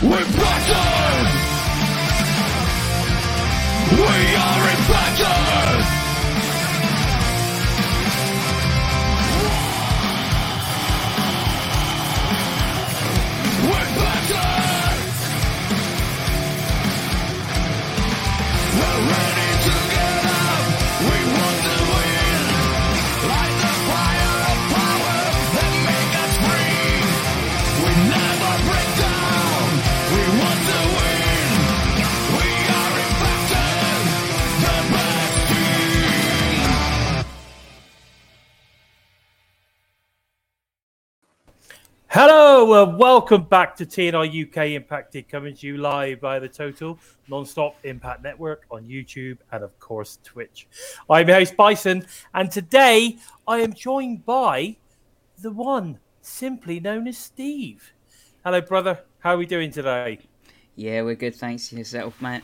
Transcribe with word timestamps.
Infected! 0.00 1.26
We 3.90 3.98
are 3.98 4.06
infected! 4.06 4.37
Hello 42.20 42.82
and 42.82 42.98
welcome 42.98 43.44
back 43.44 43.76
to 43.76 43.86
TNR 43.86 44.48
UK 44.48 44.70
Impacted, 44.70 45.28
coming 45.28 45.54
to 45.54 45.68
you 45.68 45.76
live 45.76 46.20
by 46.20 46.40
the 46.40 46.48
Total 46.48 46.98
Non-Stop 47.28 47.76
Impact 47.84 48.24
Network 48.24 48.64
on 48.72 48.82
YouTube 48.82 49.38
and 49.52 49.62
of 49.62 49.78
course 49.78 50.18
Twitch. 50.24 50.66
I'm 51.08 51.28
your 51.28 51.36
host 51.36 51.56
Bison, 51.56 52.04
and 52.34 52.50
today 52.50 53.18
I 53.46 53.58
am 53.58 53.72
joined 53.72 54.26
by 54.26 54.78
the 55.40 55.52
one 55.52 56.00
simply 56.20 56.80
known 56.80 57.06
as 57.06 57.16
Steve. 57.16 57.92
Hello, 58.44 58.62
brother. 58.62 58.98
How 59.20 59.34
are 59.34 59.38
we 59.38 59.46
doing 59.46 59.70
today? 59.70 60.18
Yeah, 60.74 61.02
we're 61.02 61.14
good. 61.14 61.36
Thanks 61.36 61.68
to 61.68 61.76
yourself, 61.76 62.20
mate. 62.20 62.42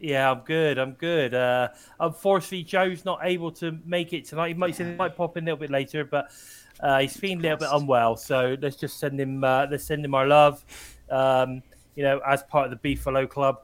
Yeah, 0.00 0.30
I'm 0.30 0.40
good. 0.40 0.78
I'm 0.78 0.92
good. 0.92 1.34
Uh, 1.34 1.68
unfortunately, 2.00 2.62
Joe's 2.62 3.04
not 3.04 3.20
able 3.22 3.52
to 3.52 3.78
make 3.84 4.14
it 4.14 4.24
tonight. 4.24 4.48
He 4.48 4.54
might, 4.54 4.74
he 4.74 4.84
might 4.84 5.16
pop 5.16 5.36
in 5.36 5.44
a 5.44 5.46
little 5.46 5.58
bit 5.58 5.70
later, 5.70 6.02
but 6.02 6.30
uh, 6.80 7.00
he's 7.00 7.16
feeling 7.16 7.38
a 7.38 7.42
little 7.42 7.58
bit 7.58 7.68
unwell. 7.72 8.16
So 8.16 8.56
let's 8.60 8.76
just 8.76 8.98
send 8.98 9.20
him. 9.20 9.42
Uh, 9.42 9.66
let's 9.70 9.84
send 9.84 10.04
him 10.04 10.14
our 10.14 10.26
love. 10.26 10.64
Um, 11.10 11.62
you 11.94 12.02
know, 12.02 12.20
as 12.26 12.42
part 12.42 12.70
of 12.70 12.80
the 12.80 12.94
Beefalo 12.94 13.28
Club, 13.28 13.62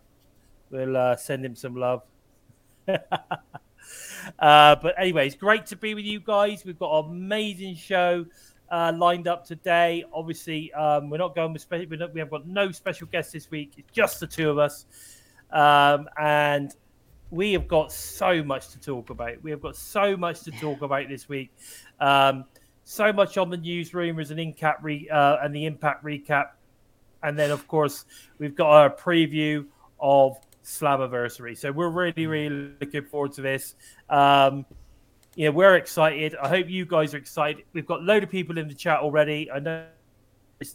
we'll 0.70 0.96
uh, 0.96 1.16
send 1.16 1.44
him 1.44 1.54
some 1.54 1.76
love. 1.76 2.02
uh, 2.88 2.98
but 4.38 4.94
anyway, 4.98 5.26
it's 5.26 5.36
great 5.36 5.66
to 5.66 5.76
be 5.76 5.94
with 5.94 6.04
you 6.04 6.20
guys. 6.20 6.64
We've 6.64 6.78
got 6.78 7.04
an 7.04 7.10
amazing 7.10 7.76
show 7.76 8.24
uh, 8.70 8.92
lined 8.96 9.28
up 9.28 9.44
today. 9.44 10.04
Obviously, 10.12 10.72
um, 10.72 11.10
we're 11.10 11.18
not 11.18 11.34
going 11.34 11.52
with 11.52 11.62
special. 11.62 11.86
We 12.12 12.20
have 12.20 12.30
got 12.30 12.46
no 12.46 12.72
special 12.72 13.06
guests 13.06 13.32
this 13.32 13.50
week. 13.50 13.74
It's 13.76 13.92
just 13.92 14.18
the 14.18 14.26
two 14.26 14.50
of 14.50 14.58
us, 14.58 14.86
um, 15.50 16.08
and 16.18 16.74
we 17.30 17.52
have 17.52 17.68
got 17.68 17.92
so 17.92 18.42
much 18.42 18.68
to 18.68 18.80
talk 18.80 19.10
about. 19.10 19.42
We 19.42 19.50
have 19.50 19.60
got 19.60 19.76
so 19.76 20.16
much 20.16 20.40
to 20.42 20.50
talk 20.52 20.82
about 20.82 21.08
this 21.08 21.28
week. 21.28 21.50
Um, 22.00 22.44
so 22.84 23.12
much 23.12 23.38
on 23.38 23.50
the 23.50 23.56
news, 23.56 23.94
rumors, 23.94 24.30
and 24.30 24.40
in-cap 24.40 24.78
re- 24.82 25.08
uh, 25.08 25.36
and 25.42 25.54
the 25.54 25.66
impact 25.66 26.04
recap, 26.04 26.50
and 27.22 27.38
then 27.38 27.50
of 27.50 27.66
course 27.68 28.04
we've 28.38 28.54
got 28.54 28.70
our 28.70 28.90
preview 28.90 29.66
of 30.00 30.36
Slammiversary. 30.64 31.56
So 31.56 31.72
we're 31.72 31.88
really, 31.88 32.26
really 32.26 32.72
looking 32.80 33.04
forward 33.04 33.32
to 33.32 33.42
this. 33.42 33.74
Um, 34.08 34.64
yeah, 35.34 35.48
we're 35.48 35.76
excited. 35.76 36.36
I 36.42 36.48
hope 36.48 36.68
you 36.68 36.84
guys 36.84 37.14
are 37.14 37.18
excited. 37.18 37.64
We've 37.72 37.86
got 37.86 38.00
a 38.00 38.04
load 38.04 38.22
of 38.22 38.30
people 38.30 38.58
in 38.58 38.68
the 38.68 38.74
chat 38.74 39.00
already. 39.00 39.50
I 39.50 39.58
know 39.60 39.86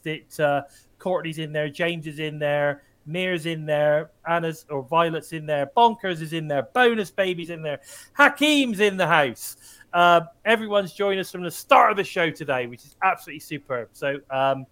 that 0.04 0.40
uh, 0.40 0.62
Courtney's 1.00 1.38
in 1.38 1.54
there, 1.54 1.70
James 1.70 2.08
is 2.08 2.20
in 2.20 2.40
there, 2.40 2.84
Mir's 3.06 3.46
in 3.46 3.66
there, 3.66 4.12
Anna's 4.28 4.66
or 4.70 4.84
Violet's 4.84 5.32
in 5.32 5.46
there, 5.46 5.72
Bonkers 5.78 6.22
is 6.22 6.34
in 6.34 6.48
there, 6.48 6.64
Bonus 6.74 7.10
Baby's 7.10 7.50
in 7.50 7.62
there, 7.62 7.80
Hakeem's 8.14 8.82
in 8.82 8.98
the 8.98 9.08
house. 9.08 9.56
Uh, 9.94 10.22
everyone's 10.46 10.94
joined 10.94 11.20
us 11.20 11.32
from 11.32 11.44
the 11.44 11.52
start 11.52 11.92
of 11.92 11.98
the 11.98 12.04
show 12.04 12.30
today, 12.30 12.68
which 12.68 12.86
is 12.86 12.96
absolutely 13.02 13.40
superb. 13.40 13.90
So, 13.94 14.20
um, 14.30 14.66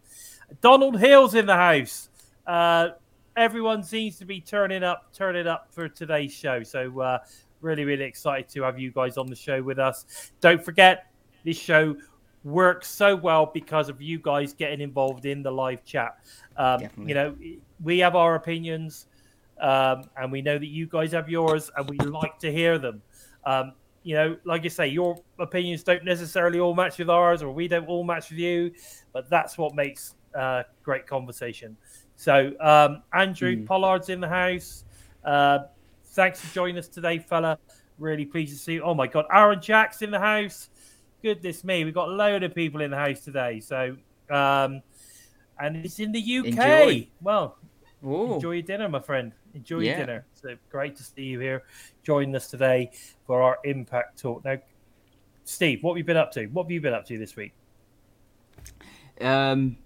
Donald 0.62 1.00
Hill's 1.00 1.36
in 1.36 1.46
the 1.46 1.56
house. 1.56 2.10
Uh, 2.46 2.90
everyone 3.36 3.82
seems 3.82 4.18
to 4.20 4.26
be 4.26 4.42
turning 4.42 4.84
up, 4.84 5.14
turning 5.14 5.48
up 5.48 5.68
for 5.72 5.90
today's 5.90 6.34
show. 6.34 6.64
So, 6.64 7.00
uh, 7.00 7.20
really, 7.62 7.86
really 7.86 8.04
excited 8.04 8.50
to 8.50 8.64
have 8.64 8.78
you 8.78 8.92
guys 8.92 9.18
on 9.18 9.28
the 9.28 9.36
show 9.36 9.62
with 9.64 9.80
us. 9.80 10.32
Don't 10.42 10.64
forget, 10.64 11.08
this 11.44 11.58
show 11.58 11.96
works 12.44 12.88
so 12.88 13.16
well 13.16 13.48
because 13.48 13.90
of 13.90 14.02
you 14.02 14.20
guys 14.20 14.54
getting 14.54 14.80
involved 14.80 15.26
in 15.26 15.42
the 15.42 15.52
live 15.52 15.84
chat. 15.84 16.20
Um, 16.58 16.84
you 17.04 17.16
know, 17.16 17.36
we 17.84 18.00
have 18.00 18.16
our 18.16 18.36
opinions, 18.36 19.08
um, 19.60 20.04
and 20.16 20.32
we 20.32 20.42
know 20.42 20.58
that 20.58 20.68
you 20.68 20.86
guys 20.86 21.12
have 21.14 21.28
yours, 21.28 21.72
and 21.76 21.90
we 21.90 21.98
like 21.98 22.38
to 22.40 22.52
hear 22.52 22.78
them. 22.78 23.02
Um, 23.46 23.74
you 24.06 24.14
know, 24.14 24.38
like 24.46 24.64
you 24.64 24.70
say, 24.70 24.88
your 24.88 25.18
opinions 25.40 25.82
don't 25.82 26.06
necessarily 26.06 26.60
all 26.60 26.76
match 26.76 27.00
with 27.00 27.10
ours, 27.10 27.42
or 27.42 27.52
we 27.52 27.68
don't 27.68 27.88
all 27.88 28.04
match 28.04 28.30
with 28.30 28.38
you, 28.38 28.72
but 29.12 29.32
that's 29.32 29.58
what 29.58 29.74
makes 29.74 30.14
uh, 30.36 30.62
great 30.84 31.08
conversation. 31.08 31.76
So, 32.16 32.52
um, 32.62 33.02
Andrew 33.14 33.66
Pollard's 33.66 34.10
in 34.10 34.22
the 34.22 34.30
house. 34.30 34.86
Uh, 35.24 35.60
thanks 36.10 36.40
for 36.40 36.54
joining 36.54 36.78
us 36.78 36.88
today, 36.88 37.18
fella. 37.18 37.58
Really 37.98 38.26
pleased 38.26 38.54
to 38.54 38.60
see 38.60 38.74
you. 38.74 38.84
Oh 38.84 38.94
my 38.94 39.08
God, 39.08 39.26
Aaron 39.34 39.60
Jack's 39.60 40.04
in 40.04 40.12
the 40.12 40.20
house. 40.20 40.70
Goodness 41.24 41.64
me, 41.64 41.84
we've 41.84 41.96
got 41.96 42.10
a 42.10 42.12
load 42.12 42.44
of 42.44 42.54
people 42.54 42.82
in 42.82 42.92
the 42.92 42.98
house 42.98 43.22
today. 43.22 43.60
So, 43.60 43.98
um, 44.30 44.84
and 45.60 45.78
it's 45.84 46.00
in 46.00 46.12
the 46.12 46.22
UK. 46.22 46.46
Enjoy. 46.46 47.08
Well, 47.24 47.58
Ooh. 48.06 48.36
enjoy 48.36 48.52
your 48.52 48.62
dinner, 48.62 48.88
my 48.88 49.00
friend. 49.00 49.32
Enjoy 49.56 49.76
your 49.76 49.84
Yeah. 49.84 49.98
dinner. 49.98 50.26
So 50.34 50.56
great 50.70 50.96
to 50.98 51.04
see 51.04 51.24
you 51.24 51.40
here, 51.40 51.64
joining 52.04 52.36
us 52.36 52.50
today 52.50 52.92
for 53.26 53.42
our 53.42 53.58
impact 53.64 54.20
talk. 54.20 54.44
Now, 54.44 54.58
Steve, 55.46 55.82
what 55.82 55.94
have 55.94 55.98
you 55.98 56.04
been 56.04 56.18
up 56.18 56.32
to? 56.34 56.46
What 56.48 56.64
have 56.66 56.72
you 56.72 56.82
been 56.82 56.94
up 56.94 57.06
to 57.08 57.18
this 57.18 57.36
week? 57.36 57.54
Um, 59.22 59.78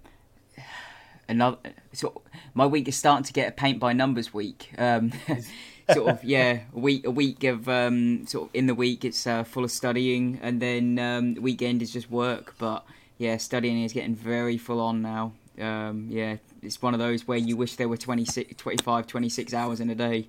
another. 1.28 1.58
So 1.92 2.22
my 2.54 2.66
week 2.66 2.88
is 2.88 2.96
starting 2.96 3.24
to 3.24 3.32
get 3.32 3.48
a 3.48 3.52
paint 3.52 3.78
by 3.78 3.92
numbers 3.92 4.34
week. 4.34 4.72
Um, 4.76 5.12
sort 5.92 6.08
of 6.08 6.24
yeah, 6.24 6.60
a 6.74 6.78
week 6.78 7.06
a 7.06 7.10
week 7.10 7.44
of 7.44 7.68
um, 7.68 8.26
sort 8.26 8.48
of 8.48 8.54
in 8.54 8.66
the 8.66 8.74
week 8.74 9.04
it's 9.04 9.26
uh, 9.26 9.44
full 9.44 9.64
of 9.64 9.70
studying, 9.70 10.40
and 10.42 10.60
then 10.60 10.98
um, 10.98 11.34
the 11.34 11.40
weekend 11.40 11.80
is 11.82 11.92
just 11.92 12.10
work. 12.10 12.54
But 12.58 12.84
yeah, 13.18 13.36
studying 13.36 13.82
is 13.84 13.92
getting 13.92 14.16
very 14.16 14.58
full 14.58 14.80
on 14.80 15.02
now. 15.02 15.32
Um, 15.60 16.06
yeah, 16.10 16.36
it's 16.62 16.80
one 16.82 16.94
of 16.94 17.00
those 17.00 17.26
where 17.26 17.38
you 17.38 17.56
wish 17.56 17.76
there 17.76 17.88
were 17.88 17.96
26, 17.96 18.54
25, 18.56 19.06
26 19.06 19.54
hours 19.54 19.80
in 19.80 19.90
a 19.90 19.94
day. 19.94 20.28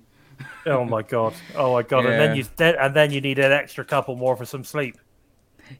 Oh 0.66 0.84
my 0.84 1.02
god! 1.02 1.34
Oh 1.54 1.74
my 1.74 1.82
god! 1.82 2.06
And 2.06 2.14
then 2.20 2.36
you 2.36 2.44
and 2.58 2.94
then 2.96 3.10
you 3.12 3.20
need 3.20 3.38
an 3.38 3.52
extra 3.52 3.84
couple 3.84 4.16
more 4.16 4.36
for 4.36 4.44
some 4.46 4.64
sleep. 4.64 4.96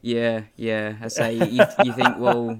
Yeah, 0.01 0.43
yeah. 0.55 0.95
I 1.01 1.07
say 1.09 1.33
you, 1.33 1.63
you 1.83 1.93
think, 1.93 2.17
well, 2.17 2.59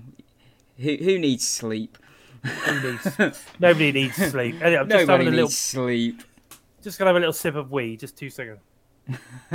who 0.78 0.96
who 0.98 1.20
needs 1.20 1.48
sleep? 1.48 1.98
Who 2.44 2.92
needs- 2.92 3.18
Nobody 3.60 3.92
needs 3.94 4.16
sleep. 4.16 4.56
Anyway, 4.62 4.82
I'm 4.82 4.90
just 4.90 5.08
Nobody 5.08 5.26
having 5.26 5.28
a 5.28 5.32
needs 5.32 5.36
little, 5.38 5.50
sleep. 5.50 6.24
just 6.82 7.00
gonna 7.00 7.10
have 7.10 7.16
a 7.16 7.20
little 7.20 7.32
sip 7.34 7.56
of 7.56 7.72
wee. 7.72 7.96
Just 7.96 8.18
two 8.18 8.30
seconds. 8.30 8.60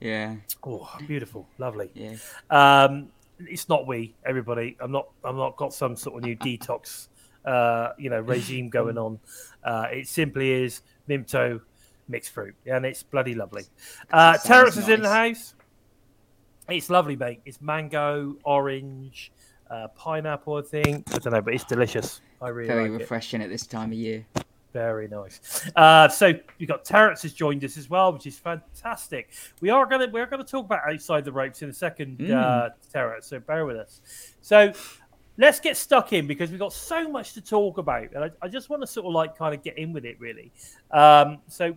yeah, 0.00 0.36
Oh, 0.64 0.88
beautiful, 1.06 1.46
lovely. 1.58 1.90
yeah. 1.94 2.16
Um, 2.50 3.08
it's 3.38 3.68
not 3.68 3.86
we, 3.86 4.14
everybody. 4.24 4.76
I'm 4.80 4.92
not. 4.92 5.08
I'm 5.24 5.36
not 5.36 5.56
got 5.56 5.72
some 5.72 5.96
sort 5.96 6.16
of 6.16 6.22
new 6.24 6.36
detox, 6.36 7.08
uh, 7.44 7.90
you 7.98 8.10
know, 8.10 8.20
regime 8.34 8.68
going 8.68 8.98
on. 8.98 9.18
Uh, 9.62 9.86
it 9.90 10.08
simply 10.08 10.50
is 10.50 10.82
Mimto 11.08 11.60
mixed 12.08 12.30
fruit, 12.32 12.54
and 12.66 12.84
it's 12.84 13.02
bloody 13.02 13.34
lovely. 13.34 13.64
Uh, 14.12 14.36
Terrace 14.38 14.76
is 14.76 14.88
in 14.88 15.02
the 15.02 15.10
house. 15.10 15.54
It's 16.68 16.90
lovely, 16.90 17.16
mate. 17.16 17.40
It's 17.44 17.60
mango, 17.60 18.36
orange, 18.44 19.32
uh, 19.70 19.88
pineapple. 19.88 20.56
I 20.56 20.62
think 20.62 21.12
I 21.14 21.18
don't 21.18 21.32
know, 21.32 21.40
but 21.40 21.54
it's 21.54 21.64
delicious. 21.64 22.20
I 22.40 22.48
really 22.48 22.68
Very 22.68 22.82
like 22.88 23.00
it. 23.00 23.02
refreshing 23.02 23.42
at 23.42 23.48
this 23.48 23.66
time 23.66 23.92
of 23.92 23.98
year. 23.98 24.24
Very 24.72 25.08
nice. 25.08 25.68
Uh, 25.74 26.08
so 26.08 26.32
we've 26.58 26.68
got 26.68 26.84
Terrence 26.84 27.22
has 27.22 27.32
joined 27.32 27.64
us 27.64 27.76
as 27.76 27.90
well, 27.90 28.12
which 28.12 28.26
is 28.26 28.38
fantastic. 28.38 29.30
We 29.60 29.70
are 29.70 29.84
gonna 29.84 30.06
we're 30.12 30.26
gonna 30.26 30.44
talk 30.44 30.66
about 30.66 30.88
outside 30.88 31.24
the 31.24 31.32
ropes 31.32 31.62
in 31.62 31.70
a 31.70 31.72
second, 31.72 32.30
uh, 32.30 32.70
Terrence. 32.92 33.26
So 33.26 33.40
bear 33.40 33.66
with 33.66 33.76
us. 33.76 34.00
So 34.42 34.72
let's 35.40 35.58
get 35.58 35.76
stuck 35.76 36.12
in 36.12 36.26
because 36.26 36.50
we've 36.50 36.60
got 36.60 36.72
so 36.72 37.08
much 37.08 37.32
to 37.32 37.40
talk 37.40 37.78
about, 37.78 38.12
and 38.14 38.24
I, 38.24 38.30
I 38.42 38.48
just 38.48 38.68
want 38.68 38.82
to 38.82 38.86
sort 38.86 39.06
of 39.06 39.12
like 39.12 39.36
kind 39.36 39.54
of 39.54 39.64
get 39.64 39.78
in 39.78 39.92
with 39.92 40.04
it 40.04 40.20
really. 40.20 40.52
Um, 40.90 41.38
so 41.48 41.74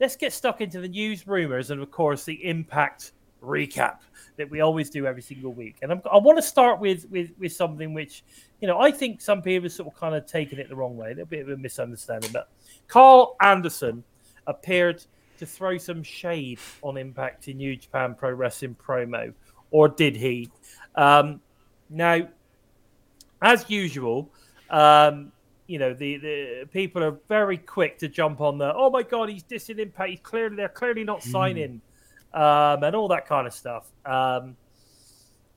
let's 0.00 0.16
get 0.16 0.32
stuck 0.32 0.60
into 0.60 0.80
the 0.80 0.88
news, 0.88 1.26
rumors, 1.26 1.70
and 1.70 1.80
of 1.80 1.90
course 1.90 2.24
the 2.24 2.44
impact 2.44 3.12
recap 3.40 3.98
that 4.36 4.50
we 4.50 4.60
always 4.60 4.90
do 4.90 5.06
every 5.06 5.22
single 5.22 5.52
week. 5.52 5.76
And 5.82 5.92
I'm, 5.92 6.02
I 6.10 6.16
want 6.16 6.36
to 6.38 6.42
start 6.42 6.80
with, 6.80 7.08
with 7.10 7.30
with 7.38 7.52
something 7.52 7.94
which, 7.94 8.24
you 8.60 8.66
know, 8.66 8.80
I 8.80 8.90
think 8.90 9.20
some 9.20 9.40
people 9.40 9.64
have 9.64 9.72
sort 9.72 9.94
of 9.94 9.98
kind 9.98 10.14
of 10.16 10.26
taken 10.26 10.58
it 10.58 10.68
the 10.68 10.74
wrong 10.74 10.96
way, 10.96 11.08
a 11.08 11.10
little 11.10 11.26
bit 11.26 11.42
of 11.42 11.50
a 11.50 11.56
misunderstanding. 11.56 12.30
But 12.32 12.48
Karl 12.88 13.36
Anderson 13.40 14.02
appeared 14.48 15.04
to 15.38 15.46
throw 15.46 15.78
some 15.78 16.02
shade 16.02 16.58
on 16.82 16.96
Impact 16.96 17.46
in 17.46 17.58
New 17.58 17.76
Japan 17.76 18.16
Pro 18.18 18.32
Wrestling 18.32 18.74
promo, 18.74 19.32
or 19.70 19.88
did 19.88 20.16
he? 20.16 20.50
Um, 20.96 21.40
now, 21.90 22.28
as 23.44 23.68
usual, 23.68 24.30
um, 24.70 25.30
you 25.66 25.78
know, 25.78 25.94
the, 25.94 26.16
the 26.16 26.68
people 26.72 27.04
are 27.04 27.16
very 27.28 27.58
quick 27.58 27.98
to 27.98 28.08
jump 28.08 28.40
on 28.40 28.58
the, 28.58 28.74
oh 28.74 28.90
my 28.90 29.02
God, 29.02 29.28
he's 29.28 29.44
dissing 29.44 29.78
Impact. 29.78 30.10
He's 30.10 30.20
clearly, 30.20 30.56
they're 30.56 30.68
clearly 30.68 31.04
not 31.04 31.22
signing, 31.22 31.80
um, 32.32 32.82
and 32.82 32.96
all 32.96 33.08
that 33.08 33.26
kind 33.26 33.46
of 33.46 33.52
stuff. 33.52 33.86
Um, 34.04 34.56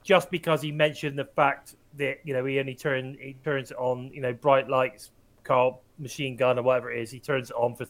just 0.04 0.30
because 0.30 0.62
he 0.62 0.72
mentioned 0.72 1.18
the 1.18 1.26
fact 1.26 1.76
that, 1.98 2.20
you 2.24 2.34
know, 2.34 2.46
he 2.46 2.60
only 2.60 2.76
turn, 2.76 3.18
he 3.20 3.36
turns 3.44 3.72
it 3.72 3.78
on, 3.78 4.12
you 4.14 4.22
know, 4.22 4.34
bright 4.34 4.70
lights, 4.70 5.12
car, 5.44 5.78
machine 5.98 6.36
gun, 6.36 6.60
or 6.60 6.64
whatever 6.64 6.92
it 6.92 7.02
is. 7.02 7.12
He 7.12 7.20
turns 7.20 7.50
it 7.50 7.56
on 7.56 7.76
for, 7.76 7.88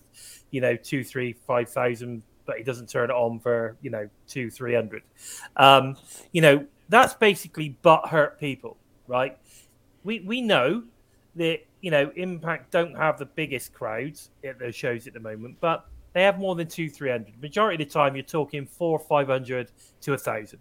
you 0.51 0.61
know, 0.61 0.75
two, 0.75 1.03
three, 1.03 1.33
five 1.33 1.69
thousand, 1.69 2.23
but 2.45 2.57
he 2.57 2.63
doesn't 2.63 2.87
turn 2.89 3.09
it 3.09 3.13
on 3.13 3.39
for, 3.39 3.75
you 3.81 3.89
know, 3.89 4.09
two, 4.27 4.49
three 4.49 4.73
hundred. 4.73 5.03
Um, 5.57 5.97
you 6.31 6.41
know, 6.41 6.65
that's 6.89 7.13
basically 7.13 7.69
butt 7.81 8.07
hurt 8.07 8.39
people, 8.39 8.77
right? 9.07 9.37
We, 10.07 10.21
we 10.21 10.41
know 10.41 10.83
that 11.35 11.59
you 11.81 11.91
know 11.91 12.09
Impact 12.15 12.71
don't 12.71 12.95
have 12.95 13.19
the 13.19 13.25
biggest 13.25 13.73
crowds 13.73 14.29
at 14.41 14.57
those 14.57 14.73
shows 14.73 15.05
at 15.05 15.13
the 15.13 15.19
moment, 15.19 15.57
but 15.59 15.85
they 16.13 16.23
have 16.23 16.39
more 16.39 16.55
than 16.55 16.67
two, 16.67 16.89
three 16.89 17.11
hundred. 17.11 17.39
Majority 17.41 17.83
of 17.83 17.89
the 17.89 17.93
time, 17.93 18.15
you're 18.15 18.23
talking 18.23 18.65
four, 18.65 18.99
five 18.99 19.27
hundred 19.27 19.69
to 20.01 20.13
a 20.13 20.17
thousand. 20.17 20.59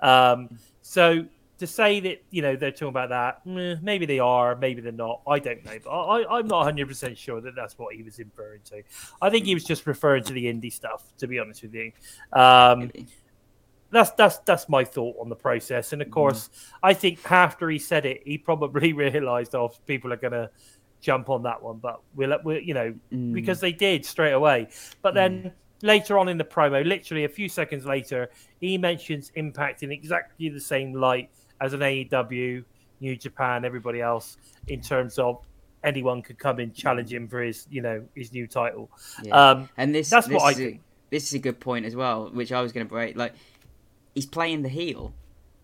Um, 0.00 0.58
so 0.82 1.24
to 1.56 1.66
say 1.66 2.00
that 2.00 2.22
you 2.30 2.42
know 2.42 2.54
they're 2.54 2.70
talking 2.70 2.88
about 2.88 3.08
that, 3.08 3.46
maybe 3.82 4.04
they 4.04 4.18
are, 4.18 4.56
maybe 4.56 4.82
they're 4.82 4.92
not. 4.92 5.22
I 5.26 5.38
don't 5.38 5.64
know, 5.64 5.78
but 5.82 5.90
I, 5.90 6.38
I'm 6.38 6.46
not 6.46 6.58
100 6.58 6.86
percent 6.86 7.16
sure 7.16 7.40
that 7.40 7.54
that's 7.56 7.78
what 7.78 7.94
he 7.94 8.02
was 8.02 8.18
referring 8.18 8.60
to. 8.66 8.82
I 9.22 9.30
think 9.30 9.46
he 9.46 9.54
was 9.54 9.64
just 9.64 9.86
referring 9.86 10.24
to 10.24 10.34
the 10.34 10.44
indie 10.44 10.70
stuff, 10.70 11.02
to 11.16 11.26
be 11.26 11.38
honest 11.38 11.62
with 11.62 11.72
you. 11.72 11.92
Um. 12.34 12.92
That's 13.92 14.10
that's 14.12 14.38
that's 14.38 14.68
my 14.68 14.84
thought 14.84 15.16
on 15.20 15.28
the 15.28 15.36
process. 15.36 15.92
And 15.92 16.02
of 16.02 16.10
course, 16.10 16.50
I 16.82 16.94
think 16.94 17.18
after 17.30 17.70
he 17.70 17.78
said 17.78 18.04
it, 18.06 18.22
he 18.24 18.38
probably 18.38 18.92
realised, 19.04 19.54
oh, 19.54 19.72
people 19.86 20.12
are 20.12 20.16
going 20.16 20.32
to 20.32 20.50
jump 21.00 21.28
on 21.30 21.42
that 21.44 21.62
one. 21.62 21.78
But 21.78 22.00
we'll, 22.14 22.36
we'll 22.44 22.58
you 22.60 22.74
know, 22.74 22.94
Mm. 23.12 23.32
because 23.32 23.60
they 23.60 23.72
did 23.72 24.04
straight 24.04 24.32
away. 24.32 24.68
But 25.02 25.14
then 25.14 25.52
later 25.82 26.18
on 26.18 26.28
in 26.28 26.38
the 26.38 26.44
promo, 26.44 26.84
literally 26.84 27.24
a 27.24 27.28
few 27.28 27.48
seconds 27.48 27.84
later, 27.84 28.30
he 28.60 28.78
mentions 28.78 29.30
Impact 29.34 29.82
in 29.82 29.92
exactly 29.92 30.48
the 30.48 30.60
same 30.60 30.94
light 30.94 31.30
as 31.60 31.72
an 31.74 31.80
AEW, 31.80 32.64
New 33.00 33.16
Japan, 33.16 33.64
everybody 33.64 34.00
else, 34.00 34.36
in 34.68 34.80
terms 34.80 35.18
of 35.18 35.44
anyone 35.84 36.22
could 36.22 36.38
come 36.38 36.60
in 36.60 36.72
challenge 36.72 37.12
him 37.12 37.28
for 37.28 37.42
his, 37.42 37.66
you 37.70 37.82
know, 37.82 38.04
his 38.14 38.32
new 38.32 38.46
title. 38.46 38.88
Yeah. 39.24 39.50
Um, 39.50 39.68
and 39.76 39.92
this 39.94 40.08
that's 40.08 40.28
this 40.28 40.34
what 40.36 40.44
I 40.44 40.54
think. 40.54 40.80
this 41.10 41.24
is 41.26 41.34
a 41.34 41.38
good 41.40 41.58
point 41.58 41.84
as 41.84 41.96
well, 41.96 42.30
which 42.32 42.52
I 42.52 42.62
was 42.62 42.70
going 42.72 42.86
to 42.86 42.88
break. 42.90 43.16
Like, 43.16 43.34
he's 44.14 44.26
playing 44.26 44.62
the 44.62 44.68
heel, 44.68 45.14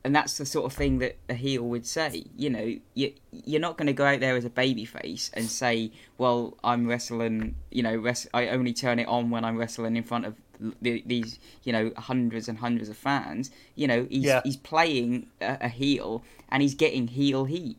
and 0.04 0.14
that's 0.14 0.38
the 0.38 0.46
sort 0.46 0.66
of 0.66 0.72
thing 0.72 0.98
that 0.98 1.16
a 1.28 1.34
heel 1.34 1.62
would 1.62 1.86
say. 1.86 2.24
You 2.36 2.50
know, 2.50 2.76
you 2.94 3.12
you're 3.44 3.60
not 3.60 3.76
going 3.76 3.86
to 3.86 3.92
go 3.92 4.04
out 4.06 4.20
there 4.20 4.36
as 4.36 4.44
a 4.44 4.50
babyface 4.50 5.30
and 5.34 5.46
say, 5.46 5.90
"Well, 6.18 6.56
I'm 6.64 6.86
wrestling." 6.86 7.56
You 7.70 7.82
know, 7.82 7.96
res- 7.96 8.28
I 8.34 8.48
only 8.48 8.72
turn 8.72 8.98
it 8.98 9.08
on 9.08 9.30
when 9.30 9.44
I'm 9.44 9.56
wrestling 9.56 9.96
in 9.96 10.02
front 10.04 10.26
of 10.26 10.34
the, 10.82 11.02
these, 11.06 11.38
you 11.62 11.72
know, 11.72 11.92
hundreds 11.96 12.48
and 12.48 12.58
hundreds 12.58 12.88
of 12.88 12.96
fans. 12.96 13.50
You 13.76 13.86
know, 13.86 14.06
he's 14.10 14.24
Yeah. 14.24 14.40
he's 14.44 14.56
playing 14.56 15.28
a, 15.40 15.58
a 15.62 15.68
heel, 15.68 16.22
and 16.48 16.62
he's 16.62 16.74
getting 16.74 17.08
heel 17.08 17.44
heat. 17.44 17.76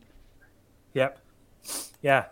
Yep. 0.94 1.18
Yeah. 2.02 2.24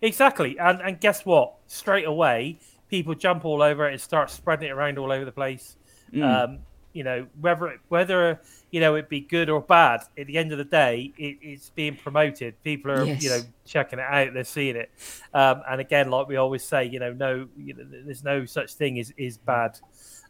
Exactly. 0.00 0.58
And 0.58 0.80
and 0.80 1.00
guess 1.00 1.24
what? 1.24 1.54
Straight 1.66 2.06
away, 2.06 2.58
people 2.88 3.14
jump 3.14 3.44
all 3.44 3.62
over 3.62 3.86
it 3.88 3.92
and 3.92 4.00
start 4.00 4.30
spreading 4.30 4.68
it 4.68 4.72
around 4.72 4.98
all 4.98 5.10
over 5.12 5.24
the 5.24 5.32
place. 5.32 5.76
Mm. 6.12 6.22
Um, 6.44 6.58
you 6.98 7.04
know, 7.04 7.26
whether 7.40 7.80
whether 7.88 8.40
you 8.72 8.80
know 8.80 8.96
it 8.96 9.08
be 9.08 9.20
good 9.20 9.48
or 9.48 9.60
bad, 9.60 10.00
at 10.18 10.26
the 10.26 10.36
end 10.36 10.50
of 10.50 10.58
the 10.58 10.64
day, 10.64 11.12
it, 11.16 11.38
it's 11.40 11.70
being 11.70 11.94
promoted. 11.96 12.60
People 12.64 12.90
are 12.90 13.04
Yes. 13.04 13.22
you 13.22 13.30
know 13.30 13.40
checking 13.64 14.00
it 14.00 14.04
out, 14.04 14.34
they're 14.34 14.42
seeing 14.42 14.74
it. 14.74 14.90
Um, 15.32 15.62
and 15.70 15.80
again, 15.80 16.10
like 16.10 16.26
we 16.26 16.34
always 16.36 16.64
say, 16.64 16.84
you 16.84 16.98
know, 16.98 17.12
no, 17.12 17.46
you 17.56 17.74
know, 17.74 17.84
there's 18.04 18.24
no 18.24 18.44
such 18.46 18.74
thing 18.74 18.98
as 18.98 19.12
is 19.16 19.38
bad. 19.38 19.78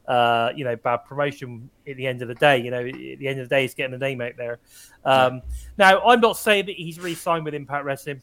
Uh, 0.07 0.53
you 0.57 0.65
know, 0.65 0.75
bad 0.77 0.99
promotion 1.07 1.69
at 1.87 1.97
the 1.97 2.07
end 2.07 2.21
of 2.23 2.29
the 2.29 2.35
day. 2.35 2.59
You 2.59 2.71
know, 2.71 2.81
at 2.87 2.95
the 3.19 3.29
end 3.29 3.41
of 3.41 3.49
the 3.49 3.55
day, 3.55 3.65
it's 3.65 3.75
getting 3.75 3.93
the 3.99 4.07
name 4.07 4.21
out 4.23 4.37
there. 4.39 4.59
Um, 5.05 5.43
Now, 5.77 6.01
I'm 6.03 6.21
not 6.21 6.37
saying 6.39 6.67
that 6.67 6.77
he's 6.77 6.99
re-signed 6.99 7.45
with 7.45 7.55
Impact 7.55 7.85
Wrestling. 7.85 8.23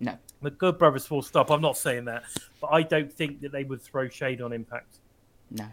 No. 0.00 0.16
The 0.42 0.50
Good 0.50 0.78
Brothers 0.78 1.06
full 1.06 1.20
stop. 1.22 1.50
I'm 1.50 1.60
not 1.60 1.76
saying 1.76 2.04
that, 2.06 2.22
but 2.60 2.68
I 2.68 2.82
don't 2.82 3.12
think 3.12 3.40
that 3.42 3.52
they 3.52 3.64
would 3.64 3.82
throw 3.82 4.08
shade 4.08 4.40
on 4.42 4.52
Impact. 4.52 5.00
No. 5.50 5.66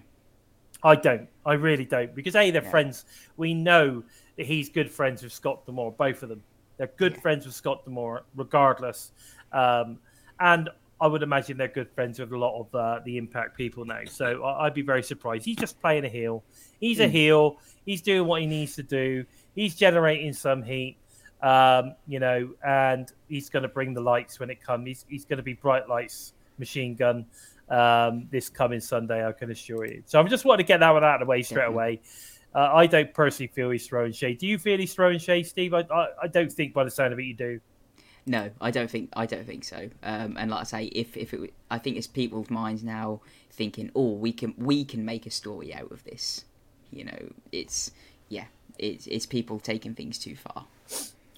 I 0.84 0.96
don't. 0.96 1.28
I 1.46 1.54
really 1.54 1.86
don't. 1.86 2.14
Because 2.14 2.36
A, 2.36 2.52
they're 2.52 2.64
Yeah. 2.64 2.70
friends. 2.70 3.06
We 3.38 3.54
know 3.54 4.04
that 4.38 4.46
he's 4.46 4.70
good 4.70 4.92
friends 4.92 5.24
with 5.24 5.32
Scott 5.32 5.66
D'Amore, 5.66 5.92
both 5.92 6.24
of 6.24 6.30
them. 6.30 6.44
They're 6.78 6.92
good 6.98 7.14
Yeah. 7.14 7.20
friends 7.22 7.46
with 7.46 7.56
Scott 7.56 7.86
D'Amore, 7.86 8.24
regardless. 8.36 9.12
Um, 9.52 10.00
and 10.40 10.70
I 11.00 11.08
would 11.08 11.24
imagine 11.24 11.58
they're 11.58 11.68
good 11.68 11.90
friends 11.92 12.20
with 12.20 12.32
a 12.32 12.38
lot 12.38 12.60
of 12.60 12.74
uh, 12.76 13.00
the 13.06 13.18
Impact 13.18 13.56
people 13.58 13.86
now. 13.86 14.04
So 14.06 14.44
I- 14.44 14.66
I'd 14.66 14.74
be 14.74 14.82
very 14.82 15.04
surprised. 15.04 15.46
He's 15.46 15.58
just 15.58 15.80
playing 15.82 16.06
a 16.06 16.10
heel. 16.10 16.44
He's 16.80 17.00
a 17.00 17.08
Mm. 17.08 17.12
heel. 17.12 17.58
He's 17.86 18.02
doing 18.02 18.28
what 18.28 18.42
he 18.42 18.48
needs 18.48 18.76
to 18.76 18.84
do. 18.84 19.26
He's 19.56 19.76
generating 19.76 20.34
some 20.34 20.64
heat, 20.64 20.98
um, 21.42 21.96
you 22.08 22.20
know, 22.20 22.50
and 22.66 23.12
he's 23.28 23.50
going 23.50 23.64
to 23.64 23.70
bring 23.70 23.94
the 23.94 24.02
lights 24.02 24.40
when 24.40 24.50
it 24.50 24.62
comes. 24.62 24.88
He's, 24.88 25.06
he's 25.10 25.26
going 25.26 25.38
to 25.38 25.44
be 25.44 25.54
bright 25.54 25.88
lights, 25.90 26.34
machine 26.58 26.96
gun 26.96 27.26
um, 27.70 28.28
this 28.32 28.50
coming 28.50 28.80
Sunday, 28.80 29.26
I 29.26 29.32
can 29.32 29.52
assure 29.52 29.86
you. 29.86 30.04
So 30.06 30.20
I'm 30.20 30.28
just 30.28 30.46
wanting 30.46 30.66
to 30.66 30.68
get 30.68 30.80
that 30.80 30.92
one 30.92 31.04
out 31.04 31.22
of 31.22 31.28
the 31.28 31.30
way 31.30 31.42
straight 31.42 31.62
Definitely. 31.62 31.76
away. 31.76 32.02
Uh, 32.56 32.72
I 32.74 32.86
don't 32.88 33.14
personally 33.14 33.48
feel 33.48 33.72
he's 33.72 33.88
throwing 33.88 34.12
shade. 34.12 34.38
Do 34.38 34.48
you 34.48 34.60
feel 34.60 34.78
he's 34.78 34.94
throwing 34.94 35.18
shade, 35.18 35.48
Steve? 35.48 35.74
I, 35.74 35.86
I, 35.92 36.08
I 36.24 36.28
don't 36.28 36.52
think 36.52 36.74
by 36.74 36.84
the 36.84 36.92
sound 36.92 37.14
of 37.14 37.20
it 37.20 37.24
you 37.24 37.34
do. 37.34 37.60
No, 38.26 38.50
I 38.62 38.72
don't 38.72 38.90
think 38.90 39.10
I 39.14 39.26
don't 39.26 39.46
think 39.46 39.66
so. 39.66 39.90
Um, 40.02 40.38
and 40.38 40.50
like 40.52 40.62
I 40.62 40.64
say, 40.64 40.84
if 40.86 41.18
if 41.18 41.34
it, 41.34 41.54
I 41.70 41.78
think 41.78 41.98
it's 41.98 42.08
people's 42.08 42.50
minds 42.50 42.84
now 42.84 43.22
thinking, 43.52 43.92
oh, 43.96 44.14
we 44.14 44.32
can 44.32 44.54
we 44.58 44.86
can 44.86 45.04
make 45.04 45.26
a 45.26 45.32
story 45.32 45.74
out 45.74 45.92
of 45.92 46.04
this. 46.06 46.46
You 46.92 47.06
know, 47.06 47.34
it's 47.52 47.92
yeah, 48.30 48.46
it's 48.80 49.08
it's 49.08 49.26
people 49.26 49.60
taking 49.60 49.94
things 49.94 50.18
too 50.20 50.36
far, 50.36 50.66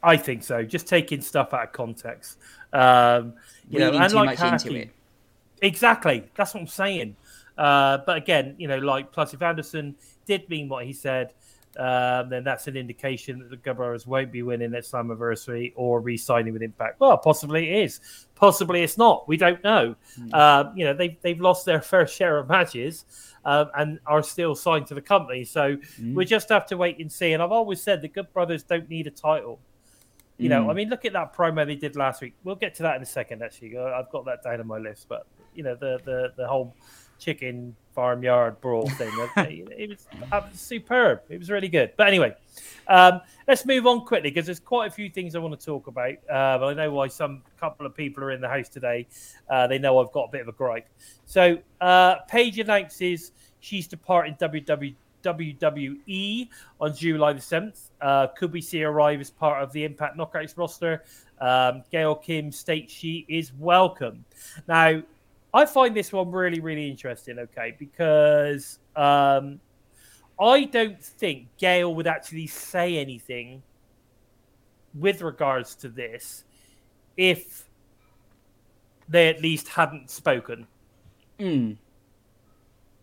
I 0.04 0.18
think 0.18 0.44
so. 0.44 0.63
Just 0.63 0.88
taking 0.88 1.21
stuff 1.21 1.54
out 1.54 1.63
of 1.63 1.71
context. 1.71 2.38
Um, 2.71 3.33
you 3.69 3.80
know, 3.80 3.92
and 3.92 4.10
too 4.10 4.16
like 4.16 4.39
much 4.39 4.63
into 4.63 4.75
it. 4.75 4.92
Exactly. 5.62 6.24
That's 6.36 6.54
what 6.54 6.62
I'm 6.62 6.68
saying. 6.68 7.16
Uh, 7.57 8.00
but 8.06 8.18
again, 8.18 8.56
you 8.57 8.68
know, 8.68 8.78
like 8.78 9.12
plus 9.12 9.34
if 9.34 9.42
Anderson 9.42 9.96
did 10.25 10.50
mean 10.50 10.68
what 10.68 10.86
he 10.86 10.94
said, 10.94 11.34
um, 11.78 12.30
then 12.30 12.44
that's 12.46 12.68
an 12.68 12.78
indication 12.78 13.40
that 13.40 13.50
the 13.50 13.57
Gubbers 13.57 14.07
won't 14.07 14.31
be 14.31 14.44
winning 14.44 14.74
at 14.76 14.83
Slammiversary 14.83 15.74
or 15.76 16.00
re-signing 16.00 16.54
with 16.54 16.62
Impact. 16.62 17.00
Well, 17.02 17.18
possibly 17.18 17.69
it 17.69 17.83
is. 17.83 18.00
Possibly 18.35 18.81
it's 18.83 18.97
not. 18.97 19.28
We 19.28 19.35
don't 19.35 19.62
know. 19.64 19.95
Um, 20.31 20.71
you 20.78 20.85
know, 20.85 20.94
they've 20.94 21.18
they've 21.21 21.40
lost 21.40 21.66
their 21.66 21.81
fair 21.92 22.07
share 22.07 22.38
of 22.38 22.47
matches 22.47 23.06
um, 23.44 23.69
and 23.78 24.00
are 24.06 24.24
still 24.24 24.56
signed 24.56 24.88
to 24.88 24.94
the 24.94 25.02
company. 25.02 25.44
So 25.44 25.76
Mm. 26.00 26.14
we 26.16 26.24
just 26.26 26.47
have 26.50 26.66
to 26.68 26.78
wait 26.78 27.00
and 27.00 27.12
see. 27.12 27.33
And 27.33 27.44
I've 27.44 27.52
always 27.52 27.81
said 27.81 28.02
the 28.02 28.07
Good 28.09 28.31
Brothers 28.33 28.64
don't 28.64 28.90
need 28.90 29.07
a 29.07 29.12
title. 29.12 29.59
You 30.38 30.50
know, 30.50 30.66
Mm. 30.66 30.69
I 30.71 30.74
mean, 30.74 30.90
look 30.90 31.06
at 31.06 31.14
that 31.14 31.33
promo 31.33 31.66
they 31.66 31.76
did 31.76 31.95
last 31.95 32.21
week. 32.21 32.35
We'll 32.44 32.56
get 32.56 32.76
to 32.76 32.83
that 32.83 32.95
in 32.97 33.02
a 33.02 33.06
second. 33.06 33.42
Actually, 33.44 33.78
I've 33.78 34.09
got 34.12 34.26
that 34.26 34.44
down 34.44 34.59
on 34.62 34.68
my 34.68 34.78
list. 34.78 35.07
But 35.09 35.26
you 35.56 35.64
know, 35.64 35.76
the 35.76 36.00
the 36.06 36.33
the 36.35 36.47
whole 36.47 36.76
chicken 37.18 37.76
farmyard 37.94 38.59
brawl 38.59 38.90
thing, 38.90 39.12
it, 39.38 39.90
was 39.90 40.59
superb. 40.59 41.21
It 41.30 41.40
was 41.40 41.50
really 41.50 41.69
good. 41.69 41.94
But 41.95 42.07
anyway, 42.07 42.35
um, 42.88 43.21
let's 43.47 43.66
move 43.66 43.88
on 43.88 44.06
quickly 44.06 44.30
because 44.30 44.45
there's 44.45 44.59
quite 44.59 44.88
a 44.88 44.94
few 44.94 45.09
things 45.09 45.35
I 45.35 45.40
want 45.40 45.57
to 45.57 45.66
talk 45.66 45.88
about. 45.88 46.14
Uh, 46.30 46.57
but 46.57 46.66
I 46.66 46.74
know 46.74 46.92
why 46.92 47.07
some 47.07 47.42
couple 47.57 47.85
of 47.85 47.95
people 47.95 48.24
are 48.24 48.31
in 48.31 48.42
the 48.42 48.50
house 48.50 48.69
today. 48.69 49.07
Uh, 49.50 49.68
they 49.68 49.80
know 49.80 50.00
I've 50.00 50.12
got 50.12 50.26
a 50.26 50.31
bit 50.31 50.42
of 50.42 50.50
a 50.50 50.52
gripe. 50.52 50.88
So 51.26 51.57
uh, 51.80 52.16
Paige 52.28 52.59
announces 52.59 53.31
she's 53.59 53.88
departing 53.88 54.35
WW. 54.35 54.95
WWE 55.26 56.50
on 56.80 56.95
July 56.95 57.33
the 57.33 57.40
7th. 57.40 57.90
Uh, 58.00 58.28
could 58.28 58.54
we 58.54 58.62
see 58.62 58.81
her 58.81 58.90
arrive 58.90 59.19
as 59.19 59.31
part 59.31 59.64
of 59.64 59.71
the 59.74 59.83
Impact 59.83 60.18
Knockouts 60.18 60.56
roster? 60.56 61.04
Um, 61.42 61.83
Gail 61.92 62.16
Kim 62.16 62.52
states 62.52 62.94
she 62.94 63.26
is 63.28 63.52
welcome. 63.54 64.24
Now, 64.68 65.02
I 65.56 65.66
find 65.66 65.95
this 65.95 66.12
one 66.12 66.31
really, 66.31 66.59
really 66.59 66.90
interesting, 66.90 67.40
okay, 67.40 67.74
because 67.80 68.80
um, 68.94 69.62
I 70.38 70.66
don't 70.66 71.02
think 71.02 71.47
Gail 71.57 71.95
would 71.95 72.07
actually 72.07 72.47
say 72.47 72.97
anything 72.97 73.64
with 74.94 75.21
regards 75.21 75.76
to 75.76 75.88
this 75.88 76.44
if 77.16 77.69
they 79.07 79.30
at 79.30 79.42
least 79.42 79.69
hadn't 79.69 80.09
spoken. 80.09 80.68
Mm. 81.40 81.78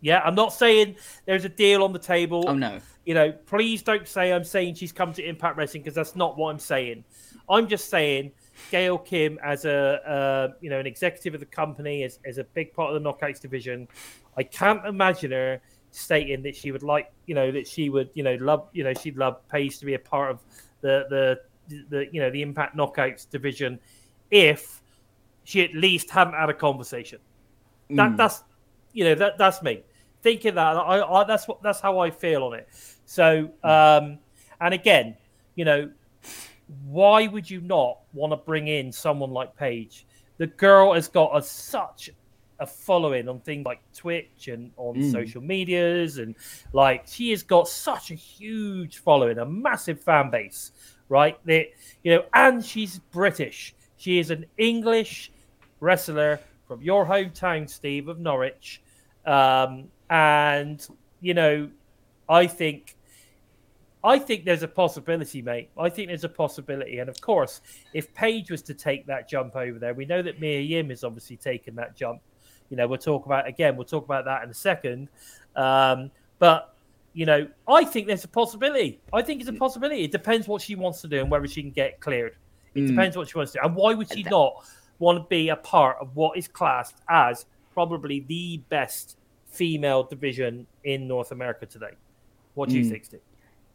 Yeah, 0.03 0.21
I'm 0.23 0.35
not 0.35 0.53
saying 0.53 0.97
there's 1.25 1.47
a 1.47 1.49
deal 1.49 1.83
on 1.83 1.95
the 1.95 1.99
table. 1.99 2.45
Oh 2.47 2.55
no, 2.55 2.81
You 3.07 3.15
know, 3.15 3.33
please 3.33 3.83
don't 3.83 4.07
say 4.07 4.31
I'm 4.31 4.45
saying 4.45 4.75
she's 4.75 4.93
come 4.93 5.15
to 5.15 5.27
Impact 5.27 5.57
Wrestling 5.57 5.85
because 5.85 5.95
that's 5.95 6.17
not 6.17 6.37
what 6.37 6.51
I'm 6.51 6.59
saying. 6.59 7.05
I'm 7.49 7.67
just 7.67 7.89
saying 7.89 8.33
Gail 8.71 8.99
Kim 8.99 9.39
as 9.43 9.65
a 9.65 10.01
uh, 10.09 10.55
you 10.61 10.71
know 10.71 10.79
an 10.79 10.87
executive 10.87 11.35
of 11.35 11.41
the 11.41 11.47
company 11.47 12.05
as, 12.05 12.19
as 12.25 12.39
a 12.39 12.45
big 12.45 12.73
part 12.73 12.95
of 12.95 13.03
the 13.03 13.09
Knockouts 13.09 13.41
division. 13.41 13.89
I 14.37 14.43
can't 14.43 14.85
imagine 14.87 15.31
her 15.33 15.61
stating 15.91 16.43
that 16.43 16.57
she 16.57 16.73
would 16.73 16.83
like 16.83 17.13
you 17.27 17.35
know 17.35 17.51
that 17.53 17.67
she 17.67 17.91
would 17.91 18.11
you 18.15 18.23
know 18.23 18.37
love 18.41 18.69
you 18.73 18.83
know 18.85 18.95
she'd 18.95 19.17
love 19.17 19.47
Paige 19.49 19.79
to 19.79 19.87
be 19.87 19.95
a 19.95 19.99
part 19.99 20.31
of 20.31 20.41
the 20.81 21.07
the 21.11 21.85
the 21.91 22.07
you 22.13 22.21
know 22.21 22.31
the 22.31 22.43
Impact 22.43 22.77
Knockouts 22.77 23.29
division 23.29 23.79
if 24.31 24.81
she 25.45 25.63
at 25.63 25.75
least 25.75 26.11
hadn't 26.11 26.35
had 26.35 26.49
a 26.49 26.55
conversation. 26.55 27.19
That 27.91 28.13
Mm. 28.13 28.17
that's 28.17 28.43
you 28.93 29.05
know 29.05 29.15
that 29.15 29.39
that's 29.39 29.63
me 29.63 29.83
thinking 30.23 30.55
that. 30.55 30.77
I, 30.77 31.03
I 31.03 31.25
that's 31.25 31.47
what 31.47 31.63
that's 31.63 31.81
how 31.81 31.99
I 31.99 32.11
feel 32.11 32.45
on 32.45 32.55
it. 32.55 32.69
So 33.05 33.51
um, 33.65 34.19
and 34.61 34.73
again, 34.73 35.17
you 35.57 35.65
know, 35.65 35.91
why 36.85 37.27
would 37.27 37.49
you 37.49 37.61
not 37.61 37.99
want 38.13 38.33
to 38.33 38.37
bring 38.37 38.69
in 38.69 38.93
someone 38.93 39.31
like 39.31 39.57
Paige? 39.57 40.07
The 40.39 40.47
girl 40.47 40.95
has 40.95 41.09
got 41.09 41.37
a, 41.37 41.43
such 41.43 42.11
a 42.59 42.67
following 42.67 43.29
on 43.29 43.41
things 43.41 43.65
like 43.65 43.81
Twitch 43.95 44.49
and 44.49 44.71
on 44.77 44.97
Mm. 44.97 45.13
social 45.13 45.43
medias, 45.43 46.19
and 46.19 46.35
like 46.73 47.05
she 47.07 47.31
has 47.31 47.43
got 47.43 47.69
such 47.69 48.11
a 48.11 48.15
huge 48.15 48.99
following, 48.99 49.39
a 49.39 49.45
massive 49.47 50.01
fan 50.01 50.31
base, 50.31 50.73
right? 51.09 51.39
That 51.47 51.67
you 52.03 52.15
know, 52.15 52.25
and 52.35 52.65
she's 52.65 52.99
British. 53.11 53.75
She 53.97 54.19
is 54.19 54.31
an 54.31 54.47
English 54.59 55.33
wrestler 55.81 56.41
from 56.67 56.83
your 56.83 57.05
hometown, 57.05 57.69
Steve, 57.69 58.09
of 58.09 58.19
Norwich, 58.19 58.81
um, 59.27 59.89
and 60.11 60.87
you 61.21 61.35
know, 61.35 61.69
I 62.29 62.47
think 62.47 62.97
I 64.05 64.19
think 64.19 64.45
there's 64.45 64.63
a 64.63 64.69
possibility, 64.69 65.43
mate. 65.43 65.71
I 65.79 65.89
think 65.89 66.09
there's 66.09 66.25
a 66.25 66.29
possibility. 66.29 66.99
And 66.99 67.09
of 67.09 67.21
course, 67.21 67.61
if 67.93 68.13
Paige 68.15 68.51
was 68.51 68.63
to 68.63 68.75
take 68.75 69.07
that 69.07 69.29
jump 69.29 69.55
over 69.55 69.79
there, 69.79 69.95
we 69.95 70.05
know 70.05 70.23
that 70.23 70.41
Mia 70.41 70.61
Yim 70.61 70.91
has 70.91 71.05
obviously 71.05 71.37
taken 71.37 71.77
that 71.77 71.95
jump. 71.97 72.21
You 72.69 72.77
know, 72.77 72.87
we'll 72.89 72.99
talk 72.99 73.27
about 73.27 73.47
again, 73.47 73.77
we'll 73.77 73.85
talk 73.85 74.05
about 74.05 74.25
that 74.25 74.43
in 74.43 74.51
a 74.51 74.55
second. 74.55 75.09
Um, 75.55 76.11
but 76.39 76.75
you 77.15 77.27
know, 77.27 77.47
I 77.69 77.85
think 77.85 78.07
there's 78.07 78.25
a 78.25 78.29
possibility. 78.29 78.99
I 79.13 79.23
think 79.23 79.41
it's 79.41 79.51
a 79.51 79.53
possibility. 79.53 80.03
It 80.05 80.13
depends 80.13 80.49
what 80.49 80.63
she 80.63 80.75
wants 80.75 81.03
to 81.03 81.09
do 81.09 81.21
and 81.21 81.31
whether 81.31 81.47
she 81.47 81.61
can 81.63 81.71
get 81.71 82.01
cleared. 82.01 82.37
It 82.75 82.81
Mm. 82.85 82.87
depends 82.89 83.17
what 83.17 83.29
she 83.29 83.37
wants 83.37 83.53
to 83.53 83.59
do. 83.59 83.67
And 83.67 83.77
why 83.77 83.93
would 83.95 84.11
she 84.11 84.23
That- 84.23 84.31
not 84.31 84.65
want 84.99 85.19
to 85.23 85.29
be 85.29 85.51
a 85.51 85.57
part 85.57 85.99
of 86.01 86.17
what 86.17 86.39
is 86.39 86.49
classed 86.49 86.97
as 87.09 87.45
probably 87.75 88.21
the 88.21 88.57
best 88.71 89.19
female 89.47 90.03
division 90.05 90.67
in 90.85 91.07
North 91.07 91.33
America 91.33 91.67
today? 91.67 91.93
What 92.55 92.71
do 92.71 92.79
you 92.79 92.85
Mm. 92.87 92.91
think, 92.91 93.05
Steve? 93.05 93.21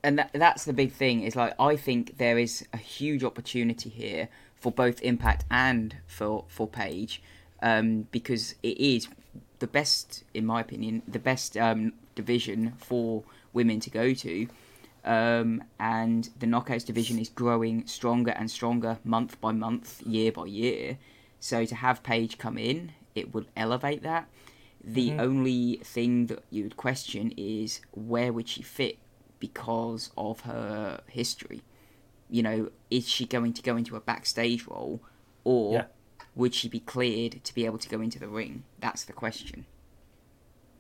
And 0.08 0.20
that, 0.20 0.30
that's 0.32 0.64
the 0.64 0.72
big 0.72 0.94
thing 0.94 1.24
is 1.24 1.36
like 1.36 1.54
i 1.60 1.76
think 1.76 2.18
there 2.18 2.38
is 2.38 2.66
a 2.72 2.78
huge 2.78 3.26
opportunity 3.26 3.90
here 3.90 4.30
for 4.56 4.72
both 4.72 5.02
impact 5.02 5.44
and 5.52 5.98
for 6.08 6.46
for 6.48 6.66
Paige 6.66 7.22
um, 7.62 8.08
because 8.10 8.56
it 8.64 8.78
is 8.78 9.10
the 9.60 9.68
best 9.68 10.24
in 10.34 10.46
my 10.46 10.62
opinion 10.62 11.02
the 11.06 11.20
best 11.20 11.58
um, 11.58 11.92
division 12.16 12.72
for 12.78 13.26
women 13.52 13.82
to 13.82 13.90
go 13.90 14.14
to 14.14 14.48
um, 15.04 15.62
and 15.78 16.30
the 16.40 16.48
knockouts 16.48 16.86
division 16.86 17.20
is 17.20 17.28
growing 17.28 17.86
stronger 17.86 18.32
and 18.32 18.50
stronger 18.50 19.00
month 19.04 19.42
by 19.42 19.52
month 19.52 20.02
year 20.04 20.32
by 20.32 20.46
year. 20.46 20.98
So 21.42 21.66
to 21.66 21.76
have 21.76 22.02
Paige 22.04 22.38
come 22.38 22.58
in 22.58 22.94
it 23.14 23.34
would 23.34 23.48
elevate 23.58 24.04
that. 24.04 24.30
The 24.82 25.14
only 25.20 25.82
thing 25.84 26.28
that 26.28 26.44
you 26.50 26.64
would 26.64 26.78
question 26.78 27.34
is 27.36 27.82
where 27.92 28.32
would 28.32 28.48
she 28.48 28.62
fit 28.62 29.00
because 29.40 30.12
of 30.18 30.42
her 30.42 31.02
history. 31.08 31.62
You 32.30 32.44
know, 32.44 32.70
is 32.90 33.08
she 33.08 33.26
going 33.26 33.54
to 33.54 33.62
go 33.62 33.78
into 33.78 33.96
a 33.96 34.02
backstage 34.02 34.68
role 34.68 35.02
or 35.44 35.74
Yeah. 35.74 35.86
would 36.36 36.54
she 36.54 36.68
be 36.70 36.80
cleared 36.80 37.44
to 37.44 37.54
be 37.54 37.66
able 37.66 37.78
to 37.78 37.90
go 37.90 38.02
into 38.02 38.20
the 38.20 38.28
ring? 38.28 38.64
That's 38.80 39.06
the 39.06 39.14
question. 39.14 39.66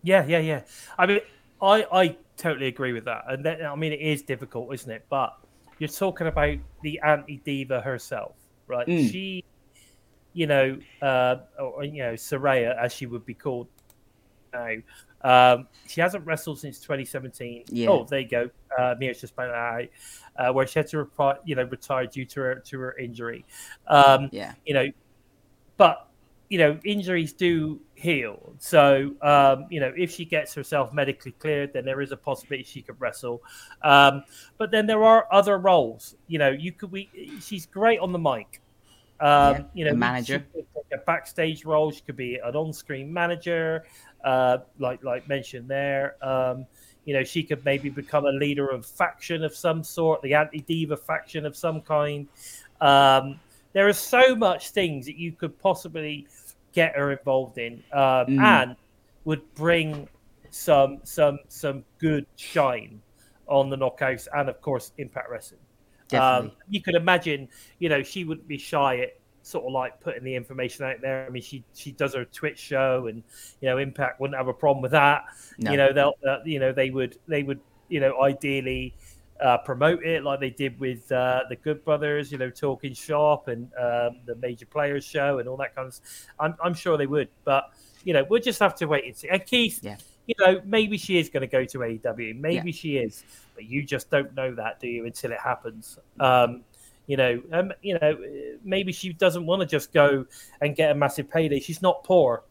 Yeah, 0.04 0.26
yeah, 0.26 0.40
yeah. 0.40 0.62
I 0.98 1.06
mean, 1.06 1.20
I 1.62 1.86
I 1.92 2.18
totally 2.38 2.68
agree 2.68 2.94
with 2.94 3.06
that, 3.06 3.24
and 3.28 3.46
that, 3.46 3.62
I 3.64 3.76
mean 3.76 3.94
it 3.94 4.00
is 4.02 4.22
difficult, 4.22 4.74
isn't 4.74 4.92
it? 4.92 5.06
But 5.10 5.36
you're 5.80 5.88
talking 5.90 6.28
about 6.28 6.58
the 6.82 7.00
anti 7.04 7.38
diva 7.38 7.82
herself, 7.82 8.36
right? 8.68 8.88
Mm. 8.88 9.12
She, 9.12 9.44
you 10.34 10.48
know, 10.48 10.78
uh, 11.02 11.38
or 11.60 11.84
you 11.84 12.04
know, 12.04 12.14
Saraya 12.14 12.78
as 12.78 12.94
she 12.94 13.06
would 13.06 13.26
be 13.26 13.34
called 13.34 13.68
now. 14.54 14.76
Um, 15.27 15.67
she 15.88 16.00
hasn't 16.00 16.25
wrestled 16.25 16.60
since 16.60 16.79
2017. 16.79 17.65
Yeah. 17.69 17.89
Oh, 17.89 18.05
there 18.05 18.19
you 18.19 18.27
go. 18.29 18.50
Uh, 18.77 18.96
Mia's 19.00 19.19
just 19.19 19.36
that 19.36 19.50
out, 19.50 19.84
uh, 20.38 20.53
where 20.53 20.65
she 20.67 20.79
had 20.79 20.88
to 20.88 21.03
repri- 21.05 21.39
you 21.46 21.55
know 21.55 21.63
retire 21.63 22.05
due 22.05 22.25
to 22.25 22.39
her 22.41 22.55
to 22.55 22.79
her 22.79 22.98
injury. 22.98 23.46
Um, 23.88 24.29
Yeah. 24.31 24.53
you 24.65 24.74
know, 24.74 24.88
but 25.77 26.03
you 26.50 26.57
know, 26.60 26.79
injuries 26.86 27.34
do 27.34 27.81
heal. 27.96 28.53
So, 28.60 29.12
um, 29.22 29.65
you 29.69 29.81
know, 29.81 29.91
if 29.98 30.12
she 30.12 30.24
gets 30.24 30.53
herself 30.53 30.93
medically 30.93 31.34
cleared, 31.34 31.74
then 31.74 31.84
there 31.84 32.00
is 32.00 32.13
a 32.13 32.17
possibility 32.17 32.63
she 32.63 32.81
could 32.81 32.96
wrestle. 33.01 33.41
Um, 33.84 34.24
but 34.57 34.72
then 34.72 34.88
there 34.88 35.03
are 35.03 35.27
other 35.29 35.57
roles. 35.57 36.15
You 36.27 36.39
know, 36.39 36.50
you 36.51 36.72
could 36.72 36.89
we. 36.89 37.10
She's 37.41 37.65
great 37.65 38.00
on 38.00 38.13
the 38.13 38.19
mic. 38.19 38.62
Um, 39.19 39.27
Yeah, 39.55 39.63
you 39.74 39.86
know, 39.86 39.93
manager. 39.96 40.46
she 40.53 40.62
could 40.62 40.67
take 40.74 41.00
a 41.01 41.03
backstage 41.03 41.65
role. 41.65 41.91
She 41.91 42.01
could 42.01 42.15
be 42.15 42.36
an 42.36 42.55
on-screen 42.55 43.12
manager, 43.12 43.84
uh, 44.24 44.59
like 44.79 45.03
like 45.03 45.27
mentioned 45.27 45.67
there. 45.67 46.15
Um, 46.21 46.65
you 47.05 47.13
know, 47.13 47.24
she 47.24 47.41
could 47.43 47.63
maybe 47.63 47.89
become 47.89 48.25
a 48.25 48.31
leader 48.31 48.67
of 48.67 48.86
faction 48.86 49.43
of 49.43 49.55
some 49.55 49.81
sort, 49.83 50.21
the 50.21 50.33
anti-diva 50.33 50.97
faction 50.97 51.45
of 51.45 51.55
some 51.55 51.79
kind. 51.81 52.27
Um, 52.81 53.39
there 53.74 53.88
are 53.88 53.93
so 53.93 54.36
much 54.36 54.71
things 54.71 55.05
that 55.05 55.17
you 55.17 55.31
could 55.31 55.57
possibly 55.59 56.27
get 56.74 56.95
her 56.95 57.12
involved 57.12 57.57
in, 57.57 57.81
um, 57.93 58.27
Mm. 58.27 58.39
and 58.41 58.75
would 59.24 59.41
bring 59.55 60.07
some 60.50 61.00
some 61.03 61.39
some 61.47 61.83
good 61.97 62.25
shine 62.36 63.01
on 63.47 63.69
the 63.69 63.77
knockouts 63.77 64.27
and 64.36 64.50
of 64.50 64.59
course 64.62 64.91
Impact 64.97 65.29
Wrestling. 65.29 65.62
Um, 66.13 66.51
you 66.69 66.81
could 66.81 66.95
imagine, 66.95 67.50
you 67.79 67.89
know, 67.89 68.01
she 68.03 68.24
wouldn't 68.24 68.47
be 68.47 68.57
shy 68.57 69.00
at 69.00 69.17
sort 69.48 69.66
of 69.66 69.72
like 69.72 70.00
putting 70.01 70.24
the 70.24 70.36
information 70.36 70.86
out 70.86 71.01
there. 71.01 71.25
I 71.25 71.30
mean, 71.30 71.42
she 71.42 71.63
she 71.74 71.92
does 71.92 72.13
her 72.13 72.25
Twitch 72.25 72.60
show, 72.60 73.08
and 73.08 73.24
you 73.62 73.70
know, 73.70 73.77
Impact 73.77 74.20
wouldn't 74.20 74.38
have 74.38 74.48
a 74.48 74.54
problem 74.54 74.82
with 74.82 74.92
that. 74.92 75.24
No. 75.58 75.72
You 75.72 75.77
know, 75.77 75.94
they'll 75.94 76.13
uh, 76.27 76.38
you 76.46 76.60
know 76.60 76.72
they 76.72 76.89
would 76.89 77.18
they 77.27 77.44
would 77.44 77.60
you 77.89 78.00
know 78.00 78.22
ideally 78.22 78.94
uh, 79.42 79.58
promote 79.60 80.04
it 80.04 80.24
like 80.24 80.39
they 80.39 80.50
did 80.50 80.80
with 80.80 81.12
uh, 81.12 81.42
the 81.50 81.56
Good 81.56 81.86
Brothers, 81.86 82.32
you 82.32 82.38
know, 82.39 82.50
Talking 82.50 82.94
Shop 82.94 83.48
and 83.48 83.72
um, 83.80 84.18
the 84.25 84.36
Major 84.42 84.66
Players 84.66 85.06
Show 85.06 85.39
and 85.39 85.48
all 85.48 85.58
that 85.58 85.75
kind 85.75 85.88
of. 85.88 85.94
s- 85.94 86.27
I'm 86.39 86.56
I'm 86.63 86.74
sure 86.74 86.98
they 86.98 87.06
would, 87.08 87.30
but 87.46 87.72
you 88.04 88.13
know, 88.13 88.25
we'll 88.30 88.42
just 88.42 88.60
have 88.60 88.75
to 88.75 88.86
wait 88.86 89.06
and 89.06 89.16
see. 89.16 89.27
And 89.30 89.46
Keith, 89.46 89.80
Yeah. 89.84 89.98
you 90.27 90.34
know, 90.39 90.62
maybe 90.66 90.98
she 90.98 91.18
is 91.20 91.30
going 91.30 91.42
to 91.42 91.48
go 91.48 91.66
to 91.66 91.77
AEW. 91.80 92.39
Maybe 92.39 92.72
she 92.72 92.98
is, 92.98 93.24
but 93.54 93.66
you 93.66 93.84
just 93.84 94.10
don't 94.10 94.34
know 94.34 94.56
that, 94.56 94.80
do 94.80 94.88
you, 94.88 95.06
until 95.06 95.32
it 95.34 95.39
happens. 95.39 96.00
Um, 96.20 96.63
you 97.08 97.18
know, 97.18 97.42
um, 97.52 97.72
you 97.82 97.98
know, 98.00 98.18
maybe 98.64 98.92
she 98.92 99.14
doesn't 99.14 99.46
want 99.46 99.62
to 99.62 99.66
just 99.66 99.92
go 99.94 100.26
and 100.62 100.76
get 100.76 100.92
a 100.92 100.96
massive 100.96 101.30
payday. 101.30 101.60
She's 101.60 101.82
not 101.82 102.04
poor. 102.04 102.44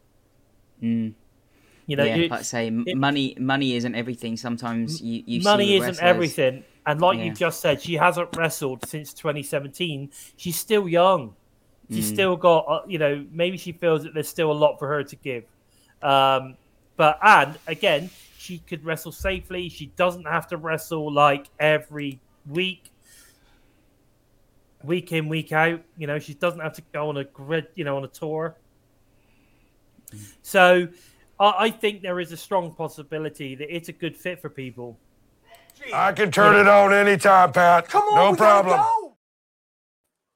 Mm. 0.81 1.13
You 1.85 1.95
know, 1.95 2.03
yeah, 2.03 2.15
you- 2.15 2.27
like 2.27 2.39
I 2.39 2.43
say, 2.43 2.67
it- 2.67 2.97
money 2.97 3.35
money 3.39 3.75
isn't 3.75 3.95
everything. 3.95 4.35
Sometimes 4.35 5.01
you, 5.01 5.23
you 5.25 5.41
money 5.41 5.75
isn't 5.77 6.01
everything. 6.01 6.63
And 6.85 7.01
like 7.01 7.17
Yeah. 7.17 7.25
you 7.25 7.33
just 7.33 7.59
said, 7.61 7.81
she 7.81 7.95
hasn't 7.95 8.35
wrestled 8.35 8.85
since 8.87 9.13
2017. 9.13 10.09
She's 10.37 10.55
still 10.57 10.87
young. 10.87 11.35
She's 11.91 12.09
Mm. 12.09 12.13
still 12.13 12.35
got, 12.35 12.65
uh, 12.67 12.81
you 12.87 12.97
know, 12.97 13.25
maybe 13.31 13.57
she 13.57 13.71
feels 13.71 14.03
that 14.03 14.13
there's 14.13 14.27
still 14.27 14.51
a 14.51 14.53
lot 14.53 14.77
for 14.79 14.87
her 14.87 15.03
to 15.03 15.15
give. 15.17 15.43
Um, 16.01 16.55
but 16.97 17.17
and 17.21 17.57
again, 17.67 18.09
she 18.37 18.59
could 18.59 18.83
wrestle 18.83 19.11
safely. 19.11 19.69
She 19.69 19.87
doesn't 19.95 20.25
have 20.25 20.47
to 20.49 20.57
wrestle 20.57 21.11
like 21.11 21.47
every 21.59 22.19
week, 22.49 22.83
week 24.83 25.11
in, 25.11 25.27
week 25.29 25.51
out. 25.51 25.81
You 25.97 26.07
know, 26.07 26.19
she 26.19 26.33
doesn't 26.33 26.59
have 26.59 26.73
to 26.73 26.81
go 26.93 27.09
on 27.09 27.17
a 27.17 27.23
grid, 27.23 27.67
you 27.75 27.83
know, 27.83 27.97
on 27.97 28.03
a 28.03 28.07
tour. 28.07 28.55
So, 30.41 30.87
I, 31.39 31.53
I 31.57 31.69
think 31.69 32.01
there 32.01 32.19
is 32.19 32.31
a 32.31 32.37
strong 32.37 32.73
possibility 32.73 33.55
that 33.55 33.73
it's 33.73 33.89
a 33.89 33.93
good 33.93 34.15
fit 34.15 34.41
for 34.41 34.49
people. 34.49 34.97
I 35.93 36.11
can 36.11 36.31
turn 36.31 36.55
it 36.55 36.67
on 36.67 36.93
anytime, 36.93 37.51
Pat. 37.51 37.87
Come 37.87 38.03
on, 38.03 38.15
no 38.15 38.31
we 38.31 38.37
problem. 38.37 38.79
go. 38.79 39.13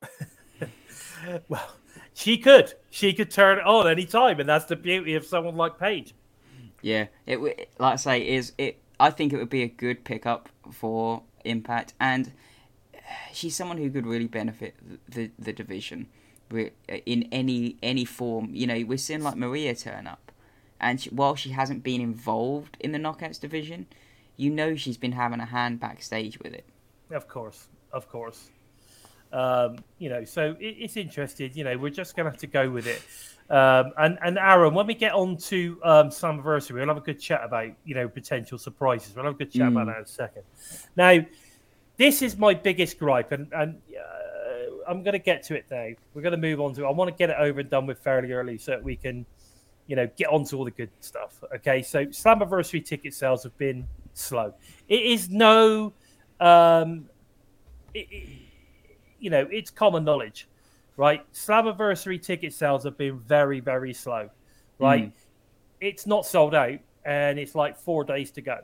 Well, 1.48 1.75
she 2.13 2.38
could. 2.38 2.74
She 2.89 3.13
could 3.13 3.29
turn 3.31 3.60
it 3.60 3.65
on 3.65 3.88
any 3.88 4.05
time, 4.05 4.39
and 4.39 4.50
that's 4.50 4.65
the 4.65 4.75
beauty 4.75 5.15
of 5.15 5.25
someone 5.25 5.55
like 5.55 5.79
Paige. 5.79 6.13
Yeah, 6.81 7.07
it 7.25 7.36
w- 7.36 7.55
like 7.79 7.93
I 7.93 7.95
say 7.95 8.27
is 8.27 8.53
it. 8.57 8.79
I 9.00 9.12
think 9.12 9.31
it 9.31 9.38
would 9.38 9.50
be 9.50 9.63
a 9.63 9.67
good 9.67 10.03
pickup 10.03 10.50
for 10.71 11.24
Impact, 11.45 11.93
and 12.00 12.31
she's 13.34 13.56
someone 13.56 13.77
who 13.77 13.89
could 13.89 14.06
really 14.06 14.27
benefit 14.27 14.75
the 15.10 15.32
the 15.39 15.53
division 15.53 16.08
in 17.06 17.27
any 17.32 17.77
any 17.82 18.06
form. 18.06 18.50
You 18.51 18.68
know, 18.68 18.84
we're 18.86 18.98
seeing 18.98 19.24
like 19.24 19.36
Maria 19.38 19.74
turn 19.75 20.08
up, 20.08 20.32
and 20.80 21.00
she, 21.01 21.10
while 21.10 21.36
she 21.36 21.50
hasn't 21.51 21.84
been 21.84 22.01
involved 22.01 22.77
in 22.80 22.91
the 22.91 23.00
knockouts 23.00 23.39
division, 23.39 23.88
you 24.38 24.50
know 24.50 24.75
she's 24.75 24.98
been 24.98 25.13
having 25.13 25.39
a 25.39 25.46
hand 25.46 25.80
backstage 25.80 26.39
with 26.39 26.53
it. 26.53 26.65
Of 27.12 27.27
course, 27.27 27.68
of 27.91 28.08
course. 28.10 28.50
Um, 29.34 29.77
you 29.98 30.10
know, 30.10 30.25
so 30.25 30.58
it, 30.60 30.75
it's 30.80 30.98
interesting. 30.98 31.51
You 31.53 31.63
know, 31.63 31.77
we're 31.77 31.89
just 31.89 32.15
going 32.18 32.25
to 32.25 32.32
have 32.32 32.39
to 32.41 32.48
go 32.48 32.70
with 32.70 32.86
it. 32.86 33.01
Um, 33.50 33.94
and 33.98 34.18
and 34.22 34.38
Aaron, 34.38 34.74
when 34.74 34.88
we 34.88 34.94
get 34.94 35.13
on 35.13 35.38
to 35.38 35.80
um, 35.84 36.10
Slammiversary, 36.10 36.74
we'll 36.75 36.88
have 36.88 36.98
a 36.98 37.01
good 37.01 37.20
chat 37.20 37.41
about 37.44 37.70
you 37.86 37.96
know 37.96 38.08
potential 38.10 38.58
surprises. 38.58 39.15
We'll 39.15 39.25
have 39.25 39.36
a 39.36 39.38
good 39.38 39.51
chat 39.51 39.68
about 39.70 39.88
Mm. 39.88 39.94
that 39.94 39.98
in 39.98 40.03
a 40.03 40.08
second. 40.08 40.44
Now, 40.98 41.20
this 42.01 42.24
is 42.24 42.36
my 42.36 42.55
biggest 42.55 42.98
gripe, 42.98 43.31
and 43.31 43.48
and 43.53 43.79
uh, 43.96 44.89
I'm 44.89 45.03
gonna 45.03 45.20
get 45.20 45.43
to 45.43 45.55
it 45.55 45.65
now. 45.70 45.89
We're 46.15 46.24
gonna 46.24 46.36
move 46.38 46.60
on 46.60 46.74
to. 46.74 46.84
It. 46.84 46.88
I 46.88 46.91
want 46.91 47.12
to 47.12 47.15
get 47.15 47.29
it 47.29 47.36
over 47.38 47.60
and 47.60 47.70
done 47.70 47.86
with 47.86 48.00
fairly 48.00 48.31
early 48.31 48.58
so 48.58 48.72
that 48.72 48.84
we 48.84 48.96
can, 48.96 49.24
you 49.86 49.96
know, 49.96 50.10
get 50.17 50.29
on 50.29 50.43
to 50.46 50.58
all 50.58 50.65
the 50.65 50.72
good 50.72 50.89
stuff. 51.00 51.43
Okay, 51.58 51.84
so 51.84 52.08
Slammiversary 52.08 52.84
ticket 52.84 53.13
sales 53.13 53.43
have 53.43 53.55
been 53.60 53.88
slow. 54.13 54.55
It 54.89 55.03
is 55.03 55.29
no, 55.29 55.93
um, 56.39 57.08
it, 57.93 58.08
it- 58.10 58.27
you 59.20 59.29
know, 59.29 59.48
it's 59.51 59.70
common 59.70 60.03
knowledge, 60.03 60.48
right? 60.98 61.24
Slammiversary 61.34 62.20
ticket 62.20 62.51
sales 62.53 62.84
have 62.84 62.98
been 62.98 63.20
very, 63.20 63.60
very 63.60 63.93
slow, 63.93 64.31
right? 64.79 65.12
It's 65.79 66.08
not 66.08 66.25
sold 66.25 66.55
out, 66.55 66.79
and 67.05 67.38
it's 67.38 67.53
like 67.53 67.77
four 67.77 68.03
days 68.03 68.31
to 68.31 68.41
go. 68.41 68.58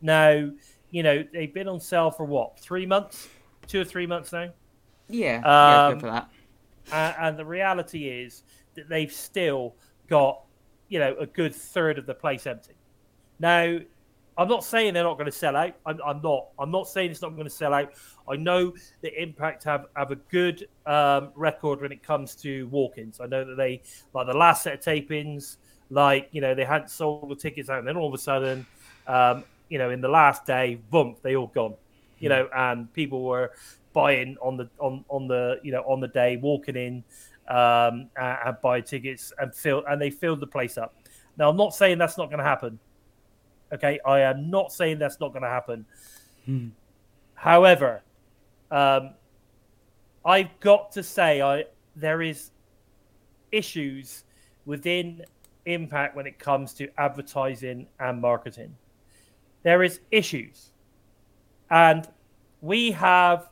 Now, 0.00 0.48
you 0.90 1.02
know, 1.02 1.24
they've 1.32 1.52
been 1.52 1.68
on 1.68 1.80
sale 1.80 2.10
for 2.10 2.24
what, 2.24 2.58
three 2.58 2.86
months, 2.86 3.28
two 3.66 3.80
or 3.80 3.84
three 3.84 4.06
months 4.06 4.32
now? 4.32 4.50
Yeah, 5.08 5.40
yeah, 5.44 5.86
Um, 5.86 5.94
go 5.94 6.00
for 6.00 6.06
that. 6.06 6.30
and, 6.92 7.16
and 7.20 7.38
the 7.38 7.44
reality 7.44 8.08
is 8.08 8.42
that 8.74 8.88
they've 8.88 9.12
still 9.12 9.74
got 10.08 10.40
you 10.88 10.98
know 10.98 11.14
a 11.20 11.26
good 11.26 11.54
third 11.54 11.98
of 11.98 12.06
the 12.06 12.14
place 12.14 12.46
empty. 12.46 12.72
Now 13.38 13.78
i'm 14.38 14.48
not 14.48 14.62
saying 14.62 14.94
they're 14.94 15.02
not 15.02 15.18
going 15.18 15.30
to 15.30 15.36
sell 15.36 15.56
out. 15.56 15.74
I'm, 15.84 15.98
I'm 16.06 16.22
not. 16.22 16.46
I'm 16.58 16.70
not 16.70 16.88
saying 16.88 17.10
it's 17.10 17.22
not 17.22 17.32
going 17.32 17.44
to 17.44 17.50
sell 17.50 17.74
out. 17.74 17.92
I 18.28 18.36
know 18.36 18.72
that 19.02 19.20
impact 19.20 19.64
have 19.64 19.86
have 19.96 20.12
a 20.12 20.16
good 20.16 20.68
um, 20.86 21.30
record 21.34 21.80
when 21.80 21.90
it 21.92 22.02
comes 22.02 22.34
to 22.36 22.68
walk-ins. 22.68 23.20
I 23.20 23.26
know 23.26 23.44
that 23.44 23.56
they 23.56 23.82
like 24.14 24.26
the 24.28 24.36
last 24.36 24.62
set 24.62 24.74
of 24.74 24.80
tapings 24.80 25.56
like 25.90 26.28
you 26.32 26.40
know 26.40 26.54
they 26.54 26.64
hadn't 26.64 26.88
sold 26.90 27.28
the 27.30 27.34
tickets 27.34 27.68
out 27.68 27.78
and 27.80 27.88
then 27.88 27.96
all 27.96 28.08
of 28.08 28.14
a 28.14 28.18
sudden 28.18 28.64
um, 29.06 29.42
you 29.68 29.78
know 29.78 29.90
in 29.90 30.00
the 30.00 30.08
last 30.08 30.46
day 30.46 30.78
boom 30.90 31.16
they 31.22 31.36
all 31.36 31.48
gone. 31.48 31.74
You 32.18 32.28
know 32.30 32.48
and 32.54 32.92
people 32.92 33.22
were 33.22 33.52
buying 33.92 34.36
on 34.42 34.56
the 34.56 34.68
on 34.78 35.04
on 35.08 35.28
the 35.28 35.60
you 35.62 35.72
know 35.72 35.82
on 35.82 36.00
the 36.00 36.08
day 36.08 36.36
walking 36.36 36.76
in 36.76 37.04
um 37.48 38.10
and, 38.16 38.38
and 38.46 38.56
buying 38.62 38.82
tickets 38.82 39.32
and 39.38 39.54
fill 39.54 39.84
and 39.88 40.00
they 40.00 40.10
filled 40.10 40.40
the 40.40 40.46
place 40.46 40.76
up. 40.78 40.94
Now 41.36 41.48
i'm 41.50 41.56
not 41.56 41.74
saying 41.74 41.98
that's 41.98 42.18
not 42.18 42.26
going 42.26 42.38
to 42.38 42.44
happen 42.44 42.78
okay? 43.72 44.00
I 44.04 44.20
am 44.20 44.50
not 44.50 44.72
saying 44.72 44.98
that's 44.98 45.20
not 45.20 45.32
going 45.32 45.42
to 45.42 45.48
happen 45.48 45.84
however 47.34 48.02
um 48.70 49.10
i've 50.24 50.48
got 50.60 50.90
to 50.90 51.02
say 51.02 51.42
i 51.42 51.62
there 51.94 52.22
is 52.22 52.52
issues 53.52 54.24
within 54.64 55.22
impact 55.66 56.16
when 56.16 56.26
it 56.26 56.38
comes 56.38 56.72
to 56.72 56.88
advertising 56.98 57.86
and 58.00 58.20
marketing 58.20 58.74
there 59.62 59.82
is 59.82 60.00
issues 60.10 60.70
and 61.70 62.08
we 62.60 62.90
have 62.92 63.50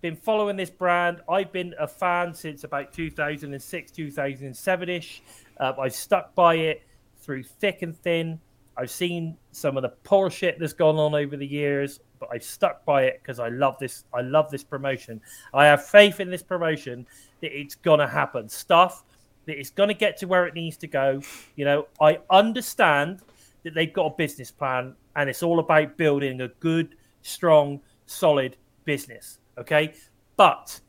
been 0.00 0.16
following 0.16 0.56
this 0.56 0.70
brand. 0.70 1.22
I've 1.28 1.52
been 1.52 1.74
a 1.78 1.88
fan 1.88 2.34
since 2.34 2.64
about 2.64 2.92
2006, 2.92 3.90
2007 3.90 4.88
ish. 4.88 5.22
Uh, 5.58 5.72
I've 5.80 5.94
stuck 5.94 6.34
by 6.34 6.56
it 6.56 6.82
through 7.20 7.44
thick 7.44 7.82
and 7.82 7.96
thin. 7.96 8.38
I've 8.76 8.90
seen 8.90 9.36
some 9.52 9.76
of 9.76 9.82
the 9.82 9.88
poor 9.88 10.30
shit 10.30 10.58
that's 10.58 10.72
gone 10.72 10.96
on 10.96 11.14
over 11.14 11.36
the 11.36 11.46
years, 11.46 12.00
but 12.18 12.28
I've 12.32 12.42
stuck 12.42 12.84
by 12.84 13.04
it 13.04 13.20
because 13.22 13.38
I 13.38 13.48
love 13.48 13.78
this. 13.78 14.04
I 14.12 14.20
love 14.20 14.50
this 14.50 14.64
promotion. 14.64 15.20
I 15.54 15.66
have 15.66 15.86
faith 15.86 16.20
in 16.20 16.30
this 16.30 16.42
promotion 16.42 17.06
that 17.40 17.58
it's 17.58 17.76
gonna 17.76 18.08
happen. 18.08 18.48
Stuff 18.48 19.04
that 19.46 19.58
it's 19.58 19.70
gonna 19.70 19.94
get 19.94 20.16
to 20.18 20.26
where 20.26 20.46
it 20.46 20.54
needs 20.54 20.76
to 20.78 20.86
go. 20.86 21.22
You 21.54 21.64
know, 21.64 21.86
I 22.00 22.18
understand 22.30 23.20
that 23.62 23.74
they've 23.74 23.92
got 23.92 24.06
a 24.06 24.16
business 24.16 24.50
plan 24.50 24.96
and 25.16 25.30
it's 25.30 25.42
all 25.42 25.58
about 25.58 25.96
building 25.96 26.40
a 26.40 26.48
good, 26.60 26.96
strong, 27.22 27.80
solid 28.06 28.56
business. 28.84 29.38
Okay. 29.58 29.94
But 30.36 30.80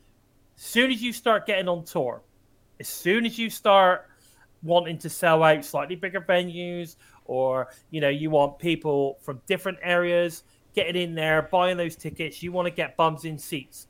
as 0.58 0.64
soon 0.64 0.92
as 0.92 1.02
you 1.02 1.14
start 1.14 1.46
getting 1.46 1.68
on 1.68 1.84
tour, 1.84 2.22
as 2.80 2.88
soon 2.88 3.26
as 3.26 3.38
you 3.38 3.50
start 3.50 4.10
wanting 4.64 4.98
to 4.98 5.10
sell 5.10 5.44
out 5.44 5.64
slightly 5.64 5.96
bigger 5.96 6.22
venues, 6.22 6.96
or 7.26 7.70
you 7.92 8.02
know, 8.02 8.10
you 8.10 8.30
want 8.30 8.60
people 8.60 9.18
from 9.22 9.42
different 9.46 9.78
areas 9.82 10.44
getting 10.74 11.02
in 11.02 11.16
there, 11.16 11.44
buying 11.52 11.78
those 11.78 11.96
tickets, 11.96 12.44
you 12.44 12.52
want 12.52 12.66
to 12.66 12.72
get 12.72 12.98
bums 12.98 13.26
in 13.26 13.38
seats. 13.38 13.88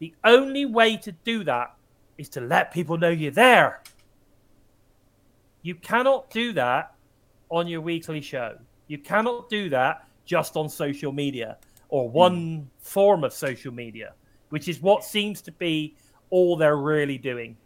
The 0.00 0.12
only 0.24 0.66
way 0.66 0.96
to 0.98 1.12
do 1.12 1.44
that 1.44 1.74
is 2.18 2.28
to 2.30 2.40
let 2.40 2.72
people 2.72 2.98
know 2.98 3.10
you're 3.10 3.30
there. 3.30 3.82
You 5.62 5.74
cannot 5.76 6.30
do 6.30 6.52
that 6.54 6.94
on 7.50 7.68
your 7.68 7.80
weekly 7.80 8.20
show. 8.20 8.58
You 8.86 8.98
cannot 8.98 9.48
do 9.48 9.68
that 9.70 10.06
just 10.24 10.56
on 10.56 10.68
social 10.68 11.12
media 11.12 11.58
or 11.88 12.08
one 12.08 12.68
form 12.78 13.24
of 13.24 13.32
social 13.32 13.72
media, 13.72 14.14
which 14.48 14.68
is 14.68 14.80
what 14.80 15.04
seems 15.04 15.40
to 15.42 15.52
be 15.52 15.96
all 16.30 16.56
they're 16.56 16.76
really 16.76 17.18
doing. 17.18 17.56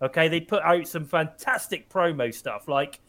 Okay, 0.00 0.28
they 0.28 0.40
put 0.40 0.62
out 0.62 0.86
some 0.86 1.04
fantastic 1.04 1.88
promo 1.88 2.32
stuff, 2.32 2.68
like 2.68 3.00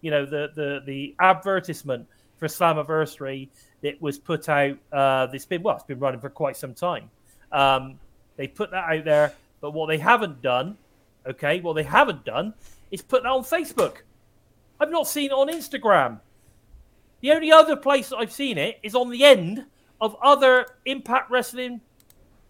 you 0.00 0.10
know 0.10 0.24
the 0.24 0.50
the 0.54 0.80
the 0.86 1.14
advertisement 1.20 2.06
for 2.38 2.46
Slammiversary 2.46 3.48
that 3.82 4.00
was 4.00 4.18
put 4.18 4.48
out. 4.48 4.78
Uh, 4.92 5.26
this 5.26 5.44
been 5.44 5.62
well, 5.62 5.76
it's 5.76 5.84
been 5.84 5.98
running 5.98 6.20
for 6.20 6.30
quite 6.30 6.56
some 6.56 6.74
time. 6.74 7.10
Um, 7.52 7.98
they 8.36 8.46
put 8.46 8.70
that 8.70 8.84
out 8.88 9.04
there, 9.04 9.32
but 9.60 9.72
what 9.72 9.86
they 9.86 9.98
haven't 9.98 10.42
done, 10.42 10.76
okay, 11.26 11.60
what 11.60 11.74
they 11.74 11.82
haven't 11.82 12.24
done 12.24 12.54
is 12.90 13.02
put 13.02 13.22
that 13.24 13.28
on 13.30 13.42
Facebook. 13.42 13.98
I've 14.80 14.90
not 14.90 15.08
seen 15.08 15.26
it 15.26 15.32
on 15.32 15.48
Instagram. 15.48 16.20
The 17.20 17.32
only 17.32 17.50
other 17.50 17.76
place 17.76 18.10
that 18.10 18.16
I've 18.16 18.32
seen 18.32 18.58
it 18.58 18.78
is 18.82 18.94
on 18.94 19.10
the 19.10 19.24
end 19.24 19.66
of 20.00 20.16
other 20.22 20.66
Impact 20.84 21.30
Wrestling 21.30 21.80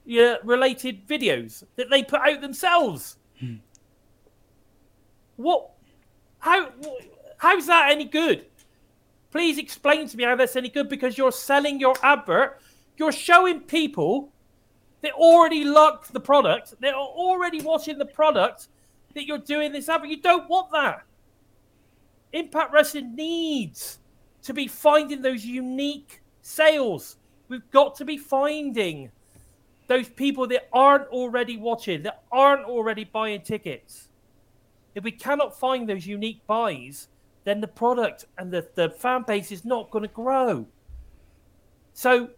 yeah, 0.05 0.37
related 0.43 1.07
videos 1.07 1.65
that 1.77 1.91
they 1.91 2.03
put 2.03 2.21
out 2.21 2.41
themselves. 2.41 3.19
Hmm. 3.39 3.57
What? 5.37 5.71
How? 6.39 6.71
How's 7.37 7.67
that 7.67 7.91
any 7.91 8.05
good? 8.05 8.47
Please 9.31 9.59
explain 9.59 10.09
to 10.09 10.17
me 10.17 10.25
how 10.25 10.35
that's 10.35 10.57
any 10.57 10.71
good 10.71 10.89
because 10.89 11.19
you're 11.19 11.33
selling 11.33 11.79
your 11.79 11.95
advert. 12.03 12.61
You're 12.97 13.13
showing 13.13 13.61
people 13.61 14.33
that 15.03 15.13
already 15.13 15.63
loved 15.65 16.13
the 16.13 16.21
product, 16.21 16.75
that 16.81 16.95
are 16.95 17.01
already 17.01 17.61
watching 17.61 17.99
the 17.99 18.07
product 18.07 18.69
that 19.15 19.27
you're 19.27 19.39
doing 19.39 19.73
this 19.73 19.89
advert. 19.89 20.09
You 20.09 20.21
don't 20.21 20.49
want 20.49 20.73
that. 20.73 21.03
Impact 22.33 22.73
Wrestling 22.73 23.15
needs 23.15 23.99
to 24.43 24.55
be 24.55 24.67
finding 24.67 25.23
those 25.23 25.45
unique 25.45 26.23
sales. 26.43 27.17
We've 27.49 27.71
got 27.71 27.95
to 27.97 28.05
be 28.05 28.17
finding 28.17 29.11
those 29.87 30.09
people 30.09 30.47
that 30.49 30.69
aren't 30.73 31.09
already 31.09 31.57
watching, 31.57 32.03
that 32.03 32.23
aren't 32.31 32.65
already 32.65 33.05
buying 33.05 33.43
tickets. 33.43 34.09
If 34.95 35.05
we 35.05 35.13
cannot 35.13 35.59
find 35.59 35.89
those 35.89 36.07
unique 36.07 36.47
buys, 36.47 37.09
then 37.45 37.61
the 37.61 37.69
product 37.69 38.27
and 38.37 38.51
the, 38.51 38.69
the 38.75 38.91
fan 38.91 39.25
base 39.27 39.51
is 39.51 39.65
not 39.65 39.91
going 39.91 40.03
to 40.03 40.13
grow. 40.13 40.67
So, 41.95 42.31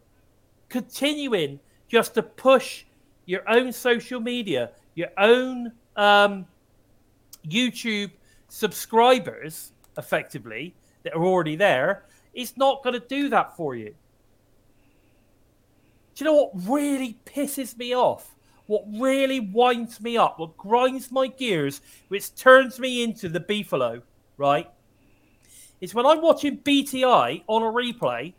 continuing 0.68 1.58
just 1.88 2.14
to 2.14 2.22
push 2.22 2.84
your 3.26 3.48
own 3.48 3.72
social 3.72 4.20
media, 4.20 4.70
your 4.94 5.08
own 5.18 5.72
um, 5.96 6.46
YouTube 7.46 8.12
subscribers, 8.48 9.72
effectively, 9.98 10.74
that 11.02 11.14
are 11.14 11.24
already 11.24 11.56
there, 11.56 12.04
it's 12.34 12.56
not 12.56 12.82
going 12.82 12.94
to 12.94 13.06
do 13.06 13.28
that 13.30 13.56
for 13.56 13.74
you. 13.74 13.94
Do 16.14 16.24
you 16.24 16.30
know 16.30 16.34
what 16.34 16.68
really 16.68 17.18
pisses 17.24 17.76
me 17.76 17.94
off? 17.94 18.34
What 18.66 18.84
really 18.92 19.40
winds 19.40 20.00
me 20.00 20.16
up, 20.16 20.38
what 20.38 20.56
grinds 20.56 21.10
my 21.10 21.26
gears, 21.26 21.80
which 22.08 22.34
turns 22.34 22.78
me 22.78 23.02
into 23.02 23.28
the 23.28 23.40
beefalo, 23.40 24.02
right? 24.36 24.70
Is 25.80 25.94
when 25.94 26.06
I'm 26.06 26.20
watching 26.20 26.58
BTI 26.58 27.42
on 27.46 27.62
a 27.62 27.66
replay, 27.66 28.34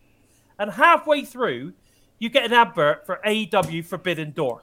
and 0.57 0.71
halfway 0.71 1.25
through, 1.25 1.73
you 2.19 2.29
get 2.29 2.45
an 2.45 2.53
advert 2.53 3.05
for 3.05 3.19
AEW 3.25 3.83
Forbidden 3.83 4.31
Door. 4.31 4.61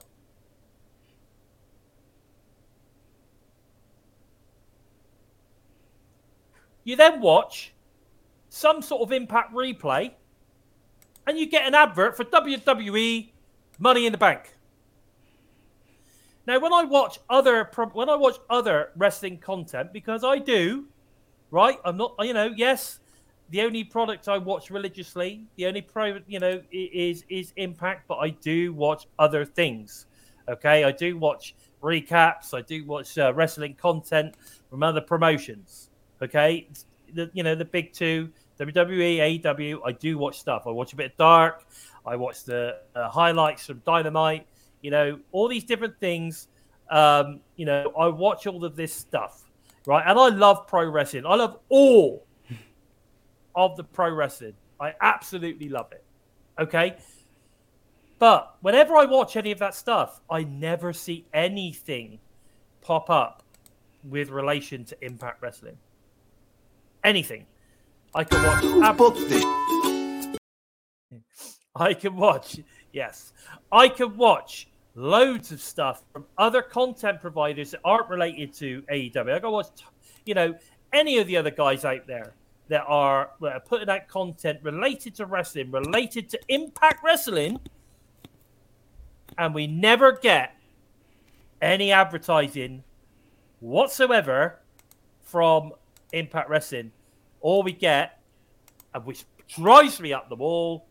You 6.85 6.95
then 6.95 7.19
watch 7.19 7.73
some 8.49 8.81
sort 8.81 9.01
of 9.01 9.11
impact 9.11 9.53
replay, 9.53 10.11
and 11.27 11.37
you 11.37 11.45
get 11.45 11.67
an 11.67 11.75
advert 11.75 12.17
for 12.17 12.25
WWE 12.25 13.29
Money 13.79 14.05
in 14.05 14.11
the 14.11 14.17
Bank. 14.17 14.55
Now, 16.47 16.59
when 16.59 16.73
I 16.73 16.83
watch 16.83 17.19
other 17.29 17.69
when 17.93 18.09
I 18.09 18.15
watch 18.15 18.37
other 18.49 18.91
wrestling 18.97 19.37
content, 19.37 19.93
because 19.93 20.23
I 20.23 20.39
do, 20.39 20.87
right? 21.51 21.77
I'm 21.85 21.95
not, 21.97 22.15
you 22.21 22.33
know, 22.33 22.51
yes, 22.55 22.99
the 23.51 23.61
only 23.61 23.83
product 23.83 24.27
I 24.27 24.37
watch 24.37 24.69
religiously, 24.71 25.45
the 25.57 25.67
only 25.67 25.81
pro, 25.81 26.19
you 26.27 26.39
know, 26.39 26.61
is 26.71 27.23
is 27.29 27.53
Impact, 27.55 28.07
but 28.07 28.15
I 28.15 28.29
do 28.29 28.73
watch 28.73 29.07
other 29.19 29.45
things. 29.45 30.07
Okay, 30.47 30.83
I 30.83 30.91
do 30.91 31.17
watch 31.17 31.53
recaps. 31.83 32.53
I 32.53 32.61
do 32.61 32.83
watch 32.85 33.17
uh, 33.17 33.31
wrestling 33.33 33.75
content 33.75 34.35
from 34.69 34.81
other 34.81 35.01
promotions. 35.01 35.89
Okay, 36.21 36.67
the 37.13 37.29
you 37.33 37.43
know 37.43 37.55
the 37.55 37.65
big 37.65 37.93
two, 37.93 38.29
WWE, 38.59 39.41
AEW. 39.41 39.79
I 39.85 39.91
do 39.93 40.17
watch 40.17 40.39
stuff. 40.39 40.63
I 40.67 40.71
watch 40.71 40.93
a 40.93 40.95
bit 40.95 41.11
of 41.11 41.17
Dark. 41.17 41.65
I 42.05 42.15
watch 42.15 42.43
the 42.43 42.79
uh, 42.95 43.09
highlights 43.09 43.65
from 43.65 43.81
Dynamite. 43.85 44.45
You 44.81 44.91
know, 44.91 45.19
all 45.31 45.47
these 45.47 45.63
different 45.63 45.99
things. 45.99 46.47
Um, 46.89 47.39
you 47.55 47.65
know, 47.65 47.93
I 47.97 48.07
watch 48.07 48.47
all 48.47 48.65
of 48.65 48.75
this 48.75 48.93
stuff, 48.93 49.43
right? 49.85 50.03
And 50.05 50.17
I 50.17 50.29
love 50.29 50.67
pro 50.67 50.89
wrestling. 50.89 51.25
I 51.25 51.35
love 51.35 51.59
all 51.69 52.25
of 53.55 53.77
the 53.77 53.83
pro 53.83 54.11
wrestling. 54.11 54.53
I 54.79 54.93
absolutely 55.01 55.69
love 55.69 55.91
it. 55.91 56.03
Okay. 56.59 56.97
But 58.17 58.57
whenever 58.61 58.95
I 58.97 59.05
watch 59.05 59.37
any 59.37 59.51
of 59.51 59.59
that 59.59 59.75
stuff, 59.75 60.19
I 60.29 60.43
never 60.43 60.91
see 60.91 61.25
anything 61.33 62.19
pop 62.81 63.09
up 63.09 63.43
with 64.03 64.29
relation 64.29 64.83
to 64.85 65.05
Impact 65.05 65.41
Wrestling. 65.41 65.77
Anything. 67.03 67.45
I 68.15 68.23
can 68.23 68.43
watch. 68.43 68.83
ab- 68.83 68.97
booked 68.97 69.29
this? 69.29 69.43
I 71.75 71.93
can 71.93 72.15
watch. 72.15 72.59
Yes, 72.91 73.33
I 73.71 73.87
can 73.87 74.17
watch 74.17 74.67
loads 74.95 75.51
of 75.51 75.61
stuff 75.61 76.03
from 76.11 76.25
other 76.37 76.61
content 76.61 77.21
providers 77.21 77.71
that 77.71 77.81
aren't 77.85 78.09
related 78.09 78.53
to 78.55 78.81
AEW. 78.91 79.33
I 79.35 79.39
can 79.39 79.51
watch, 79.51 79.67
you 80.25 80.33
know, 80.33 80.55
any 80.91 81.19
of 81.19 81.27
the 81.27 81.37
other 81.37 81.51
guys 81.51 81.85
out 81.85 82.07
there 82.07 82.33
that 82.67 82.83
are, 82.87 83.31
that 83.41 83.53
are 83.53 83.59
putting 83.59 83.89
out 83.89 84.07
content 84.07 84.59
related 84.63 85.15
to 85.15 85.25
wrestling, 85.25 85.71
related 85.71 86.29
to 86.29 86.39
Impact 86.49 87.03
Wrestling, 87.03 87.59
and 89.37 89.53
we 89.53 89.67
never 89.67 90.13
get 90.13 90.55
any 91.61 91.91
advertising 91.91 92.83
whatsoever 93.59 94.59
from 95.21 95.73
Impact 96.11 96.49
Wrestling. 96.49 96.91
All 97.41 97.63
we 97.63 97.71
get, 97.71 98.21
and 98.93 99.05
which 99.05 99.23
drives 99.47 99.99
me 99.99 100.13
up 100.13 100.29
the 100.29 100.35
wall, 100.35 100.85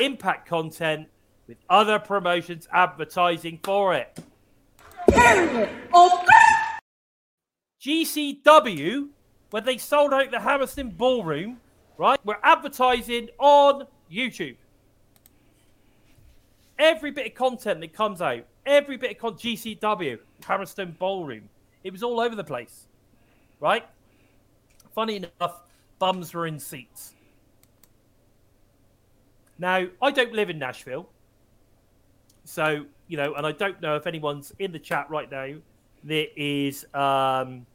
Impact 0.00 0.48
content 0.48 1.08
with 1.46 1.58
other 1.68 1.98
promotions 1.98 2.66
advertising 2.72 3.60
for 3.62 3.94
it. 3.94 4.18
GCW, 7.82 9.08
when 9.50 9.64
they 9.64 9.76
sold 9.76 10.14
out 10.14 10.30
the 10.30 10.40
Hammerstein 10.40 10.90
Ballroom, 10.90 11.60
right, 11.98 12.24
were 12.24 12.38
advertising 12.42 13.28
on 13.38 13.86
YouTube. 14.10 14.56
Every 16.78 17.10
bit 17.10 17.26
of 17.26 17.34
content 17.34 17.80
that 17.80 17.92
comes 17.92 18.22
out, 18.22 18.46
every 18.64 18.96
bit 18.96 19.10
of 19.10 19.18
con- 19.18 19.34
GCW, 19.34 20.18
Hammerstein 20.46 20.96
Ballroom, 20.98 21.50
it 21.84 21.92
was 21.92 22.02
all 22.02 22.20
over 22.20 22.34
the 22.34 22.44
place, 22.44 22.86
right? 23.60 23.84
Funny 24.94 25.16
enough, 25.16 25.60
bums 26.00 26.34
were 26.34 26.48
in 26.48 26.58
seats. 26.58 27.14
Now, 29.60 29.86
I 30.02 30.10
don't 30.10 30.32
live 30.32 30.50
in 30.50 30.58
Nashville, 30.58 31.08
so 32.44 32.86
you 33.06 33.16
know, 33.16 33.34
and 33.34 33.46
I 33.46 33.52
don't 33.52 33.80
know 33.80 33.94
if 33.94 34.06
anyone's 34.06 34.52
in 34.58 34.72
the 34.72 34.78
chat 34.80 35.08
right 35.10 35.30
now 35.30 35.54
that 36.04 36.28
is 36.40 36.86
um, 36.94 37.66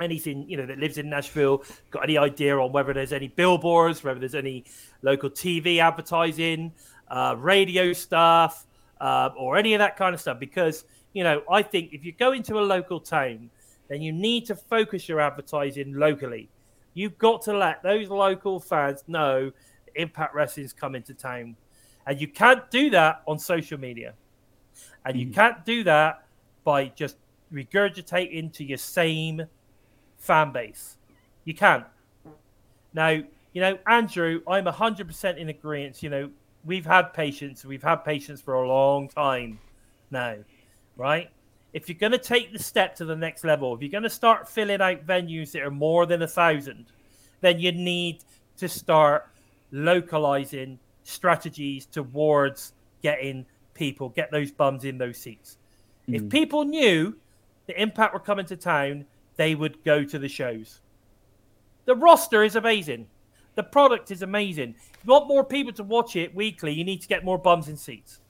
anything 0.00 0.48
you 0.48 0.56
know 0.56 0.66
that 0.66 0.78
lives 0.78 0.98
in 0.98 1.08
Nashville 1.08 1.64
got 1.90 2.02
any 2.02 2.18
idea 2.18 2.58
on 2.58 2.72
whether 2.72 2.92
there's 2.92 3.12
any 3.12 3.28
billboards, 3.28 4.02
whether 4.02 4.18
there's 4.18 4.34
any 4.34 4.64
local 5.02 5.30
TV 5.30 5.78
advertising, 5.78 6.72
uh, 7.08 7.36
radio 7.38 7.92
stuff, 7.92 8.66
uh, 9.00 9.30
or 9.36 9.56
any 9.56 9.74
of 9.74 9.78
that 9.78 9.96
kind 9.96 10.14
of 10.14 10.20
stuff. 10.20 10.38
Because 10.40 10.84
you 11.12 11.22
know, 11.22 11.42
I 11.50 11.62
think 11.62 11.92
if 11.92 12.04
you 12.04 12.12
go 12.12 12.32
into 12.32 12.58
a 12.58 12.64
local 12.64 12.98
town, 12.98 13.50
then 13.88 14.02
you 14.02 14.12
need 14.12 14.46
to 14.46 14.56
focus 14.56 15.08
your 15.08 15.20
advertising 15.20 15.94
locally. 15.94 16.48
You've 16.94 17.18
got 17.18 17.42
to 17.42 17.56
let 17.56 17.82
those 17.82 18.08
local 18.08 18.60
fans 18.60 19.04
know 19.06 19.52
Impact 19.94 20.34
Wrestling's 20.34 20.72
coming 20.72 21.02
to 21.04 21.14
town. 21.14 21.56
And 22.06 22.20
you 22.20 22.28
can't 22.28 22.70
do 22.70 22.90
that 22.90 23.22
on 23.26 23.38
social 23.38 23.78
media. 23.78 24.14
And 25.04 25.18
you 25.18 25.26
hmm. 25.26 25.32
can't 25.32 25.64
do 25.64 25.84
that 25.84 26.24
by 26.64 26.86
just 26.88 27.16
regurgitating 27.52 28.52
to 28.54 28.64
your 28.64 28.78
same 28.78 29.46
fan 30.18 30.52
base. 30.52 30.96
You 31.44 31.54
can't. 31.54 31.84
Now, 32.94 33.08
you 33.08 33.60
know, 33.60 33.78
Andrew, 33.86 34.40
I'm 34.46 34.64
100% 34.64 35.36
in 35.36 35.48
agreement. 35.48 36.02
You 36.02 36.10
know, 36.10 36.30
we've 36.64 36.86
had 36.86 37.12
patience. 37.12 37.64
We've 37.64 37.82
had 37.82 37.96
patience 37.96 38.40
for 38.40 38.54
a 38.54 38.66
long 38.66 39.08
time 39.08 39.58
now, 40.10 40.36
right? 40.96 41.30
If 41.72 41.88
you're 41.88 41.98
going 41.98 42.12
to 42.12 42.18
take 42.18 42.52
the 42.52 42.58
step 42.58 42.94
to 42.96 43.04
the 43.04 43.16
next 43.16 43.44
level, 43.44 43.74
if 43.74 43.80
you're 43.80 43.90
going 43.90 44.02
to 44.02 44.10
start 44.10 44.48
filling 44.48 44.80
out 44.80 45.06
venues 45.06 45.52
that 45.52 45.62
are 45.62 45.70
more 45.70 46.04
than 46.06 46.22
a 46.22 46.28
thousand, 46.28 46.86
then 47.40 47.58
you 47.58 47.72
need 47.72 48.24
to 48.58 48.68
start 48.68 49.30
localizing 49.70 50.78
strategies 51.02 51.86
towards 51.86 52.74
getting 53.02 53.46
people, 53.74 54.10
get 54.10 54.30
those 54.30 54.50
bums 54.50 54.84
in 54.84 54.98
those 54.98 55.18
seats. 55.18 55.58
If 56.08 56.22
hmm. 56.22 56.28
people 56.28 56.64
knew 56.64 57.16
the 57.66 57.80
Impact 57.80 58.12
were 58.12 58.20
coming 58.20 58.46
to 58.46 58.56
town, 58.56 59.06
they 59.36 59.54
would 59.54 59.82
go 59.84 60.04
to 60.04 60.18
the 60.18 60.28
shows. 60.28 60.80
The 61.84 61.96
roster 61.96 62.44
is 62.44 62.56
amazing. 62.56 63.06
The 63.54 63.62
product 63.62 64.10
is 64.10 64.22
amazing. 64.22 64.74
If 64.78 65.00
you 65.04 65.12
want 65.12 65.28
more 65.28 65.44
people 65.44 65.72
to 65.74 65.82
watch 65.82 66.16
it 66.16 66.34
weekly, 66.34 66.72
you 66.72 66.84
need 66.84 67.02
to 67.02 67.08
get 67.08 67.24
more 67.24 67.38
bums 67.38 67.68
in 67.68 67.76
seats. 67.76 68.20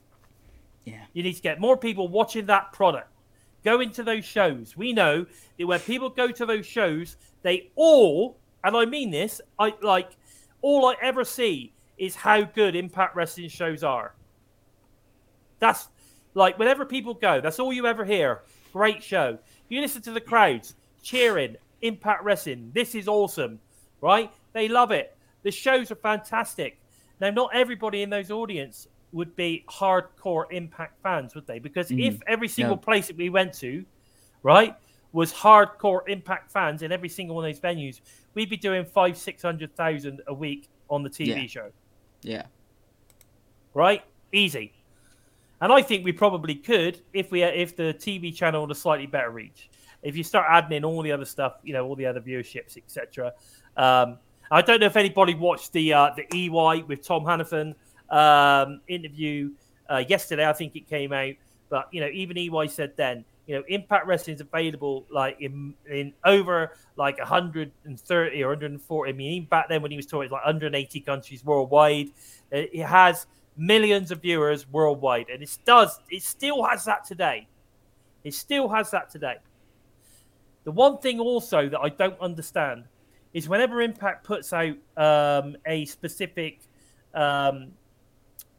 Yeah. 0.85 1.03
You 1.13 1.23
need 1.23 1.33
to 1.33 1.41
get 1.41 1.59
more 1.59 1.77
people 1.77 2.07
watching 2.07 2.45
that 2.47 2.73
product. 2.73 3.09
Go 3.63 3.79
into 3.79 4.03
those 4.03 4.25
shows. 4.25 4.75
We 4.75 4.93
know 4.93 5.25
that 5.57 5.67
when 5.67 5.79
people 5.79 6.09
go 6.09 6.31
to 6.31 6.45
those 6.45 6.65
shows, 6.65 7.15
they 7.43 7.71
all, 7.75 8.37
and 8.63 8.75
I 8.75 8.85
mean 8.85 9.09
this, 9.09 9.41
I 9.57 9.73
like 9.81 10.11
all 10.61 10.85
I 10.87 10.95
ever 11.01 11.23
see 11.23 11.73
is 11.97 12.15
how 12.15 12.41
good 12.41 12.75
Impact 12.75 13.15
Wrestling 13.15 13.49
shows 13.49 13.83
are. 13.83 14.15
That's 15.59 15.87
like 16.33 16.57
whenever 16.59 16.85
people 16.85 17.13
go, 17.13 17.39
that's 17.39 17.59
all 17.59 17.71
you 17.71 17.85
ever 17.85 18.03
hear. 18.03 18.41
Great 18.73 19.03
show. 19.03 19.37
You 19.69 19.81
listen 19.81 20.01
to 20.03 20.11
the 20.11 20.21
crowds 20.21 20.75
cheering, 21.01 21.57
Impact 21.81 22.23
Wrestling. 22.23 22.71
This 22.73 22.95
is 22.95 23.07
awesome, 23.07 23.59
right? 24.01 24.31
They 24.53 24.67
love 24.67 24.91
it. 24.91 25.15
The 25.43 25.51
shows 25.51 25.91
are 25.91 25.95
fantastic. 25.95 26.79
Now, 27.19 27.29
not 27.29 27.51
everybody 27.53 28.01
in 28.01 28.09
those 28.09 28.31
audience 28.31 28.87
would 29.13 29.35
be 29.35 29.63
hardcore 29.69 30.45
Impact 30.51 31.01
fans, 31.01 31.35
would 31.35 31.47
they? 31.47 31.59
Because 31.59 31.89
if 31.91 32.19
every 32.27 32.47
single 32.47 32.75
No. 32.75 32.81
place 32.81 33.07
that 33.07 33.15
we 33.15 33.29
went 33.29 33.53
to, 33.55 33.85
right, 34.41 34.75
was 35.11 35.31
hardcore 35.31 36.01
Impact 36.09 36.51
fans 36.51 36.81
in 36.81 36.91
every 36.91 37.09
single 37.09 37.35
one 37.35 37.45
of 37.45 37.53
those 37.53 37.61
venues, 37.61 38.01
we'd 38.33 38.49
be 38.49 38.57
doing 38.57 38.83
five, 38.83 39.17
six 39.17 39.41
hundred 39.43 39.75
thousand 39.75 40.21
a 40.27 40.33
week 40.33 40.67
on 40.89 41.03
the 41.03 41.09
TV 41.09 41.27
Yeah. 41.41 41.45
show 41.47 41.71
Yeah. 42.23 42.43
right? 43.73 44.03
Easy. 44.31 44.73
And 45.61 45.71
I 45.71 45.81
think 45.81 46.03
we 46.03 46.11
probably 46.11 46.55
could 46.55 47.01
if 47.13 47.31
we 47.31 47.43
if 47.43 47.75
the 47.75 47.93
TV 47.93 48.35
channel 48.35 48.61
had 48.61 48.71
a 48.71 48.75
slightly 48.75 49.05
better 49.05 49.29
reach. 49.29 49.69
If 50.01 50.17
you 50.17 50.23
start 50.23 50.45
adding 50.49 50.75
in 50.75 50.83
all 50.83 51.01
the 51.01 51.11
other 51.11 51.23
stuff, 51.25 51.53
you 51.63 51.71
know, 51.71 51.85
all 51.85 51.95
the 51.95 52.05
other 52.05 52.19
viewerships, 52.19 52.75
etc. 52.75 53.31
Um, 53.77 54.17
I 54.51 54.61
don't 54.61 54.81
know 54.81 54.87
if 54.87 54.97
anybody 54.97 55.35
watched 55.35 55.71
the 55.71 55.93
uh, 55.93 56.09
the 56.15 56.25
EY 56.35 56.83
with 56.83 57.05
Tom 57.05 57.23
Hannifan 57.23 57.75
um, 58.09 58.81
interview 58.87 59.51
uh, 59.89 60.03
yesterday. 60.07 60.47
I 60.47 60.53
think 60.53 60.75
it 60.75 60.87
came 60.87 61.13
out, 61.13 61.33
but 61.69 61.87
you 61.91 62.01
know, 62.01 62.09
even 62.13 62.37
EY 62.37 62.67
said 62.67 62.93
then, 62.95 63.25
you 63.47 63.55
know, 63.55 63.63
Impact 63.67 64.07
Wrestling 64.07 64.35
is 64.35 64.41
available 64.41 65.05
like 65.09 65.37
in 65.39 65.73
in 65.89 66.13
over 66.23 66.71
like 66.95 67.17
130 67.17 68.43
or 68.43 68.47
140. 68.49 69.09
I 69.09 69.13
mean, 69.13 69.45
back 69.45 69.67
then 69.69 69.81
when 69.81 69.91
he 69.91 69.97
was 69.97 70.05
talking, 70.05 70.29
like 70.29 70.45
180 70.45 70.99
countries 71.01 71.43
worldwide. 71.43 72.07
Uh, 72.51 72.67
It 72.71 72.85
has 72.85 73.27
millions 73.57 74.11
of 74.11 74.21
viewers 74.21 74.67
worldwide, 74.69 75.29
and 75.29 75.43
it 75.43 75.57
does. 75.65 75.99
It 76.09 76.23
still 76.23 76.63
has 76.63 76.85
that 76.85 77.03
today. 77.05 77.47
It 78.23 78.33
still 78.33 78.69
has 78.69 78.91
that 78.91 79.09
today. 79.09 79.37
The 80.63 80.71
one 80.71 80.99
thing 80.99 81.19
also 81.19 81.67
that 81.67 81.79
I 81.79 81.89
don't 81.89 82.19
understand 82.21 82.85
is 83.33 83.49
whenever 83.49 83.81
Impact 83.81 84.23
puts 84.23 84.53
out 84.53 84.75
um, 84.95 85.57
a 85.65 85.85
specific 85.85 86.59
um, 87.13 87.73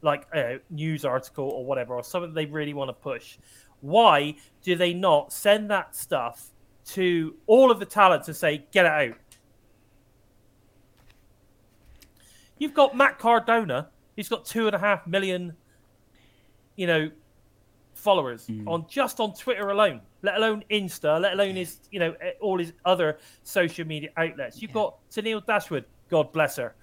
like 0.05 0.25
uh, 0.33 0.59
news 0.69 1.03
article 1.03 1.49
or 1.49 1.65
whatever, 1.65 1.95
or 1.95 2.03
something 2.03 2.33
they 2.33 2.45
really 2.45 2.73
want 2.73 2.89
to 2.89 2.93
push, 2.93 3.37
why 3.81 4.35
do 4.63 4.75
they 4.75 4.93
not 4.93 5.33
send 5.33 5.69
that 5.71 5.95
stuff 5.95 6.51
to 6.85 7.35
all 7.47 7.71
of 7.71 7.79
the 7.79 7.85
talent 7.85 8.27
and 8.27 8.35
say, 8.37 8.65
get 8.71 8.85
it 8.85 8.91
out? 8.91 9.17
You've 12.57 12.73
got 12.73 12.95
Matt 12.95 13.19
Cardona, 13.19 13.89
who's 14.15 14.29
got 14.29 14.45
two 14.45 14.67
and 14.67 14.75
a 14.75 14.79
half 14.79 15.05
million, 15.05 15.53
you 16.77 16.87
know, 16.87 17.11
followers 17.95 18.47
on 18.67 18.85
just 18.87 19.19
on 19.19 19.33
Twitter 19.33 19.69
alone, 19.69 19.99
let 20.21 20.37
alone 20.37 20.63
Insta, 20.69 21.19
let 21.19 21.33
alone 21.33 21.55
his, 21.55 21.79
you 21.91 21.99
know, 21.99 22.13
eh, 22.21 22.31
all 22.39 22.59
his 22.59 22.71
other 22.85 23.17
social 23.43 23.85
media 23.85 24.09
outlets. 24.15 24.61
You've 24.61 24.73
got 24.73 24.97
Tennille 25.09 25.45
Dashwood, 25.45 25.85
God 26.09 26.31
bless 26.31 26.55
her, 26.57 26.75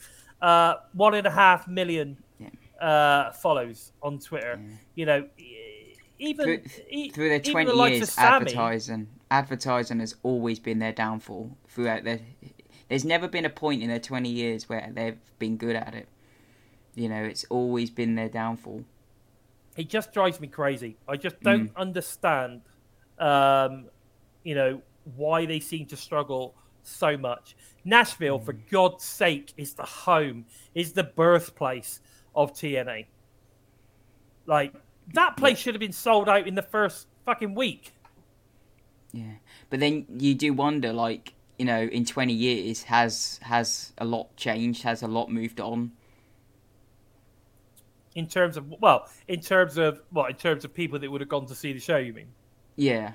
uh, 0.43 0.75
one 0.95 1.15
and 1.15 1.27
a 1.27 1.31
half 1.31 1.69
million 1.69 2.17
uh, 2.83 3.33
follows 3.33 3.93
on 4.03 4.19
Twitter. 4.19 4.61
You 4.95 5.07
know, 5.07 5.29
even 6.19 6.45
Through, 6.45 7.11
through 7.11 7.29
their 7.29 7.41
20 7.41 7.71
the 7.71 7.85
years, 7.85 8.11
Sammy, 8.11 8.37
advertising, 8.37 9.09
advertising 9.31 10.01
has 10.01 10.17
always 10.23 10.59
been 10.59 10.79
their 10.81 10.93
downfall. 10.93 11.57
Throughout 11.69 12.05
their, 12.05 12.21
there's 12.89 13.05
never 13.05 13.29
been 13.29 13.45
a 13.45 13.51
point 13.51 13.83
in 13.83 13.89
their 13.89 14.01
20 14.01 14.29
years 14.29 14.69
where 14.69 14.91
they've 14.93 15.19
been 15.39 15.57
good 15.57 15.77
at 15.77 15.95
it. 15.95 16.09
You 16.95 17.09
know, 17.09 17.23
it's 17.23 17.45
always 17.49 17.89
been 17.91 18.17
their 18.17 18.29
downfall. 18.29 18.85
it 19.77 19.89
just 19.89 20.13
drives 20.13 20.41
me 20.41 20.49
crazy. 20.49 20.97
I 21.09 21.17
just 21.17 21.41
don't 21.41 21.71
understand, 21.77 22.61
um, 23.19 23.87
you 24.43 24.55
know, 24.55 24.83
why 25.17 25.47
they 25.47 25.61
seem 25.61 25.87
to 25.87 25.97
struggle 25.97 26.55
so 26.83 27.17
much. 27.17 27.57
Nashville, 27.85 28.39
for 28.39 28.53
God's 28.53 29.05
sake, 29.05 29.55
is 29.57 29.75
the 29.75 29.85
home, 29.85 30.45
is 30.75 30.93
the 30.93 31.05
birthplace 31.05 32.01
of 32.35 32.53
TNA. 32.53 33.07
Like 34.47 34.75
that 35.15 35.37
place 35.37 35.59
should 35.59 35.75
have 35.75 35.81
been 35.81 35.93
sold 35.93 36.29
out 36.29 36.47
in 36.47 36.55
the 36.55 36.63
first 36.63 37.07
fucking 37.25 37.55
week. 37.55 37.93
Yeah, 39.13 39.35
but 39.71 39.81
then 39.81 40.07
you 40.19 40.35
do 40.35 40.53
wonder, 40.55 40.93
like 40.93 41.35
you 41.59 41.65
know, 41.67 41.83
in 41.83 42.05
twenty 42.05 42.33
years, 42.33 42.85
has 42.85 43.39
has 43.43 43.93
a 43.99 44.05
lot 44.05 44.35
changed? 44.37 44.83
Has 44.83 45.03
a 45.03 45.07
lot 45.09 45.31
moved 45.31 45.61
on? 45.61 45.93
In 48.15 48.27
terms 48.27 48.57
of 48.57 48.69
well, 48.81 49.09
in 49.29 49.41
terms 49.41 49.79
of 49.79 50.01
well, 50.13 50.27
in 50.27 50.35
terms 50.37 50.65
of 50.65 50.75
people 50.75 50.99
that 50.99 51.11
would 51.11 51.21
have 51.21 51.29
gone 51.31 51.47
to 51.47 51.55
see 51.55 51.73
the 51.73 51.81
show, 51.81 51.97
you 51.97 52.13
mean? 52.13 52.29
Yeah, 52.77 53.13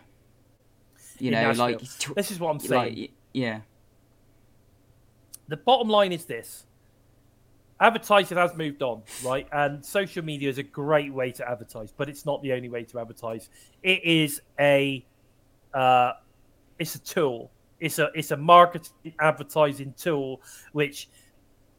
you 1.19 1.27
In 1.27 1.33
know, 1.33 1.41
Nashville. 1.47 1.65
like 1.65 1.79
tw- 1.99 2.15
This 2.15 2.31
is 2.31 2.39
what 2.39 2.51
I'm 2.51 2.59
saying. 2.59 2.95
like 2.99 3.11
yeah, 3.33 3.61
the 5.47 5.57
bottom 5.57 5.87
line 5.89 6.11
is 6.11 6.25
this 6.25 6.65
advertising 7.79 8.37
has 8.37 8.55
moved 8.55 8.81
on 8.81 9.03
right? 9.23 9.47
And 9.51 9.85
social 9.85 10.23
media 10.23 10.49
is 10.49 10.57
a 10.57 10.63
great 10.63 11.13
way 11.13 11.31
to 11.33 11.49
advertise 11.49 11.91
but 11.95 12.09
it's 12.09 12.25
not 12.25 12.41
the 12.41 12.53
only 12.53 12.69
way 12.69 12.83
to 12.85 12.99
advertise. 12.99 13.49
It 13.83 14.03
is 14.03 14.41
a 14.59 15.05
uh, 15.73 16.13
it's 16.79 16.95
a 16.95 16.99
tool. 16.99 17.51
It's 17.79 17.99
a 17.99 18.09
it's 18.15 18.31
a 18.31 18.37
marketing 18.37 19.13
advertising 19.19 19.93
tool 19.97 20.41
which 20.71 21.09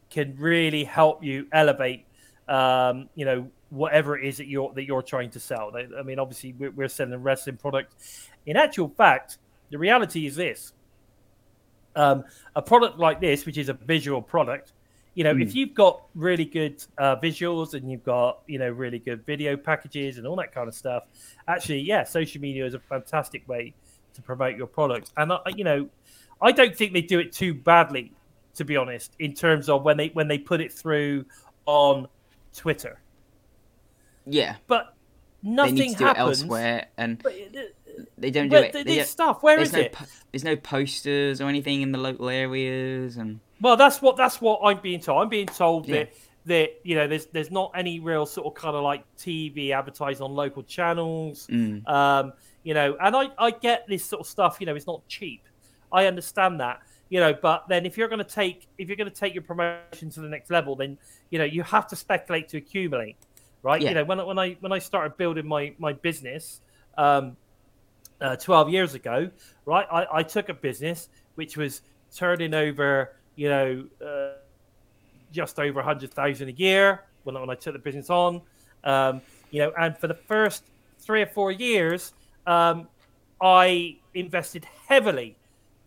can 0.09 0.35
really 0.37 0.83
help 0.83 1.23
you 1.23 1.47
elevate 1.51 2.05
um, 2.47 3.09
you 3.15 3.25
know 3.25 3.49
whatever 3.69 4.17
it 4.17 4.25
is 4.25 4.37
that 4.37 4.47
you're 4.47 4.73
that 4.73 4.85
you're 4.85 5.01
trying 5.01 5.29
to 5.31 5.39
sell. 5.39 5.71
I 5.75 6.01
mean 6.03 6.19
obviously 6.19 6.53
we're, 6.53 6.71
we're 6.71 6.87
selling 6.87 7.13
a 7.13 7.17
wrestling 7.17 7.57
product. 7.57 7.95
In 8.45 8.55
actual 8.57 8.89
fact 8.89 9.37
the 9.69 9.77
reality 9.77 10.25
is 10.25 10.35
this. 10.35 10.73
Um, 11.95 12.23
a 12.55 12.61
product 12.61 12.97
like 12.97 13.19
this, 13.19 13.45
which 13.45 13.57
is 13.57 13.67
a 13.67 13.73
visual 13.73 14.21
product, 14.21 14.73
you 15.19 15.25
know, 15.25 15.31
if 15.31 15.51
hmm. 15.51 15.57
you've 15.57 15.73
got 15.73 16.03
really 16.15 16.45
good 16.45 16.81
uh, 16.97 17.17
visuals 17.17 17.73
and 17.73 17.91
you've 17.91 18.05
got 18.05 18.39
you 18.47 18.57
know 18.57 18.69
really 18.69 18.99
good 18.99 19.25
video 19.25 19.57
packages 19.57 20.17
and 20.17 20.25
all 20.25 20.37
that 20.37 20.53
kind 20.53 20.69
of 20.69 20.73
stuff, 20.73 21.03
actually, 21.45 21.81
yeah, 21.81 22.05
social 22.05 22.39
media 22.39 22.65
is 22.65 22.73
a 22.73 22.79
fantastic 22.79 23.45
way 23.45 23.73
to 24.13 24.21
promote 24.21 24.55
your 24.55 24.65
product. 24.65 25.11
And 25.17 25.33
I, 25.33 25.39
you 25.57 25.65
know, 25.65 25.89
I 26.41 26.53
don't 26.53 26.73
think 26.73 26.93
they 26.93 27.01
do 27.01 27.19
it 27.19 27.33
too 27.33 27.53
badly, 27.53 28.13
to 28.55 28.63
be 28.63 28.77
honest, 28.77 29.11
in 29.19 29.33
terms 29.33 29.67
of 29.67 29.83
when 29.83 29.97
they 29.97 30.07
when 30.13 30.29
they 30.29 30.37
put 30.37 30.61
it 30.61 30.71
through 30.71 31.25
on 31.65 32.07
Twitter. 32.55 33.01
yeah. 34.25 34.55
But 34.67 34.95
They 35.43 35.49
nothing 35.49 35.75
need 35.75 35.91
to 35.91 35.97
do 35.97 36.05
happens. 36.05 36.39
it 36.39 36.43
elsewhere, 36.43 36.87
and 36.95 37.21
But 37.21 37.35
they 38.17 38.31
don't 38.31 38.49
do 38.49 38.57
it. 38.57 38.71
th- 38.73 38.85
they 38.85 38.95
don't- 38.97 39.07
stuff, 39.07 39.43
where 39.43 39.57
there's 39.57 39.73
no 39.73 39.79
it? 39.79 39.95
there's 40.31 40.43
no 40.43 40.55
posters 40.55 41.41
or 41.41 41.47
anything 41.49 41.81
in 41.81 41.91
the 41.91 41.97
local 41.97 42.29
areas, 42.29 43.17
and 43.17 43.39
Well, 43.61 43.77
that's 43.77 44.01
what 44.01 44.15
that's 44.17 44.39
what 44.41 44.59
I'm 44.63 44.79
being 44.81 44.99
told. 44.99 45.21
I'm 45.21 45.29
being 45.29 45.47
told 45.47 45.87
Yeah. 45.87 45.95
that 45.95 46.13
that 46.45 46.69
you 46.83 46.95
know 46.95 47.07
there's 47.07 47.25
there's 47.27 47.51
not 47.51 47.71
any 47.75 47.99
real 47.99 48.25
sort 48.25 48.47
of 48.47 48.53
kind 48.53 48.75
of 48.75 48.83
like 48.83 49.03
TV 49.17 49.71
advertising 49.71 50.23
on 50.23 50.33
local 50.33 50.63
channels. 50.63 51.47
Mm. 51.47 51.87
Um, 51.87 52.33
you 52.63 52.73
know, 52.73 52.95
and 53.01 53.15
I 53.15 53.29
I 53.37 53.51
get 53.51 53.87
this 53.87 54.05
sort 54.05 54.21
of 54.21 54.27
stuff. 54.27 54.57
You 54.59 54.65
know, 54.65 54.75
it's 54.75 54.87
not 54.87 55.07
cheap. 55.07 55.41
I 55.91 56.05
understand 56.05 56.59
that. 56.59 56.79
You 57.09 57.19
know, 57.19 57.33
but 57.33 57.67
then 57.67 57.85
if 57.87 57.97
you're 57.97 58.07
going 58.07 58.23
to 58.23 58.35
take 58.41 58.67
if 58.77 58.87
you're 58.87 58.95
going 58.97 59.09
to 59.09 59.15
take 59.15 59.33
your 59.33 59.41
promotion 59.43 60.09
to 60.11 60.21
the 60.21 60.29
next 60.29 60.49
level, 60.51 60.75
then 60.75 60.97
you 61.31 61.39
know 61.39 61.45
you 61.45 61.63
have 61.63 61.87
to 61.87 61.95
speculate 61.95 62.47
to 62.49 62.57
accumulate, 62.57 63.17
right? 63.63 63.81
Yeah. 63.81 63.89
You 63.89 63.95
know, 63.95 64.03
when 64.05 64.19
I- 64.19 64.23
when 64.23 64.37
I 64.39 64.57
when 64.59 64.71
I 64.71 64.79
started 64.79 65.17
building 65.17 65.47
my 65.47 65.73
my 65.79 65.93
business. 65.93 66.61
Um, 66.97 67.37
uh, 68.21 68.35
12 68.35 68.69
years 68.69 68.93
ago, 68.95 69.29
right? 69.65 69.87
I, 69.91 70.05
I 70.11 70.23
took 70.23 70.49
a 70.49 70.53
business 70.53 71.09
which 71.35 71.57
was 71.57 71.81
turning 72.13 72.53
over, 72.53 73.15
you 73.35 73.49
know, 73.49 73.85
uh, 74.05 74.33
just 75.31 75.59
over 75.59 75.75
100,000 75.75 76.49
a 76.49 76.51
year 76.51 77.01
when, 77.23 77.39
when 77.39 77.49
I 77.49 77.55
took 77.55 77.73
the 77.73 77.79
business 77.79 78.09
on. 78.09 78.41
Um, 78.83 79.21
you 79.51 79.59
know, 79.59 79.71
and 79.79 79.97
for 79.97 80.07
the 80.07 80.13
first 80.13 80.63
three 80.99 81.21
or 81.21 81.27
four 81.27 81.51
years, 81.51 82.13
um, 82.45 82.87
I 83.41 83.97
invested 84.13 84.65
heavily 84.87 85.37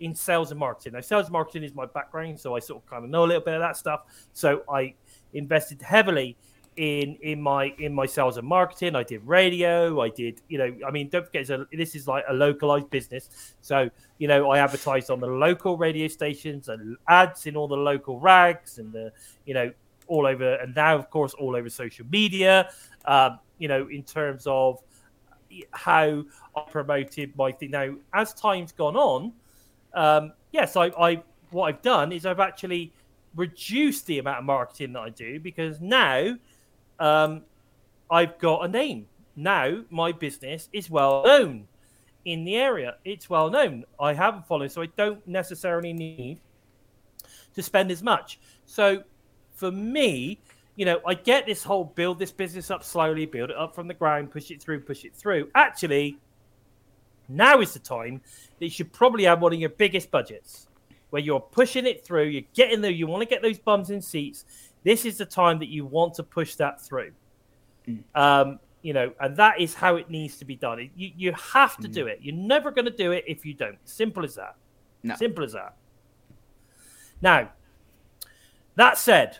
in 0.00 0.14
sales 0.14 0.50
and 0.50 0.58
marketing. 0.58 0.94
Now, 0.94 1.00
sales 1.00 1.26
and 1.26 1.32
marketing 1.32 1.64
is 1.64 1.74
my 1.74 1.86
background, 1.86 2.38
so 2.40 2.56
I 2.56 2.60
sort 2.60 2.82
of 2.82 2.90
kind 2.90 3.04
of 3.04 3.10
know 3.10 3.24
a 3.24 3.26
little 3.26 3.42
bit 3.42 3.54
of 3.54 3.60
that 3.60 3.76
stuff. 3.76 4.02
So 4.32 4.62
I 4.68 4.94
invested 5.32 5.80
heavily 5.82 6.36
in 6.76 7.16
in 7.22 7.40
my 7.40 7.74
in 7.78 7.92
my 7.92 8.06
sales 8.06 8.36
and 8.38 8.46
marketing. 8.46 8.96
I 8.96 9.02
did 9.02 9.26
radio. 9.26 10.00
I 10.00 10.08
did, 10.08 10.40
you 10.48 10.58
know, 10.58 10.74
I 10.86 10.90
mean, 10.90 11.08
don't 11.08 11.24
forget, 11.24 11.46
this 11.72 11.94
is 11.94 12.08
like 12.08 12.24
a 12.28 12.32
localized 12.32 12.90
business. 12.90 13.54
So 13.60 13.90
you 14.18 14.28
know, 14.28 14.50
I 14.50 14.58
advertised 14.58 15.10
on 15.10 15.20
the 15.20 15.26
local 15.26 15.76
radio 15.76 16.08
stations 16.08 16.68
and 16.68 16.96
ads 17.08 17.46
in 17.46 17.56
all 17.56 17.68
the 17.68 17.76
local 17.76 18.18
rags 18.20 18.78
and 18.78 18.92
the 18.92 19.12
you 19.44 19.54
know 19.54 19.72
all 20.06 20.26
over, 20.26 20.54
and 20.56 20.74
now 20.74 20.96
of 20.96 21.10
course 21.10 21.34
all 21.34 21.56
over 21.56 21.68
social 21.68 22.06
media. 22.10 22.70
Um, 23.04 23.38
you 23.58 23.68
know, 23.68 23.88
in 23.88 24.02
terms 24.02 24.44
of 24.46 24.80
how 25.72 26.24
I 26.56 26.60
promoted 26.70 27.36
my 27.36 27.52
thing. 27.52 27.70
Now, 27.70 27.94
as 28.14 28.32
time's 28.32 28.72
gone 28.72 28.96
on, 28.96 29.32
um, 29.94 30.32
yes, 30.52 30.76
I, 30.76 30.86
I 30.86 31.22
what 31.50 31.66
I've 31.66 31.82
done 31.82 32.12
is 32.12 32.24
I've 32.24 32.40
actually 32.40 32.92
reduced 33.34 34.06
the 34.06 34.18
amount 34.18 34.38
of 34.38 34.44
marketing 34.44 34.92
that 34.94 35.00
I 35.00 35.10
do 35.10 35.40
because 35.40 35.80
now 35.80 36.36
um, 36.98 37.42
I've 38.10 38.38
got 38.38 38.64
a 38.64 38.68
name. 38.68 39.06
Now 39.36 39.82
my 39.90 40.12
business 40.12 40.68
is 40.72 40.90
well 40.90 41.22
known 41.24 41.66
in 42.24 42.44
the 42.44 42.56
area. 42.56 42.96
It's 43.04 43.28
well 43.28 43.50
known. 43.50 43.84
I 43.98 44.12
have 44.14 44.36
a 44.36 44.42
following, 44.42 44.70
so 44.70 44.82
I 44.82 44.86
don't 44.96 45.26
necessarily 45.26 45.92
need 45.92 46.38
to 47.54 47.62
spend 47.62 47.90
as 47.90 48.02
much. 48.02 48.38
So 48.66 49.02
for 49.54 49.70
me, 49.70 50.40
you 50.76 50.84
know, 50.84 51.00
I 51.06 51.14
get 51.14 51.46
this 51.46 51.62
whole 51.62 51.84
build 51.84 52.18
this 52.18 52.32
business 52.32 52.70
up 52.70 52.82
slowly, 52.82 53.26
build 53.26 53.50
it 53.50 53.56
up 53.56 53.74
from 53.74 53.88
the 53.88 53.94
ground, 53.94 54.30
push 54.30 54.50
it 54.50 54.62
through, 54.62 54.80
push 54.80 55.04
it 55.04 55.14
through. 55.14 55.50
Actually, 55.54 56.18
now 57.28 57.60
is 57.60 57.72
the 57.72 57.78
time 57.78 58.20
that 58.58 58.64
you 58.66 58.70
should 58.70 58.92
probably 58.92 59.24
have 59.24 59.40
one 59.40 59.52
of 59.52 59.60
your 59.60 59.70
biggest 59.70 60.10
budgets 60.10 60.68
where 61.10 61.20
you're 61.20 61.40
pushing 61.40 61.86
it 61.86 62.04
through, 62.04 62.24
you're 62.24 62.42
getting 62.54 62.80
there, 62.80 62.90
you 62.90 63.06
want 63.06 63.22
to 63.22 63.28
get 63.28 63.42
those 63.42 63.58
bums 63.58 63.90
in 63.90 64.00
seats. 64.00 64.44
This 64.84 65.04
is 65.04 65.18
the 65.18 65.26
time 65.26 65.58
that 65.60 65.68
you 65.68 65.86
want 65.86 66.14
to 66.14 66.22
push 66.22 66.54
that 66.56 66.80
through. 66.80 67.12
Um, 68.14 68.58
you 68.82 68.92
know, 68.92 69.12
and 69.20 69.36
that 69.36 69.60
is 69.60 69.74
how 69.74 69.96
it 69.96 70.10
needs 70.10 70.36
to 70.38 70.44
be 70.44 70.56
done. 70.56 70.90
You, 70.96 71.10
you 71.16 71.32
have 71.32 71.76
to 71.78 71.88
do 71.88 72.06
it. 72.08 72.18
You're 72.20 72.34
never 72.34 72.70
going 72.70 72.84
to 72.84 72.90
do 72.90 73.12
it 73.12 73.24
if 73.26 73.46
you 73.46 73.54
don't. 73.54 73.78
Simple 73.84 74.24
as 74.24 74.34
that. 74.34 74.56
No. 75.02 75.14
Simple 75.14 75.44
as 75.44 75.52
that. 75.52 75.76
Now, 77.20 77.50
that 78.74 78.98
said, 78.98 79.38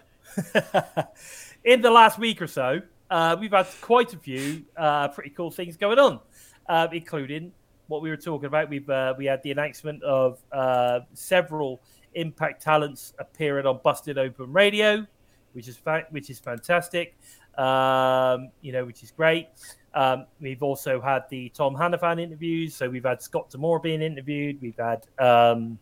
in 1.64 1.80
the 1.80 1.90
last 1.90 2.18
week 2.18 2.40
or 2.40 2.46
so, 2.46 2.80
uh, 3.10 3.36
we've 3.38 3.50
had 3.50 3.66
quite 3.80 4.12
a 4.14 4.16
few 4.16 4.64
uh, 4.76 5.08
pretty 5.08 5.30
cool 5.30 5.50
things 5.50 5.76
going 5.76 5.98
on, 5.98 6.20
uh, 6.68 6.88
including 6.92 7.52
what 7.88 8.00
we 8.00 8.10
were 8.10 8.16
talking 8.16 8.46
about. 8.46 8.70
We've 8.70 8.88
uh, 8.88 9.14
we 9.18 9.26
had 9.26 9.42
the 9.42 9.50
announcement 9.50 10.02
of 10.02 10.38
uh, 10.52 11.00
several 11.14 11.80
Impact 12.14 12.60
talents 12.62 13.14
appearing 13.18 13.66
on 13.66 13.80
Busted 13.82 14.18
Open 14.18 14.52
Radio, 14.52 15.06
which 15.52 15.68
is 15.68 15.76
fa- 15.76 16.06
which 16.10 16.30
is 16.30 16.38
fantastic. 16.38 17.16
Um, 17.58 18.50
you 18.60 18.72
know, 18.72 18.84
which 18.84 19.02
is 19.02 19.10
great. 19.10 19.48
Um, 19.94 20.26
we've 20.40 20.62
also 20.62 21.00
had 21.00 21.24
the 21.28 21.50
Tom 21.50 21.74
Hannifan 21.74 22.20
interviews. 22.20 22.74
So 22.74 22.88
we've 22.88 23.04
had 23.04 23.20
Scott 23.20 23.50
D'Amore 23.50 23.80
being 23.80 24.00
interviewed. 24.00 24.60
We've 24.62 24.78
had 24.78 25.06
um, 25.18 25.78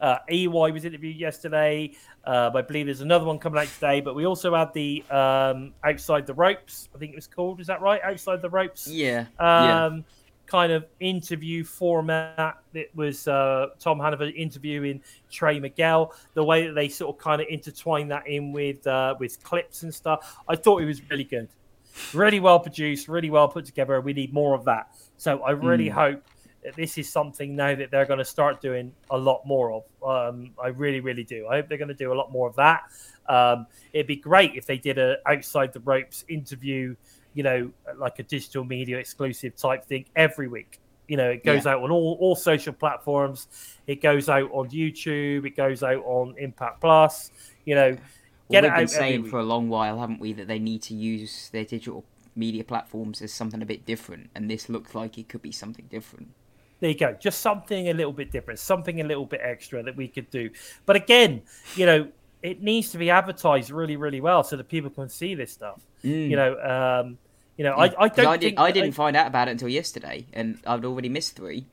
uh, 0.00 0.18
EY 0.30 0.46
was 0.46 0.84
interviewed 0.84 1.16
yesterday. 1.16 1.92
Uh, 2.26 2.50
I 2.54 2.62
believe 2.62 2.86
there's 2.86 3.00
another 3.00 3.24
one 3.24 3.38
coming 3.38 3.60
out 3.60 3.68
today. 3.68 4.00
But 4.00 4.14
we 4.14 4.26
also 4.26 4.54
had 4.54 4.72
the 4.74 5.02
um, 5.10 5.72
Outside 5.82 6.26
the 6.26 6.34
Ropes. 6.34 6.88
I 6.94 6.98
think 6.98 7.12
it 7.12 7.16
was 7.16 7.26
called. 7.26 7.60
Is 7.60 7.66
that 7.68 7.80
right? 7.80 8.00
Outside 8.02 8.42
the 8.42 8.50
Ropes 8.50 8.86
yeah, 8.86 9.26
yeah, 9.40 9.86
um, 9.86 10.04
kind 10.46 10.72
of 10.72 10.86
interview 11.00 11.64
format 11.64 12.58
that 12.72 12.94
was 12.94 13.26
uh, 13.28 13.68
Tom 13.78 13.98
Hannifan 13.98 14.34
interviewing 14.34 15.02
Trey 15.30 15.58
Miguel. 15.58 16.14
The 16.34 16.44
way 16.44 16.66
that 16.66 16.74
they 16.74 16.88
sort 16.88 17.16
of 17.16 17.22
kind 17.22 17.40
of 17.40 17.48
intertwine 17.48 18.08
that 18.08 18.26
in 18.26 18.52
with 18.52 18.86
uh, 18.86 19.14
with 19.18 19.42
clips 19.42 19.82
and 19.82 19.94
stuff, 19.94 20.36
I 20.48 20.56
thought 20.56 20.82
it 20.82 20.86
was 20.86 21.00
really 21.10 21.24
good, 21.24 21.48
really 22.12 22.40
well 22.40 22.60
produced, 22.60 23.08
really 23.08 23.30
well 23.30 23.48
put 23.48 23.64
together. 23.64 24.00
We 24.00 24.12
need 24.12 24.32
more 24.32 24.54
of 24.54 24.64
that. 24.64 24.88
So 25.16 25.42
I 25.42 25.52
really 25.52 25.88
hope 25.88 26.22
that 26.64 26.74
this 26.74 26.96
is 26.96 27.10
something 27.10 27.54
now 27.54 27.74
that 27.74 27.90
they're 27.90 28.06
going 28.06 28.18
to 28.18 28.24
start 28.24 28.60
doing 28.60 28.92
a 29.10 29.16
lot 29.16 29.46
more 29.46 29.70
of. 29.72 29.84
Um, 30.02 30.52
I 30.62 30.68
really, 30.68 31.00
really 31.00 31.24
do. 31.24 31.46
I 31.46 31.56
hope 31.56 31.68
they're 31.68 31.78
going 31.78 31.88
to 31.88 31.94
do 31.94 32.12
a 32.12 32.14
lot 32.14 32.32
more 32.32 32.48
of 32.48 32.56
that. 32.56 32.84
Um, 33.28 33.66
it'd 33.92 34.06
be 34.06 34.16
great 34.16 34.54
if 34.54 34.66
they 34.66 34.78
did 34.78 34.98
a 34.98 35.16
outside 35.26 35.72
the 35.72 35.80
ropes 35.80 36.24
interview 36.28 36.96
you 37.34 37.42
know, 37.42 37.70
like 37.96 38.18
a 38.18 38.22
digital 38.22 38.64
media 38.64 38.98
exclusive 38.98 39.56
type 39.56 39.84
thing 39.84 40.06
every 40.16 40.48
week. 40.48 40.78
You 41.08 41.16
know, 41.18 41.30
it 41.30 41.44
goes 41.44 41.66
Yeah. 41.66 41.72
out 41.72 41.82
on 41.82 41.90
all, 41.90 42.16
all 42.20 42.34
social 42.34 42.72
platforms. 42.72 43.48
It 43.86 44.00
goes 44.00 44.28
out 44.28 44.50
on 44.52 44.70
YouTube. 44.70 45.44
It 45.46 45.56
goes 45.56 45.82
out 45.82 46.02
on 46.04 46.34
Impact 46.38 46.80
Plus. 46.80 47.30
You 47.66 47.74
know, 47.74 47.90
Well, 47.90 47.98
get 48.50 48.62
we've 48.64 48.72
it 48.72 48.76
been 48.76 48.88
saying 48.88 49.24
for 49.26 49.38
a 49.38 49.42
long 49.44 49.68
while, 49.68 49.98
haven't 50.00 50.20
we, 50.20 50.32
that 50.34 50.48
they 50.48 50.58
need 50.58 50.80
to 50.82 50.94
use 50.94 51.50
their 51.50 51.64
digital 51.64 52.04
media 52.36 52.64
platforms 52.64 53.20
as 53.22 53.32
something 53.32 53.60
a 53.62 53.66
bit 53.66 53.84
different, 53.84 54.30
and 54.34 54.50
this 54.50 54.68
looks 54.68 54.94
like 54.94 55.18
it 55.18 55.28
could 55.28 55.42
be 55.42 55.52
something 55.52 55.84
different. 55.90 56.28
There 56.80 56.90
you 56.90 56.98
go. 56.98 57.12
Just 57.20 57.40
something 57.40 57.88
a 57.88 57.94
little 57.94 58.12
bit 58.12 58.30
different, 58.32 58.58
something 58.58 59.00
a 59.00 59.04
little 59.04 59.24
bit 59.26 59.40
extra 59.42 59.82
that 59.82 59.96
we 59.96 60.08
could 60.08 60.28
do. 60.30 60.50
But 60.86 60.96
again, 60.96 61.42
you 61.76 61.86
know, 61.86 62.08
it 62.42 62.62
needs 62.62 62.90
to 62.90 62.98
be 62.98 63.08
advertised 63.10 63.70
really, 63.70 63.96
really 63.96 64.20
well 64.20 64.42
so 64.42 64.56
that 64.56 64.68
people 64.68 64.90
can 64.90 65.08
see 65.08 65.34
this 65.34 65.52
stuff. 65.52 65.80
You 66.02 66.36
know, 66.36 66.58
um, 66.60 67.18
you 67.56 67.64
know, 67.64 67.74
I, 67.74 68.04
I 68.04 68.08
don't 68.08 68.26
I, 68.26 68.36
did, 68.36 68.54
I 68.56 68.70
didn't 68.70 68.92
find 68.92 69.16
out 69.16 69.26
about 69.26 69.48
it 69.48 69.52
until 69.52 69.68
yesterday, 69.68 70.26
and 70.32 70.58
I'd 70.66 70.84
already 70.84 71.08
missed 71.08 71.36
three. 71.36 71.66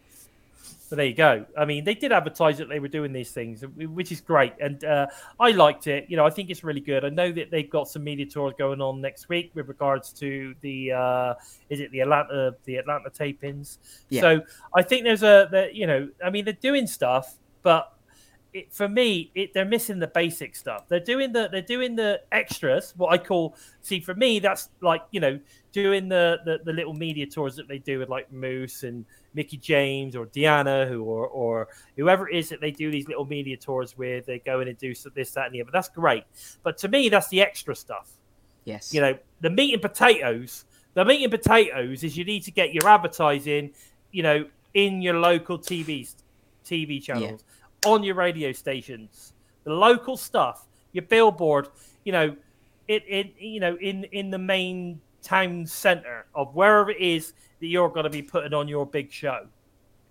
But 0.92 0.98
there 0.98 1.06
you 1.06 1.14
go. 1.14 1.46
I 1.58 1.64
mean, 1.64 1.86
they 1.86 1.94
did 1.94 2.12
advertise 2.12 2.58
that 2.58 2.68
they 2.68 2.80
were 2.80 2.90
doing 2.90 3.14
these 3.14 3.32
things, 3.32 3.64
which 3.78 4.12
is 4.12 4.20
great, 4.20 4.52
and 4.60 4.84
uh, 4.84 5.08
I 5.40 5.52
liked 5.52 5.88
it. 5.88 6.08
You 6.10 6.18
know, 6.18 6.26
I 6.26 6.30
think 6.30 6.50
it's 6.50 6.66
really 6.66 6.82
good. 6.82 7.06
I 7.06 7.10
know 7.10 7.32
that 7.32 7.50
they've 7.50 7.70
got 7.70 7.88
some 7.88 8.04
media 8.04 8.26
tours 8.26 8.54
going 8.58 8.82
on 8.82 9.00
next 9.00 9.30
week 9.30 9.52
with 9.54 9.70
regards 9.70 10.12
to 10.14 10.54
the 10.60 10.92
uh, 10.92 11.34
is 11.70 11.80
it 11.80 11.92
the 11.92 12.02
Atlanta 12.02 12.58
the 12.66 12.76
Atlanta 12.76 13.10
tapings. 13.10 13.78
Yeah. 14.10 14.22
So 14.22 14.42
I 14.76 14.82
think 14.82 15.06
there's 15.06 15.24
a 15.24 15.48
the, 15.50 15.70
you 15.72 15.88
know, 15.88 16.10
I 16.22 16.30
mean, 16.30 16.44
they're 16.44 16.54
doing 16.56 16.88
stuff, 16.88 17.38
but 17.64 17.94
it, 18.54 18.74
for 18.74 18.90
me, 18.90 19.32
it, 19.34 19.54
they're 19.54 19.64
missing 19.64 20.00
the 20.00 20.08
basic 20.08 20.56
stuff. 20.56 20.90
They're 20.90 21.00
doing 21.00 21.32
the 21.32 21.48
they're 21.50 21.62
doing 21.62 21.96
the 21.96 22.22
extras. 22.32 22.94
What 22.98 23.14
I 23.14 23.18
call 23.18 23.56
see 23.82 24.02
for 24.02 24.14
me, 24.14 24.40
that's 24.40 24.70
like 24.82 25.04
you 25.12 25.22
know 25.22 25.40
doing 25.72 26.10
the, 26.10 26.40
the 26.46 26.60
the 26.64 26.74
little 26.74 26.94
media 26.94 27.26
tours 27.26 27.56
that 27.56 27.68
they 27.68 27.78
do 27.78 28.00
with 28.00 28.10
like 28.10 28.32
Moose 28.32 28.84
and 28.84 29.06
Mickie 29.34 29.58
James 29.58 30.16
or 30.16 30.26
Deonna, 30.28 30.88
who 30.88 31.04
or 31.04 31.28
or 31.28 31.70
whoever 31.96 32.30
it 32.30 32.36
is 32.36 32.50
that 32.50 32.62
they 32.62 32.72
do 32.72 32.92
these 32.92 33.08
little 33.08 33.26
media 33.26 33.58
tours 33.58 33.98
with. 33.98 34.26
They 34.26 34.40
go 34.40 34.60
in 34.62 34.68
and 34.68 34.78
do 34.78 34.94
this, 35.16 35.32
that, 35.32 35.46
and 35.46 35.56
the 35.56 35.62
other. 35.62 35.72
That's 35.72 35.90
great. 35.90 36.24
But 36.64 36.78
to 36.80 36.88
me, 36.88 37.10
that's 37.10 37.30
the 37.30 37.42
extra 37.42 37.76
stuff. 37.76 38.10
Yes. 38.66 38.94
You 38.94 39.02
know, 39.02 39.18
the 39.40 39.50
meat 39.50 39.74
and 39.74 39.82
potatoes. 39.82 40.66
The 40.94 41.06
meat 41.06 41.24
and 41.24 41.32
potatoes 41.32 42.04
is 42.04 42.18
you 42.18 42.26
need 42.26 42.44
to 42.44 42.52
get 42.52 42.74
your 42.74 42.88
advertising, 42.88 43.72
you 44.12 44.24
know, 44.24 44.46
in 44.74 45.02
your 45.02 45.20
local 45.20 45.58
TV 45.58 46.14
TV 46.66 47.02
channels, 47.02 47.44
on 47.86 48.04
your 48.04 48.16
radio 48.16 48.52
stations, 48.52 49.34
the 49.64 49.74
local 49.74 50.18
stuff, 50.18 50.68
your 50.92 51.04
billboard. 51.04 51.70
You 52.04 52.12
know, 52.12 52.36
it 52.88 53.04
it 53.08 53.34
you 53.40 53.60
know 53.60 53.78
in 53.78 54.04
in 54.06 54.32
the 54.32 54.38
main 54.38 55.00
town 55.22 55.66
center 55.66 56.26
of 56.36 56.54
wherever 56.56 56.92
it 56.92 57.00
is 57.00 57.34
that 57.60 57.68
you're 57.68 57.90
going 57.90 58.04
to 58.06 58.10
be 58.10 58.22
putting 58.22 58.54
on 58.54 58.68
your 58.68 58.86
big 58.86 59.12
show, 59.12 59.48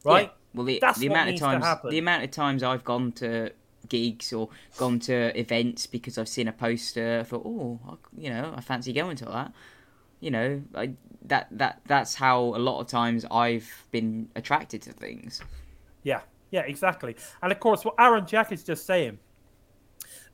right? 0.04 0.22
Yeah. 0.26 0.30
Well, 0.54 0.66
the, 0.66 0.78
That's 0.80 0.98
the 0.98 1.06
amount 1.06 1.30
of 1.30 1.38
times 1.38 1.64
the 1.90 1.98
amount 1.98 2.24
of 2.24 2.30
times 2.32 2.62
I've 2.64 2.82
gone 2.84 3.12
to 3.12 3.52
gigs 3.88 4.32
or 4.32 4.48
gone 4.76 4.98
to 5.00 5.38
events 5.38 5.86
because 5.86 6.18
I've 6.18 6.28
seen 6.28 6.48
a 6.48 6.52
poster, 6.52 7.20
I 7.20 7.22
thought, 7.22 7.42
oh, 7.44 7.78
I- 7.88 7.94
you 8.20 8.30
know, 8.30 8.52
I 8.56 8.60
fancy 8.60 8.92
going 8.92 9.16
to 9.18 9.24
that. 9.26 9.52
You 10.20 10.30
know, 10.32 10.62
I, 10.74 10.92
that 11.26 11.48
that 11.52 11.80
that's 11.86 12.14
how 12.16 12.40
a 12.40 12.58
lot 12.58 12.80
of 12.80 12.88
times 12.88 13.24
I've 13.30 13.86
been 13.90 14.28
attracted 14.34 14.82
to 14.82 14.92
things. 14.92 15.40
Yeah, 16.02 16.20
yeah, 16.50 16.62
exactly. 16.62 17.16
And 17.42 17.52
of 17.52 17.60
course, 17.60 17.84
what 17.84 17.94
Aaron 17.98 18.26
Jack 18.26 18.50
is 18.52 18.62
just 18.64 18.84
saying, 18.86 19.18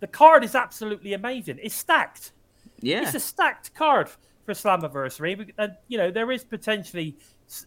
the 0.01 0.07
card 0.07 0.45
is 0.45 0.55
absolutely 0.55 1.13
amazing. 1.13 1.59
It's 1.63 1.75
stacked. 1.75 2.33
Yeah, 2.81 3.03
It's 3.03 3.15
a 3.15 3.21
stacked 3.21 3.75
card 3.75 4.09
for 4.47 4.53
Slammiversary, 4.55 5.53
and 5.59 5.73
you 5.89 5.99
know 5.99 6.11
there 6.11 6.31
is 6.33 6.45
potentially 6.45 7.17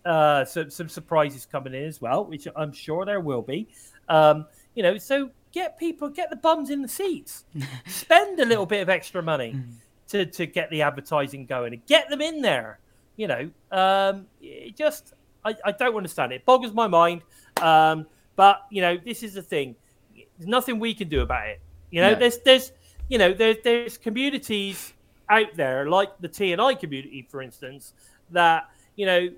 uh, 0.05 0.43
some 0.45 0.69
some 0.71 0.89
surprises 0.89 1.45
coming 1.45 1.73
in 1.73 1.83
as 1.83 2.01
well, 2.01 2.25
which 2.25 2.47
I'm 2.55 2.71
sure 2.71 3.05
there 3.05 3.19
will 3.19 3.41
be. 3.43 3.67
Um, 4.07 4.45
you 4.75 4.81
know, 4.83 4.97
so 4.97 5.29
get 5.51 5.77
people, 5.77 6.09
get 6.09 6.29
the 6.29 6.35
bums 6.35 6.69
in 6.69 6.81
the 6.81 6.87
seats, 6.87 7.43
spend 7.87 8.39
a 8.39 8.45
little 8.45 8.65
bit 8.65 8.81
of 8.81 8.89
extra 8.89 9.21
money 9.21 9.55
to 10.07 10.25
to 10.25 10.45
get 10.47 10.69
the 10.71 10.81
advertising 10.81 11.45
going 11.45 11.73
and 11.73 11.85
get 11.85 12.09
them 12.09 12.21
in 12.21 12.41
there. 12.41 12.79
You 13.17 13.27
know, 13.27 13.49
um, 13.71 14.25
it 14.41 14.75
just 14.75 15.13
I, 15.43 15.53
I 15.65 15.71
don't 15.73 15.95
understand 15.95 16.31
it. 16.31 16.35
it 16.35 16.45
boggles 16.45 16.73
my 16.73 16.87
mind. 16.87 17.21
Um, 17.61 18.07
but 18.35 18.61
you 18.71 18.81
know, 18.81 18.97
this 18.97 19.21
is 19.23 19.33
the 19.33 19.41
thing. 19.41 19.75
There's 20.15 20.47
nothing 20.47 20.79
we 20.79 20.93
can 20.93 21.09
do 21.09 21.21
about 21.21 21.49
it. 21.49 21.59
You 21.91 22.01
know, 22.01 22.13
No. 22.13 22.19
there's 22.19 22.37
there's 22.39 22.71
you 23.09 23.17
know 23.17 23.33
there's 23.33 23.57
there's 23.63 23.97
communities 23.97 24.93
out 25.29 25.55
there 25.55 25.87
like 25.87 26.19
the 26.19 26.27
T 26.27 26.51
and 26.51 26.61
I 26.61 26.73
community, 26.75 27.25
for 27.29 27.41
instance, 27.41 27.93
that 28.31 28.69
you 28.95 29.05
know 29.05 29.29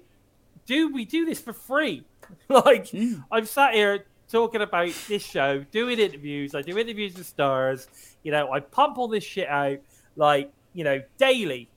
do 0.65 0.93
we 0.93 1.05
do 1.05 1.25
this 1.25 1.39
for 1.39 1.53
free? 1.53 2.03
like 2.49 2.93
I'm 3.31 3.45
sat 3.45 3.73
here 3.73 4.05
talking 4.29 4.61
about 4.61 4.93
this 5.07 5.23
show, 5.23 5.65
doing 5.71 5.99
interviews. 5.99 6.55
I 6.55 6.61
do 6.61 6.77
interviews 6.77 7.15
with 7.15 7.27
stars. 7.27 7.87
You 8.23 8.31
know, 8.31 8.51
I 8.51 8.59
pump 8.59 8.97
all 8.97 9.07
this 9.07 9.23
shit 9.23 9.47
out 9.47 9.79
like 10.15 10.51
you 10.73 10.83
know 10.83 11.01
daily, 11.17 11.69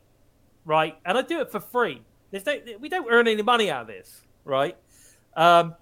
right? 0.65 0.97
And 1.05 1.19
I 1.19 1.23
do 1.23 1.41
it 1.41 1.51
for 1.51 1.61
free. 1.61 2.03
There's 2.31 2.47
no, 2.47 2.59
we 2.81 2.89
don't 2.89 3.07
earn 3.11 3.29
any 3.29 3.43
money 3.43 3.71
out 3.71 3.83
of 3.83 3.87
this, 3.89 4.23
right? 4.45 4.77
Um, 5.37 5.75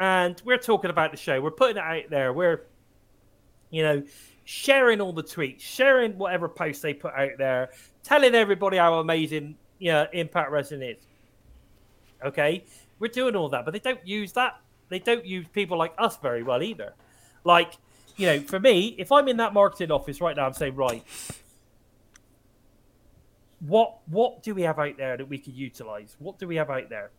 and 0.00 0.40
we're 0.44 0.58
talking 0.58 0.90
about 0.90 1.10
the 1.10 1.16
show. 1.16 1.40
We're 1.40 1.50
putting 1.50 1.76
it 1.76 1.82
out 1.82 2.10
there. 2.10 2.32
We're, 2.32 2.62
you 3.70 3.82
know, 3.82 4.02
sharing 4.44 5.00
all 5.00 5.12
the 5.12 5.22
tweets, 5.22 5.60
sharing 5.60 6.16
whatever 6.16 6.48
posts 6.48 6.82
they 6.82 6.94
put 6.94 7.14
out 7.14 7.30
there, 7.38 7.70
telling 8.02 8.34
everybody 8.34 8.76
how 8.76 8.94
amazing, 8.94 9.56
you 9.78 9.90
know, 9.90 10.06
Impact 10.12 10.50
Wrestling 10.50 10.82
is. 10.82 10.98
Okay, 12.24 12.64
we're 12.98 13.08
doing 13.08 13.36
all 13.36 13.48
that, 13.50 13.64
but 13.64 13.72
they 13.72 13.80
don't 13.80 14.06
use 14.06 14.32
that. 14.32 14.60
They 14.88 14.98
don't 14.98 15.24
use 15.24 15.46
people 15.52 15.78
like 15.78 15.94
us 15.98 16.16
very 16.18 16.42
well 16.42 16.62
either. 16.62 16.94
Like, 17.42 17.78
you 18.16 18.26
know, 18.26 18.40
for 18.40 18.60
me, 18.60 18.94
if 18.98 19.10
I'm 19.10 19.28
in 19.28 19.38
that 19.38 19.52
marketing 19.52 19.90
office 19.90 20.20
right 20.20 20.36
now, 20.36 20.46
I'm 20.46 20.52
saying, 20.52 20.76
right, 20.76 21.02
what 23.60 23.98
what 24.06 24.42
do 24.42 24.54
we 24.54 24.62
have 24.62 24.78
out 24.78 24.96
there 24.96 25.16
that 25.16 25.28
we 25.28 25.38
could 25.38 25.54
utilize? 25.54 26.16
What 26.18 26.38
do 26.38 26.46
we 26.46 26.56
have 26.56 26.70
out 26.70 26.88
there? 26.90 27.10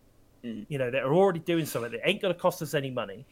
You 0.41 0.77
know, 0.77 0.91
that 0.91 1.01
are 1.03 1.13
already 1.13 1.39
doing 1.39 1.65
something 1.65 1.91
that 1.91 2.01
ain't 2.07 2.21
going 2.21 2.33
to 2.33 2.39
cost 2.39 2.61
us 2.61 2.75
any 2.75 2.91
money, 2.91 3.25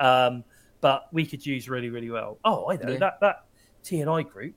um, 0.00 0.42
but 0.80 1.08
we 1.12 1.24
could 1.26 1.44
use 1.44 1.68
really, 1.68 1.90
really 1.90 2.10
well. 2.10 2.38
Oh, 2.44 2.70
I 2.70 2.76
know 2.76 2.92
Yeah. 2.92 2.98
that 2.98 3.20
that 3.20 3.44
T 3.82 4.00
and 4.00 4.10
I 4.10 4.22
group. 4.22 4.54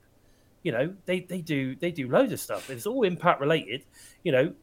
You 0.63 0.71
know, 0.73 0.93
they 1.05 1.21
they 1.21 1.41
do 1.41 1.75
they 1.75 1.91
do 1.91 2.07
loads 2.09 2.31
of 2.33 2.39
stuff. 2.39 2.69
It's 2.69 2.85
all 2.85 3.03
impact 3.03 3.39
related. 3.41 3.83
You 4.23 4.31
know, 4.31 4.53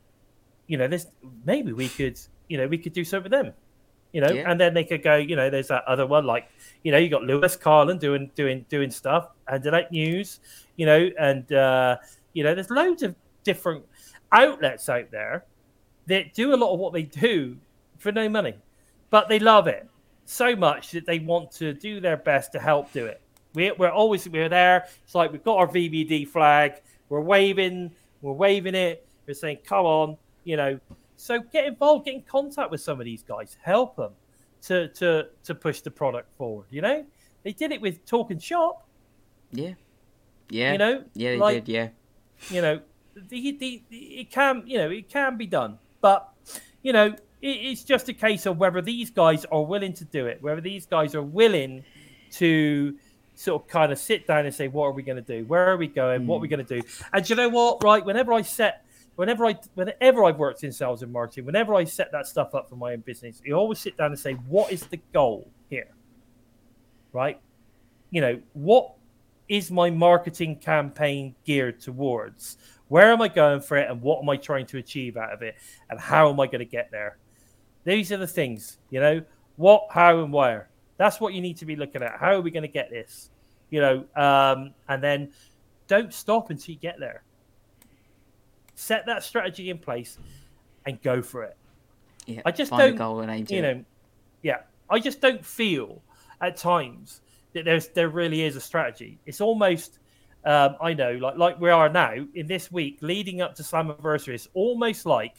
you 0.67 0.77
know, 0.77 0.87
there's 0.89 1.07
maybe 1.45 1.73
we 1.73 1.89
could 1.89 2.19
you 2.49 2.59
know 2.59 2.67
we 2.67 2.79
could 2.79 2.93
do 2.93 3.05
something 3.05 3.31
with 3.31 3.33
them. 3.45 3.55
You 4.13 4.21
know, 4.23 4.33
Yeah. 4.33 4.51
and 4.51 4.61
then 4.61 4.73
they 4.75 4.85
could 4.85 5.03
go. 5.03 5.17
You 5.17 5.37
know, 5.37 5.51
there's 5.51 5.69
that 5.69 5.85
other 5.87 6.07
one 6.07 6.25
like 6.27 6.49
you 6.85 6.93
know 6.93 6.99
you 6.99 7.09
got 7.09 7.23
Lewis 7.25 7.57
Carlin 7.57 7.99
doing 7.99 8.31
doing 8.35 8.65
doing 8.69 8.91
stuff 8.91 9.29
and 9.49 9.63
Delete 9.63 9.91
News. 9.91 10.41
You 10.77 10.87
know, 10.87 11.11
and 11.19 11.51
uh, 11.53 11.97
you 12.35 12.45
know 12.45 12.55
there's 12.55 12.71
loads 12.71 13.03
of 13.03 13.15
different 13.45 13.85
outlets 14.33 14.89
out 14.89 15.11
there 15.11 15.45
that 16.07 16.35
do 16.35 16.55
a 16.55 16.57
lot 16.57 16.73
of 16.75 16.79
what 16.79 16.93
they 16.93 17.03
do 17.03 17.57
for 17.99 18.13
no 18.13 18.29
money, 18.29 18.55
but 19.11 19.29
they 19.29 19.39
love 19.39 19.67
it 19.67 19.89
so 20.27 20.55
much 20.55 20.91
that 20.91 21.07
they 21.07 21.19
want 21.21 21.51
to 21.53 21.73
do 21.73 22.01
their 22.01 22.17
best 22.17 22.53
to 22.53 22.59
help 22.59 22.93
do 22.93 23.07
it. 23.07 23.21
We're, 23.55 23.75
we're 23.75 23.91
always 23.91 24.29
we're 24.29 24.49
there. 24.51 24.87
It's 25.05 25.15
like 25.15 25.33
we've 25.33 25.43
got 25.45 25.57
our 25.57 25.67
VBD 25.69 26.29
flag. 26.29 26.83
We're 27.09 27.21
waving. 27.21 27.93
We're 28.21 28.33
waving 28.33 28.75
it. 28.75 29.07
We're 29.27 29.35
saying, 29.35 29.59
"Come 29.65 29.87
on," 29.87 30.17
you 30.45 30.57
know. 30.57 30.79
So 31.17 31.39
get 31.41 31.65
involved. 31.65 32.05
Get 32.05 32.15
in 32.15 32.23
contact 32.23 32.71
with 32.71 32.83
some 32.83 33.01
of 33.01 33.07
these 33.07 33.23
guys. 33.23 33.57
Help 33.63 33.97
them 33.97 34.13
to 34.63 34.89
to 34.89 35.29
to 35.45 35.55
push 35.55 35.81
the 35.81 35.91
product 35.91 36.37
forward. 36.37 36.67
You 36.71 36.83
know, 36.83 37.07
they 37.45 37.53
did 37.53 37.73
it 37.73 37.81
with 37.81 38.05
Talking 38.05 38.39
Shop. 38.39 38.87
yeah, 39.53 39.73
yeah. 40.51 40.73
You 40.73 40.79
know, 40.79 41.05
yeah, 41.15 41.31
they 41.31 41.39
like- 41.39 41.65
did. 41.65 41.73
Yeah, 41.73 41.89
you 42.51 42.61
know, 42.61 42.81
the, 43.15 43.57
the, 43.59 43.83
the, 43.89 43.97
it 43.97 44.31
can, 44.31 44.65
you 44.67 44.77
know, 44.79 44.91
it 44.91 45.09
can 45.09 45.37
be 45.39 45.47
done, 45.47 45.79
but 46.03 46.29
you 46.83 46.93
know, 46.93 47.15
it's 47.43 47.85
just 47.85 48.09
a 48.09 48.13
case 48.13 48.47
of 48.47 48.59
whether 48.59 48.81
these 48.81 49.11
guys 49.11 49.45
are 49.47 49.63
willing 49.63 49.93
to 49.95 50.05
do 50.05 50.27
it, 50.27 50.43
whether 50.43 50.61
these 50.61 50.87
guys 50.87 51.15
are 51.15 51.23
willing 51.23 51.85
to 52.33 52.97
sort 53.35 53.63
of 53.63 53.69
kind 53.69 53.93
of 53.93 53.99
sit 53.99 54.27
down 54.27 54.47
and 54.47 54.55
say, 54.55 54.69
what 54.69 54.85
are 54.85 54.93
we 54.93 55.03
going 55.03 55.23
to 55.23 55.23
do? 55.23 55.45
Where 55.45 55.71
are 55.71 55.77
we 55.77 55.87
going? 55.87 56.27
What 56.27 56.37
are 56.37 56.41
we 56.41 56.49
hmm. 56.49 56.55
going 56.55 56.67
to 56.67 56.81
do? 56.81 56.89
And 57.13 57.25
do 57.25 57.35
you 57.35 57.37
know 57.37 57.49
what? 57.49 57.83
Right, 57.85 58.05
whenever 58.05 58.33
I 58.33 58.43
set, 58.43 58.85
whenever 59.17 59.47
I, 59.47 59.57
whenever 59.75 60.25
I've 60.25 60.39
worked 60.39 60.65
in 60.65 60.73
sales 60.73 61.03
and 61.03 61.13
marketing, 61.13 61.45
whenever 61.45 61.75
I 61.75 61.85
set 61.85 62.11
that 62.13 62.27
stuff 62.27 62.55
up 62.55 62.69
for 62.69 62.77
my 62.77 62.93
own 62.93 63.01
business, 63.01 63.41
you 63.45 63.55
always 63.55 63.79
sit 63.79 63.97
down 63.97 64.11
and 64.11 64.19
say, 64.19 64.33
what 64.33 64.73
is 64.73 64.87
the 64.87 64.99
goal 65.13 65.49
here? 65.69 65.89
Right? 67.13 67.41
You 68.11 68.21
know, 68.23 68.41
what 68.55 68.95
is 69.49 69.71
my 69.71 69.91
marketing 69.91 70.57
campaign 70.57 71.35
geared 71.45 71.81
towards? 71.81 72.57
Where 72.89 73.13
am 73.13 73.21
I 73.21 73.29
going 73.29 73.61
for 73.61 73.77
it 73.77 73.91
and 73.91 74.01
what 74.01 74.23
am 74.23 74.29
I 74.29 74.37
trying 74.37 74.67
to 74.67 74.79
achieve 74.79 75.17
out 75.17 75.33
of 75.33 75.43
it? 75.43 75.57
And 75.91 76.01
how 76.01 76.31
am 76.31 76.41
I 76.41 76.47
going 76.47 76.61
to 76.61 76.65
get 76.65 76.91
there? 76.91 77.19
These 77.87 78.11
are 78.11 78.17
the 78.17 78.27
things, 78.27 78.79
you 78.91 79.01
know, 79.01 79.23
what, 79.55 79.87
how, 79.91 80.23
and 80.23 80.33
where. 80.33 80.69
That's 80.99 81.21
what 81.21 81.35
you 81.35 81.41
need 81.41 81.57
to 81.59 81.65
be 81.65 81.77
looking 81.77 82.03
at. 82.03 82.19
How 82.19 82.33
are 82.33 82.41
we 82.41 82.51
going 82.51 82.63
to 82.65 82.69
get 82.69 82.91
this? 82.91 83.31
You 83.71 83.81
know, 83.81 84.05
um, 84.17 84.75
and 84.89 85.03
then 85.03 85.31
don't 85.87 86.13
stop 86.13 86.51
until 86.51 86.75
you 86.75 86.81
get 86.81 86.99
there. 86.99 87.23
Set 88.75 89.07
that 89.07 89.23
strategy 89.23 89.71
in 89.71 89.79
place 89.79 90.19
and 90.85 91.01
go 91.01 91.23
for 91.23 91.45
it. 91.45 91.57
yeah. 92.27 92.43
I 92.45 92.51
just 92.51 92.73
don't, 92.73 92.97
goal 92.97 93.21
and 93.21 93.31
aim 93.31 93.47
you 93.49 93.63
know, 93.63 93.85
yeah, 94.43 94.59
I 94.91 94.99
just 94.99 95.21
don't 95.21 95.45
feel 95.45 96.03
at 96.41 96.57
times 96.57 97.21
that 97.53 97.65
there's 97.65 97.89
there 97.89 98.09
really 98.09 98.43
is 98.43 98.57
a 98.57 98.61
strategy. 98.61 99.19
It's 99.27 99.41
almost 99.41 100.01
um, 100.45 100.77
I 100.81 100.93
know, 100.93 101.13
like 101.13 101.37
like 101.37 101.61
we 101.61 101.71
are 101.71 101.89
now 101.89 102.15
in 102.35 102.47
this 102.47 102.71
week 102.71 102.99
leading 103.01 103.41
up 103.41 103.55
to 103.57 103.63
Slammiversary, 103.63 104.35
it's 104.35 104.49
almost 104.55 105.07
like, 105.07 105.37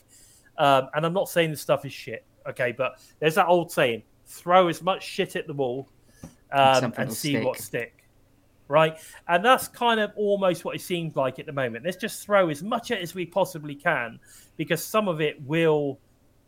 um, 0.58 0.90
and 0.94 1.06
I'm 1.06 1.14
not 1.14 1.30
saying 1.30 1.52
this 1.52 1.62
stuff 1.62 1.86
is 1.86 1.94
shit, 1.94 2.26
okay, 2.50 2.72
but 2.72 3.00
there's 3.20 3.36
that 3.36 3.48
old 3.48 3.72
saying: 3.72 4.04
throw 4.26 4.68
as 4.68 4.82
much 4.82 5.04
shit 5.04 5.36
at 5.36 5.48
the 5.48 5.54
wall 5.54 5.88
um, 6.52 6.94
and 6.98 7.12
see 7.14 7.34
stick. 7.34 7.46
what 7.46 7.58
stick. 7.60 7.94
Right, 8.70 8.98
and 9.30 9.46
that's 9.46 9.70
kind 9.70 10.02
of 10.02 10.12
almost 10.18 10.66
what 10.66 10.76
it 10.76 10.82
seems 10.82 11.16
like 11.16 11.40
at 11.40 11.46
the 11.46 11.54
moment. 11.54 11.86
Let's 11.86 11.96
just 11.96 12.26
throw 12.26 12.50
as 12.50 12.62
much 12.62 12.92
as 12.92 13.16
we 13.16 13.26
possibly 13.26 13.76
can, 13.76 14.20
because 14.58 14.84
some 14.84 15.08
of 15.08 15.22
it 15.22 15.42
will, 15.44 16.00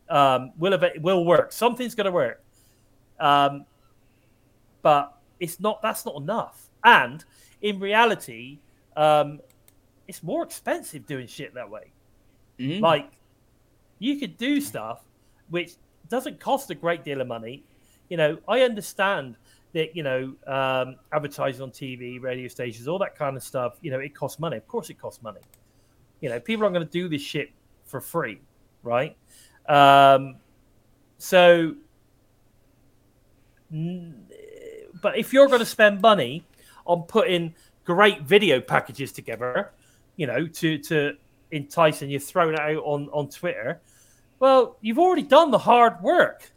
um, 0.10 0.52
will 0.58 0.78
will 1.00 1.26
work. 1.26 1.54
Something's 1.54 1.96
going 1.96 2.06
to 2.06 2.12
work, 2.12 2.44
um, 3.22 3.66
but 4.82 5.18
it's 5.40 5.62
not. 5.62 5.82
That's 5.82 6.06
not 6.06 6.18
enough. 6.18 6.70
And 6.84 7.24
in 7.62 7.80
reality, 7.80 8.60
um, 8.98 9.40
it's 10.10 10.22
more 10.22 10.44
expensive 10.44 11.06
doing 11.06 11.28
shit 11.28 11.54
that 11.54 11.70
way. 11.70 11.92
Mm. 12.60 12.82
Like, 12.82 13.12
you 14.00 14.18
could 14.20 14.38
do 14.38 14.60
stuff 14.60 15.06
which 15.50 15.76
doesn't 16.10 16.40
cost 16.40 16.70
a 16.70 16.76
great 16.76 17.04
deal 17.04 17.22
of 17.22 17.28
money. 17.28 17.64
You 18.10 18.18
know, 18.18 18.38
I 18.48 18.62
understand 18.62 19.36
that, 19.74 19.96
you 19.96 20.04
know, 20.04 20.34
um, 20.48 20.96
advertising 21.14 21.62
on 21.62 21.72
TV, 21.72 22.22
radio 22.22 22.48
stations, 22.48 22.88
all 22.88 23.00
that 23.00 23.16
kind 23.16 23.38
of 23.38 23.44
stuff, 23.44 23.78
you 23.82 23.92
know, 23.92 24.00
it 24.00 24.16
costs 24.16 24.40
money. 24.40 24.58
Of 24.58 24.68
course, 24.68 24.90
it 24.90 25.00
costs 25.00 25.22
money. 25.22 25.42
You 26.22 26.30
know, 26.30 26.40
people 26.40 26.64
aren't 26.64 26.74
going 26.74 26.86
to 26.86 26.92
do 26.92 27.08
this 27.08 27.22
shit 27.22 27.52
for 27.86 28.02
free, 28.02 28.42
right? 28.84 29.16
Um, 29.68 30.38
so, 31.18 31.76
but 33.70 35.18
if 35.18 35.32
you're 35.32 35.48
going 35.48 35.60
to 35.60 35.66
spend 35.66 36.02
money 36.02 36.44
on 36.86 37.04
putting 37.04 37.54
great 37.86 38.24
video 38.24 38.60
packages 38.60 39.12
together, 39.12 39.72
you 40.16 40.28
know, 40.28 40.48
to 40.48 40.78
to 40.80 41.16
entice 41.52 42.02
and 42.02 42.12
you're 42.12 42.20
throwing 42.20 42.54
it 42.54 42.60
out 42.60 42.84
on 42.84 43.10
on 43.14 43.30
Twitter, 43.30 43.80
well, 44.40 44.78
you've 44.82 45.00
already 45.00 45.24
done 45.24 45.52
the 45.52 45.60
hard 45.60 46.02
work. 46.02 46.52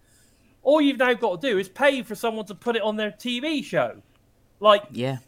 All 0.63 0.81
you've 0.81 0.99
now 0.99 1.15
got 1.15 1.41
to 1.41 1.51
do 1.51 1.59
is 1.59 1.69
pay 1.69 2.03
for 2.03 2.15
someone 2.15 2.47
to 2.47 2.55
put 2.55 2.77
it 2.77 2.83
on 2.83 2.97
their 2.97 3.11
TV 3.11 3.65
show. 3.65 4.01
Like, 4.61 4.85
Yeah. 4.93 5.19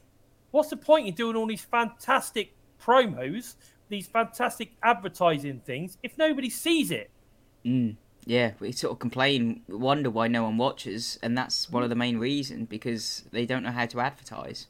what's 0.53 0.71
the 0.71 0.77
point 0.77 1.09
in 1.09 1.15
doing 1.15 1.35
all 1.37 1.47
these 1.47 1.65
fantastic 1.65 2.55
promos, 2.81 3.55
these 3.89 4.07
fantastic 4.07 4.73
advertising 4.83 5.61
things, 5.65 5.99
if 6.03 6.17
nobody 6.17 6.49
sees 6.49 6.91
it? 6.91 7.11
Mm. 7.65 7.97
Yeah, 8.27 8.53
we 8.61 8.73
sort 8.73 8.93
of 8.93 9.01
complain, 9.01 9.63
wonder 9.69 10.09
why 10.09 10.29
no 10.29 10.45
one 10.45 10.57
watches, 10.57 11.19
and 11.23 11.37
that's 11.37 11.69
one 11.71 11.83
of 11.83 11.91
the 11.91 11.97
main 11.97 12.19
reasons 12.19 12.69
because 12.69 13.25
they 13.33 13.45
don't 13.45 13.63
know 13.63 13.71
how 13.73 13.87
to 13.87 14.01
advertise. 14.01 14.67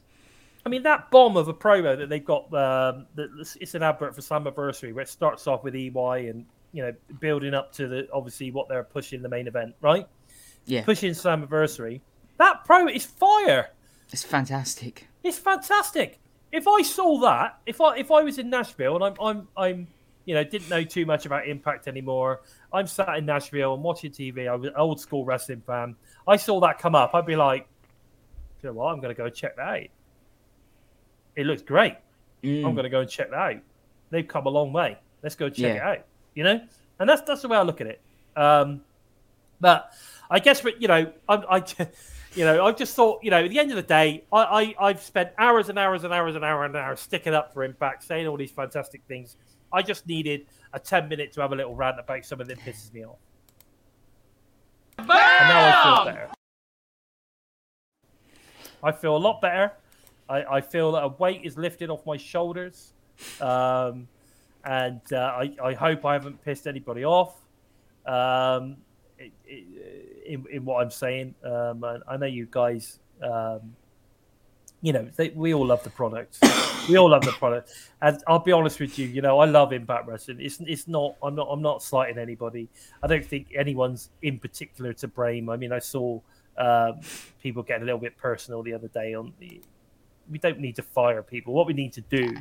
I 0.65 0.69
mean, 0.69 0.83
that 0.83 1.11
bomb 1.11 1.37
of 1.37 1.47
a 1.47 1.53
promo 1.53 1.95
that 1.97 2.09
they've 2.09 2.25
got, 2.25 2.45
um, 2.53 3.05
that 3.15 3.29
it's 3.61 3.75
an 3.75 3.83
advert 3.83 4.15
for 4.15 4.21
Slammiversary 4.21 4.93
where 4.93 5.03
it 5.03 5.09
starts 5.09 5.45
off 5.47 5.63
with 5.63 5.75
EY 5.75 6.27
and, 6.27 6.47
you 6.75 6.83
know, 6.83 6.93
building 7.21 7.53
up 7.53 7.71
to 7.73 7.87
the 7.87 8.07
obviously 8.11 8.51
what 8.51 8.67
they're 8.67 8.83
pushing 8.83 9.21
the 9.21 9.29
main 9.29 9.47
event, 9.47 9.73
right? 9.81 10.07
Yeah, 10.65 10.83
Pushing 10.83 11.11
Slammiversary. 11.11 12.01
That 12.37 12.65
promo 12.67 12.93
is 12.93 13.05
fire. 13.05 13.69
it's 14.11 14.23
fantastic. 14.23 15.07
It's 15.23 15.39
fantastic. 15.39 16.19
If 16.51 16.67
I 16.67 16.81
saw 16.81 17.19
that, 17.21 17.59
if 17.65 17.79
I 17.79 17.97
if 17.97 18.11
I 18.11 18.21
was 18.23 18.39
in 18.39 18.49
Nashville 18.49 18.95
and 18.95 19.03
I'm 19.05 19.13
I'm 19.21 19.47
I'm 19.55 19.87
you 20.25 20.33
know 20.33 20.43
didn't 20.43 20.69
know 20.69 20.83
too 20.83 21.05
much 21.05 21.25
about 21.25 21.47
Impact 21.47 21.87
anymore, 21.87 22.41
I'm 22.73 22.87
sat 22.87 23.15
in 23.17 23.25
Nashville 23.25 23.73
and 23.75 23.83
watching 23.83 24.11
TV. 24.11 24.49
I 24.49 24.55
was 24.55 24.67
an 24.67 24.75
old 24.75 24.99
school 24.99 25.23
wrestling 25.23 25.61
fan. 25.65 25.95
I 26.27 26.35
saw 26.35 26.59
that 26.61 26.77
come 26.79 26.93
up. 26.95 27.11
I'd 27.13 27.25
be 27.25 27.35
like, 27.37 27.67
you 28.61 28.69
know 28.69 28.73
what? 28.73 28.91
I'm 28.91 28.99
going 28.99 29.15
to 29.15 29.17
go 29.17 29.29
check 29.29 29.55
that 29.55 29.61
out. 29.67 29.87
It 31.35 31.45
looks 31.45 31.61
great. 31.61 31.95
Mm. 32.43 32.65
I'm 32.65 32.73
going 32.75 32.83
to 32.83 32.89
go 32.89 33.01
and 33.01 33.09
check 33.09 33.29
that 33.31 33.37
out. 33.37 33.61
They've 34.09 34.27
come 34.27 34.45
a 34.45 34.49
long 34.49 34.73
way. 34.73 34.97
Let's 35.23 35.35
go 35.35 35.49
check 35.49 35.75
Yeah. 35.75 35.75
it 35.75 35.81
out. 35.99 36.05
You 36.35 36.43
know, 36.43 36.61
and 36.99 37.09
that's 37.09 37.23
that's 37.23 37.41
the 37.41 37.47
way 37.47 37.57
I 37.57 37.63
look 37.63 37.81
at 37.81 37.87
it. 37.87 38.01
Um, 38.35 38.81
but 39.59 39.91
I 40.29 40.39
guess, 40.39 40.63
you 40.79 40.87
know, 40.87 41.11
I, 41.29 41.35
I, 41.35 41.57
you 42.35 42.45
know, 42.45 42.65
I 42.65 42.71
just 42.71 42.95
thought, 42.95 43.23
you 43.23 43.31
know, 43.31 43.43
at 43.43 43.49
the 43.49 43.59
end 43.59 43.71
of 43.71 43.77
the 43.77 43.83
day, 43.83 44.23
I, 44.31 44.75
I 44.79 44.87
I've 44.87 45.01
spent 45.01 45.31
hours 45.37 45.69
and 45.69 45.79
hours 45.79 46.03
and 46.03 46.13
hours 46.13 46.35
and 46.35 46.43
hours 46.43 46.65
and 46.67 46.75
hours 46.75 46.99
sticking 46.99 47.33
up 47.33 47.53
for 47.53 47.63
Impact, 47.63 48.03
saying 48.03 48.27
all 48.27 48.37
these 48.37 48.51
fantastic 48.51 49.01
things. 49.07 49.37
I 49.71 49.81
just 49.81 50.07
needed 50.07 50.45
a 50.73 50.79
ten 50.79 51.07
minute 51.07 51.31
to 51.33 51.41
have 51.41 51.51
a 51.51 51.55
little 51.55 51.75
rant 51.75 51.99
about 51.99 52.25
something 52.25 52.47
that 52.47 52.59
pisses 52.59 52.93
me 52.93 53.05
off. 53.05 53.17
And 54.97 55.07
now 55.07 55.13
I 55.13 56.03
feel 56.03 56.13
better. 56.13 56.29
I 58.83 58.91
feel 58.91 59.15
a 59.15 59.17
lot 59.17 59.41
better. 59.41 59.71
I, 60.29 60.43
I 60.43 60.61
feel 60.61 60.91
that 60.93 61.03
a 61.03 61.07
weight 61.07 61.41
is 61.43 61.57
lifted 61.57 61.89
off 61.89 62.05
my 62.05 62.17
shoulders. 62.17 62.93
Um, 63.41 64.07
and 64.65 65.01
uh, 65.13 65.17
I, 65.17 65.55
I 65.63 65.73
hope 65.73 66.05
I 66.05 66.13
haven't 66.13 66.43
pissed 66.43 66.65
anybody 66.65 67.05
off 67.05 67.35
um, 68.05 68.77
in, 69.47 70.45
in 70.51 70.65
what 70.65 70.83
I'm 70.83 70.91
saying. 70.91 71.35
Um, 71.43 71.85
I, 72.07 72.17
know 72.17 72.25
you 72.25 72.47
guys, 72.49 72.99
um, 73.21 73.75
you 74.81 74.91
know, 74.91 75.07
they, 75.15 75.29
we 75.29 75.53
all 75.53 75.67
love 75.67 75.83
the 75.83 75.91
product. 75.91 76.39
we 76.89 76.97
all 76.97 77.09
love 77.09 77.23
the 77.23 77.31
product. 77.31 77.71
And 78.01 78.21
I'll 78.27 78.39
be 78.39 78.51
honest 78.51 78.79
with 78.79 78.97
you, 78.97 79.07
you 79.07 79.21
know, 79.21 79.39
I 79.39 79.45
love 79.45 79.71
Impact 79.71 80.07
Wrestling. 80.07 80.37
It's, 80.41 80.59
it's 80.61 80.87
not, 80.87 81.15
I'm 81.21 81.35
not, 81.35 81.47
I'm 81.49 81.61
not 81.61 81.83
slighting 81.83 82.17
anybody. 82.17 82.67
I 83.03 83.07
don't 83.07 83.25
think 83.25 83.53
anyone's 83.55 84.09
in 84.23 84.39
particular 84.39 84.93
to 84.93 85.07
blame. 85.07 85.49
I 85.49 85.57
mean, 85.57 85.71
I 85.71 85.79
saw 85.79 86.19
um, 86.57 87.01
people 87.39 87.61
getting 87.61 87.83
a 87.83 87.85
little 87.85 88.01
bit 88.01 88.17
personal 88.17 88.63
the 88.63 88.73
other 88.73 88.87
day 88.87 89.13
on 89.13 89.31
the. 89.39 89.61
We 90.27 90.39
don't 90.39 90.59
need 90.59 90.75
to 90.77 90.81
fire 90.81 91.21
people. 91.21 91.53
What 91.53 91.67
we 91.67 91.73
need 91.73 91.93
to 91.93 92.01
do 92.01 92.35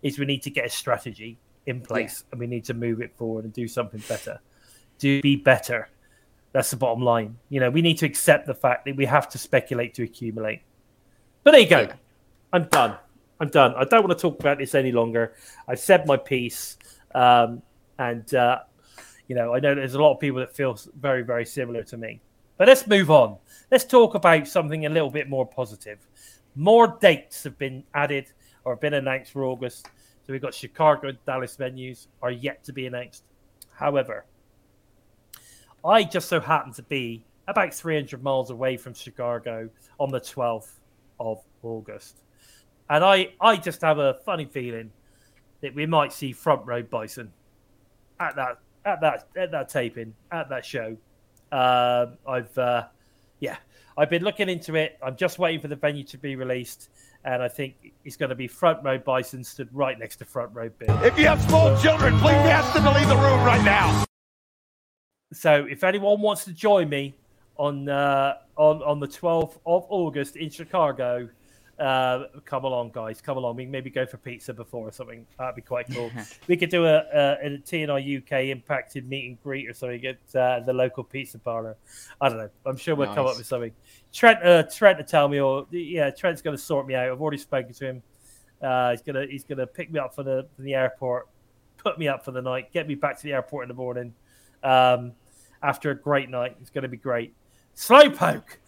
is 0.00 0.16
we 0.16 0.26
need 0.26 0.42
to 0.42 0.50
get 0.50 0.64
a 0.64 0.70
strategy 0.70 1.38
in 1.66 1.80
place 1.80 2.24
and 2.30 2.40
we 2.40 2.46
need 2.46 2.64
to 2.64 2.74
move 2.74 3.00
it 3.00 3.16
forward 3.16 3.44
and 3.44 3.52
do 3.52 3.68
something 3.68 4.02
better. 4.08 4.40
Do 4.98 5.20
be 5.20 5.36
better. 5.36 5.88
That's 6.52 6.70
the 6.70 6.76
bottom 6.76 7.02
line. 7.02 7.36
You 7.50 7.60
know, 7.60 7.70
we 7.70 7.82
need 7.82 7.98
to 7.98 8.06
accept 8.06 8.46
the 8.46 8.54
fact 8.54 8.86
that 8.86 8.96
we 8.96 9.04
have 9.04 9.28
to 9.30 9.38
speculate 9.38 9.94
to 9.94 10.02
accumulate. 10.04 10.62
But 11.44 11.50
there 11.50 11.60
you 11.60 11.68
go. 11.68 11.80
Yeah. 11.80 11.94
I'm 12.52 12.64
done. 12.64 12.96
I'm 13.40 13.48
done. 13.48 13.74
I 13.76 13.84
don't 13.84 14.02
want 14.02 14.18
to 14.18 14.22
talk 14.22 14.40
about 14.40 14.58
this 14.58 14.74
any 14.74 14.92
longer. 14.92 15.34
I've 15.68 15.80
said 15.80 16.06
my 16.06 16.16
piece. 16.16 16.78
Um, 17.14 17.62
and, 17.98 18.32
uh, 18.34 18.60
you 19.28 19.34
know, 19.34 19.54
I 19.54 19.60
know 19.60 19.74
there's 19.74 19.94
a 19.94 20.00
lot 20.00 20.14
of 20.14 20.20
people 20.20 20.40
that 20.40 20.56
feel 20.56 20.78
very, 20.98 21.22
very 21.22 21.44
similar 21.44 21.82
to 21.84 21.96
me. 21.96 22.20
But 22.56 22.68
let's 22.68 22.86
move 22.86 23.10
on. 23.10 23.36
Let's 23.70 23.84
talk 23.84 24.14
about 24.14 24.48
something 24.48 24.86
a 24.86 24.88
little 24.88 25.10
bit 25.10 25.28
more 25.28 25.46
positive. 25.46 25.98
More 26.54 26.96
dates 27.00 27.44
have 27.44 27.58
been 27.58 27.84
added 27.92 28.32
or 28.64 28.72
have 28.72 28.80
been 28.80 28.94
announced 28.94 29.32
for 29.32 29.44
August. 29.44 29.88
So 30.26 30.32
we've 30.32 30.42
got 30.42 30.54
Chicago 30.54 31.08
and 31.08 31.24
Dallas 31.24 31.56
venues 31.56 32.08
are 32.20 32.32
yet 32.32 32.64
to 32.64 32.72
be 32.72 32.86
announced. 32.86 33.22
However, 33.72 34.24
I 35.84 36.02
just 36.02 36.28
so 36.28 36.40
happen 36.40 36.72
to 36.74 36.82
be 36.82 37.24
about 37.46 37.72
300 37.72 38.22
miles 38.22 38.50
away 38.50 38.76
from 38.76 38.92
Chicago 38.92 39.70
on 40.00 40.10
the 40.10 40.20
12th 40.20 40.72
of 41.20 41.42
August. 41.62 42.22
And 42.90 43.04
I, 43.04 43.34
I 43.40 43.56
just 43.56 43.82
have 43.82 43.98
a 43.98 44.14
funny 44.24 44.46
feeling 44.46 44.90
that 45.60 45.74
we 45.74 45.86
might 45.86 46.12
see 46.12 46.32
front 46.32 46.66
row 46.66 46.82
bison 46.82 47.32
at 48.20 48.36
that 48.36 48.58
at 48.84 49.00
that 49.00 49.28
at 49.36 49.50
that 49.50 49.68
taping 49.68 50.14
at 50.30 50.48
that 50.48 50.64
show. 50.64 50.96
Um, 51.52 52.18
I've 52.26 52.56
uh, 52.56 52.84
yeah, 53.40 53.56
I've 53.96 54.10
been 54.10 54.22
looking 54.22 54.48
into 54.48 54.74
it. 54.74 54.98
I'm 55.02 55.16
just 55.16 55.38
waiting 55.38 55.60
for 55.60 55.68
the 55.68 55.76
venue 55.76 56.04
to 56.04 56.18
be 56.18 56.36
released, 56.36 56.90
and 57.26 57.42
I 57.42 57.48
think 57.48 57.92
it's 58.04 58.16
going 58.16 58.30
to 58.30 58.36
be 58.36 58.46
front 58.46 58.82
row 58.84 58.98
bison 58.98 59.42
stood 59.42 59.68
right 59.72 59.98
next 59.98 60.16
to 60.16 60.24
front 60.24 60.54
row 60.54 60.70
Bill. 60.70 61.02
If 61.02 61.18
you 61.18 61.26
have 61.26 61.42
small 61.42 61.76
children, 61.78 62.16
please 62.20 62.34
ask 62.34 62.72
them 62.72 62.84
to 62.84 62.92
leave 62.92 63.08
the 63.08 63.16
room 63.16 63.44
right 63.44 63.62
now. 63.64 64.04
So 65.32 65.66
if 65.68 65.82
anyone 65.82 66.20
wants 66.20 66.44
to 66.44 66.52
join 66.52 66.88
me 66.88 67.16
on 67.56 67.88
uh, 67.88 68.36
on 68.56 68.80
on 68.82 69.00
the 69.00 69.08
12th 69.08 69.58
of 69.66 69.86
August 69.88 70.36
in 70.36 70.50
Chicago, 70.50 71.28
uh, 71.78 72.24
come 72.44 72.64
along, 72.64 72.90
guys. 72.92 73.20
Come 73.20 73.36
along. 73.36 73.56
We 73.56 73.64
can 73.64 73.70
maybe 73.70 73.90
go 73.90 74.06
for 74.06 74.16
pizza 74.16 74.54
before 74.54 74.88
or 74.88 74.92
something. 74.92 75.26
That'd 75.38 75.56
be 75.56 75.62
quite 75.62 75.86
cool. 75.92 76.10
we 76.48 76.56
could 76.56 76.70
do 76.70 76.86
a, 76.86 76.98
a, 77.12 77.46
a 77.46 77.58
TNI 77.58 78.18
UK 78.18 78.46
impacted 78.50 79.08
meet 79.08 79.26
and 79.26 79.42
greet 79.42 79.68
or 79.68 79.74
something 79.74 80.04
at 80.06 80.18
uh, 80.34 80.60
the 80.60 80.72
local 80.72 81.04
pizza 81.04 81.38
parlor. 81.38 81.76
I 82.20 82.28
don't 82.28 82.38
know. 82.38 82.50
I'm 82.64 82.76
sure 82.76 82.94
we'll 82.94 83.14
come 83.14 83.26
up 83.26 83.36
with 83.36 83.46
something. 83.46 83.72
Trent, 84.12 84.42
uh, 84.42 84.64
Trent 84.64 84.98
to 84.98 85.04
tell 85.04 85.28
me, 85.28 85.40
or 85.40 85.66
yeah, 85.70 86.10
Trent's 86.10 86.42
going 86.42 86.56
to 86.56 86.62
sort 86.62 86.86
me 86.86 86.94
out. 86.94 87.10
I've 87.10 87.20
already 87.20 87.38
spoken 87.38 87.72
to 87.74 87.86
him. 87.86 88.02
Uh, 88.62 88.92
he's 88.92 89.02
gonna 89.02 89.26
he's 89.26 89.44
gonna 89.44 89.66
pick 89.66 89.92
me 89.92 90.00
up 90.00 90.14
for 90.14 90.22
the 90.22 90.46
the 90.58 90.72
airport, 90.72 91.28
put 91.76 91.98
me 91.98 92.08
up 92.08 92.24
for 92.24 92.30
the 92.30 92.40
night, 92.40 92.72
get 92.72 92.88
me 92.88 92.94
back 92.94 93.18
to 93.18 93.22
the 93.22 93.34
airport 93.34 93.64
in 93.64 93.68
the 93.68 93.74
morning. 93.74 94.14
Um, 94.62 95.12
after 95.62 95.90
a 95.90 95.94
great 95.94 96.30
night, 96.30 96.56
it's 96.60 96.70
going 96.70 96.82
to 96.82 96.88
be 96.88 96.96
great. 96.96 97.34
Slowpoke, 97.74 98.58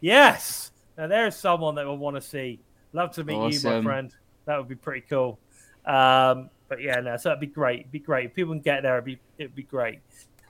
yes. 0.00 0.72
Now 0.96 1.06
there's 1.06 1.36
someone 1.36 1.74
that 1.76 1.86
will 1.86 1.98
want 1.98 2.16
to 2.16 2.22
see. 2.22 2.60
Love 2.92 3.12
to 3.12 3.24
meet 3.24 3.52
you, 3.52 3.60
my 3.68 3.82
friend. 3.82 4.14
That 4.46 4.58
would 4.58 4.68
be 4.68 4.74
pretty 4.74 5.04
cool. 5.08 5.38
Um, 5.84 6.50
but 6.68 6.80
yeah, 6.80 7.00
no, 7.00 7.16
so 7.16 7.30
it'd 7.30 7.40
be 7.40 7.46
great. 7.46 7.80
It'd 7.80 7.92
be 7.92 7.98
great 7.98 8.26
if 8.26 8.34
people 8.34 8.54
can 8.54 8.60
get 8.60 8.82
there. 8.82 8.94
It'd 8.94 9.04
be 9.04 9.18
it'd 9.38 9.54
be 9.54 9.62
great. 9.62 10.00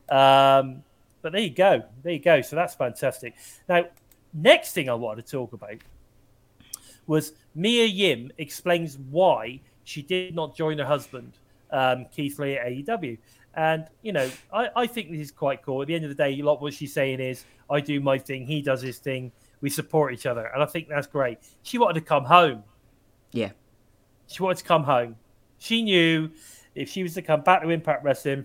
Um, 0.08 0.82
but 1.22 1.32
there 1.32 1.40
you 1.40 1.50
go. 1.50 1.82
There 2.02 2.12
you 2.12 2.20
go. 2.20 2.40
So 2.40 2.56
that's 2.56 2.74
fantastic. 2.74 3.34
Now, 3.68 3.86
next 4.32 4.72
thing 4.72 4.88
I 4.88 4.94
wanted 4.94 5.26
to 5.26 5.32
talk 5.32 5.52
about 5.52 5.78
was 7.06 7.32
Mia 7.54 7.86
Yim 7.86 8.30
explains 8.38 8.98
why 9.10 9.60
she 9.84 10.02
did 10.02 10.34
not 10.34 10.56
join 10.56 10.78
her 10.78 10.84
husband, 10.84 11.32
um, 11.70 12.06
Keith 12.14 12.38
Lee 12.38 12.56
at 12.56 12.66
AEW. 12.66 13.18
And, 13.54 13.86
you 14.02 14.12
know, 14.12 14.30
I, 14.52 14.68
I 14.76 14.86
think 14.86 15.10
this 15.10 15.20
is 15.20 15.30
quite 15.30 15.62
cool. 15.62 15.80
At 15.80 15.88
the 15.88 15.94
end 15.94 16.04
of 16.04 16.10
the 16.10 16.14
day, 16.14 16.38
a 16.38 16.42
lot 16.42 16.60
what 16.60 16.74
she's 16.74 16.92
saying 16.92 17.20
is, 17.20 17.44
I 17.70 17.80
do 17.80 18.00
my 18.00 18.18
thing, 18.18 18.46
he 18.46 18.60
does 18.60 18.82
his 18.82 18.98
thing, 18.98 19.32
we 19.60 19.70
support 19.70 20.12
each 20.12 20.26
other. 20.26 20.50
And 20.52 20.62
I 20.62 20.66
think 20.66 20.88
that's 20.88 21.06
great. 21.06 21.38
She 21.62 21.78
wanted 21.78 22.00
to 22.00 22.06
come 22.06 22.24
home. 22.24 22.62
Yeah. 23.32 23.50
She 24.26 24.42
wanted 24.42 24.58
to 24.58 24.64
come 24.64 24.84
home. 24.84 25.16
She 25.58 25.82
knew 25.82 26.30
if 26.74 26.90
she 26.90 27.02
was 27.02 27.14
to 27.14 27.22
come 27.22 27.40
back 27.40 27.62
to 27.62 27.70
Impact 27.70 28.04
Wrestling, 28.04 28.44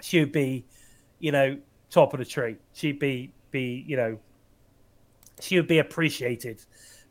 she 0.00 0.20
would 0.20 0.32
be, 0.32 0.64
you 1.20 1.32
know, 1.32 1.58
top 1.90 2.12
of 2.12 2.18
the 2.18 2.24
tree. 2.24 2.56
She'd 2.72 2.98
be, 2.98 3.32
be 3.50 3.84
you 3.86 3.96
know, 3.96 4.18
she 5.40 5.56
would 5.56 5.68
be 5.68 5.78
appreciated 5.78 6.62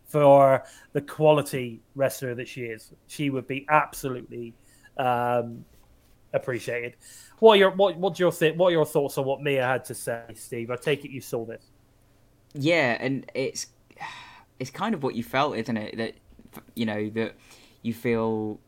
for 0.05 0.63
the 0.91 1.01
quality 1.01 1.81
wrestler 1.95 2.35
that 2.35 2.47
she 2.47 2.63
is. 2.63 2.91
She 3.07 3.29
would 3.29 3.47
be 3.47 3.65
absolutely 3.69 4.53
um, 4.97 5.63
appreciated. 6.33 6.95
What 7.39 7.53
are 7.53 7.57
your 7.57 7.71
what 7.71 7.97
what's 7.97 8.19
your 8.19 8.31
th- 8.31 8.55
what 8.55 8.67
are 8.67 8.71
your 8.71 8.85
thoughts 8.85 9.17
on 9.17 9.25
what 9.25 9.41
Mia 9.41 9.65
had 9.65 9.85
to 9.85 9.95
say, 9.95 10.23
Steve? 10.35 10.69
I 10.69 10.75
take 10.75 11.05
it 11.05 11.11
you 11.11 11.21
saw 11.21 11.45
this. 11.45 11.70
Yeah, 12.53 12.97
and 12.99 13.29
it's 13.33 13.67
it's 14.59 14.69
kind 14.71 14.93
of 14.93 15.03
what 15.03 15.15
you 15.15 15.23
felt, 15.23 15.55
isn't 15.57 15.77
it? 15.77 15.97
That 15.97 16.15
you 16.75 16.85
know 16.85 17.09
that 17.11 17.35
you 17.81 17.93
feel 17.93 18.59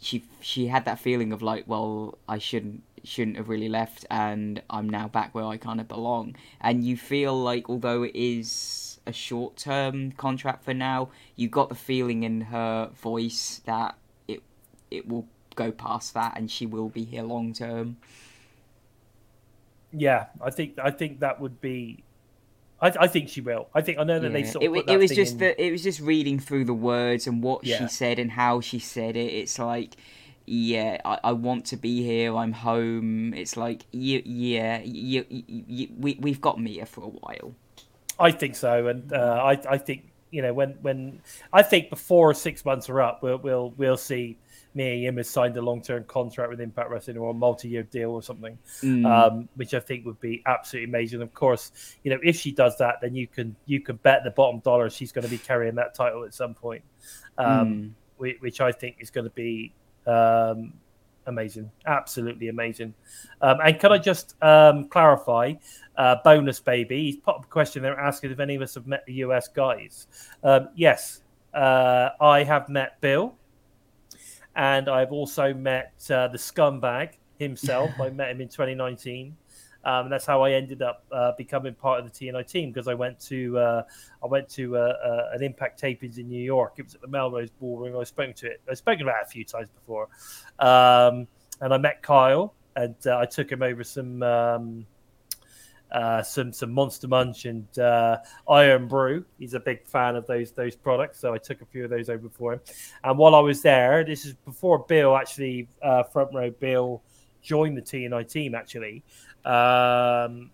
she 0.00 0.22
she 0.40 0.66
had 0.68 0.84
that 0.84 0.98
feeling 0.98 1.32
of 1.32 1.42
like, 1.42 1.64
well, 1.66 2.18
I 2.28 2.38
shouldn't 2.38 2.82
shouldn't 3.02 3.36
have 3.36 3.48
really 3.48 3.68
left, 3.68 4.06
and 4.10 4.62
I'm 4.70 4.88
now 4.88 5.08
back 5.08 5.34
where 5.34 5.44
I 5.44 5.56
kind 5.56 5.80
of 5.80 5.88
belong. 5.88 6.36
And 6.60 6.84
you 6.84 6.96
feel 6.96 7.34
like, 7.38 7.68
although 7.68 8.02
it 8.02 8.14
is 8.14 9.00
a 9.06 9.12
short 9.12 9.56
term 9.56 10.12
contract 10.12 10.64
for 10.64 10.74
now, 10.74 11.10
you 11.36 11.48
got 11.48 11.68
the 11.68 11.74
feeling 11.74 12.22
in 12.22 12.42
her 12.42 12.90
voice 12.94 13.60
that 13.66 13.96
it 14.28 14.42
it 14.90 15.08
will 15.08 15.26
go 15.56 15.72
past 15.72 16.14
that, 16.14 16.36
and 16.36 16.50
she 16.50 16.66
will 16.66 16.88
be 16.88 17.04
here 17.04 17.22
long 17.22 17.52
term. 17.52 17.96
Yeah, 19.92 20.26
I 20.40 20.50
think 20.50 20.78
I 20.78 20.90
think 20.90 21.20
that 21.20 21.40
would 21.40 21.60
be. 21.60 22.03
I, 22.80 22.92
I 23.00 23.06
think 23.06 23.28
she 23.28 23.40
will. 23.40 23.68
I 23.74 23.80
think 23.80 23.98
I 23.98 24.04
know 24.04 24.18
that 24.20 24.32
they 24.32 24.40
Yeah. 24.42 24.50
sort 24.50 24.64
it, 24.64 24.66
of 24.66 24.72
wa- 24.72 24.78
put 24.80 24.86
that 24.86 24.92
it 24.94 24.98
was 24.98 25.10
thing 25.10 25.16
just 25.16 25.32
in- 25.34 25.38
the, 25.38 25.64
it 25.66 25.70
was 25.70 25.82
just 25.82 26.00
reading 26.00 26.38
through 26.38 26.64
the 26.64 26.74
words 26.74 27.26
and 27.26 27.42
what 27.42 27.64
Yeah. 27.64 27.78
she 27.78 27.88
said 27.88 28.18
and 28.18 28.30
how 28.32 28.60
she 28.60 28.78
said 28.78 29.16
it. 29.16 29.32
It's 29.32 29.58
like, 29.58 29.94
yeah, 30.46 31.00
I, 31.04 31.18
I 31.24 31.32
want 31.32 31.64
to 31.66 31.76
be 31.76 32.02
here. 32.04 32.34
I'm 32.36 32.52
home. 32.52 33.32
It's 33.32 33.56
like, 33.56 33.86
you, 33.92 34.20
yeah, 34.24 34.80
you, 34.82 35.24
you, 35.30 35.44
you, 35.66 35.88
we 35.98 36.18
we've 36.20 36.40
got 36.40 36.60
Mia 36.60 36.84
for 36.86 37.02
a 37.04 37.08
while. 37.08 37.54
I 38.18 38.30
think 38.30 38.54
so, 38.54 38.86
and 38.88 39.12
uh, 39.12 39.16
I 39.42 39.52
I 39.68 39.78
think 39.78 40.10
you 40.30 40.42
know 40.42 40.52
when 40.52 40.70
when 40.82 41.20
I 41.52 41.62
think 41.62 41.90
before 41.90 42.34
six 42.34 42.64
months 42.64 42.88
are 42.90 43.00
up, 43.00 43.22
we'll 43.22 43.38
we'll 43.38 43.70
we'll 43.76 43.96
see 43.96 44.36
Mia 44.74 44.94
Yim 44.94 45.16
has 45.18 45.28
signed 45.28 45.56
a 45.56 45.62
long 45.62 45.80
term 45.82 46.04
contract 46.04 46.50
with 46.50 46.60
Impact 46.60 46.90
Wrestling 46.90 47.16
or 47.16 47.30
a 47.30 47.34
multi 47.34 47.68
year 47.68 47.84
deal 47.84 48.10
or 48.10 48.22
something, 48.22 48.58
Mm. 48.82 49.06
um, 49.06 49.48
which 49.54 49.72
I 49.74 49.80
think 49.80 50.04
would 50.04 50.20
be 50.20 50.42
absolutely 50.46 50.88
amazing. 50.90 51.22
Of 51.22 51.32
course, 51.32 51.96
you 52.02 52.10
know 52.10 52.18
if 52.22 52.36
she 52.36 52.50
does 52.52 52.76
that, 52.78 52.96
then 53.00 53.14
you 53.14 53.26
can 53.26 53.54
you 53.66 53.80
can 53.80 53.96
bet 53.96 54.24
the 54.24 54.30
bottom 54.30 54.60
dollar 54.60 54.90
she's 54.90 55.12
going 55.12 55.24
to 55.24 55.30
be 55.30 55.38
carrying 55.38 55.76
that 55.76 55.94
title 55.94 56.24
at 56.24 56.34
some 56.34 56.54
point, 56.54 56.82
um, 57.38 57.46
Mm. 57.46 57.90
whi- 58.18 58.36
which 58.40 58.60
I 58.60 58.72
think 58.72 58.96
is 58.98 59.10
going 59.10 59.24
to 59.26 59.34
be 59.34 59.72
um, 60.06 60.74
amazing, 61.26 61.70
absolutely 61.86 62.48
amazing. 62.48 62.92
Um, 63.40 63.58
and 63.64 63.78
can 63.80 63.92
I 63.92 63.98
just 63.98 64.34
um, 64.42 64.88
clarify? 64.88 65.54
Uh, 65.96 66.16
bonus 66.24 66.60
baby. 66.60 67.04
He's 67.04 67.16
put 67.16 67.36
up 67.36 67.44
a 67.44 67.48
question 67.48 67.82
there 67.82 67.98
asking 67.98 68.32
if 68.32 68.40
any 68.40 68.54
of 68.56 68.60
us 68.62 68.74
have 68.74 68.86
met 68.86 69.06
the 69.06 69.14
US 69.24 69.48
guys. 69.48 70.06
Um, 70.42 70.68
yes, 70.74 71.22
uh, 71.54 72.10
I 72.20 72.42
have 72.42 72.68
met 72.68 73.00
Bill, 73.00 73.34
and 74.56 74.88
I've 74.88 75.12
also 75.12 75.52
met 75.54 75.92
uh, 76.10 76.28
the 76.28 76.38
scumbag 76.38 77.14
himself. 77.38 77.90
I 78.00 78.10
met 78.10 78.30
him 78.30 78.40
in 78.40 78.48
2019. 78.48 79.36
Um, 79.86 80.06
and 80.06 80.12
that's 80.12 80.24
how 80.24 80.42
I 80.42 80.52
ended 80.52 80.80
up 80.80 81.04
uh, 81.12 81.32
becoming 81.36 81.74
part 81.74 82.00
of 82.00 82.10
the 82.10 82.10
TNI 82.10 82.50
team 82.50 82.72
because 82.72 82.88
I 82.88 82.94
went 82.94 83.20
to 83.20 83.58
uh, 83.58 83.82
I 84.22 84.26
went 84.26 84.48
to 84.50 84.78
uh, 84.78 84.80
uh, 84.80 85.30
an 85.34 85.42
Impact 85.42 85.78
tapings 85.78 86.16
in 86.16 86.26
New 86.26 86.42
York. 86.42 86.74
It 86.78 86.84
was 86.84 86.94
at 86.94 87.02
the 87.02 87.06
Melrose 87.06 87.50
Ballroom. 87.50 88.00
I've 88.00 88.08
spoken 88.08 88.32
to 88.34 88.46
it. 88.46 88.62
I've 88.70 88.78
spoken 88.78 89.02
about 89.02 89.16
it 89.20 89.26
a 89.26 89.30
few 89.30 89.44
times 89.44 89.68
before, 89.68 90.08
um, 90.58 91.28
and 91.60 91.74
I 91.74 91.76
met 91.76 92.02
Kyle 92.02 92.54
and 92.76 92.94
uh, 93.06 93.18
I 93.18 93.26
took 93.26 93.50
him 93.50 93.62
over 93.62 93.84
some 93.84 94.22
um, 94.22 94.86
uh, 95.94 96.22
some 96.22 96.52
some 96.52 96.72
Monster 96.72 97.08
Munch 97.08 97.44
and 97.46 97.78
uh, 97.78 98.18
Irn-Bru. 98.50 99.24
He's 99.38 99.54
a 99.54 99.60
big 99.60 99.86
fan 99.86 100.16
of 100.16 100.26
those 100.26 100.52
those 100.52 100.74
products, 100.76 101.18
so 101.20 101.32
I 101.32 101.38
took 101.38 101.62
a 101.62 101.66
few 101.66 101.84
of 101.84 101.90
those 101.90 102.10
over 102.10 102.28
for 102.28 102.52
him. 102.54 102.60
And 103.04 103.16
while 103.16 103.34
I 103.34 103.40
was 103.40 103.62
there, 103.62 104.04
this 104.04 104.26
is 104.26 104.34
before 104.44 104.80
Bill 104.80 105.16
actually 105.16 105.68
uh, 105.82 106.02
front 106.02 106.34
row 106.34 106.50
Bill 106.50 107.00
joined 107.42 107.76
the 107.76 107.82
TNI 107.82 108.28
team. 108.28 108.54
Actually, 108.54 109.02
um, 109.44 110.50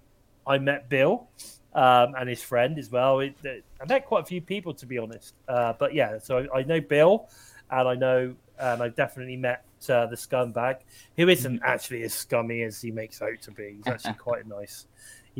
I 0.46 0.58
met 0.58 0.88
Bill 0.88 1.28
um, 1.74 2.14
and 2.18 2.28
his 2.28 2.42
friend 2.42 2.78
as 2.78 2.90
well. 2.90 3.20
It, 3.20 3.34
it- 3.42 3.64
I 3.80 3.86
met 3.86 4.04
quite 4.04 4.24
a 4.24 4.26
few 4.26 4.42
people 4.42 4.74
to 4.74 4.84
be 4.86 4.98
honest, 4.98 5.34
uh, 5.48 5.72
but 5.78 5.94
yeah. 5.94 6.18
So 6.18 6.46
I, 6.54 6.58
I 6.58 6.62
know 6.64 6.82
Bill, 6.82 7.30
and 7.70 7.88
I 7.88 7.94
know, 7.94 8.34
and 8.58 8.82
I've 8.82 8.94
definitely 8.94 9.38
met 9.38 9.64
uh, 9.88 10.04
the 10.04 10.16
scumbag, 10.16 10.80
who 11.16 11.30
isn't 11.30 11.62
actually 11.64 12.02
as 12.02 12.12
scummy 12.12 12.62
as 12.62 12.78
he 12.82 12.90
makes 12.90 13.22
out 13.22 13.40
to 13.42 13.50
be. 13.52 13.76
He's 13.78 13.86
actually 13.86 14.14
quite 14.18 14.46
nice. 14.46 14.86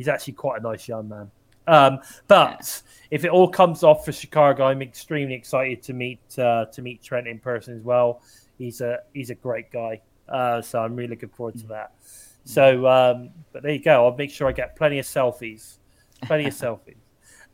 He's 0.01 0.09
actually 0.09 0.33
quite 0.33 0.61
a 0.61 0.63
nice 0.63 0.89
young 0.89 1.11
man. 1.11 1.31
Um, 1.67 1.99
but 2.27 2.81
if 3.11 3.27
it 3.27 3.29
all 3.29 3.47
comes 3.47 3.83
off 3.83 4.07
for 4.07 4.13
Chicago, 4.13 4.65
I'm 4.65 4.81
extremely 4.81 5.35
excited 5.35 5.83
to 5.83 5.93
meet 5.93 6.39
uh, 6.39 6.65
to 6.73 6.81
meet 6.81 7.03
Trent 7.03 7.29
in 7.29 7.39
person 7.39 7.77
as 7.77 7.83
well. 7.83 8.23
He's 8.57 8.81
a 8.81 9.01
he's 9.13 9.29
a 9.29 9.35
great 9.35 9.71
guy, 9.71 10.01
uh, 10.27 10.63
so 10.63 10.81
I'm 10.83 10.97
really 10.97 11.11
looking 11.11 11.29
forward 11.29 11.59
to 11.59 11.67
that. 11.67 11.93
So, 12.45 12.87
um, 12.87 13.29
but 13.53 13.63
there 13.63 13.73
you 13.73 13.83
go. 13.83 14.07
I'll 14.07 14.17
make 14.17 14.31
sure 14.31 14.49
I 14.49 14.53
get 14.53 14.75
plenty 14.75 14.99
of 15.01 15.05
selfies, 15.05 15.77
plenty 16.23 16.47
of 16.47 16.55
selfies. 16.55 16.97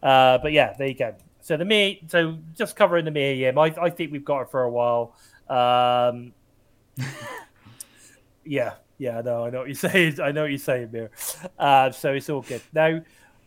Uh, 0.01 0.39
but 0.39 0.53
yeah, 0.53 0.73
there 0.79 0.87
you 0.87 0.95
go. 0.95 1.17
So 1.41 1.57
the 1.57 1.65
me, 1.65 2.01
so 2.07 2.39
just 2.57 2.77
covering 2.77 3.05
the 3.07 3.11
Mia 3.11 3.33
Yim, 3.33 3.59
I, 3.59 3.75
I 3.83 3.91
think 3.91 4.13
we've 4.13 4.25
got 4.25 4.43
it 4.43 4.51
for 4.53 4.63
a 4.63 4.71
while. 4.71 5.17
Um, 5.49 6.33
yeah, 8.45 8.75
yeah, 8.99 9.21
no, 9.21 9.45
I 9.45 9.51
know 9.51 9.59
what 9.61 9.69
you're 9.69 9.75
saying. 9.91 10.21
I 10.21 10.33
know 10.33 10.43
what 10.43 10.51
you're 10.51 10.59
saying, 10.59 10.91
Mir. 10.93 11.11
Uh, 11.59 11.91
so 11.91 12.13
it's 12.15 12.29
all 12.31 12.43
good. 12.43 12.63
Now, 12.73 13.01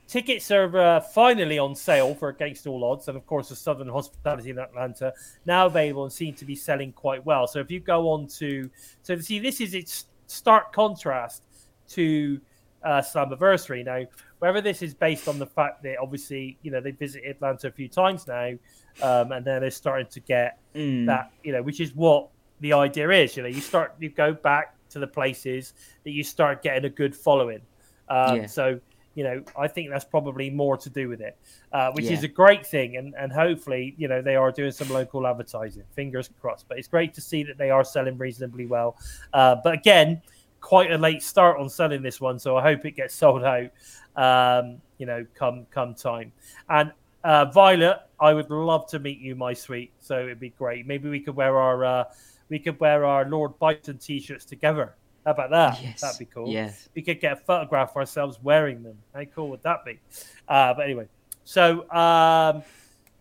tickets 0.08 0.50
are 0.52 0.78
uh, 0.78 1.00
finally 1.02 1.60
on 1.60 1.76
sale 1.76 2.16
for 2.16 2.30
Against 2.30 2.68
All 2.68 2.84
Odds, 2.84 3.08
and 3.08 3.18
of 3.18 3.26
course, 3.26 3.50
the 3.50 3.56
Southern 3.56 3.90
Hospitality 3.90 4.50
in 4.50 4.60
Atlanta 4.60 5.14
now 5.46 5.66
available 5.68 6.04
and 6.04 6.14
seem 6.14 6.34
to 6.36 6.46
be 6.46 6.56
selling 6.56 6.92
quite 6.94 7.26
well. 7.26 7.48
So 7.48 7.60
if 7.60 7.70
you 7.72 7.80
go 7.80 8.10
on 8.10 8.28
to, 8.40 8.70
so 9.04 9.18
see, 9.20 9.40
this 9.40 9.62
is 9.62 9.74
its 9.74 10.06
stark 10.28 10.74
contrast 10.74 11.44
to 11.90 12.40
uh, 12.84 13.02
Slammiversary. 13.02 13.84
Now, 13.84 14.06
whether 14.40 14.62
this 14.62 14.82
is 14.82 14.94
based 14.94 15.28
on 15.28 15.38
the 15.38 15.46
fact 15.46 15.84
that 15.84 15.98
obviously, 16.02 16.58
you 16.62 16.72
know, 16.72 16.80
they 16.80 16.92
visited 16.92 17.30
Atlanta 17.30 17.68
a 17.68 17.72
few 17.72 17.90
times 17.90 18.26
now, 18.28 18.54
um, 19.02 19.32
and 19.32 19.44
then 19.46 19.62
they're 19.62 19.72
starting 19.72 20.08
to 20.08 20.20
get 20.20 20.58
Mm. 20.76 21.08
that 21.08 21.32
you 21.44 21.52
know, 21.52 21.64
which 21.64 21.80
is 21.82 21.96
what 21.96 22.30
the 22.60 22.74
idea 22.74 23.10
is. 23.10 23.36
You 23.36 23.42
know, 23.42 23.50
you 23.50 23.60
start 23.60 23.96
you 24.00 24.10
go 24.10 24.34
back 24.34 24.76
to 24.90 25.00
the 25.00 25.08
places 25.08 25.74
that 26.04 26.12
you 26.12 26.24
start 26.24 26.64
getting 26.64 26.86
a 26.86 26.90
good 26.90 27.16
following. 27.16 27.62
Um, 28.10 28.38
Yeah. 28.38 28.46
So 28.48 28.80
you 29.16 29.24
know, 29.24 29.44
I 29.58 29.68
think 29.68 29.90
that's 29.90 30.06
probably 30.06 30.50
more 30.50 30.78
to 30.78 30.90
do 30.90 31.10
with 31.10 31.20
it, 31.20 31.36
uh, 31.74 31.92
which 31.92 32.06
is 32.06 32.24
a 32.24 32.28
great 32.28 32.66
thing, 32.66 32.96
and 32.96 33.14
and 33.16 33.34
hopefully, 33.34 33.94
you 33.98 34.08
know, 34.08 34.22
they 34.22 34.36
are 34.36 34.52
doing 34.52 34.72
some 34.72 34.90
local 34.90 35.28
advertising. 35.28 35.84
Fingers 35.94 36.30
crossed. 36.40 36.68
But 36.70 36.78
it's 36.78 36.88
great 36.88 37.14
to 37.16 37.22
see 37.22 37.44
that 37.44 37.58
they 37.58 37.70
are 37.70 37.84
selling 37.84 38.18
reasonably 38.18 38.66
well. 38.66 38.96
Uh, 39.34 39.58
but 39.62 39.74
again, 39.74 40.22
quite 40.62 40.92
a 40.92 40.98
late 40.98 41.24
start 41.24 41.60
on 41.60 41.70
selling 41.70 42.02
this 42.02 42.22
one, 42.22 42.40
so 42.40 42.56
I 42.56 42.62
hope 42.62 42.86
it 42.86 42.92
gets 42.92 43.14
sold 43.16 43.44
out. 43.44 43.72
Um, 44.16 44.82
you 45.00 45.06
know, 45.06 45.26
come 45.36 45.66
come 45.72 45.96
time. 45.96 46.32
And 46.70 46.94
uh, 47.24 47.46
Violet, 47.46 47.98
I 48.22 48.34
would 48.34 48.50
love 48.50 48.88
to 48.92 49.00
meet 49.00 49.20
you, 49.20 49.36
my 49.36 49.54
sweet. 49.54 49.92
So 50.00 50.20
it'd 50.20 50.40
be 50.40 50.52
great. 50.52 50.88
Maybe 50.88 51.10
we 51.10 51.20
could 51.20 51.36
wear 51.36 51.58
our 51.60 51.84
uh, 51.84 52.04
we 52.50 52.60
could 52.60 52.80
wear 52.80 53.06
our 53.06 53.26
Lord 53.26 53.58
Bison 53.60 53.98
t-shirts 53.98 54.46
together. 54.46 54.96
How 55.26 55.32
about 55.32 55.50
that? 55.52 55.84
Yes. 55.84 56.02
That'd 56.02 56.20
be 56.20 56.26
cool. 56.26 56.50
Yes. 56.50 56.90
We 56.96 57.02
could 57.02 57.20
get 57.20 57.34
a 57.34 57.36
photograph 57.36 57.92
of 57.92 57.98
ourselves 57.98 58.40
wearing 58.42 58.84
them. 58.84 58.98
How 59.14 59.24
cool 59.26 59.50
would 59.50 59.64
that 59.64 59.86
be? 59.86 60.00
Uh, 60.48 60.74
but 60.74 60.86
anyway, 60.86 61.08
so 61.44 61.90
um, 61.92 62.64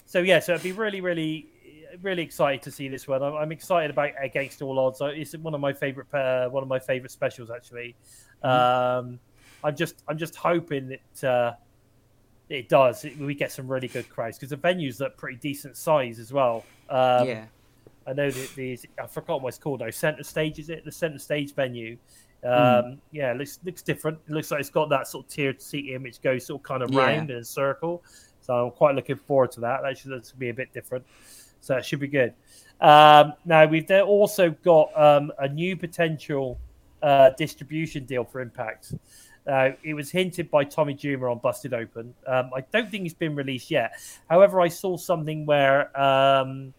so 0.07 0.21
yeah, 0.21 0.39
so 0.39 0.55
it'd 0.55 0.63
be 0.63 0.73
really, 0.73 1.01
really, 1.01 1.49
really 2.01 2.23
excited 2.23 2.63
to 2.63 2.71
see 2.71 2.89
this 2.89 3.07
one. 3.07 3.23
I'm, 3.23 3.35
I'm 3.35 3.53
excited 3.53 3.91
about 3.91 4.13
Against 4.21 4.63
All 4.63 4.79
Odds. 4.79 5.01
It's 5.03 5.37
one 5.37 5.55
of 5.55 5.61
my 5.61 5.73
favorite, 5.73 6.13
uh, 6.15 6.49
one 6.49 6.63
of 6.63 6.69
my 6.69 6.79
favorite 6.79 7.11
specials 7.11 7.51
actually. 7.51 7.95
Um, 8.43 9.19
I'm 9.65 9.75
just, 9.75 10.05
I'm 10.09 10.17
just 10.17 10.37
hoping 10.37 10.89
that 10.89 11.29
uh, 11.29 11.55
it 12.49 12.69
does. 12.69 13.05
It, 13.05 13.19
we 13.19 13.35
get 13.35 13.53
some 13.53 13.67
really 13.67 13.89
good 13.89 14.09
crowds 14.09 14.39
because 14.39 14.51
the 14.51 14.57
venues 14.57 15.01
look 15.01 15.17
pretty 15.17 15.37
decent 15.37 15.77
size 15.77 16.19
as 16.19 16.33
well. 16.33 16.65
Um, 16.89 17.27
yeah. 17.27 17.45
I 18.09 18.13
know 18.13 18.31
that 18.31 18.51
these 18.57 18.87
I 19.03 19.07
forgot 19.07 19.43
what 19.43 19.49
it's 19.49 19.59
called 19.59 19.81
now. 19.81 19.91
Center 19.91 20.23
stage 20.23 20.59
is 20.59 20.71
it? 20.71 20.85
The 20.85 20.93
center 20.93 21.19
stage 21.19 21.55
venue. 21.55 21.99
Um, 22.45 23.01
Yeah, 23.13 23.33
looks 23.33 23.59
looks 23.65 23.83
different. 23.83 24.19
It 24.29 24.33
looks 24.33 24.51
like 24.51 24.61
it's 24.61 24.71
got 24.71 24.89
that 24.91 25.07
sort 25.09 25.27
of 25.27 25.31
tiered 25.31 25.61
seating 25.61 26.03
which 26.03 26.23
goes 26.23 26.47
sort 26.47 26.61
of 26.61 26.65
kind 26.65 26.83
of 26.83 26.91
Yeah. 26.91 27.01
round 27.07 27.31
in 27.31 27.37
a 27.39 27.45
circle. 27.45 28.03
So 28.41 28.67
I'm 28.67 28.71
quite 28.73 28.95
looking 28.95 29.17
forward 29.17 29.51
to 29.53 29.61
that. 29.61 29.83
That 29.83 29.99
should, 29.99 30.11
that 30.13 30.27
should 30.27 30.39
be 30.39 30.49
a 30.49 30.55
bit 30.55 30.73
different. 30.73 31.05
So 31.61 31.77
it 31.77 31.85
should 31.85 32.01
be 32.01 32.09
good. 32.09 32.33
Um, 32.81 33.35
now 33.45 33.67
we've 33.67 33.91
also 33.91 34.51
got 34.51 34.91
um, 34.99 35.33
a 35.39 35.49
new 35.49 35.77
potential 35.77 36.59
uh, 37.03 37.31
distribution 37.37 38.05
deal 38.05 38.25
for 38.25 38.41
Impact. 38.41 38.95
Uh, 39.47 39.71
it 39.83 39.95
was 39.95 40.11
hinted 40.11 40.51
by 40.51 40.63
Tommy 40.63 40.95
Juma 40.95 41.31
on 41.31 41.39
Busted 41.39 41.75
Open. 41.75 42.15
Um, 42.27 42.51
I 42.55 42.61
don't 42.71 42.91
think 42.91 43.07
it's 43.07 43.15
been 43.15 43.35
released 43.35 43.71
yet. 43.71 43.93
However, 44.29 44.61
I 44.61 44.69
saw 44.69 44.97
something 44.97 45.47
where 45.47 45.99
um, 45.99 46.73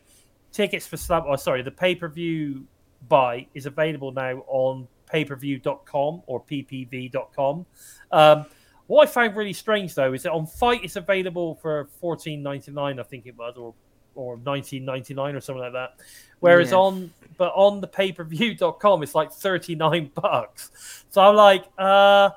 tickets 0.60 0.86
for 0.86 0.98
Slam, 0.98 1.24
oh, 1.26 1.38
sorry, 1.38 1.62
the 1.62 1.72
pay 1.72 1.96
per 1.96 2.10
view 2.10 2.66
buy 3.08 3.48
is 3.54 3.66
available 3.66 4.12
now 4.12 4.44
on 4.48 4.88
pay 5.10 5.24
per 5.24 5.38
view.com 5.38 6.22
or 6.28 6.44
ppv.com. 6.44 7.66
Um, 8.12 8.46
what 8.88 9.08
I 9.08 9.12
found 9.12 9.38
really 9.38 9.54
strange 9.54 9.96
though 9.96 10.12
is 10.12 10.24
that 10.24 10.34
on 10.34 10.46
FITE 10.46 10.84
it's 10.84 10.98
available 10.98 11.56
for 11.56 11.88
fourteen 12.02 12.44
ninety 12.44 12.72
nine, 12.72 13.00
I 13.00 13.04
think 13.04 13.26
it 13.26 13.38
was, 13.38 13.56
or 13.56 13.74
or 14.16 14.38
nineteen 14.46 14.84
ninety 14.84 15.14
nine 15.14 15.34
or 15.34 15.40
something 15.40 15.62
like 15.62 15.72
that. 15.74 15.96
Whereas 16.42 16.72
Yeah. 16.72 16.78
on 16.80 17.14
but 17.38 17.54
on 17.56 17.80
the 17.80 17.88
pay 17.88 18.12
per 18.12 18.26
view.com, 18.26 19.02
it's 19.04 19.16
like 19.16 19.32
thirty 19.32 19.76
nine 19.76 20.12
bucks. 20.22 21.06
So 21.10 21.22
I'm 21.22 21.36
like, 21.38 21.64
uh, 21.78 22.32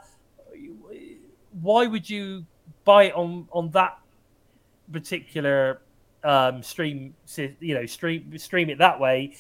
why 1.61 1.87
would 1.89 2.09
you 2.09 2.47
buy 2.85 3.05
it 3.05 3.15
on 3.15 3.49
on 3.51 3.71
that 3.71 3.99
particular 4.93 5.81
um, 6.25 6.63
stream? 6.63 7.15
You 7.37 7.75
know, 7.75 7.87
stream 7.87 8.37
stream 8.39 8.71
it 8.71 8.79
that 8.79 8.99
way 8.99 9.37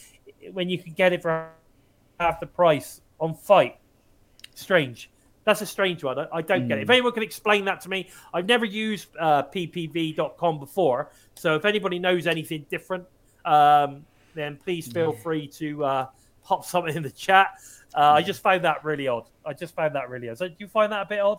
when 0.53 0.69
you 0.69 0.79
can 0.79 0.93
get 0.93 1.13
it 1.13 1.23
for 1.23 1.51
half 2.19 2.41
the 2.41 2.47
price 2.47 3.01
on 3.21 3.35
FITE. 3.35 3.77
Strange. 4.55 5.11
That's 5.45 5.61
a 5.61 5.67
strange 5.67 6.05
one. 6.05 6.19
I, 6.19 6.27
I 6.33 6.43
don't 6.43 6.69
get 6.69 6.79
it. 6.79 6.83
If 6.83 6.91
anyone 6.91 7.13
can 7.13 7.23
explain 7.23 7.65
that 7.65 7.81
to 7.83 7.89
me, 7.89 8.11
I've 8.33 8.47
never 8.47 8.65
used 8.65 9.09
uh, 9.19 9.43
ppv.com 9.45 10.59
before. 10.61 11.11
So 11.35 11.57
if 11.57 11.65
anybody 11.65 11.99
knows 11.99 12.27
anything 12.27 12.67
different, 12.71 13.05
um, 13.45 14.05
then 14.35 14.57
please 14.57 14.87
feel 14.87 15.13
free 15.13 15.49
to 15.49 15.85
uh, 15.85 16.07
pop 16.45 16.65
something 16.73 16.95
in 16.95 17.03
the 17.03 17.11
chat. 17.11 17.55
Uh, 17.95 18.13
I 18.13 18.23
just 18.23 18.41
found 18.41 18.65
that 18.65 18.85
really 18.85 19.09
odd. 19.09 19.29
I 19.45 19.53
just 19.53 19.75
found 19.75 19.95
that 19.97 20.09
really 20.09 20.29
odd. 20.29 20.39
So 20.39 20.49
do 20.49 20.55
you 20.59 20.69
find 20.69 20.93
that 20.93 21.03
a 21.03 21.07
bit 21.07 21.21
odd? 21.21 21.39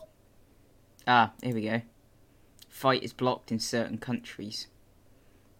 Ah, 1.08 1.32
here 1.42 1.56
we 1.56 1.62
go. 1.62 1.82
FITE 2.70 3.04
is 3.04 3.14
blocked 3.14 3.52
in 3.52 3.60
certain 3.60 3.98
countries. 3.98 4.68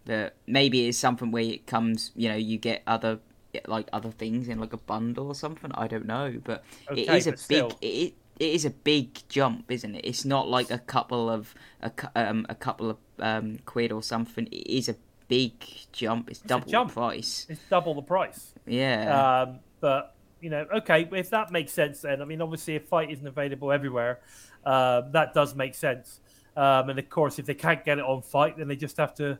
That 0.06 0.34
maybe 0.46 0.86
it's 0.86 0.98
something 0.98 1.30
where 1.30 1.44
it 1.44 1.66
comes, 1.66 2.12
you 2.14 2.28
know, 2.28 2.36
you 2.36 2.58
get 2.58 2.82
other 2.86 3.20
like 3.66 3.88
other 3.92 4.10
things 4.10 4.48
in 4.48 4.58
like 4.58 4.72
a 4.72 4.78
bundle 4.78 5.28
or 5.28 5.34
something. 5.34 5.70
I 5.74 5.86
don't 5.86 6.06
know, 6.06 6.34
but 6.44 6.64
it 6.90 7.08
Okay, 7.08 7.16
is 7.16 7.26
a 7.26 7.32
but 7.32 7.48
big. 7.48 7.72
It, 7.80 8.14
it 8.38 8.52
is 8.52 8.64
a 8.64 8.70
big 8.70 9.26
jump, 9.28 9.70
isn't 9.70 9.94
it? 9.94 10.04
It's 10.04 10.24
not 10.24 10.48
like 10.48 10.70
a 10.70 10.78
couple 10.78 11.30
of 11.30 11.54
a, 11.80 11.92
um, 12.16 12.46
a 12.48 12.54
couple 12.54 12.90
of 12.90 12.96
um, 13.20 13.58
quid 13.64 13.92
or 13.92 14.02
something. 14.02 14.46
It 14.48 14.66
is 14.66 14.88
a 14.88 14.96
big 15.28 15.52
jump. 15.92 16.30
It's, 16.30 16.40
double 16.40 16.70
jump. 16.70 16.90
the 16.90 16.94
price. 16.94 17.46
It's 17.48 17.60
double 17.70 17.94
the 17.94 18.02
price. 18.02 18.52
Yeah. 18.66 19.42
Um, 19.42 19.60
but 19.80 20.14
you 20.40 20.50
know, 20.50 20.66
okay, 20.76 21.08
if 21.12 21.30
that 21.30 21.52
makes 21.52 21.72
sense, 21.72 22.00
then 22.00 22.20
I 22.20 22.24
mean, 22.24 22.42
obviously, 22.42 22.74
if 22.74 22.86
FITE 22.88 23.10
isn't 23.10 23.26
available 23.26 23.72
everywhere, 23.72 24.20
uh, 24.64 25.02
that 25.12 25.32
does 25.32 25.54
make 25.54 25.74
sense. 25.74 26.20
Um, 26.56 26.90
and 26.90 26.98
of 26.98 27.08
course, 27.08 27.38
if 27.38 27.46
they 27.46 27.54
can't 27.54 27.84
get 27.84 27.98
it 27.98 28.04
on 28.04 28.22
FITE, 28.22 28.58
then 28.58 28.68
they 28.68 28.76
just 28.76 28.96
have 28.98 29.14
to 29.14 29.38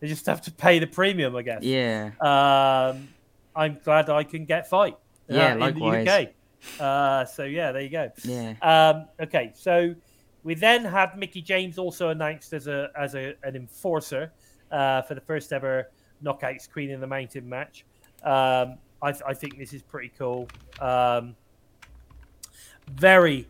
they 0.00 0.08
just 0.08 0.26
have 0.26 0.40
to 0.42 0.50
pay 0.52 0.78
the 0.78 0.86
premium, 0.86 1.34
I 1.36 1.42
guess. 1.42 1.62
yeah. 1.62 2.10
Um, 2.20 3.08
I'm 3.56 3.78
glad 3.82 4.08
I 4.08 4.22
can 4.22 4.44
get 4.44 4.68
FITE. 4.70 4.94
uh, 4.94 4.96
Yeah, 5.28 5.52
in 5.54 5.58
the 5.74 5.84
UK. 5.84 6.28
Uh, 6.80 7.24
so 7.24 7.44
yeah, 7.44 7.72
there 7.72 7.82
you 7.82 7.88
go. 7.88 8.10
Yeah. 8.24 8.54
Um, 8.62 9.06
okay, 9.20 9.52
so 9.54 9.94
we 10.44 10.54
then 10.54 10.84
had 10.84 11.16
Mickie 11.18 11.42
James 11.42 11.78
also 11.78 12.08
announced 12.10 12.52
as 12.52 12.66
a 12.66 12.90
as 12.96 13.14
a, 13.14 13.34
an 13.42 13.56
enforcer 13.56 14.32
uh, 14.70 15.02
for 15.02 15.14
the 15.14 15.20
first 15.20 15.52
ever 15.52 15.90
Knockouts 16.22 16.70
Queen 16.70 16.90
in 16.90 17.00
the 17.00 17.06
Mountain 17.06 17.48
match. 17.48 17.84
Um, 18.22 18.78
I, 19.02 19.14
I 19.26 19.34
think 19.34 19.58
this 19.58 19.72
is 19.72 19.82
pretty 19.82 20.12
cool. 20.18 20.48
Um, 20.80 21.36
very 22.90 23.46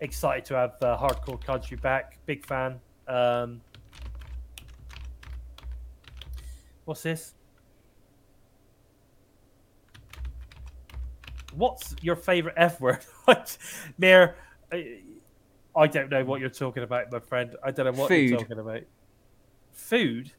excited 0.00 0.44
to 0.46 0.54
have 0.54 0.74
uh, 0.82 0.96
Hardcore 0.96 1.42
Country 1.44 1.76
back. 1.76 2.18
Big 2.26 2.46
fan. 2.46 2.80
Um, 3.08 3.60
what's 6.84 7.02
this? 7.02 7.34
What's 11.54 11.96
your 12.00 12.16
favorite 12.16 12.54
F 12.56 12.80
word? 12.80 13.04
Mayor, 13.98 14.36
I, 14.72 15.86
don't 15.86 16.10
know 16.10 16.24
what 16.24 16.40
you're 16.40 16.48
talking 16.48 16.82
about, 16.82 17.10
my 17.10 17.18
friend. 17.18 17.56
I 17.62 17.70
don't 17.70 17.86
know 17.86 18.00
what 18.00 18.10
you're 18.10 18.38
talking 18.38 18.58
about. 18.58 18.82
Food? 19.72 20.32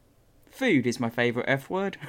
Food 0.52 0.88
is 0.88 1.00
my 1.00 1.10
favourite 1.10 1.50
F 1.50 1.70
word. 1.70 1.98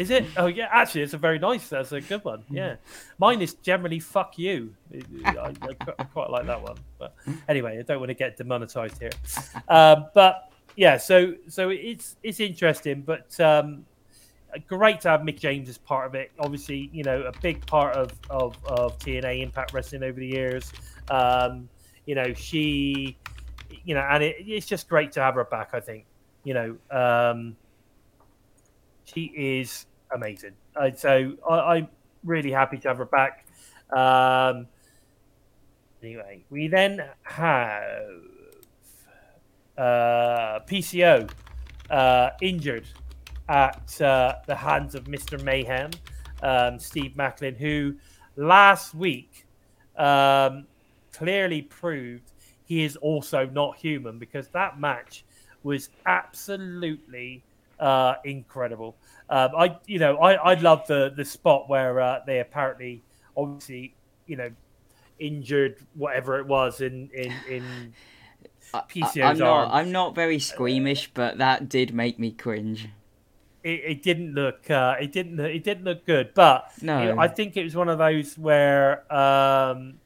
Is 0.00 0.08
it? 0.08 0.24
Oh 0.38 0.46
yeah, 0.46 0.66
actually, 0.72 1.02
it's 1.02 1.12
a 1.12 1.18
very 1.18 1.38
nice. 1.38 1.68
That's 1.68 1.92
a 1.92 2.00
good 2.00 2.24
one. 2.24 2.42
Yeah, 2.48 2.76
mine 3.18 3.42
is 3.42 3.52
generally 3.52 3.98
"fuck 3.98 4.38
you." 4.38 4.74
I, 5.26 5.30
I, 5.36 5.52
I 5.98 6.04
quite 6.04 6.30
like 6.30 6.46
that 6.46 6.62
one. 6.62 6.78
But 6.98 7.14
anyway, 7.50 7.78
I 7.78 7.82
don't 7.82 7.98
want 7.98 8.08
to 8.08 8.14
get 8.14 8.38
demonetized 8.38 8.98
here. 8.98 9.10
Um, 9.68 10.06
but 10.14 10.49
yeah, 10.80 10.96
so 10.96 11.34
so 11.46 11.68
it's 11.68 12.16
it's 12.22 12.40
interesting, 12.40 13.02
but 13.02 13.38
um, 13.38 13.84
great 14.66 14.98
to 15.02 15.10
have 15.10 15.20
Mick 15.20 15.38
James 15.38 15.68
as 15.68 15.76
part 15.76 16.06
of 16.06 16.14
it. 16.14 16.30
Obviously, 16.38 16.88
you 16.90 17.04
know, 17.04 17.20
a 17.20 17.32
big 17.42 17.66
part 17.66 17.94
of 17.96 18.10
of, 18.30 18.56
of 18.64 18.98
TNA 18.98 19.42
Impact 19.42 19.74
Wrestling 19.74 20.02
over 20.02 20.18
the 20.18 20.26
years. 20.26 20.72
Um, 21.10 21.68
you 22.06 22.14
know, 22.14 22.32
she, 22.32 23.18
you 23.84 23.94
know, 23.94 24.00
and 24.00 24.22
it, 24.22 24.36
it's 24.38 24.64
just 24.64 24.88
great 24.88 25.12
to 25.12 25.20
have 25.20 25.34
her 25.34 25.44
back. 25.44 25.74
I 25.74 25.80
think, 25.80 26.06
you 26.44 26.54
know. 26.54 26.78
Um, 26.90 27.58
she 29.04 29.32
is 29.36 29.84
amazing. 30.14 30.52
Uh, 30.74 30.92
so 30.96 31.34
I, 31.46 31.76
I'm 31.76 31.88
really 32.24 32.52
happy 32.52 32.78
to 32.78 32.88
have 32.88 32.96
her 32.96 33.04
back. 33.04 33.44
Um, 33.94 34.66
anyway, 36.02 36.42
we 36.48 36.68
then 36.68 37.04
have 37.24 38.29
uh, 39.76 40.60
PCO 40.66 41.30
uh, 41.90 42.30
injured 42.40 42.86
at 43.48 44.00
uh, 44.00 44.34
the 44.46 44.54
hands 44.54 44.94
of 44.94 45.04
Mr. 45.04 45.42
Mayhem, 45.42 45.90
um, 46.42 46.78
Steve 46.78 47.12
Maclin, 47.16 47.56
who 47.56 47.96
last 48.36 48.94
week 48.94 49.46
um, 49.96 50.66
clearly 51.12 51.62
proved 51.62 52.32
he 52.64 52.84
is 52.84 52.96
also 52.96 53.46
not 53.46 53.76
human 53.76 54.18
because 54.18 54.48
that 54.48 54.78
match 54.78 55.24
was 55.62 55.90
absolutely 56.06 57.42
uh, 57.80 58.14
incredible. 58.24 58.96
Um, 59.28 59.50
I, 59.56 59.76
you 59.86 59.98
know, 59.98 60.18
I, 60.18 60.34
I 60.34 60.54
love 60.54 60.86
the 60.86 61.12
the 61.16 61.24
spot 61.24 61.68
where 61.68 62.00
uh, 62.00 62.20
they 62.26 62.40
apparently, 62.40 63.02
obviously, 63.36 63.94
you 64.26 64.36
know, 64.36 64.50
injured 65.18 65.84
whatever 65.94 66.38
it 66.38 66.46
was 66.46 66.80
in 66.80 67.10
in 67.12 67.32
in 67.48 67.92
PCO's 68.72 69.16
I, 69.18 69.30
am 69.30 69.38
not. 69.38 69.72
I'm 69.72 69.92
not 69.92 70.14
very 70.14 70.38
squeamish, 70.38 71.10
but 71.12 71.38
that 71.38 71.68
did 71.68 71.94
make 71.94 72.18
me 72.18 72.30
cringe. 72.32 72.88
it, 73.62 73.80
it 73.84 74.02
didn't 74.02 74.34
look 74.34 74.70
uh, 74.70 74.96
it 75.00 75.12
didn't 75.12 75.38
it 75.40 75.62
didn't 75.64 75.84
look 75.84 76.06
good 76.06 76.32
but 76.34 76.70
No. 76.80 77.02
you 77.02 77.14
know, 77.14 77.20
i 77.20 77.28
think 77.28 77.56
it 77.58 77.64
was 77.64 77.76
one 77.76 77.88
of 77.90 77.98
those 77.98 78.38
where 78.38 79.00
um 79.12 80.00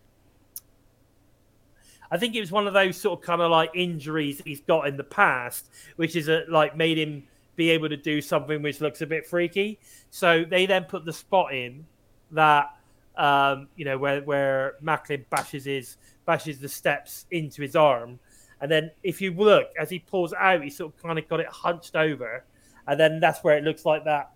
i 2.11 2.19
think 2.19 2.35
it 2.35 2.41
was 2.41 2.51
one 2.51 2.67
of 2.67 2.75
those 2.75 2.97
sort 2.97 3.21
of 3.21 3.25
kind 3.25 3.41
of 3.41 3.51
like 3.51 3.71
injuries 3.75 4.43
he's 4.45 4.61
got 4.61 4.89
in 4.89 4.97
the 4.97 5.05
past 5.05 5.71
which 5.97 6.17
is 6.17 6.29
a, 6.29 6.45
like 6.49 6.77
made 6.77 6.99
him 6.99 7.23
be 7.57 7.71
able 7.71 7.89
to 7.89 7.97
do 7.97 8.21
something 8.21 8.61
which 8.63 8.81
looks 8.81 9.01
a 9.03 9.07
bit 9.07 9.25
freaky 9.27 9.79
so 10.11 10.45
they 10.45 10.67
then 10.67 10.85
put 10.85 11.05
the 11.05 11.13
spot 11.13 11.55
in 11.55 11.87
that 12.33 12.75
um 13.17 13.69
you 13.77 13.85
know 13.85 13.97
where 13.97 14.21
where 14.23 14.75
maclin 14.83 15.25
bashes 15.31 15.65
his 15.65 15.97
bashes 16.27 16.59
the 16.59 16.69
steps 16.69 17.27
into 17.31 17.63
his 17.63 17.77
arm 17.77 18.19
and 18.65 18.71
then 18.73 18.91
if 19.03 19.21
you 19.21 19.31
look 19.35 19.69
as 19.79 19.91
he 19.91 19.99
pulls 19.99 20.33
out 20.33 20.63
he 20.65 20.71
sort 20.71 20.95
of 20.95 21.03
kind 21.03 21.19
of 21.19 21.29
got 21.29 21.39
it 21.39 21.47
hunched 21.49 21.95
over 21.95 22.43
and 22.89 22.99
then 22.99 23.21
that's 23.21 23.45
where 23.45 23.59
it 23.59 23.63
looks 23.63 23.85
like 23.85 24.05
that 24.05 24.31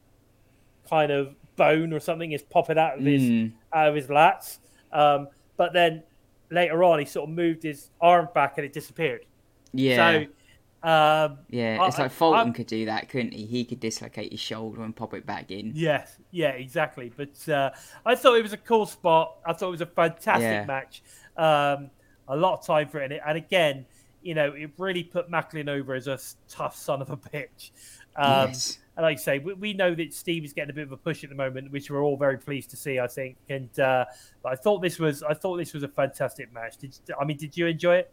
kind 0.89 1.11
of 1.11 1.35
bone 1.57 1.93
or 1.95 2.01
something 2.01 2.33
is 2.33 2.43
popping 2.43 2.77
out 2.79 2.99
of 2.99 3.05
his 3.05 3.23
Mm. 3.23 3.53
out 3.73 3.89
of 3.89 3.95
his 3.95 4.07
lats. 4.09 4.59
Um, 4.93 5.29
but 5.57 5.73
then 5.73 6.03
later 6.51 6.83
on, 6.85 6.99
he 6.99 7.05
sort 7.05 7.29
of 7.29 7.35
moved 7.35 7.63
his 7.63 7.91
arm 8.01 8.29
back 8.35 8.59
and 8.59 8.65
it 8.65 8.73
disappeared. 8.73 9.27
Yeah. 9.73 9.97
So, 9.97 10.89
um, 10.89 11.39
yeah. 11.51 11.85
It's 11.87 11.99
I- 11.99 12.03
like 12.05 12.13
Fulton 12.13 12.39
I'm- 12.39 12.53
could 12.53 12.67
do 12.69 12.87
that, 12.87 13.09
couldn't 13.09 13.33
he? 13.33 13.45
He 13.45 13.65
could 13.65 13.81
dislocate 13.81 14.31
his 14.31 14.41
shoulder 14.41 14.83
and 14.83 14.95
pop 14.95 15.13
it 15.15 15.27
back 15.27 15.51
in. 15.51 15.73
yes, 15.75 16.17
yeah, 16.31 16.51
exactly. 16.51 17.13
But 17.15 17.47
uh, 17.49 17.71
I 18.07 18.15
thought 18.15 18.35
it 18.37 18.43
was 18.43 18.53
a 18.55 18.57
cool 18.59 18.87
spot. 18.87 19.37
I 19.45 19.53
thought 19.53 19.69
it 19.69 19.73
was 19.73 19.81
a 19.83 19.87
fantastic 19.87 20.43
Yeah. 20.43 20.65
match. 20.65 21.03
Um, 21.37 21.91
a 22.29 22.37
lot 22.37 22.59
of 22.61 22.67
time 22.67 22.89
for 22.89 23.01
it, 23.01 23.11
and 23.27 23.37
again, 23.39 23.87
you 24.23 24.35
know, 24.35 24.53
it 24.53 24.71
really 24.79 25.05
put 25.05 25.31
Maclin 25.31 25.69
over 25.69 25.95
as 25.95 26.07
a 26.07 26.19
tough 26.49 26.77
son 26.77 27.03
of 27.03 27.11
a 27.11 27.17
bitch. 27.17 27.71
Um, 28.17 28.49
yes. 28.49 28.79
And 28.97 29.05
like 29.05 29.19
I 29.19 29.21
say, 29.21 29.39
we, 29.39 29.55
we 29.55 29.73
know 29.75 29.95
that 29.95 30.13
Steve 30.13 30.45
is 30.45 30.53
getting 30.53 30.71
a 30.71 30.75
bit 30.75 30.83
of 30.83 30.93
a 30.93 30.97
push 30.97 31.23
at 31.23 31.31
the 31.31 31.37
moment, 31.37 31.71
which 31.71 31.91
we're 31.91 32.03
all 32.03 32.17
very 32.17 32.37
pleased 32.37 32.71
to 32.71 32.77
see. 32.77 32.99
I 32.99 33.07
think, 33.07 33.37
and 33.49 33.79
uh, 33.79 34.05
but 34.43 34.53
I 34.53 34.57
thought 34.57 34.83
this 34.83 34.99
was 34.99 35.23
I 35.23 35.35
thought 35.35 35.57
this 35.57 35.73
was 35.73 35.85
a 35.85 35.89
fantastic 35.89 36.53
match. 36.53 36.79
Did 36.79 36.99
you, 37.07 37.15
I 37.21 37.25
mean, 37.25 37.37
did 37.37 37.57
you 37.57 37.67
enjoy 37.67 37.97
it? 37.97 38.13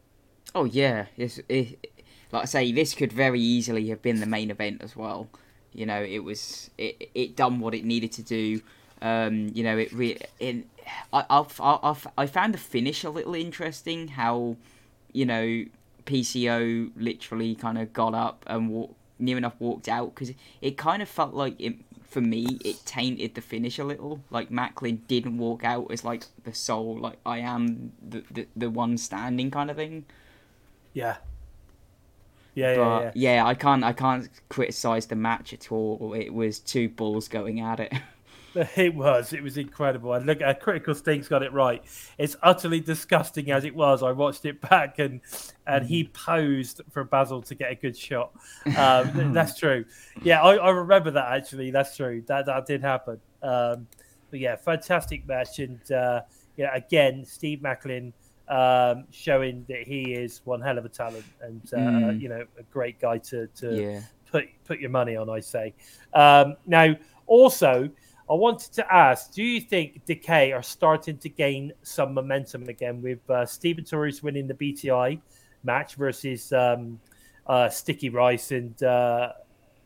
Oh 0.53 0.65
yeah. 0.65 1.05
It's, 1.17 1.39
it, 1.49 1.91
like 2.31 2.43
I 2.43 2.45
say, 2.45 2.71
this 2.71 2.93
could 2.93 3.11
very 3.11 3.39
easily 3.39 3.89
have 3.89 4.01
been 4.01 4.19
the 4.19 4.25
main 4.25 4.51
event 4.51 4.81
as 4.83 4.95
well. 4.95 5.27
You 5.73 5.85
know, 5.85 6.01
it 6.01 6.19
was 6.19 6.69
it 6.77 7.09
it 7.15 7.35
done 7.35 7.59
what 7.59 7.73
it 7.73 7.83
needed 7.83 8.11
to 8.13 8.23
do. 8.23 8.61
Um, 9.01 9.51
you 9.53 9.63
know, 9.63 9.77
it 9.77 9.91
re- 9.91 10.19
it 10.39 10.65
I 11.11 11.25
I've, 11.29 11.59
I've, 11.59 12.07
I 12.17 12.27
found 12.27 12.53
the 12.53 12.57
finish 12.57 13.03
a 13.03 13.09
little 13.09 13.35
interesting. 13.35 14.09
How 14.09 14.55
you 15.13 15.25
know 15.25 15.65
PCO 16.05 16.91
literally 16.95 17.55
kind 17.55 17.77
of 17.77 17.93
got 17.93 18.13
up 18.13 18.43
and 18.47 18.69
walked 18.69 18.95
near 19.17 19.37
enough 19.37 19.55
walked 19.59 19.87
out 19.87 20.13
because 20.13 20.33
it 20.61 20.77
kind 20.77 21.01
of 21.01 21.09
felt 21.09 21.33
like 21.33 21.55
it 21.59 21.75
for 22.03 22.21
me 22.21 22.59
it 22.63 22.85
tainted 22.85 23.35
the 23.35 23.41
finish 23.41 23.79
a 23.79 23.83
little. 23.83 24.21
Like 24.29 24.49
Maclin 24.49 24.99
didn't 25.07 25.37
walk 25.37 25.63
out 25.63 25.91
as 25.91 26.03
like 26.03 26.25
the 26.43 26.53
soul, 26.53 26.99
like 26.99 27.17
I 27.25 27.39
am 27.39 27.91
the 28.07 28.23
the, 28.31 28.47
the 28.55 28.69
one 28.69 28.97
standing 28.97 29.51
kind 29.51 29.69
of 29.69 29.77
thing. 29.77 30.05
Yeah. 30.93 31.17
Yeah, 32.53 32.73
yeah, 32.73 33.01
yeah. 33.01 33.11
yeah, 33.15 33.45
I 33.45 33.53
can't 33.53 33.83
I 33.83 33.91
can't 33.91 34.29
criticize 34.47 35.07
the 35.07 35.15
match 35.17 35.51
at 35.51 35.73
all. 35.73 36.13
It 36.13 36.33
was 36.33 36.59
two 36.59 36.87
bulls 36.87 37.27
going 37.27 37.59
at 37.59 37.81
it. 37.81 37.93
It 38.75 38.95
was. 38.95 39.33
It 39.33 39.43
was 39.43 39.57
incredible. 39.57 40.13
And 40.13 40.25
look, 40.25 40.41
uh, 40.41 40.53
Critical 40.53 40.95
Sting's 40.95 41.27
got 41.27 41.43
it 41.43 41.51
right. 41.51 41.83
It's 42.17 42.35
utterly 42.41 42.79
disgusting 42.79 43.51
as 43.51 43.65
it 43.65 43.75
was. 43.75 44.01
I 44.01 44.11
watched 44.11 44.45
it 44.45 44.61
back, 44.61 44.99
and 44.99 45.21
and 45.67 45.85
he 45.85 46.05
posed 46.05 46.81
for 46.91 47.03
Basil 47.03 47.41
to 47.43 47.55
get 47.55 47.71
a 47.71 47.75
good 47.75 47.97
shot. 47.97 48.31
Um, 48.77 49.33
that's 49.33 49.57
true. 49.57 49.85
Yeah, 50.23 50.41
I, 50.41 50.55
I 50.55 50.69
remember 50.69 51.11
that 51.11 51.33
actually. 51.33 51.71
That's 51.71 51.95
true. 51.97 52.23
That 52.27 52.45
that 52.45 52.65
did 52.65 52.81
happen. 52.81 53.19
Um, 53.43 53.87
but 54.31 54.39
yeah, 54.39 54.55
fantastic 54.55 55.27
match, 55.27 55.59
and 55.59 55.91
uh, 55.91 56.21
yeah, 56.57 56.73
again, 56.75 57.25
Steve 57.25 57.59
Maclin 57.59 58.13
um, 58.47 59.05
showing 59.11 59.65
that 59.67 59.83
he 59.87 60.13
is 60.13 60.41
one 60.45 60.61
hell 60.61 60.77
of 60.77 60.85
a 60.85 60.89
talent, 60.89 61.25
and 61.41 61.61
uh, 61.73 61.77
Mm. 61.77 62.21
you 62.21 62.29
know, 62.29 62.45
a 62.57 62.63
great 62.71 62.99
guy 62.99 63.17
to 63.17 63.47
to 63.47 63.75
yeah. 63.75 64.01
put 64.31 64.45
put 64.63 64.79
your 64.79 64.89
money 64.91 65.15
on. 65.15 65.29
I 65.29 65.39
say. 65.41 65.73
Um, 66.13 66.55
now, 66.65 66.95
also, 67.27 67.89
I 68.29 68.33
wanted 68.33 68.71
to 68.73 68.93
ask: 68.93 69.33
Do 69.33 69.43
you 69.43 69.61
think 69.61 70.05
Decay 70.05 70.51
are 70.51 70.63
starting 70.63 71.17
to 71.19 71.29
gain 71.29 71.73
some 71.83 72.13
momentum 72.13 72.67
again 72.69 73.01
with 73.01 73.27
uh, 73.29 73.45
Stephen 73.45 73.83
Torres 73.83 74.23
winning 74.23 74.47
the 74.47 74.53
BTI 74.53 75.19
match 75.63 75.95
versus 75.95 76.51
um, 76.53 76.99
uh, 77.47 77.69
Sticky 77.69 78.09
Rice 78.09 78.51
and 78.51 78.81
uh, 78.81 79.33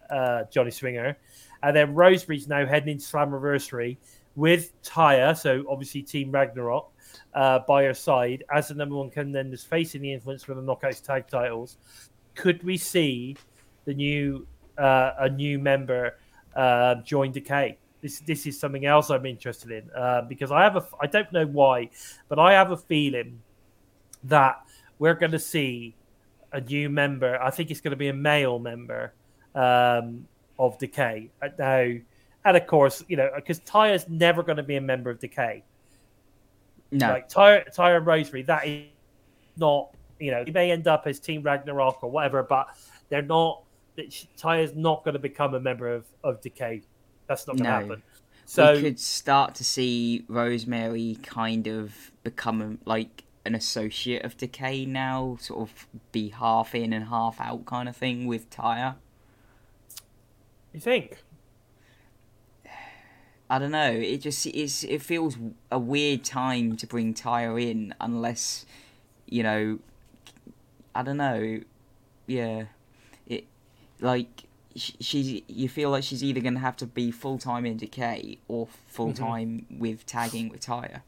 uh, 0.10 0.44
Johnny 0.52 0.72
Swinger, 0.72 1.18
and 1.64 1.76
then 1.76 1.94
Rosemary's 1.94 2.48
now 2.48 2.66
heading 2.66 2.94
into 2.94 3.04
Slam 3.04 3.32
Slammiversary 3.32 3.98
with 4.36 4.72
Taya, 4.84 5.38
so 5.38 5.66
obviously 5.70 6.02
Team 6.02 6.32
Ragnarok. 6.32 6.92
Uh, 7.34 7.58
by 7.68 7.84
her 7.84 7.94
side 7.94 8.44
as 8.54 8.68
the 8.68 8.76
number 8.76 8.96
one 8.96 9.10
contenders 9.10 9.64
facing 9.64 10.02
the 10.02 10.14
influence 10.14 10.44
for 10.44 10.54
the 10.54 10.62
knockouts 10.62 11.02
tag 11.02 11.28
titles, 11.28 11.78
could 12.36 12.62
we 12.64 12.78
see 12.78 13.36
the 13.86 13.94
new 13.96 14.46
uh, 14.78 15.14
a 15.20 15.30
new 15.30 15.60
member 15.60 16.16
uh, 16.56 16.96
join 17.04 17.32
Decay. 17.32 17.78
This 18.02 18.20
this 18.22 18.46
is 18.46 18.60
something 18.60 18.86
else 18.86 19.10
I'm 19.10 19.26
interested 19.26 19.72
in 19.72 19.90
uh, 19.92 20.22
because 20.22 20.52
I 20.52 20.64
have 20.64 20.76
a 20.76 20.88
I 21.02 21.08
don't 21.08 21.32
know 21.32 21.46
why, 21.46 21.90
but 22.28 22.40
I 22.40 22.54
have 22.54 22.72
a 22.72 22.78
feeling 22.78 23.42
that 24.24 24.62
we're 25.00 25.16
going 25.16 25.32
to 25.32 25.40
see 25.40 25.96
a 26.52 26.62
new 26.62 26.90
member. 26.90 27.42
I 27.42 27.50
think 27.50 27.72
it's 27.72 27.82
going 27.82 27.92
to 27.92 27.98
be 27.98 28.08
a 28.08 28.14
male 28.14 28.60
member 28.60 29.14
um, 29.56 30.28
of 30.58 30.78
Decay 30.78 31.30
Uh, 31.42 31.50
now, 31.58 31.94
and 32.46 32.58
of 32.58 32.68
course 32.68 33.04
you 33.08 33.18
know 33.18 33.30
because 33.36 33.60
Taya's 33.62 34.08
never 34.08 34.44
going 34.44 34.58
to 34.58 34.64
be 34.64 34.78
a 34.78 34.82
member 34.82 35.10
of 35.10 35.20
Decay. 35.20 35.64
No. 36.92 37.10
Like 37.10 37.30
Taya, 37.30 37.72
Tyre 37.72 37.98
and 37.98 38.06
Rosemary, 38.08 38.44
that 38.44 38.68
is 38.68 38.86
not, 39.58 39.96
you 40.20 40.32
know, 40.32 40.44
they 40.44 40.52
may 40.52 40.72
end 40.72 40.88
up 40.88 41.06
as 41.06 41.20
Team 41.20 41.44
Ragnarok 41.44 42.04
or 42.04 42.10
whatever, 42.10 42.42
but 42.44 42.70
they're 43.10 43.22
not, 43.22 43.64
Taya's 43.96 44.76
not 44.76 45.04
going 45.04 45.14
to 45.14 45.20
become 45.20 45.54
a 45.54 45.60
member 45.60 45.94
of, 45.94 46.06
of 46.24 46.42
Decay. 46.42 46.82
That's 47.30 47.48
not 47.48 47.56
going 47.56 47.64
to 47.66 47.70
No. 47.70 47.80
happen. 47.82 48.04
So, 48.46 48.74
we 48.74 48.82
could 48.82 49.00
start 49.00 49.54
to 49.56 49.64
see 49.64 50.26
Rosemary 50.28 51.20
kind 51.22 51.68
of 51.68 52.12
become 52.24 52.80
like 52.84 53.24
an 53.46 53.54
associate 53.54 54.24
of 54.26 54.36
Decay 54.36 54.86
now, 54.86 55.38
sort 55.40 55.70
of 55.70 55.88
be 56.12 56.30
half 56.30 56.74
in 56.74 56.92
and 56.92 57.06
half 57.06 57.40
out 57.40 57.66
kind 57.68 57.88
of 57.88 57.96
thing 57.96 58.26
with 58.26 58.50
Taya. 58.50 58.96
you 60.74 60.80
think? 60.80 61.20
I 63.50 63.60
don't 63.60 63.72
know. 63.72 63.92
It 63.92 64.18
just 64.22 64.48
it's, 64.48 64.84
it 64.84 65.02
feels 65.04 65.38
a 65.72 65.78
weird 65.80 66.24
time 66.24 66.76
to 66.78 66.88
bring 66.88 67.14
Taya 67.14 67.62
in 67.62 67.94
unless 68.02 68.66
you 69.28 69.44
know. 69.44 69.80
I 70.96 71.04
don't 71.04 71.18
know. 71.18 71.62
Yeah, 72.26 72.66
it 73.28 73.46
like 74.02 74.44
she's. 74.82 75.42
You 75.48 75.70
feel 75.70 75.90
like 75.92 76.04
she's 76.04 76.24
either 76.24 76.40
gonna 76.42 76.60
have 76.60 76.76
to 76.78 76.86
be 76.88 77.12
full 77.12 77.38
time 77.38 77.66
in 77.66 77.78
Decay 77.78 78.38
or 78.48 78.68
full 78.88 79.14
time 79.14 79.66
with 79.70 80.06
tagging 80.06 80.50
with 80.50 80.62
Taya. 80.62 81.02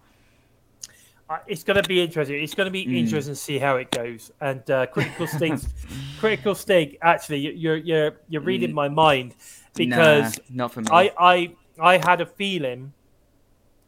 Uh, 1.30 1.38
it's 1.48 1.64
going 1.64 1.82
to 1.82 1.88
be 1.88 2.02
interesting. 2.02 2.44
It's 2.44 2.54
going 2.54 2.66
to 2.66 2.72
be 2.72 2.86
Mm. 2.86 2.98
interesting 2.98 3.34
to 3.34 3.40
see 3.40 3.58
how 3.58 3.78
it 3.78 3.90
goes. 3.92 4.32
And 4.42 4.70
uh, 4.70 4.86
critical 4.88 5.28
sting, 5.28 5.58
critical 6.20 6.54
sting. 6.56 6.98
Actually, 7.02 7.40
you- 7.40 7.52
you're 7.54 7.78
you're 7.78 8.18
you're 8.28 8.42
reading 8.42 8.72
Mm. 8.72 8.74
my 8.74 8.90
mind 8.90 9.36
because 9.74 10.38
nah, 10.50 10.64
not 10.66 10.74
for 10.74 10.82
me. 10.82 10.88
I, 10.92 11.14
I 11.18 11.56
I 11.80 11.98
had 12.00 12.20
a 12.20 12.26
feeling 12.26 12.92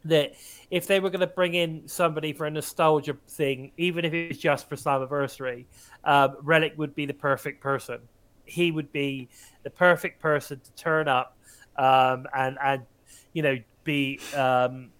that 0.06 0.32
if 0.70 0.86
they 0.86 1.00
were 1.00 1.10
going 1.10 1.20
to 1.20 1.26
bring 1.26 1.52
in 1.54 1.86
somebody 1.86 2.32
for 2.32 2.46
a 2.46 2.50
nostalgia 2.50 3.16
thing, 3.28 3.72
even 3.76 4.04
if 4.06 4.14
it 4.14 4.28
was 4.28 4.38
just 4.38 4.66
for 4.68 4.76
Slammiversary, 4.76 5.66
um, 6.04 6.36
Relic 6.42 6.72
would 6.78 6.94
be 6.94 7.04
the 7.06 7.14
perfect 7.14 7.60
person. 7.62 7.98
He 8.46 8.70
would 8.70 8.92
be 8.92 9.28
the 9.62 9.70
perfect 9.70 10.20
person 10.20 10.60
to 10.60 10.72
turn 10.72 11.08
up 11.08 11.36
um, 11.76 12.26
and 12.34 12.58
and 12.62 12.82
you 13.32 13.42
know 13.42 13.58
be 13.84 14.20
um, 14.34 14.90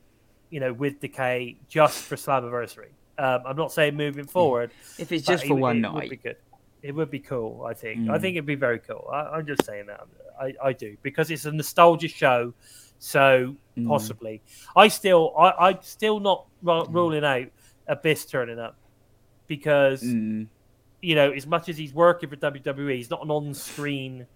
you 0.51 0.61
know 0.61 0.73
with 0.73 1.01
Decay 1.01 1.57
just 1.69 2.03
for 2.05 2.17
Slammiversary. 2.17 2.91
Um, 3.19 3.43
I'm 3.47 3.57
not 3.57 3.71
saying 3.73 3.95
moving 3.97 4.27
forward, 4.27 4.71
if 4.99 5.13
it's 5.13 5.25
just 5.27 5.47
for 5.47 5.55
would- 5.55 5.61
one 5.61 5.85
it 5.85 5.93
Would 5.93 6.01
be 6.03 6.09
night, 6.11 6.23
good. 6.23 6.37
It 6.83 6.95
would 6.95 7.11
be 7.11 7.21
cool. 7.21 7.65
I 7.67 7.73
think. 7.75 8.11
I 8.11 8.19
Mm. 8.19 8.21
think 8.21 8.37
it'd 8.37 8.45
be 8.47 8.57
very 8.57 8.79
cool. 8.79 9.09
I, 9.13 9.21
I'm 9.37 9.47
just 9.47 9.65
saying 9.65 9.87
that. 9.87 10.01
I, 10.41 10.53
I 10.63 10.73
do 10.73 10.97
because 11.03 11.31
it's 11.31 11.45
a 11.45 11.53
nostalgia 11.53 12.09
show. 12.09 12.53
So 12.99 13.55
Mm. 13.77 13.89
possibly, 13.89 14.41
I 14.77 14.89
still, 14.89 15.35
I, 15.37 15.69
I'm 15.71 15.79
still 15.83 16.21
not 16.21 16.47
ru- 16.63 16.87
ruling 16.87 17.25
out 17.25 17.47
Abyss 17.89 18.25
turning 18.27 18.59
up 18.59 18.77
because 19.47 20.03
Mm, 20.03 20.47
you 21.05 21.15
know, 21.15 21.31
as 21.31 21.47
much 21.47 21.69
as 21.69 21.77
he's 21.77 21.93
working 21.93 22.29
for 22.29 22.37
WWE, 22.37 22.97
he's 22.97 23.11
not 23.11 23.23
an 23.23 23.31
on-screen 23.31 24.27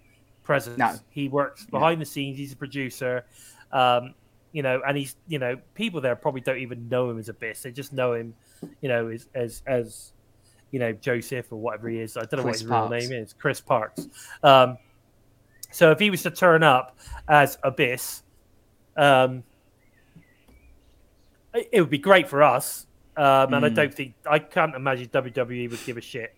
presence. 0.45 0.79
No. 0.79 0.95
He 1.11 1.29
works 1.29 1.65
behind 1.67 2.01
the 2.01 2.05
scenes. 2.05 2.37
He's 2.39 2.53
a 2.53 2.57
producer. 2.57 3.25
Um, 3.73 4.15
you 4.53 4.63
know, 4.63 4.81
and 4.87 4.97
he's 4.97 5.17
you 5.27 5.39
know, 5.39 5.57
people 5.75 6.01
there 6.01 6.17
probably 6.17 6.41
don't 6.41 6.59
even 6.59 6.89
know 6.89 7.11
him 7.11 7.19
as 7.19 7.29
Abyss. 7.29 7.63
They 7.63 7.71
just 7.73 7.93
know 7.93 8.15
him, 8.15 8.35
you 8.81 8.89
know, 8.89 9.09
as 9.09 9.29
as 9.35 9.63
as 9.67 10.13
you 10.71 10.79
know 10.79 10.93
Joseph 10.93 11.53
or 11.53 11.57
whatever 11.57 11.89
he 11.89 11.99
is. 12.01 12.17
I 12.17 12.21
don't 12.25 12.39
know 12.39 12.43
Chris 12.45 12.45
what 12.45 12.61
his 12.61 12.63
Parks. 12.71 12.91
real 12.91 13.01
name 13.01 13.13
is. 13.23 13.33
Chris 13.35 13.61
Parks. 13.61 14.09
Um, 14.43 14.79
so 15.71 15.91
if 15.91 15.99
he 15.99 16.09
was 16.11 16.23
to 16.23 16.31
turn 16.31 16.63
up 16.63 16.97
as 17.29 17.59
Abyss, 17.63 18.23
um, 18.97 19.43
it, 21.55 21.69
it 21.73 21.81
would 21.83 21.91
be 21.91 21.99
great 21.99 22.29
for 22.29 22.43
us. 22.43 22.87
Um, 23.17 23.53
and 23.55 23.65
I 23.67 23.71
Mm. 23.71 23.75
don't 23.75 23.95
think 23.95 24.15
I 24.31 24.39
can't 24.39 24.75
imagine 24.75 25.09
WWE 25.09 25.71
would 25.71 25.85
give 25.85 25.97
a 25.97 26.01
shit. 26.01 26.35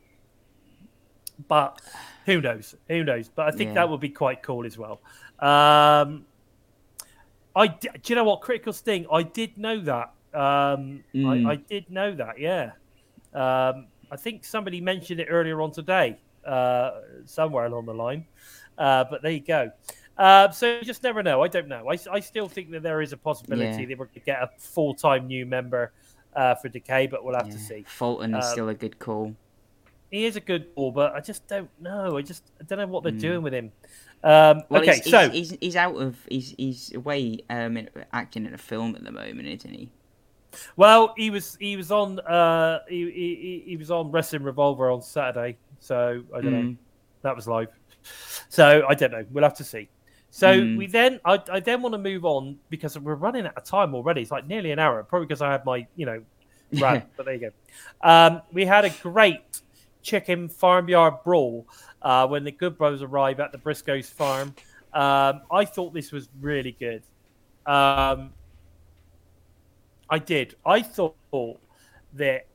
But 1.49 1.81
who 2.27 2.41
knows? 2.41 2.75
Who 2.89 3.05
knows? 3.05 3.29
But 3.29 3.47
I 3.49 3.51
think 3.57 3.69
Yeah. 3.69 3.75
that 3.75 3.89
would 3.91 4.01
be 4.01 4.09
quite 4.11 4.43
cool 4.43 4.67
as 4.67 4.77
well. 4.79 5.01
Um, 5.39 6.27
I 7.57 7.67
d- 7.69 7.89
do 8.03 8.13
you 8.13 8.15
know 8.15 8.25
what 8.25 8.41
critical 8.43 8.73
sting? 8.73 9.07
I 9.13 9.23
did 9.23 9.57
know 9.59 9.81
that. 9.81 10.13
Um, 10.33 11.03
Mm. 11.15 11.47
I, 11.49 11.53
I 11.53 11.57
did 11.57 11.91
know 11.91 12.15
that. 12.15 12.39
Yeah. 12.39 12.73
Um, 13.35 13.87
I 14.11 14.17
think 14.17 14.45
somebody 14.45 14.81
mentioned 14.81 15.21
it 15.21 15.27
earlier 15.31 15.61
on 15.61 15.71
today, 15.73 16.19
uh, 16.45 17.01
somewhere 17.27 17.67
along 17.67 17.87
the 17.87 17.95
line. 17.95 18.27
Uh, 18.79 19.05
but 19.11 19.23
there 19.23 19.33
you 19.33 19.41
go. 19.41 19.71
Uh, 20.17 20.51
so 20.51 20.67
you 20.79 20.83
just 20.83 21.03
never 21.03 21.23
know. 21.23 21.43
I 21.43 21.49
don't 21.49 21.69
know. 21.69 21.89
I, 21.91 21.97
I 22.11 22.21
still 22.21 22.49
think 22.49 22.71
that 22.73 22.83
there 22.83 23.01
is 23.01 23.13
a 23.13 23.17
possibility 23.17 23.83
Yeah. 23.83 23.89
that 23.89 23.99
we're 23.99 24.05
going 24.07 24.15
to 24.15 24.21
get 24.21 24.43
a 24.43 24.51
full 24.59 24.95
time 24.95 25.27
new 25.27 25.47
member 25.47 25.93
uh, 26.37 26.55
for 26.57 26.69
Decay, 26.69 27.07
but 27.09 27.25
we'll 27.25 27.35
have 27.35 27.47
yeah. 27.49 27.53
to 27.55 27.59
see. 27.59 27.83
Fulton 27.87 28.35
is 28.35 28.45
Um, 28.45 28.53
still 28.53 28.69
a 28.69 28.75
good 28.75 28.99
call. 28.99 29.35
He 30.11 30.25
is 30.25 30.37
a 30.37 30.41
good 30.41 30.75
ball, 30.75 30.91
but 30.93 31.15
I 31.15 31.21
just 31.21 31.47
don't 31.47 31.71
know. 31.81 32.17
I 32.17 32.23
just 32.23 32.43
I 32.61 32.65
don't 32.65 32.79
know 32.79 32.87
what 32.87 33.03
they're 33.05 33.13
Mm. 33.13 33.21
doing 33.21 33.43
with 33.43 33.55
him. 33.55 33.73
Um, 34.23 34.63
Well, 34.69 34.83
okay, 34.83 34.97
he's, 34.97 35.11
so 35.11 35.31
he's, 35.31 35.51
he's 35.51 35.59
he's 35.61 35.77
out 35.77 35.97
of 35.97 36.17
he's 36.29 36.55
he's 36.59 36.95
away 36.95 37.39
um 37.49 37.77
in, 37.77 37.89
acting 38.13 38.45
in 38.47 38.53
a 38.55 38.59
film 38.59 38.95
at 38.97 39.05
the 39.05 39.13
moment, 39.13 39.47
isn't 39.49 39.73
he? 39.73 39.91
well, 40.77 41.15
he 41.17 41.31
was 41.31 41.57
he 41.61 41.77
was 41.77 41.91
on 41.93 42.19
uh, 42.21 42.81
he, 42.89 43.05
he, 43.11 43.63
he- 43.67 43.77
was 43.77 43.91
on 43.91 44.11
Wrestling 44.11 44.43
Revolver 44.43 44.91
on 44.91 45.01
Saturday, 45.01 45.57
so 45.79 46.23
I 46.37 46.41
don't 46.41 46.53
know. 46.53 46.59
Mm. 46.71 46.77
That 47.23 47.37
was 47.37 47.47
live. 47.47 47.69
So 48.49 48.85
I 48.89 48.95
don't 48.95 49.13
know. 49.13 49.25
We'll 49.31 49.45
have 49.45 49.55
to 49.59 49.65
see. 49.65 49.89
So 50.33 50.49
Mm. 50.61 50.77
we 50.77 50.87
then 50.87 51.21
I, 51.25 51.41
I 51.51 51.61
then 51.61 51.83
want 51.83 51.93
to 51.95 51.99
move 51.99 52.25
on 52.25 52.59
because 52.69 52.99
we're 52.99 53.15
running 53.15 53.47
out 53.47 53.57
of 53.57 53.65
time 53.65 53.95
already. 53.95 54.23
It's 54.23 54.31
like 54.31 54.47
nearly 54.47 54.71
an 54.73 54.79
hour, 54.79 55.03
probably 55.05 55.27
because 55.27 55.41
I 55.43 55.51
had 55.53 55.65
my 55.65 55.87
you 55.97 56.07
know 56.07 56.23
rant. 56.75 57.05
but 57.17 57.27
there 57.27 57.35
you 57.37 57.41
go. 57.41 57.51
Um, 58.09 58.43
we 58.53 58.65
had 58.65 58.85
a 58.85 58.91
great 58.91 59.41
chicken 60.03 60.49
farmyard 60.49 61.15
brawl 61.25 61.67
uh, 62.03 62.27
when 62.27 62.45
the 62.45 62.53
Good 62.53 62.79
Brothers 62.79 63.03
arrive 63.03 63.41
at 63.41 63.53
the 63.53 63.59
Briscoes 63.59 64.07
farm. 64.07 64.55
Um, 64.93 65.43
I 65.51 65.65
thought 65.65 65.95
this 65.95 66.13
was 66.13 66.29
really 66.41 66.73
good. 66.73 67.03
Um, 67.67 68.33
I 70.09 70.19
did. 70.19 70.57
I 70.67 70.83
thought 70.83 71.17
that 72.15 72.47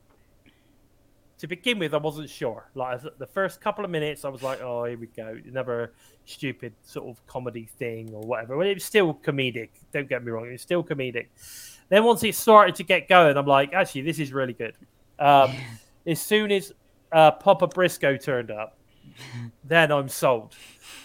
to 1.38 1.46
begin 1.46 1.78
with, 1.78 1.92
I 1.92 1.98
wasn't 1.98 2.30
sure. 2.30 2.70
Like 2.74 3.00
the 3.18 3.26
first 3.26 3.60
couple 3.60 3.84
of 3.84 3.90
minutes, 3.90 4.24
I 4.24 4.28
was 4.28 4.42
like, 4.42 4.60
"Oh, 4.62 4.84
here 4.84 4.98
we 4.98 5.06
go, 5.06 5.36
another 5.46 5.92
stupid 6.24 6.72
sort 6.82 7.08
of 7.08 7.26
comedy 7.26 7.68
thing 7.78 8.10
or 8.12 8.22
whatever." 8.22 8.56
Well, 8.56 8.66
it 8.66 8.74
was 8.74 8.84
still 8.84 9.14
comedic. 9.14 9.70
Don't 9.92 10.08
get 10.08 10.24
me 10.24 10.30
wrong; 10.30 10.46
it 10.46 10.52
was 10.52 10.62
still 10.62 10.82
comedic. 10.82 11.26
Then 11.88 12.04
once 12.04 12.22
it 12.24 12.34
started 12.34 12.74
to 12.76 12.84
get 12.84 13.08
going, 13.08 13.36
I'm 13.36 13.46
like, 13.46 13.72
"Actually, 13.72 14.02
this 14.02 14.18
is 14.18 14.32
really 14.32 14.54
good." 14.54 14.76
Um, 15.18 15.52
as 16.06 16.20
soon 16.20 16.52
as 16.52 16.72
uh, 17.12 17.30
Papa 17.32 17.66
Briscoe 17.66 18.16
turned 18.16 18.50
up, 18.50 18.76
then 19.64 19.90
I'm 19.92 20.08
sold, 20.08 20.54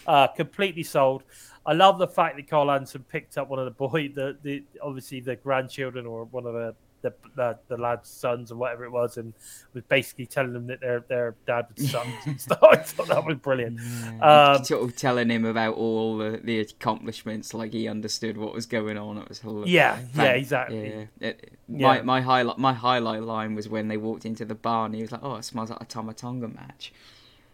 uh, 0.08 0.28
completely 0.28 0.84
sold. 0.84 1.24
I 1.66 1.74
love 1.74 1.99
the 1.99 2.08
fact 2.08 2.38
that 2.38 2.49
Karl 2.49 2.72
Anderson 2.72 3.06
picked 3.08 3.38
up 3.38 3.49
one 3.49 3.60
of 3.60 3.66
the 3.66 3.72
boy, 3.72 4.10
the, 4.10 4.38
the 4.41 4.64
obviously 4.82 5.20
the 5.20 5.36
grandchildren 5.36 6.06
or 6.06 6.26
one 6.26 6.45
of 6.45 6.54
the 6.54 6.76
the, 7.02 7.14
the, 7.36 7.58
the 7.68 7.78
lad's 7.78 8.10
sons 8.10 8.52
or 8.52 8.56
whatever 8.56 8.86
it 8.86 8.91
was, 8.91 9.18
and 9.18 9.34
was 9.74 9.84
basically 9.84 10.26
telling 10.26 10.54
them 10.54 10.68
that 10.68 10.82
their 10.82 10.99
their 11.08 11.36
dad 11.47 11.68
was 11.76 11.89
sons 11.91 12.14
and 12.26 12.39
stuff. 12.47 12.60
I 12.64 12.76
thought 12.78 13.08
that 13.08 13.26
was 13.26 13.38
brilliant. 13.38 13.80
Um, 14.22 14.64
sort 14.64 14.84
of 14.84 14.95
telling 14.95 15.30
him 15.30 15.45
about 15.45 15.76
all 15.76 16.18
the, 16.18 16.39
the 16.43 16.60
accomplishments, 16.60 17.54
like 17.54 17.74
he 17.74 17.88
understood 17.88 18.38
what 18.38 18.54
was 18.54 18.66
going 18.66 18.97
on. 18.97 19.18
It 19.18 19.28
was 19.30 19.39
hilarious. 19.39 19.70
yeah, 19.70 19.99
yeah, 20.16 20.24
exactly. 20.32 21.08
Yeah. 21.20 21.28
It- 21.30 21.54
my 21.68 22.02
my 22.02 22.20
highlight 22.22 22.58
my 22.58 22.74
highlight 22.74 23.24
line 23.24 23.56
was 23.56 23.70
when 23.70 23.88
they 23.88 23.95
walked 23.95 24.26
into 24.26 24.43
the 24.43 24.56
bar 24.56 24.86
and 24.86 24.93
he 24.93 25.02
was 25.02 25.12
like, 25.14 25.24
"Oh, 25.24 25.36
it 25.36 25.43
smells 25.45 25.70
like 25.70 25.82
a 25.82 25.86
Tama 25.86 26.14
Tonga 26.14 26.49
match." 26.49 26.91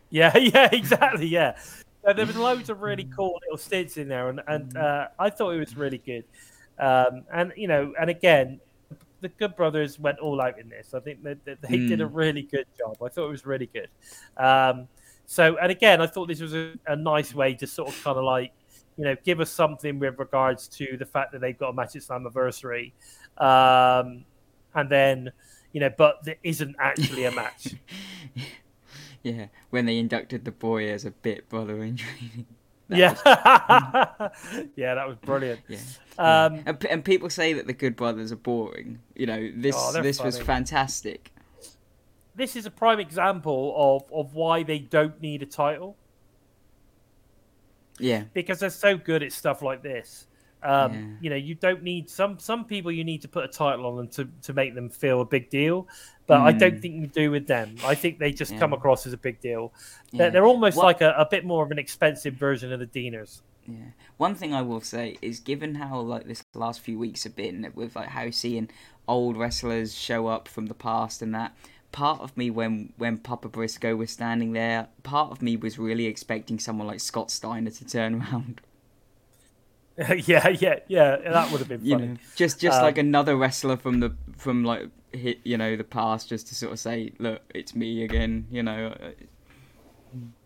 Yeah, 0.10 0.36
yeah, 0.38 0.70
exactly. 0.72 1.28
Yeah, 1.28 1.56
there 2.04 2.26
was 2.26 2.36
loads 2.36 2.70
of 2.72 2.82
really 2.82 3.04
cool 3.16 3.40
little 3.44 3.58
stints 3.58 3.98
in 3.98 4.08
there, 4.08 4.30
and 4.30 4.42
and 4.48 4.76
uh, 4.76 5.10
I 5.20 5.30
thought 5.30 5.52
it 5.52 5.60
was 5.60 5.78
really 5.78 6.00
good. 6.00 6.24
Um, 6.80 7.26
and 7.32 7.54
you 7.56 7.68
know, 7.68 7.94
and 8.00 8.10
again, 8.10 8.60
the 9.22 9.30
Good 9.30 9.56
Brothers 9.56 10.00
went 10.00 10.20
all 10.20 10.40
out 10.42 10.60
in 10.60 10.70
this. 10.70 10.94
I 10.94 11.00
think 11.00 11.24
that 11.24 11.44
that 11.46 11.62
they 11.62 11.78
did 11.78 12.02
a 12.02 12.06
Mm. 12.06 12.12
really 12.14 12.44
good 12.44 12.66
job. 12.78 12.98
I 13.04 13.10
thought 13.10 13.28
it 13.28 13.32
was 13.32 13.46
really 13.46 13.68
good. 13.68 13.90
Um, 14.38 14.88
so, 15.26 15.58
and 15.58 15.72
again, 15.72 16.00
I 16.02 16.08
thought 16.08 16.28
this 16.28 16.40
was 16.42 16.54
a, 16.54 16.74
a 16.88 16.96
nice 16.96 17.34
way 17.34 17.54
to 17.56 17.68
sort 17.68 17.90
of 17.90 18.04
kind 18.04 18.18
of 18.18 18.24
like, 18.24 18.54
you 18.98 19.04
know, 19.04 19.16
give 19.26 19.40
us 19.42 19.50
something 19.52 20.00
with 20.00 20.18
regards 20.20 20.68
to 20.70 20.96
the 20.98 21.06
fact 21.06 21.32
that 21.34 21.42
they've 21.42 21.58
got 21.58 21.70
a 21.70 21.74
match 21.74 21.96
at 21.96 22.02
Slammiversary, 22.02 22.94
um, 23.38 24.24
and 24.74 24.90
then, 24.90 25.32
you 25.74 25.80
know, 25.82 25.90
but 25.98 26.24
there 26.24 26.38
isn't 26.44 26.76
actually 26.80 27.26
a 27.26 27.32
match. 27.32 27.76
Yeah, 29.24 29.48
when 29.72 29.86
they 29.88 29.98
inducted 29.98 30.46
the 30.46 30.52
boy 30.52 30.90
as 30.90 31.04
a 31.04 31.12
bit 31.12 31.50
brother 31.50 31.84
in 31.84 31.98
training. 31.98 32.46
Yeah, 32.90 33.14
yeah, 34.76 34.96
that 34.96 35.08
was 35.08 35.18
brilliant. 35.22 35.60
Yeah. 35.68 35.80
Um, 36.18 36.64
and, 36.66 36.86
and 36.86 37.06
people 37.06 37.30
say 37.30 37.54
that 37.54 37.68
the 37.68 37.74
Good 37.74 37.96
Brothers 37.96 38.32
are 38.32 38.38
boring. 38.38 39.00
You 39.16 39.26
know, 39.28 39.52
this 39.56 39.76
Oh, 39.78 40.02
this 40.02 40.20
was 40.22 40.40
fantastic. 40.40 41.32
this 42.36 42.56
is 42.56 42.66
a 42.66 42.72
prime 42.72 43.00
example 43.00 43.74
of 43.78 44.12
of 44.12 44.34
why 44.34 44.64
they 44.64 44.80
don't 44.80 45.22
need 45.22 45.42
a 45.44 45.46
title 45.46 45.96
Yeah, 48.00 48.24
because 48.34 48.60
they're 48.60 48.70
so 48.70 48.98
good 48.98 49.24
at 49.24 49.32
stuff 49.32 49.62
like 49.62 49.84
this. 49.84 50.28
Um, 50.68 50.94
Yeah. 50.94 51.08
You 51.22 51.30
know, 51.32 51.36
you 51.38 51.56
don't 51.56 51.84
need 51.84 52.10
some 52.10 52.38
some 52.40 52.66
people. 52.66 52.92
You 52.92 53.04
need 53.04 53.22
to 53.22 53.28
put 53.28 53.44
a 53.46 53.48
title 53.48 53.86
on 53.86 53.96
them 53.98 54.08
to 54.10 54.28
to 54.44 54.54
make 54.54 54.76
them 54.76 54.90
feel 54.90 55.22
a 55.22 55.26
big 55.26 55.50
deal. 55.50 55.88
But 56.28 56.42
I 56.42 56.52
don't 56.52 56.76
Mm. 56.76 56.82
think 56.82 56.96
you 57.02 57.08
do 57.08 57.32
with 57.32 57.48
them. 57.48 57.78
I 57.86 57.96
think 57.96 58.20
they 58.20 58.34
just 58.34 58.58
come 58.58 58.74
across 58.74 59.08
as 59.08 59.14
a 59.14 59.18
big 59.18 59.40
deal. 59.40 59.72
yeah. 60.12 60.18
They're, 60.18 60.32
they're 60.32 60.46
almost 60.46 60.76
What- 60.78 60.84
like 60.86 61.02
a, 61.02 61.12
a 61.18 61.26
bit 61.30 61.46
more 61.46 61.64
of 61.64 61.72
an 61.72 61.80
expensive 61.80 62.34
version 62.34 62.74
of 62.74 62.80
the 62.82 62.86
Deaners. 62.88 63.42
Yeah. 63.66 63.92
One 64.18 64.36
thing 64.36 64.54
I 64.54 64.62
will 64.62 64.82
say 64.82 65.18
is, 65.22 65.40
given 65.40 65.76
how 65.76 66.00
like 66.02 66.26
this 66.28 66.44
last 66.54 66.82
few 66.82 66.98
weeks 67.00 67.24
have 67.24 67.36
been 67.36 67.72
with 67.76 67.96
like 67.96 68.10
how 68.10 68.30
seeing 68.32 68.70
old 69.08 69.38
wrestlers 69.38 69.96
show 69.96 70.28
up 70.28 70.48
from 70.50 70.66
the 70.68 70.74
past 70.74 71.22
and 71.22 71.34
that, 71.36 71.54
part 71.94 72.20
of 72.22 72.36
me 72.36 72.50
when 72.50 72.92
when 72.98 73.18
Papa 73.18 73.48
Briscoe 73.50 73.96
was 73.96 74.12
standing 74.12 74.52
there, 74.54 74.88
part 75.04 75.32
of 75.32 75.42
me 75.42 75.56
was 75.58 75.80
really 75.80 76.06
expecting 76.08 76.60
someone 76.60 76.88
like 76.88 77.00
Scott 77.00 77.32
Steiner 77.32 77.72
to 77.72 77.86
turn 77.86 78.16
around. 78.22 78.60
yeah, 80.26 80.50
yeah, 80.50 80.80
yeah. 80.88 81.18
That 81.18 81.52
would 81.52 81.60
have 81.60 81.68
been 81.70 81.84
You 81.84 81.96
know, 81.98 82.18
just 82.36 82.60
just 82.60 82.78
Um, 82.78 82.84
like 82.84 82.98
another 82.98 83.36
wrestler 83.36 83.78
from 83.78 84.00
the 84.00 84.16
from 84.38 84.64
like 84.64 84.90
hit 85.12 85.40
you 85.44 85.58
know 85.58 85.76
the 85.76 85.84
past, 85.84 86.30
just 86.30 86.48
to 86.48 86.56
sort 86.56 86.72
of 86.74 86.80
say, 86.80 87.14
look, 87.20 87.42
it's 87.54 87.76
me 87.76 88.04
again. 88.04 88.48
You 88.52 88.62
know, 88.64 88.96
uh, 89.02 89.12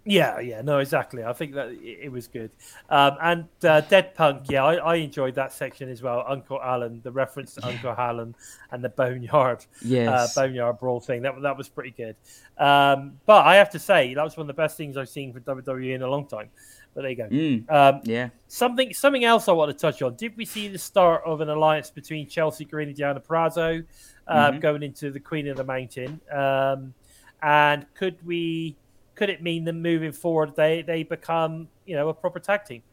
Yeah, 0.03 0.39
yeah, 0.39 0.61
no, 0.61 0.79
exactly. 0.79 1.23
I 1.23 1.33
think 1.33 1.53
that 1.53 1.67
it, 1.69 1.99
it 2.03 2.11
was 2.11 2.27
good. 2.27 2.49
Um, 2.89 3.17
and 3.21 3.45
uh, 3.63 3.81
Dead 3.81 4.15
Punk, 4.15 4.45
yeah, 4.49 4.63
I, 4.63 4.75
I 4.75 4.95
enjoyed 4.95 5.35
that 5.35 5.53
section 5.53 5.89
as 5.89 6.01
well. 6.01 6.23
Uncle 6.27 6.59
Alan, 6.59 7.01
the 7.03 7.11
reference 7.11 7.53
to 7.55 7.67
Uncle 7.67 7.91
Alan 7.91 8.33
and 8.71 8.83
the 8.83 8.89
Boneyard, 8.89 9.59
uh, 9.59 9.65
yes, 9.81 10.33
Boneyard 10.33 10.79
Brawl 10.79 11.01
thing. 11.01 11.21
That 11.21 11.39
that 11.41 11.57
was 11.57 11.69
pretty 11.69 11.91
good. 11.91 12.15
Um, 12.57 13.19
but 13.25 13.45
I 13.45 13.55
have 13.55 13.69
to 13.71 13.79
say 13.79 14.13
that 14.15 14.23
was 14.23 14.35
one 14.37 14.45
of 14.45 14.47
the 14.47 14.53
best 14.53 14.75
things 14.77 14.97
I've 14.97 15.09
seen 15.09 15.33
for 15.33 15.39
WWE 15.41 15.93
in 15.93 16.01
a 16.01 16.07
long 16.07 16.25
time. 16.25 16.49
But 16.93 17.01
there 17.03 17.11
you 17.11 17.15
go. 17.17 17.27
mm, 17.29 17.69
Um, 17.71 18.01
yeah, 18.03 18.29
something 18.47 18.93
something 18.93 19.23
else 19.23 19.47
I 19.47 19.53
want 19.53 19.71
to 19.71 19.77
touch 19.77 20.01
on. 20.01 20.15
Did 20.15 20.35
we 20.35 20.45
see 20.45 20.67
the 20.67 20.77
start 20.77 21.23
of 21.25 21.39
an 21.41 21.49
alliance 21.49 21.89
between 21.89 22.27
Chelsea 22.27 22.65
Green 22.65 22.89
and 22.89 22.97
Deonna 22.97 23.23
Purrazzo 23.23 23.85
um, 24.27 24.55
Mhm. 24.55 24.61
going 24.61 24.83
into 24.83 25.09
the 25.11 25.19
Queen 25.19 25.47
of 25.47 25.55
the 25.57 25.63
Mountain? 25.63 26.19
Um, 26.31 26.93
and 27.41 27.85
could 27.95 28.17
we 28.25 28.75
could 29.15 29.29
it 29.29 29.41
mean 29.41 29.63
that 29.65 29.73
moving 29.73 30.11
forward 30.11 30.55
they 30.55 30.81
they 30.81 31.03
become 31.03 31.69
you 31.85 31.95
know 31.95 32.09
a 32.09 32.13
proper 32.13 32.39
tag 32.39 32.65
team, 32.65 32.83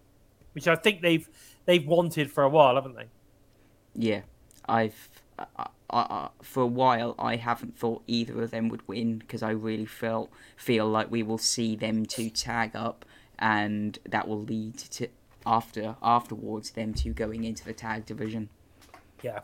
which 0.52 0.68
I 0.68 0.76
think 0.76 1.02
they've 1.02 1.28
they've 1.66 1.86
wanted 1.86 2.30
for 2.30 2.44
a 2.44 2.48
while, 2.48 2.76
haven't 2.76 2.94
they? 2.94 3.06
yeah. 3.94 4.22
I've 4.70 5.08
I, 5.38 5.46
I, 5.56 5.66
I, 5.90 6.28
for 6.42 6.62
a 6.62 6.66
while 6.66 7.14
I 7.18 7.36
haven't 7.36 7.78
thought 7.78 8.02
either 8.06 8.42
of 8.42 8.50
them 8.50 8.68
would 8.68 8.86
win 8.86 9.16
because 9.18 9.42
I 9.42 9.50
really 9.50 9.86
felt 9.86 10.30
feel 10.56 10.86
like 10.86 11.10
we 11.10 11.22
will 11.22 11.38
see 11.38 11.74
them 11.74 12.04
two 12.04 12.28
tag 12.28 12.76
up 12.76 13.04
and 13.38 13.98
that 14.08 14.26
will 14.28 14.42
lead 14.42 14.76
to 14.78 15.08
after 15.46 15.96
afterwards 16.02 16.70
them 16.72 16.92
two 16.92 17.12
going 17.12 17.44
into 17.44 17.64
the 17.64 17.72
tag 17.72 18.04
division. 18.06 18.48
Yeah, 19.22 19.40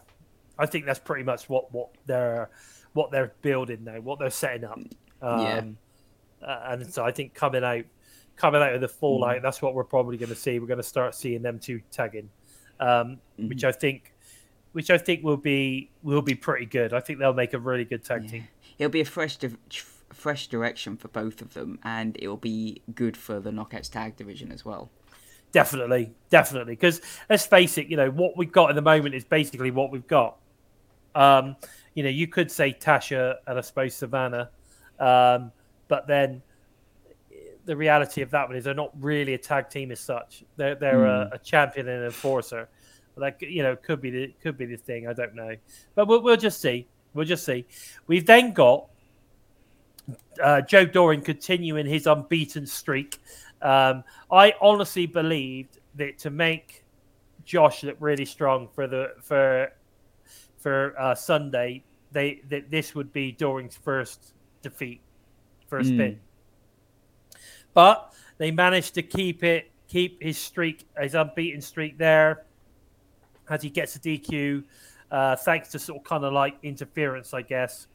I 0.59 0.66
think 0.66 0.84
that's 0.86 0.99
pretty 1.01 1.24
much 1.24 1.49
what 1.49 1.72
what 1.72 1.90
they're 2.07 2.51
what 2.92 3.11
they're 3.11 3.32
building 3.42 3.84
now, 3.84 4.01
what 4.01 4.18
they're 4.18 4.30
setting 4.30 4.64
up. 4.64 4.78
Um, 5.22 5.40
Yeah. 5.40 5.62
uh, 6.47 6.61
and 6.70 6.92
so 6.92 7.05
I 7.05 7.11
think 7.11 7.34
coming 7.34 7.64
out 7.64 7.84
coming 8.36 8.61
out 8.62 8.74
of 8.74 8.80
the 8.80 8.88
fallout, 8.88 9.42
that's 9.42 9.62
what 9.62 9.74
we're 9.74 9.84
probably 9.84 10.16
going 10.16 10.28
to 10.28 10.34
see. 10.34 10.59
We're 10.59 10.66
going 10.66 10.76
to 10.78 10.82
start 10.82 11.14
seeing 11.14 11.42
them 11.42 11.59
two 11.59 11.80
tagging, 11.90 12.30
um, 12.80 13.18
which 13.36 13.64
I 13.64 13.72
think 13.72 14.12
which 14.72 14.90
I 14.90 14.99
think 14.99 15.22
will 15.22 15.36
be 15.36 15.90
will 16.03 16.22
be 16.22 16.34
pretty 16.34 16.66
good. 16.66 16.92
I 16.92 17.01
think 17.01 17.18
they'll 17.20 17.32
make 17.32 17.55
a 17.55 17.59
really 17.59 17.84
good 17.84 18.05
tag 18.05 18.28
team. 18.28 18.49
It'll 18.78 18.90
be 18.90 19.01
a 19.01 19.05
fresh 19.05 19.36
di- 19.36 19.51
fresh 20.15 20.47
direction 20.47 20.97
for 20.97 21.09
both 21.09 21.43
of 21.43 21.55
them 21.55 21.79
and 21.85 22.17
it'll 22.21 22.37
be 22.37 22.83
good 22.95 23.17
for 23.17 23.41
the 23.41 23.51
Knockouts 23.51 23.91
tag 23.91 24.17
division 24.17 24.53
as 24.53 24.65
well. 24.65 24.91
Definitely, 25.53 26.12
definitely. 26.31 26.75
Because 26.75 27.01
let's 27.31 27.47
face 27.47 27.79
it, 27.79 27.87
you 27.87 27.97
know 27.97 28.11
what 28.11 28.37
we've 28.37 28.51
got 28.51 28.71
at 28.71 28.77
the 28.77 28.83
moment 28.83 29.15
is 29.15 29.25
basically 29.25 29.71
what 29.71 29.91
we've 29.91 30.07
got. 30.07 30.37
Um, 31.15 31.57
you 31.95 32.03
know, 32.03 32.09
you 32.09 32.27
could 32.27 32.51
say 32.51 32.73
Tasha 32.73 33.37
and 33.47 33.57
I 33.59 33.61
suppose 33.61 33.95
Savannah, 33.95 34.51
um, 34.99 35.53
but 35.87 36.09
then 36.09 36.43
the 37.67 37.77
reality 37.77 38.21
of 38.21 38.31
that 38.31 38.49
one 38.49 38.57
is 38.57 38.65
they're 38.65 38.75
not 38.75 38.91
really 39.01 39.35
a 39.35 39.39
tag 39.39 39.71
team 39.71 39.93
as 39.93 40.01
such. 40.01 40.45
They're 40.57 40.75
they're 40.75 41.07
a, 41.07 41.31
a 41.35 41.39
champion 41.39 41.89
and 41.89 42.01
an 42.01 42.05
enforcer. 42.07 42.69
Like 43.17 43.41
you 43.41 43.62
know, 43.62 43.77
could 43.77 44.01
be 44.01 44.11
the 44.11 44.35
could 44.43 44.59
be 44.59 44.67
the 44.67 44.77
thing. 44.77 45.07
I 45.07 45.12
don't 45.12 45.35
know, 45.35 45.55
but 45.95 46.09
we'll, 46.09 46.21
we'll 46.21 46.37
just 46.37 46.61
see. 46.61 46.89
We'll 47.15 47.27
just 47.27 47.45
see. 47.45 47.65
We've 48.09 48.27
then 48.27 48.53
got 48.53 48.89
uh, 50.42 50.61
Joe 50.62 50.84
Doering 50.84 51.22
continuing 51.22 51.86
his 51.86 52.07
unbeaten 52.07 52.66
streak. 52.66 53.18
Um, 53.62 54.05
I 54.30 54.55
honestly 54.61 55.07
believed 55.07 55.78
that 55.94 56.18
to 56.18 56.30
make 56.30 56.84
Josh 57.44 57.82
look 57.82 57.96
really 58.00 58.24
strong 58.24 58.68
for 58.74 58.86
the 58.86 59.14
for 59.22 59.72
for 60.59 60.98
uh, 60.98 61.14
Sunday, 61.14 61.82
they 62.12 62.42
that 62.48 62.70
this 62.70 62.94
would 62.94 63.12
be 63.12 63.32
Doering's 63.32 63.76
first 63.76 64.34
defeat, 64.62 65.00
first 65.68 65.92
Mm. 65.92 65.96
pin. 65.96 66.20
But 67.72 68.12
they 68.38 68.50
managed 68.50 68.94
to 68.94 69.02
keep 69.02 69.42
it, 69.42 69.70
keep 69.88 70.22
his 70.22 70.38
streak, 70.38 70.86
his 70.98 71.14
unbeaten 71.14 71.61
streak 71.61 71.98
there, 71.98 72.44
as 73.48 73.62
he 73.62 73.70
gets 73.70 73.96
a 73.96 73.98
DQ, 73.98 74.64
uh, 75.11 75.36
thanks 75.36 75.70
to 75.70 75.78
sort 75.78 75.98
of 75.98 76.05
kind 76.05 76.24
of 76.24 76.32
like 76.32 76.57
interference, 76.62 77.34
I 77.34 77.42
guess 77.42 77.88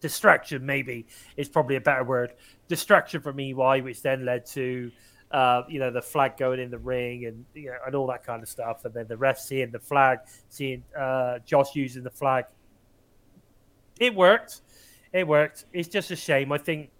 distraction 0.00 0.64
maybe 0.64 1.06
is 1.36 1.48
probably 1.48 1.76
a 1.76 1.80
better 1.80 2.04
word 2.04 2.32
distraction 2.68 3.20
from 3.20 3.38
EY 3.40 3.80
which 3.80 4.02
then 4.02 4.24
led 4.24 4.46
to 4.46 4.90
uh, 5.32 5.62
you 5.68 5.78
know 5.78 5.90
the 5.90 6.00
flag 6.00 6.36
going 6.36 6.60
in 6.60 6.70
the 6.70 6.78
ring 6.78 7.26
and 7.26 7.44
you 7.54 7.66
know 7.66 7.76
and 7.86 7.94
all 7.94 8.06
that 8.06 8.24
kind 8.24 8.42
of 8.42 8.48
stuff 8.48 8.84
and 8.84 8.94
then 8.94 9.06
the 9.08 9.16
ref 9.16 9.38
seeing 9.38 9.70
the 9.70 9.78
flag 9.78 10.18
seeing 10.48 10.82
uh, 10.98 11.38
Josh 11.44 11.74
using 11.74 12.02
the 12.02 12.10
flag 12.10 12.44
it 14.00 14.14
worked 14.14 14.60
It 15.12 15.26
worked. 15.26 15.64
It's 15.72 15.88
just 15.88 16.10
a 16.10 16.16
shame. 16.16 16.52
I 16.52 16.58
think. 16.58 16.90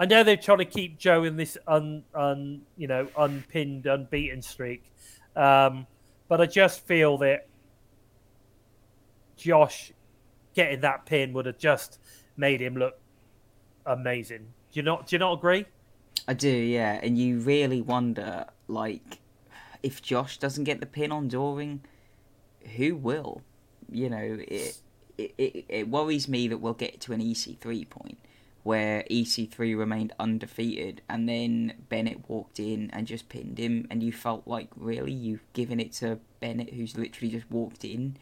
I 0.00 0.06
know 0.06 0.24
they're 0.24 0.36
trying 0.36 0.58
to 0.58 0.64
keep 0.64 0.98
Joe 0.98 1.22
in 1.24 1.36
this 1.36 1.56
un, 1.66 2.02
un 2.14 2.62
you 2.76 2.88
know 2.88 3.08
unpinned, 3.16 3.86
unbeaten 3.86 4.42
streak, 4.42 4.90
um, 5.36 5.86
but 6.28 6.40
I 6.40 6.46
just 6.46 6.86
feel 6.86 7.18
that 7.18 7.46
Josh 9.36 9.92
getting 10.54 10.80
that 10.80 11.06
pin 11.06 11.32
would 11.32 11.46
have 11.46 11.58
just 11.58 11.98
made 12.36 12.60
him 12.60 12.76
look 12.76 12.98
amazing. 13.86 14.48
Do 14.72 14.80
you 14.80 14.82
not? 14.82 15.06
Do 15.06 15.16
you 15.16 15.18
not 15.18 15.38
agree? 15.38 15.66
I 16.28 16.34
do, 16.34 16.48
yeah. 16.48 17.00
And 17.02 17.18
you 17.18 17.40
really 17.40 17.80
wonder, 17.80 18.46
like, 18.68 19.18
if 19.82 20.00
Josh 20.00 20.38
doesn't 20.38 20.64
get 20.64 20.80
the 20.80 20.86
pin 20.86 21.10
on 21.10 21.28
Doering, 21.28 21.80
who 22.76 22.94
will? 22.94 23.42
You 23.90 24.08
know, 24.08 24.38
it 24.48 24.80
it, 25.18 25.34
it, 25.38 25.64
it 25.68 25.88
worries 25.88 26.28
me 26.28 26.48
that 26.48 26.58
we'll 26.58 26.74
get 26.74 27.00
to 27.02 27.12
an 27.12 27.20
EC3 27.20 27.88
point 27.88 28.18
where 28.62 29.04
EC3 29.10 29.76
remained 29.76 30.12
undefeated 30.20 31.02
and 31.08 31.28
then 31.28 31.74
Bennett 31.88 32.28
walked 32.28 32.60
in 32.60 32.90
and 32.92 33.06
just 33.06 33.28
pinned 33.28 33.58
him 33.58 33.86
and 33.90 34.02
you 34.02 34.12
felt 34.12 34.46
like 34.46 34.68
really 34.76 35.12
you've 35.12 35.44
given 35.52 35.80
it 35.80 35.92
to 35.92 36.20
Bennett 36.40 36.72
who's 36.72 36.96
literally 36.96 37.32
just 37.32 37.50
walked 37.50 37.84
in. 37.84 38.16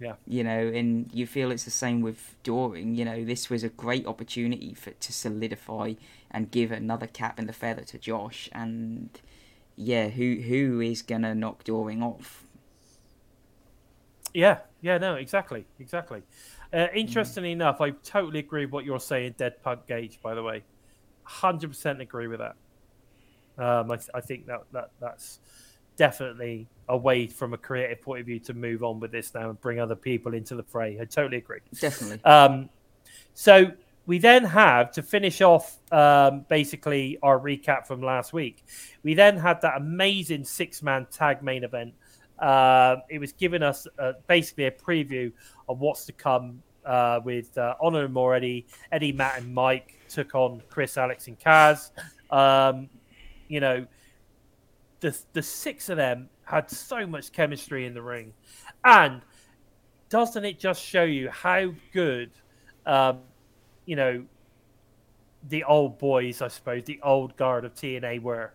Yeah. 0.00 0.14
You 0.26 0.44
know, 0.44 0.58
and 0.58 1.08
you 1.12 1.26
feel 1.26 1.50
it's 1.50 1.64
the 1.64 1.70
same 1.70 2.00
with 2.00 2.34
Doering. 2.42 2.94
You 2.94 3.04
know, 3.04 3.24
this 3.24 3.48
was 3.48 3.62
a 3.62 3.68
great 3.68 4.06
opportunity 4.06 4.74
for 4.74 4.90
to 4.90 5.12
solidify 5.12 5.94
and 6.30 6.50
give 6.50 6.72
another 6.72 7.06
cap 7.06 7.38
in 7.38 7.46
the 7.46 7.52
feather 7.52 7.82
to 7.84 7.98
Josh 7.98 8.48
and 8.52 9.08
yeah, 9.76 10.08
who 10.08 10.36
who 10.36 10.80
is 10.80 11.02
gonna 11.02 11.34
knock 11.34 11.64
Doering 11.64 12.02
off? 12.02 12.44
Yeah, 14.32 14.58
yeah, 14.80 14.98
no, 14.98 15.14
exactly, 15.14 15.64
exactly. 15.78 16.22
Uh, 16.72 16.88
interestingly 16.92 17.52
enough, 17.52 17.80
I 17.80 17.90
totally 17.90 18.40
agree 18.40 18.64
with 18.66 18.72
what 18.72 18.84
you're 18.84 19.00
saying, 19.00 19.36
Dead 19.38 19.62
Punk 19.62 19.86
Gage. 19.86 20.20
By 20.20 20.34
the 20.34 20.42
way, 20.42 20.64
hundred 21.22 21.68
percent 21.68 22.00
agree 22.00 22.26
with 22.26 22.40
that. 22.40 22.56
Um, 23.56 23.90
I, 23.90 23.98
I 24.12 24.20
think 24.20 24.46
that 24.46 24.62
that 24.72 24.90
that's 25.00 25.38
definitely 25.96 26.66
a 26.88 26.96
way 26.96 27.26
from 27.26 27.54
a 27.54 27.58
creative 27.58 28.02
point 28.02 28.20
of 28.20 28.26
view 28.26 28.38
to 28.40 28.54
move 28.54 28.82
on 28.82 29.00
with 29.00 29.12
this 29.12 29.34
now 29.34 29.50
and 29.50 29.60
bring 29.60 29.80
other 29.80 29.96
people 29.96 30.34
into 30.34 30.54
the 30.54 30.62
fray. 30.62 30.98
I 31.00 31.04
totally 31.04 31.38
agree. 31.38 31.60
Definitely. 31.80 32.22
Um, 32.24 32.68
so 33.32 33.72
we 34.06 34.18
then 34.18 34.44
have 34.44 34.92
to 34.92 35.02
finish 35.02 35.40
off 35.40 35.78
um, 35.90 36.44
basically 36.48 37.18
our 37.22 37.38
recap 37.38 37.86
from 37.86 38.02
last 38.02 38.32
week. 38.32 38.64
We 39.02 39.14
then 39.14 39.36
had 39.36 39.60
that 39.62 39.76
amazing 39.76 40.44
six 40.44 40.82
man 40.82 41.06
tag 41.10 41.42
main 41.42 41.64
event. 41.64 41.94
Uh, 42.38 42.96
it 43.08 43.18
was 43.18 43.32
giving 43.32 43.62
us 43.62 43.86
uh, 43.98 44.12
basically 44.26 44.66
a 44.66 44.70
preview 44.70 45.32
of 45.68 45.80
what's 45.80 46.04
to 46.06 46.12
come 46.12 46.62
uh, 46.84 47.20
with 47.24 47.56
uh, 47.56 47.74
Honor 47.80 48.04
and 48.04 48.12
Moretti. 48.12 48.66
Eddie, 48.92 49.12
Matt, 49.12 49.38
and 49.38 49.54
Mike 49.54 49.98
took 50.08 50.34
on 50.34 50.60
Chris, 50.68 50.98
Alex, 50.98 51.28
and 51.28 51.38
Kaz. 51.38 51.90
Um, 52.30 52.90
you 53.48 53.60
know, 53.60 53.86
the 55.00 55.16
the 55.32 55.42
six 55.42 55.88
of 55.88 55.96
them 55.96 56.28
had 56.44 56.70
so 56.70 57.06
much 57.06 57.32
chemistry 57.32 57.86
in 57.86 57.94
the 57.94 58.02
ring, 58.02 58.32
and 58.84 59.22
doesn't 60.08 60.44
it 60.44 60.58
just 60.58 60.82
show 60.82 61.02
you 61.04 61.28
how 61.30 61.72
good, 61.92 62.30
um, 62.86 63.20
you 63.86 63.96
know, 63.96 64.24
the 65.48 65.64
old 65.64 65.98
boys, 65.98 66.40
I 66.40 66.48
suppose, 66.48 66.84
the 66.84 67.00
old 67.02 67.36
guard 67.36 67.64
of 67.64 67.74
TNA 67.74 68.20
were? 68.22 68.52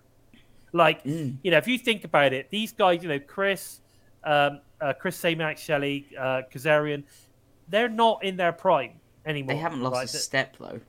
Like, 0.71 1.03
Mm. 1.03 1.37
you 1.43 1.51
know, 1.51 1.57
if 1.57 1.67
you 1.67 1.77
think 1.79 2.03
about 2.03 2.31
it, 2.33 2.49
these 2.51 2.71
guys, 2.71 3.01
you 3.01 3.09
know, 3.09 3.19
Chris, 3.19 3.81
um, 4.23 4.61
uh, 4.79 4.93
Chris 4.93 5.19
Samac, 5.19 5.57
Shelley, 5.57 6.07
uh, 6.17 6.43
Kazarian, 6.51 7.03
they're 7.67 7.89
not 7.89 8.23
in 8.23 8.37
their 8.37 8.51
prime 8.51 8.99
anymore. 9.25 9.55
They 9.55 9.59
haven't 9.59 9.81
lost 9.81 9.95
right? 9.95 10.03
a 10.05 10.07
step 10.07 10.55
though. 10.57 10.79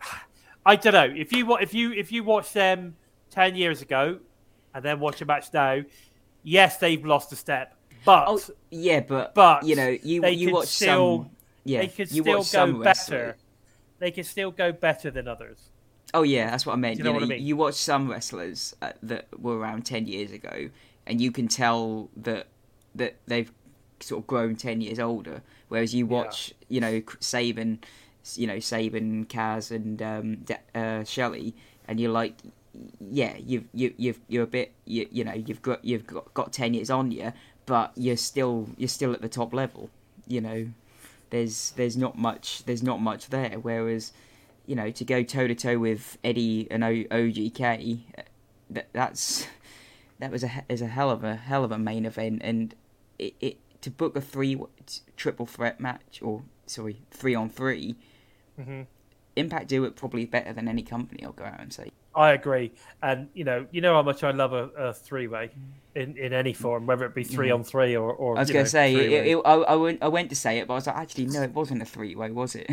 I 0.66 0.76
don't 0.76 0.94
know 0.94 1.14
if 1.14 1.32
you 1.32 1.56
if 1.58 1.74
you 1.74 1.92
if 1.92 2.10
you 2.10 2.24
watch 2.24 2.52
them 2.54 2.96
ten 3.30 3.54
years 3.54 3.82
ago 3.82 4.18
and 4.74 4.82
then 4.84 4.98
watch 5.00 5.20
a 5.20 5.26
match 5.26 5.52
now, 5.52 5.82
yes, 6.44 6.76
they've 6.76 7.04
lost 7.04 7.32
a 7.32 7.36
step, 7.36 7.74
but 8.04 8.24
Oh 8.28 8.40
yeah, 8.70 9.00
but 9.00 9.34
but 9.34 9.64
you 9.64 9.74
know 9.74 9.88
you 9.88 10.24
you 10.26 10.46
could 10.46 10.54
watch 10.54 10.68
still- 10.68 11.22
some 11.24 11.30
yeah 11.64 11.80
they 11.80 11.88
could 11.88 12.08
still 12.08 12.44
go 12.44 12.72
better. 12.82 13.36
They 13.98 14.10
can 14.10 14.24
still 14.24 14.50
go 14.52 14.70
better 14.70 15.10
than 15.10 15.26
others. 15.26 15.70
Oh 16.12 16.22
yeah, 16.22 16.50
that's 16.50 16.64
what 16.66 16.74
I 16.74 16.76
meant. 16.76 16.98
Do 16.98 17.02
You, 17.02 17.08
you 17.08 17.12
know 17.12 17.14
what 17.20 17.24
I 17.24 17.26
mean? 17.36 17.44
you 17.44 17.56
watch 17.56 17.74
some 17.74 18.08
wrestlers 18.10 18.76
uh, 18.82 18.92
that 19.02 19.26
were 19.40 19.58
around 19.58 19.84
ten 19.86 20.06
years 20.06 20.30
ago, 20.30 20.68
and 21.06 21.20
you 21.20 21.32
can 21.32 21.48
tell 21.48 22.10
that 22.18 22.46
that 22.94 23.16
they've 23.26 23.50
sort 24.00 24.20
of 24.22 24.26
grown 24.26 24.54
ten 24.56 24.80
years 24.80 25.00
older. 25.00 25.42
Whereas 25.68 25.94
you 25.94 26.06
watch, 26.06 26.52
you 26.68 26.80
know, 26.80 27.02
Sabin, 27.20 27.80
you 28.36 28.46
know, 28.46 28.60
Sabin, 28.60 29.24
Kaz, 29.24 29.70
and 29.74 30.00
um, 30.02 30.36
De- 30.36 30.78
uh, 30.78 31.02
Shelley, 31.04 31.54
and 31.88 31.98
you're 31.98 32.12
like, 32.12 32.34
yeah, 33.00 33.36
you've 33.38 33.64
you, 33.72 33.94
you've 33.96 34.20
you're 34.28 34.44
a 34.44 34.48
bit, 34.48 34.72
you, 34.84 35.06
you 35.10 35.24
know, 35.24 35.34
you've 35.34 35.62
got 35.62 35.84
you've 35.84 36.06
got, 36.06 36.32
got 36.34 36.52
ten 36.52 36.74
years 36.74 36.90
on 36.90 37.10
you, 37.10 37.32
but 37.66 37.92
you're 37.96 38.16
still 38.16 38.68
you're 38.76 38.88
still 38.88 39.12
at 39.12 39.22
the 39.22 39.28
top 39.28 39.52
level. 39.54 39.90
You 40.26 40.40
know, 40.40 40.68
there's 41.30 41.72
there's 41.72 41.96
not 41.96 42.16
much 42.18 42.64
there's 42.64 42.82
not 42.82 43.00
much 43.00 43.28
there. 43.28 43.58
Whereas 43.60 44.12
you 44.66 44.74
know, 44.74 44.90
to 44.90 45.04
go 45.04 45.22
toe 45.22 45.46
to 45.46 45.54
toe 45.54 45.78
with 45.78 46.16
Eddie 46.24 46.66
and 46.70 46.82
o- 46.82 47.04
OGK, 47.04 48.00
that 48.70 48.88
that's 48.92 49.46
that 50.18 50.30
was 50.30 50.42
a 50.44 50.64
is 50.68 50.80
a 50.80 50.86
hell 50.86 51.10
of 51.10 51.22
a 51.24 51.36
hell 51.36 51.64
of 51.64 51.72
a 51.72 51.78
main 51.78 52.06
event, 52.06 52.40
and 52.44 52.74
it, 53.18 53.34
it 53.40 53.58
to 53.82 53.90
book 53.90 54.16
a 54.16 54.20
three 54.20 54.58
triple 55.16 55.46
threat 55.46 55.80
match 55.80 56.20
or 56.22 56.42
sorry 56.66 57.02
three 57.10 57.34
on 57.34 57.48
3 57.48 57.94
hmm 58.60 58.82
Impact 59.36 59.68
do 59.68 59.84
it 59.84 59.96
probably 59.96 60.24
better 60.26 60.52
than 60.52 60.68
any 60.68 60.82
company. 60.82 61.24
I'll 61.24 61.32
go 61.32 61.44
out 61.44 61.60
and 61.60 61.72
say. 61.72 61.90
I 62.16 62.32
agree, 62.32 62.72
and 63.02 63.28
you 63.34 63.44
know, 63.44 63.66
you 63.70 63.80
know 63.80 63.94
how 63.94 64.02
much 64.02 64.22
I 64.22 64.30
love 64.30 64.52
a, 64.52 64.68
a 64.76 64.92
three 64.92 65.26
way 65.26 65.50
in, 65.94 66.16
in 66.16 66.32
any 66.32 66.52
form, 66.52 66.86
whether 66.86 67.04
it 67.06 67.14
be 67.14 67.24
3 67.24 67.50
on 67.50 67.64
three 67.64 67.96
or, 67.96 68.12
or 68.12 68.36
I 68.36 68.40
was 68.40 68.50
gonna 68.50 68.66
say 68.66 68.94
it, 68.94 69.26
it, 69.26 69.36
I, 69.44 69.52
I, 69.54 69.74
went, 69.76 70.02
I 70.02 70.08
went 70.08 70.30
to 70.30 70.36
say 70.36 70.58
it, 70.58 70.66
but 70.66 70.74
I 70.74 70.76
was 70.76 70.86
like, 70.86 70.96
actually 70.96 71.26
no, 71.26 71.42
it 71.42 71.52
wasn't 71.52 71.82
a 71.82 71.84
three 71.84 72.14
way, 72.14 72.30
was 72.30 72.54
it? 72.56 72.70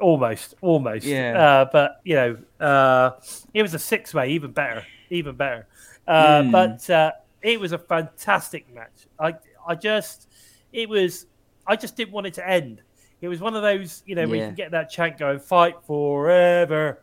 almost, 0.00 0.54
almost. 0.60 1.04
Yeah. 1.04 1.38
Uh, 1.38 1.68
but 1.70 2.00
you 2.04 2.14
know, 2.16 2.38
uh, 2.66 3.12
it 3.54 3.62
was 3.62 3.74
a 3.74 3.78
six 3.78 4.14
way, 4.14 4.30
even 4.30 4.52
better, 4.52 4.84
even 5.10 5.36
better. 5.36 5.66
Uh, 6.06 6.42
Mm. 6.42 6.52
But 6.52 6.90
uh, 6.90 7.12
it 7.42 7.60
was 7.60 7.72
a 7.72 7.78
fantastic 7.78 8.72
match. 8.74 9.06
I, 9.18 9.34
I 9.66 9.74
just, 9.74 10.26
it 10.72 10.88
was, 10.88 11.26
I 11.66 11.76
just 11.76 11.96
didn't 11.96 12.12
want 12.12 12.26
it 12.26 12.34
to 12.34 12.48
end. 12.48 12.80
It 13.20 13.28
was 13.28 13.40
one 13.40 13.54
of 13.54 13.62
those, 13.62 14.02
you 14.06 14.14
know, 14.14 14.26
where 14.26 14.36
you 14.36 14.42
can 14.46 14.54
get 14.54 14.70
that 14.70 14.90
chant 14.90 15.18
going, 15.18 15.38
"Fight 15.40 15.74
forever, 15.86 17.02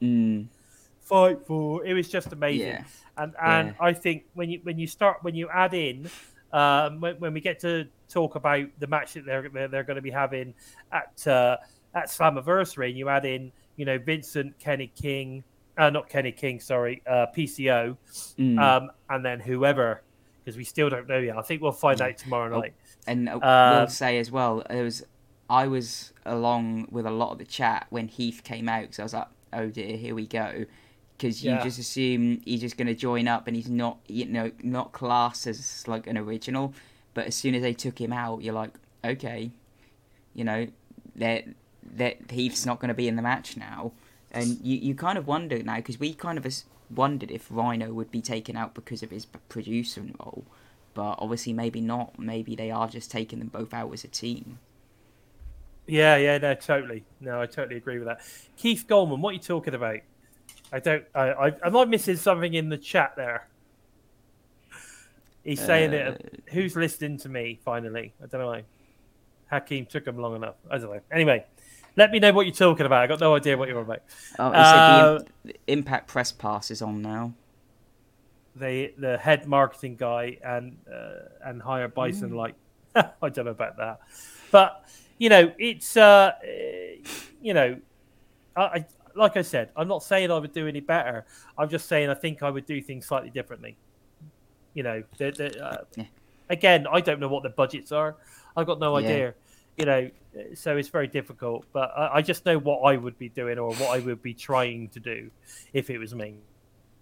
mm, 0.00 0.46
fight 1.04 1.46
for." 1.46 1.84
It 1.84 1.94
was 1.94 2.08
just 2.08 2.32
amazing. 2.32 2.68
yeah, 2.68 2.84
and 3.16 3.34
and 3.40 3.68
Yeah. 3.68 3.74
I 3.80 3.92
think 3.92 4.24
when 4.34 4.50
you 4.50 4.60
when 4.62 4.78
you 4.78 4.86
start 4.86 5.18
when 5.22 5.34
you 5.34 5.48
add 5.48 5.74
in 5.74 6.10
um, 6.52 7.00
when, 7.00 7.16
when 7.16 7.34
we 7.34 7.40
get 7.40 7.58
to 7.60 7.86
talk 8.08 8.36
about 8.36 8.66
the 8.78 8.86
match 8.86 9.14
that 9.14 9.26
they're 9.26 9.48
they're, 9.48 9.68
they're 9.68 9.82
going 9.82 9.96
to 9.96 10.02
be 10.02 10.10
having 10.10 10.54
at 10.92 11.26
uh, 11.26 11.56
at 11.94 12.06
Slammiversary, 12.06 12.90
and 12.90 12.98
you 12.98 13.08
add 13.08 13.24
in 13.24 13.52
you 13.76 13.84
know 13.84 13.98
Vincent, 13.98 14.58
Kenny 14.58 14.86
King, 14.94 15.42
uh, 15.76 15.90
not 15.90 16.08
Kenny 16.08 16.32
King, 16.32 16.60
sorry, 16.60 17.02
uh, 17.06 17.26
PCO, 17.36 17.96
mm. 18.38 18.58
um, 18.60 18.90
and 19.10 19.24
then 19.24 19.40
whoever 19.40 20.02
because 20.44 20.56
we 20.56 20.64
still 20.64 20.90
don't 20.90 21.08
know 21.08 21.18
yet. 21.18 21.36
I 21.38 21.42
think 21.42 21.62
we'll 21.62 21.72
find 21.72 22.00
out 22.00 22.18
tomorrow 22.18 22.54
Oh, 22.54 22.60
night. 22.60 22.74
And 23.06 23.28
uh, 23.28 23.38
Um, 23.42 23.80
will 23.80 23.88
say 23.88 24.18
as 24.18 24.30
well, 24.30 24.60
it 24.60 24.82
was 24.82 25.02
I 25.48 25.66
was 25.66 26.12
along 26.24 26.88
with 26.90 27.06
a 27.06 27.10
lot 27.10 27.32
of 27.32 27.38
the 27.38 27.44
chat 27.44 27.86
when 27.90 28.08
Heath 28.08 28.42
came 28.44 28.68
out 28.68 28.82
because 28.82 28.98
I 28.98 29.02
was 29.02 29.14
like, 29.14 29.28
oh 29.52 29.68
dear, 29.68 29.96
here 29.96 30.14
we 30.14 30.26
go. 30.26 30.66
Because 31.16 31.44
you 31.44 31.52
Yeah. 31.52 31.62
just 31.62 31.78
assume 31.78 32.40
he's 32.44 32.60
just 32.60 32.76
going 32.76 32.88
to 32.88 32.94
join 32.94 33.28
up 33.28 33.46
and 33.46 33.56
he's 33.56 33.68
not, 33.70 33.98
you 34.08 34.26
know, 34.26 34.50
not 34.62 34.92
classed 34.92 35.46
as 35.46 35.86
like 35.86 36.06
an 36.06 36.18
original. 36.18 36.74
But 37.14 37.26
as 37.26 37.34
soon 37.34 37.54
as 37.54 37.62
they 37.62 37.72
took 37.72 38.00
him 38.00 38.12
out, 38.12 38.42
you're 38.42 38.54
like, 38.54 38.72
okay, 39.04 39.50
you 40.34 40.44
know, 40.44 40.66
that 41.16 41.44
that 41.96 42.30
Heath's 42.30 42.66
not 42.66 42.80
going 42.80 42.88
to 42.88 42.94
be 42.94 43.06
in 43.06 43.14
the 43.16 43.22
match 43.22 43.56
now, 43.56 43.92
and 44.32 44.58
you 44.62 44.76
you 44.76 44.94
kind 44.94 45.16
of 45.16 45.26
wonder 45.26 45.62
now 45.62 45.76
because 45.76 46.00
we 46.00 46.14
kind 46.14 46.38
of 46.38 46.46
wondered 46.90 47.30
if 47.30 47.46
Rhino 47.50 47.92
would 47.92 48.10
be 48.10 48.20
taken 48.20 48.56
out 48.56 48.74
because 48.74 49.02
of 49.02 49.10
his 49.10 49.26
producing 49.26 50.14
role 50.18 50.44
but 50.94 51.16
obviously 51.18 51.52
maybe 51.52 51.80
not. 51.80 52.18
Maybe 52.18 52.54
they 52.54 52.70
are 52.70 52.88
just 52.88 53.10
taking 53.10 53.40
them 53.40 53.48
both 53.48 53.74
out 53.74 53.92
as 53.92 54.04
a 54.04 54.08
team. 54.08 54.58
Yeah, 55.86 56.16
yeah, 56.16 56.38
no, 56.38 56.54
totally. 56.54 57.04
No, 57.20 57.42
I 57.42 57.46
totally 57.46 57.76
agree 57.76 57.98
with 57.98 58.06
that. 58.06 58.20
Keith 58.56 58.86
Goldman, 58.88 59.20
what 59.20 59.30
are 59.30 59.34
you 59.34 59.40
talking 59.40 59.74
about? 59.74 59.98
I 60.74 60.80
don't. 60.80 61.04
I, 61.14 61.20
I 61.30 61.52
am 61.64 61.76
I 61.76 61.84
missing 61.84 62.16
something 62.16 62.52
in 62.52 62.68
the 62.68 62.76
chat 62.76 63.14
there? 63.16 63.46
He's 65.44 65.60
saying 65.60 65.92
Uh, 65.94 66.16
it. 66.18 66.42
Who's 66.48 66.74
listening 66.74 67.18
to 67.18 67.28
me? 67.28 67.60
Finally, 67.64 68.12
I 68.20 68.26
don't 68.26 68.40
know. 68.40 68.48
Why. 68.48 68.64
Hakeem 69.52 69.86
took 69.86 70.04
him 70.06 70.18
long 70.18 70.34
enough. 70.34 70.56
I 70.68 70.78
don't 70.78 70.90
know. 70.92 71.00
Anyway, 71.12 71.44
let 71.96 72.10
me 72.10 72.18
know 72.18 72.32
what 72.32 72.46
you're 72.46 72.54
talking 72.54 72.86
about. 72.86 73.02
I 73.02 73.06
got 73.06 73.20
no 73.20 73.36
idea 73.36 73.56
what 73.56 73.68
you're 73.68 73.80
about. 73.80 74.02
Oh, 74.38 74.46
Uh, 74.46 75.18
the, 75.18 75.26
the 75.44 75.54
Impact 75.68 76.08
Press 76.08 76.32
Pass 76.32 76.72
is 76.72 76.82
on 76.82 77.02
now. 77.02 77.34
The 78.56 78.94
the 78.98 79.16
head 79.18 79.46
marketing 79.46 79.94
guy 79.96 80.38
and 80.44 80.76
uh, 80.92 81.28
and 81.44 81.62
hire 81.62 81.86
Bison 81.86 82.34
like 82.34 82.54
I 82.96 83.28
don't 83.28 83.44
know 83.44 83.50
about 83.52 83.76
that, 83.76 84.00
but 84.50 84.84
you 85.18 85.28
know, 85.28 85.52
it's 85.58 85.96
uh, 85.96 86.32
you 87.40 87.54
know, 87.54 87.76
I, 88.56 88.62
I 88.62 88.84
like 89.14 89.36
I 89.36 89.42
said, 89.42 89.70
I'm 89.76 89.88
not 89.88 90.02
saying 90.02 90.30
I 90.30 90.38
would 90.38 90.52
do 90.52 90.66
any 90.66 90.80
better. 90.80 91.24
I'm 91.56 91.68
just 91.68 91.86
saying 91.88 92.10
I 92.10 92.14
think 92.14 92.42
I 92.42 92.50
would 92.50 92.66
do 92.66 92.80
things 92.80 93.06
slightly 93.06 93.30
differently. 93.30 93.76
You 94.74 94.82
know, 94.82 95.02
the, 95.18 95.30
the, 95.30 95.64
uh, 95.64 95.84
Yeah. 95.96 96.04
again, 96.50 96.86
I 96.90 97.00
don't 97.00 97.20
know 97.20 97.28
what 97.28 97.42
the 97.42 97.50
budgets 97.50 97.92
are. 97.92 98.16
I've 98.56 98.66
got 98.66 98.80
no 98.80 98.98
Yeah. 98.98 99.06
idea. 99.06 99.34
You 99.76 99.86
know, 99.86 100.10
so 100.54 100.76
it's 100.76 100.88
very 100.88 101.08
difficult. 101.08 101.64
But 101.72 101.90
I, 101.96 102.16
I 102.16 102.22
just 102.22 102.44
know 102.46 102.58
what 102.58 102.80
I 102.80 102.96
would 102.96 103.18
be 103.18 103.28
doing 103.28 103.58
or 103.58 103.70
what 103.70 103.96
I 103.96 104.00
would 104.00 104.22
be 104.22 104.34
trying 104.34 104.88
to 104.90 105.00
do 105.00 105.30
if 105.72 105.90
it 105.90 105.98
was 105.98 106.14
me. 106.14 106.36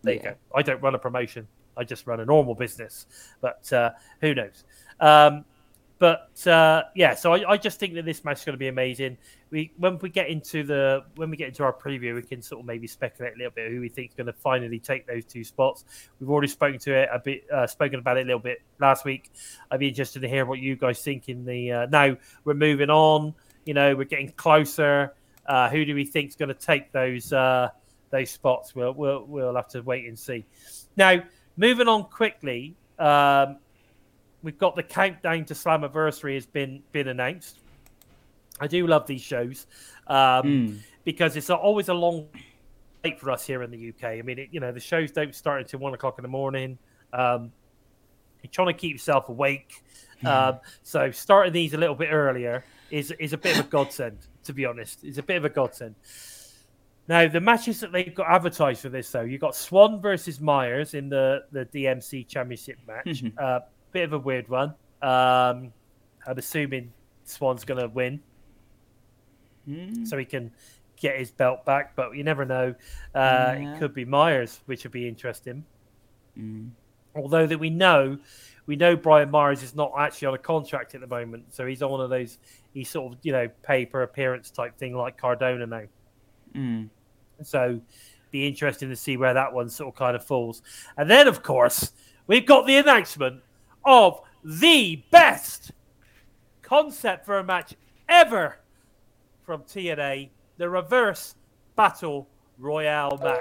There 0.02 0.14
you 0.14 0.20
go. 0.20 0.34
I 0.54 0.62
don't 0.62 0.82
run 0.82 0.94
a 0.94 0.98
promotion. 0.98 1.46
I 1.76 1.84
just 1.84 2.06
run 2.06 2.20
a 2.20 2.24
normal 2.24 2.54
business. 2.54 3.06
But 3.40 3.72
uh, 3.72 3.90
who 4.20 4.34
knows? 4.34 4.64
Um, 5.00 5.44
but 6.02 6.44
uh, 6.48 6.82
yeah, 6.96 7.14
so 7.14 7.32
I, 7.32 7.52
I 7.52 7.56
just 7.56 7.78
think 7.78 7.94
that 7.94 8.04
this 8.04 8.24
match 8.24 8.40
is 8.40 8.44
going 8.44 8.54
to 8.54 8.58
be 8.58 8.66
amazing. 8.66 9.16
We 9.50 9.72
when 9.76 9.98
we 9.98 10.08
get 10.08 10.30
into 10.30 10.64
the 10.64 11.04
when 11.14 11.30
we 11.30 11.36
get 11.36 11.46
into 11.46 11.62
our 11.62 11.72
preview, 11.72 12.16
we 12.16 12.22
can 12.22 12.42
sort 12.42 12.58
of 12.58 12.66
maybe 12.66 12.88
speculate 12.88 13.34
a 13.34 13.38
little 13.38 13.52
bit 13.52 13.70
who 13.70 13.80
we 13.80 13.88
think 13.88 14.10
is 14.10 14.16
going 14.16 14.26
to 14.26 14.32
finally 14.32 14.80
take 14.80 15.06
those 15.06 15.24
two 15.24 15.44
spots. 15.44 15.84
We've 16.18 16.28
already 16.28 16.48
spoken 16.48 16.80
to 16.80 16.92
it 16.92 17.08
a 17.12 17.20
bit, 17.20 17.44
uh, 17.54 17.68
spoken 17.68 18.00
about 18.00 18.16
it 18.16 18.22
a 18.22 18.24
little 18.24 18.40
bit 18.40 18.62
last 18.80 19.04
week. 19.04 19.30
I'd 19.70 19.78
be 19.78 19.86
interested 19.86 20.22
to 20.22 20.28
hear 20.28 20.44
what 20.44 20.58
you 20.58 20.74
guys 20.74 21.00
think 21.00 21.28
in 21.28 21.44
the. 21.44 21.70
Uh, 21.70 21.86
now 21.86 22.16
we're 22.44 22.54
moving 22.54 22.90
on. 22.90 23.32
You 23.64 23.74
know, 23.74 23.94
we're 23.94 24.02
getting 24.02 24.32
closer. 24.32 25.14
Uh, 25.46 25.70
who 25.70 25.84
do 25.84 25.94
we 25.94 26.04
think 26.04 26.30
is 26.30 26.34
going 26.34 26.48
to 26.48 26.54
take 26.54 26.90
those 26.90 27.32
uh, 27.32 27.68
those 28.10 28.28
spots? 28.30 28.74
We'll, 28.74 28.94
we'll 28.94 29.24
we'll 29.24 29.54
have 29.54 29.68
to 29.68 29.82
wait 29.82 30.08
and 30.08 30.18
see. 30.18 30.46
Now, 30.96 31.22
moving 31.56 31.86
on 31.86 32.06
quickly. 32.06 32.74
Um, 32.98 33.58
we've 34.42 34.58
got 34.58 34.76
the 34.76 34.82
countdown 34.82 35.44
to 35.46 35.54
Slammiversary 35.54 36.34
has 36.34 36.46
been 36.46 36.82
been 36.92 37.08
announced. 37.08 37.58
I 38.60 38.66
do 38.66 38.86
love 38.86 39.06
these 39.06 39.22
shows 39.22 39.66
um, 40.06 40.16
Mm. 40.44 40.78
because 41.04 41.36
it's 41.36 41.50
always 41.50 41.88
a 41.88 41.94
long 41.94 42.28
wait 43.02 43.18
for 43.18 43.30
us 43.30 43.46
here 43.46 43.62
in 43.62 43.70
the 43.70 43.88
UK. 43.88 44.04
I 44.18 44.22
mean, 44.22 44.38
it, 44.38 44.48
you 44.52 44.60
know, 44.60 44.70
the 44.72 44.80
shows 44.80 45.10
don't 45.10 45.34
start 45.34 45.60
until 45.62 45.80
one 45.80 45.94
o'clock 45.94 46.18
in 46.18 46.22
the 46.22 46.28
morning. 46.28 46.78
Um, 47.12 47.50
you're 48.42 48.50
trying 48.50 48.68
to 48.68 48.74
keep 48.74 48.92
yourself 48.92 49.28
awake, 49.28 49.82
um, 50.24 50.58
so 50.82 51.10
starting 51.10 51.52
these 51.52 51.74
a 51.74 51.78
little 51.78 51.94
bit 51.94 52.08
earlier 52.12 52.64
is 52.90 53.10
is 53.12 53.32
a 53.32 53.38
bit 53.38 53.58
of 53.58 53.66
a 53.66 53.68
godsend. 53.68 54.18
To 54.44 54.52
be 54.52 54.66
honest, 54.66 55.04
it's 55.04 55.18
a 55.18 55.22
bit 55.22 55.36
of 55.36 55.44
a 55.44 55.48
godsend. 55.48 55.94
Now, 57.08 57.26
the 57.28 57.40
matches 57.40 57.80
that 57.80 57.90
they've 57.92 58.14
got 58.14 58.28
advertised 58.28 58.80
for 58.80 58.88
this, 58.88 59.10
though, 59.10 59.22
you've 59.22 59.40
got 59.40 59.56
Swan 59.56 60.00
versus 60.00 60.40
Myers 60.40 60.94
in 60.94 61.08
the, 61.08 61.44
the 61.50 61.64
DMC 61.66 62.26
Championship 62.28 62.78
match. 62.86 63.22
Mhm. 63.22 63.32
Uh, 63.38 63.60
bit 63.92 64.04
of 64.04 64.12
a 64.12 64.18
weird 64.18 64.48
one. 64.48 64.70
Um, 65.00 65.72
I'm 66.26 66.38
assuming 66.38 66.92
Swan's 67.24 67.64
going 67.64 67.80
to 67.80 67.88
win, 67.88 68.20
Mm. 69.68 70.06
so 70.06 70.18
he 70.18 70.24
can 70.24 70.50
get 70.96 71.16
his 71.18 71.30
belt 71.30 71.64
back, 71.64 71.94
but 71.94 72.16
you 72.16 72.24
never 72.24 72.44
know. 72.44 72.74
Uh, 73.14 73.54
Yeah. 73.58 73.74
It 73.74 73.78
could 73.78 73.94
be 73.94 74.04
Myers, 74.04 74.60
which 74.66 74.82
would 74.84 74.92
be 74.92 75.06
interesting. 75.06 75.64
Mm. 76.38 76.70
Although 77.14 77.46
that 77.46 77.58
we 77.58 77.70
know, 77.70 78.18
we 78.66 78.74
know 78.76 78.96
Brian 78.96 79.30
Myers 79.30 79.62
is 79.62 79.74
not 79.74 79.92
actually 79.98 80.26
on 80.28 80.34
a 80.34 80.38
contract 80.38 80.94
at 80.94 81.00
the 81.00 81.06
moment, 81.06 81.52
so 81.54 81.66
he's 81.66 81.82
on 81.82 81.90
one 81.90 82.00
of 82.00 82.10
those. 82.10 82.38
He's 82.72 82.88
sort 82.88 83.12
of 83.12 83.18
you 83.22 83.32
know 83.32 83.48
pay 83.62 83.84
per 83.86 84.02
appearance 84.02 84.50
type 84.50 84.76
thing 84.78 84.96
like 84.96 85.16
Cardona 85.16 85.66
now. 85.66 85.82
Mm. 86.54 86.88
So 87.42 87.80
be 88.30 88.46
interesting 88.46 88.88
to 88.88 88.96
see 88.96 89.16
where 89.16 89.34
that 89.34 89.52
one 89.52 89.68
sort 89.68 89.92
of 89.92 89.98
kind 89.98 90.16
of 90.16 90.24
falls. 90.24 90.62
And 90.96 91.10
then, 91.10 91.28
of 91.28 91.42
course, 91.42 91.92
we've 92.26 92.46
got 92.46 92.66
the 92.66 92.76
announcement 92.76 93.42
of 93.84 94.20
the 94.44 95.02
best 95.10 95.72
concept 96.62 97.26
for 97.26 97.38
a 97.38 97.44
match 97.44 97.74
ever 98.08 98.58
from 99.44 99.62
TNA, 99.62 100.30
the 100.56 100.68
Reverse 100.68 101.34
Battle 101.76 102.28
Royale 102.58 103.18
match. 103.22 103.40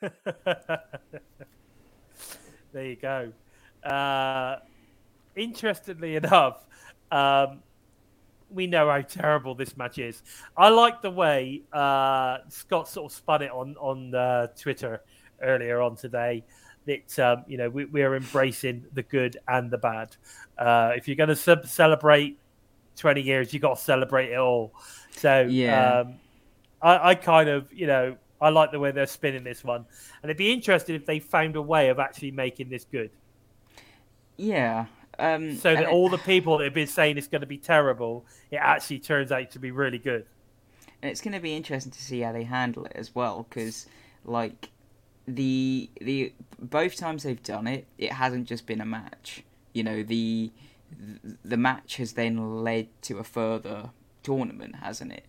there 2.72 2.84
you 2.84 2.96
go. 2.96 3.32
Uh, 3.82 4.56
interestingly 5.34 6.16
enough, 6.16 6.66
um, 7.10 7.62
we 8.50 8.66
know 8.66 8.90
how 8.90 9.00
terrible 9.02 9.54
this 9.54 9.76
match 9.76 9.98
is. 9.98 10.22
I 10.56 10.68
like 10.70 11.02
the 11.02 11.10
way 11.10 11.62
uh, 11.72 12.38
Scott 12.48 12.88
sort 12.88 13.12
of 13.12 13.16
spun 13.16 13.42
it 13.42 13.50
on 13.50 13.76
on 13.78 14.14
uh, 14.14 14.46
Twitter 14.58 15.02
earlier 15.42 15.80
on 15.80 15.96
today. 15.96 16.44
That 16.86 17.18
um, 17.18 17.44
you 17.46 17.58
know 17.58 17.68
we, 17.68 17.84
we're 17.84 18.16
embracing 18.16 18.86
the 18.94 19.02
good 19.02 19.36
and 19.46 19.70
the 19.70 19.78
bad. 19.78 20.16
Uh, 20.56 20.92
if 20.96 21.06
you're 21.06 21.16
going 21.16 21.28
to 21.28 21.36
ce- 21.36 21.70
celebrate 21.70 22.38
20 22.96 23.20
years, 23.20 23.52
you 23.52 23.60
got 23.60 23.76
to 23.76 23.82
celebrate 23.82 24.30
it 24.32 24.38
all. 24.38 24.72
So 25.10 25.42
Yeah. 25.42 26.00
um, 26.00 26.14
I, 26.80 27.10
I 27.10 27.14
kind 27.14 27.48
of 27.48 27.72
you 27.72 27.86
know 27.86 28.16
I 28.40 28.48
like 28.48 28.70
the 28.72 28.78
way 28.78 28.90
they're 28.92 29.06
spinning 29.06 29.44
this 29.44 29.62
one, 29.64 29.84
and 30.22 30.30
it'd 30.30 30.38
be 30.38 30.52
interesting 30.52 30.94
if 30.94 31.04
they 31.04 31.18
found 31.20 31.56
a 31.56 31.62
way 31.62 31.90
of 31.90 31.98
actually 31.98 32.30
making 32.30 32.70
this 32.70 32.86
good. 32.90 33.10
Yeah. 34.36 34.86
Um, 35.18 35.56
So 35.56 35.74
that 35.74 35.82
it- 35.84 35.88
all 35.88 36.08
the 36.08 36.18
people 36.18 36.58
that 36.58 36.64
have 36.64 36.74
been 36.74 36.86
saying 36.86 37.18
it's 37.18 37.26
going 37.26 37.40
to 37.40 37.46
be 37.46 37.58
terrible, 37.58 38.24
it 38.50 38.56
actually 38.56 39.00
turns 39.00 39.32
out 39.32 39.50
to 39.52 39.58
be 39.58 39.70
really 39.70 39.98
good. 39.98 40.26
And 41.02 41.10
it's 41.10 41.20
going 41.20 41.34
to 41.34 41.40
be 41.40 41.54
interesting 41.54 41.92
to 41.92 42.00
see 42.02 42.20
how 42.20 42.32
they 42.32 42.44
handle 42.44 42.84
it 42.84 42.92
as 42.94 43.14
well, 43.14 43.46
because 43.48 43.86
like 44.24 44.70
the 45.26 45.90
the 46.00 46.32
both 46.58 46.96
times 46.96 47.22
they've 47.22 47.42
done 47.42 47.66
it, 47.66 47.86
it 47.98 48.12
hasn't 48.12 48.48
just 48.48 48.66
been 48.66 48.80
a 48.80 48.86
match. 48.86 49.42
You 49.72 49.82
know, 49.84 50.02
the 50.02 50.50
the 51.44 51.56
match 51.56 51.96
has 51.96 52.14
then 52.14 52.62
led 52.64 52.88
to 53.02 53.18
a 53.18 53.24
further 53.24 53.90
tournament, 54.22 54.76
hasn't 54.76 55.12
it? 55.12 55.24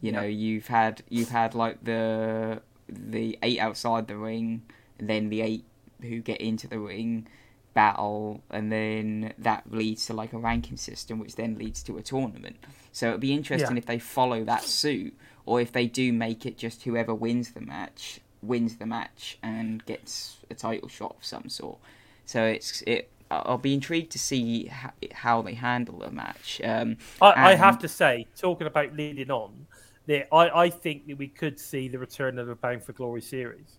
You 0.00 0.12
Yeah. 0.12 0.20
know, 0.20 0.26
you've 0.26 0.68
had 0.68 1.02
you've 1.08 1.30
had 1.30 1.54
like 1.54 1.84
the 1.84 2.62
the 2.88 3.38
eight 3.42 3.58
outside 3.58 4.08
the 4.08 4.16
ring, 4.16 4.62
and 4.98 5.08
then 5.08 5.28
the 5.28 5.40
eight 5.42 5.64
who 6.00 6.20
get 6.20 6.40
into 6.40 6.66
the 6.68 6.78
ring 6.78 7.26
battle, 7.74 8.42
and 8.50 8.70
then 8.70 9.34
that 9.38 9.70
leads 9.70 10.06
to 10.06 10.14
like 10.14 10.32
a 10.32 10.38
ranking 10.38 10.76
system, 10.76 11.18
which 11.18 11.36
then 11.36 11.56
leads 11.56 11.82
to 11.84 11.98
a 11.98 12.02
tournament. 12.02 12.56
So 12.92 13.08
it'd 13.08 13.20
be 13.20 13.32
interesting 13.32 13.72
Yeah. 13.72 13.78
if 13.78 13.86
they 13.86 13.98
follow 13.98 14.44
that 14.44 14.64
suit, 14.64 15.14
or 15.46 15.60
if 15.60 15.72
they 15.72 15.86
do 15.86 16.12
make 16.12 16.46
it 16.46 16.56
just 16.58 16.82
whoever 16.82 17.14
wins 17.14 17.52
the 17.52 17.60
match 17.60 18.20
wins 18.42 18.76
the 18.76 18.86
match 18.86 19.38
and 19.42 19.84
gets 19.86 20.38
a 20.50 20.54
title 20.54 20.88
shot 20.88 21.14
of 21.16 21.24
some 21.24 21.48
sort. 21.48 21.78
So 22.24 22.44
it's 22.44 22.82
it. 22.82 23.08
I'll 23.30 23.56
be 23.56 23.72
intrigued 23.72 24.12
to 24.12 24.18
see 24.18 24.70
how, 25.14 25.40
they 25.40 25.54
handle 25.54 26.00
the 26.00 26.10
match. 26.10 26.60
Um, 26.62 26.98
I, 27.22 27.52
I 27.52 27.54
have 27.54 27.78
to 27.78 27.88
say, 27.88 28.26
talking 28.36 28.66
about 28.66 28.94
leading 28.94 29.30
on, 29.30 29.66
that 30.06 30.28
I, 30.34 30.64
I 30.64 30.68
think 30.68 31.06
that 31.06 31.16
we 31.16 31.28
could 31.28 31.58
see 31.58 31.88
the 31.88 31.98
return 31.98 32.38
of 32.38 32.46
the 32.46 32.54
Bound 32.54 32.84
for 32.84 32.92
Glory 32.92 33.22
series. 33.22 33.78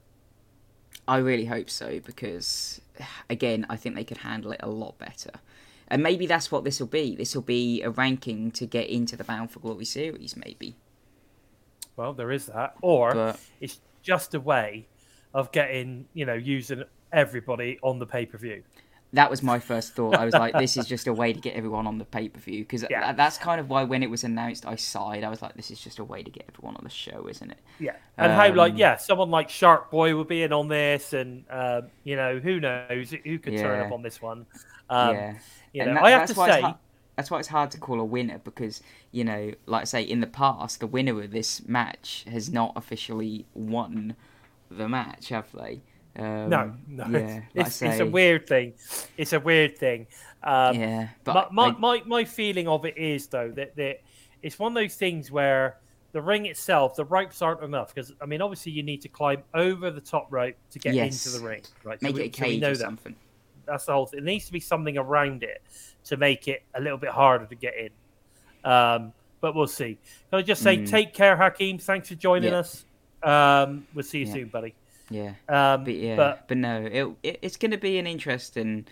I 1.07 1.17
really 1.17 1.45
hope 1.45 1.69
so 1.69 1.99
because, 1.99 2.81
again, 3.29 3.65
I 3.69 3.75
think 3.75 3.95
they 3.95 4.03
could 4.03 4.17
handle 4.17 4.51
it 4.51 4.59
a 4.61 4.69
lot 4.69 4.97
better. 4.97 5.31
And 5.87 6.01
maybe 6.01 6.25
that's 6.25 6.51
what 6.51 6.63
this 6.63 6.79
will 6.79 6.87
be. 6.87 7.15
This 7.15 7.35
will 7.35 7.41
be 7.41 7.81
a 7.81 7.89
ranking 7.89 8.51
to 8.51 8.65
get 8.65 8.89
into 8.89 9.15
the 9.15 9.23
Bound 9.23 9.51
for 9.51 9.59
Glory 9.59 9.85
series, 9.85 10.35
maybe. 10.35 10.75
Well, 11.95 12.13
there 12.13 12.31
is 12.31 12.47
that, 12.47 12.75
or 12.81 13.13
But 13.13 13.39
it's 13.59 13.79
just 14.01 14.33
a 14.33 14.39
way 14.39 14.87
of 15.33 15.51
getting 15.51 16.05
you 16.13 16.25
know 16.25 16.33
using 16.33 16.83
everybody 17.11 17.79
on 17.81 17.99
the 17.99 18.05
pay 18.05 18.25
per 18.25 18.37
view. 18.37 18.63
That 19.13 19.29
was 19.29 19.43
my 19.43 19.59
first 19.59 19.93
thought. 19.93 20.15
I 20.17 20.25
was 20.25 20.33
like, 20.33 20.53
this 20.55 20.75
is 20.75 20.87
just 20.87 21.05
a 21.07 21.13
way 21.13 21.33
to 21.33 21.39
get 21.39 21.55
everyone 21.55 21.85
on 21.87 21.99
the 21.99 22.05
pay 22.05 22.29
per 22.29 22.39
view. 22.39 22.63
Because 22.63 22.83
Yeah. 22.89 23.13
that's 23.13 23.37
kind 23.37 23.61
of 23.61 23.69
why 23.69 23.83
when 23.83 24.01
it 24.03 24.09
was 24.09 24.23
announced, 24.23 24.65
I 24.65 24.75
sighed. 24.75 25.23
I 25.23 25.29
was 25.29 25.41
like, 25.41 25.55
this 25.55 25.69
is 25.71 25.79
just 25.79 25.99
a 25.99 26.03
way 26.03 26.23
to 26.23 26.31
get 26.31 26.45
everyone 26.49 26.75
on 26.75 26.83
the 26.83 26.89
show, 26.89 27.27
isn't 27.29 27.51
it? 27.51 27.59
Yeah, 27.79 27.95
and 28.17 28.31
how 28.31 28.51
like 28.53 28.73
Um, 28.73 28.77
yeah, 28.77 28.97
someone 28.97 29.29
like 29.29 29.49
Shark 29.49 29.91
Boy 29.91 30.15
will 30.15 30.23
be 30.25 30.43
in 30.43 30.51
on 30.51 30.67
this, 30.67 31.13
and 31.13 31.45
um, 31.49 31.87
you 32.03 32.15
know 32.15 32.39
who 32.39 32.59
knows 32.59 33.11
who 33.11 33.37
could 33.39 33.57
turn 33.57 33.85
up 33.85 33.91
on 33.91 34.01
this 34.01 34.21
one. 34.21 34.45
Um, 34.89 35.15
yeah. 35.15 35.33
you 35.73 35.85
know, 35.85 35.93
that- 35.93 36.03
I 36.03 36.09
have 36.11 36.27
to 36.27 36.35
say, 36.35 36.73
that's 37.15 37.29
why 37.29 37.37
it's 37.39 37.47
hard 37.47 37.69
to 37.71 37.77
call 37.77 37.99
a 37.99 38.05
winner 38.05 38.39
because 38.39 38.81
you 39.11 39.23
know, 39.23 39.51
like 39.67 39.81
I 39.83 39.85
say, 39.85 40.01
in 40.01 40.19
the 40.21 40.27
past, 40.27 40.79
the 40.79 40.87
winner 40.87 41.21
of 41.21 41.29
this 41.31 41.67
match 41.67 42.25
has 42.31 42.51
not 42.51 42.73
officially 42.75 43.45
won 43.53 44.15
the 44.71 44.89
match, 44.89 45.29
have 45.29 45.51
they? 45.53 45.81
Um, 46.15 46.49
no, 46.49 46.73
no, 46.87 47.05
Yeah, 47.19 47.41
like 47.55 47.65
I 47.65 47.67
it's, 47.67 47.81
it's 47.81 47.99
a 47.99 48.05
weird 48.05 48.47
thing. 48.47 48.73
It's 49.17 49.33
a 49.33 49.39
weird 49.39 49.77
thing. 49.77 50.07
Um, 50.43 50.75
Yeah, 50.79 51.07
but 51.23 51.51
my, 51.53 51.71
my, 51.71 51.75
I- 51.75 51.79
my, 51.79 52.03
my 52.05 52.25
feeling 52.25 52.67
of 52.67 52.85
it 52.85 52.97
is 52.97 53.27
though 53.27 53.49
that, 53.51 53.75
that 53.77 54.01
it's 54.41 54.59
one 54.59 54.75
of 54.75 54.75
those 54.81 54.95
things 54.95 55.31
where 55.31 55.77
the 56.11 56.21
ring 56.21 56.45
itself, 56.45 56.95
the 56.95 57.05
ropes 57.05 57.41
aren't 57.41 57.63
enough 57.63 57.93
because 57.95 58.13
I 58.21 58.25
mean, 58.27 58.41
obviously 58.41 58.71
you 58.73 58.83
need 58.83 59.01
to 59.01 59.09
climb 59.09 59.41
over 59.55 59.89
the 59.89 60.01
top 60.01 60.27
rope 60.31 60.55
to 60.71 60.79
get 60.79 60.93
Yes. 60.93 61.25
into 61.25 61.39
the 61.39 61.47
ring, 61.47 61.63
right? 61.83 61.99
So 61.99 62.05
make 62.07 62.15
we- 62.15 62.23
it 62.25 62.35
a 62.35 62.37
so 62.37 62.43
cage 62.43 62.61
know 62.61 62.67
or 62.69 62.75
that. 62.75 62.79
something. 62.79 63.15
That's 63.65 63.85
the 63.85 63.93
whole 63.93 64.05
thing. 64.05 64.19
It 64.19 64.23
needs 64.25 64.45
to 64.45 64.51
be 64.51 64.59
something 64.59 64.97
around 64.97 65.41
it 65.41 65.61
to 66.05 66.17
make 66.17 66.47
it 66.47 66.61
a 66.75 66.81
little 66.81 66.97
bit 66.99 67.09
harder 67.11 67.45
to 67.45 67.55
get 67.55 67.73
in. 67.77 67.89
Um, 68.69 69.13
but 69.41 69.55
we'll 69.55 69.67
see. 69.67 69.97
Can 70.29 70.39
I 70.39 70.41
just 70.41 70.61
say, 70.61 70.77
Mm. 70.77 70.89
take 70.89 71.13
care, 71.13 71.35
Hakeem. 71.37 71.77
Thanks 71.79 72.09
for 72.09 72.15
joining 72.15 72.51
Yeah. 72.51 72.59
us. 72.59 72.85
Um, 73.23 73.87
we'll 73.93 74.03
see 74.03 74.19
you 74.19 74.25
Yeah. 74.27 74.33
soon, 74.33 74.47
buddy. 74.49 74.75
Yeah. 75.13 75.33
Um, 75.47 75.83
But 75.83 75.93
yeah, 75.95 76.15
but, 76.15 76.47
but 76.47 76.57
no, 76.57 76.75
it, 76.91 77.07
it 77.23 77.39
it's 77.41 77.57
going 77.57 77.71
to 77.71 77.77
be 77.77 77.97
an 77.99 78.07
interesting 78.07 78.85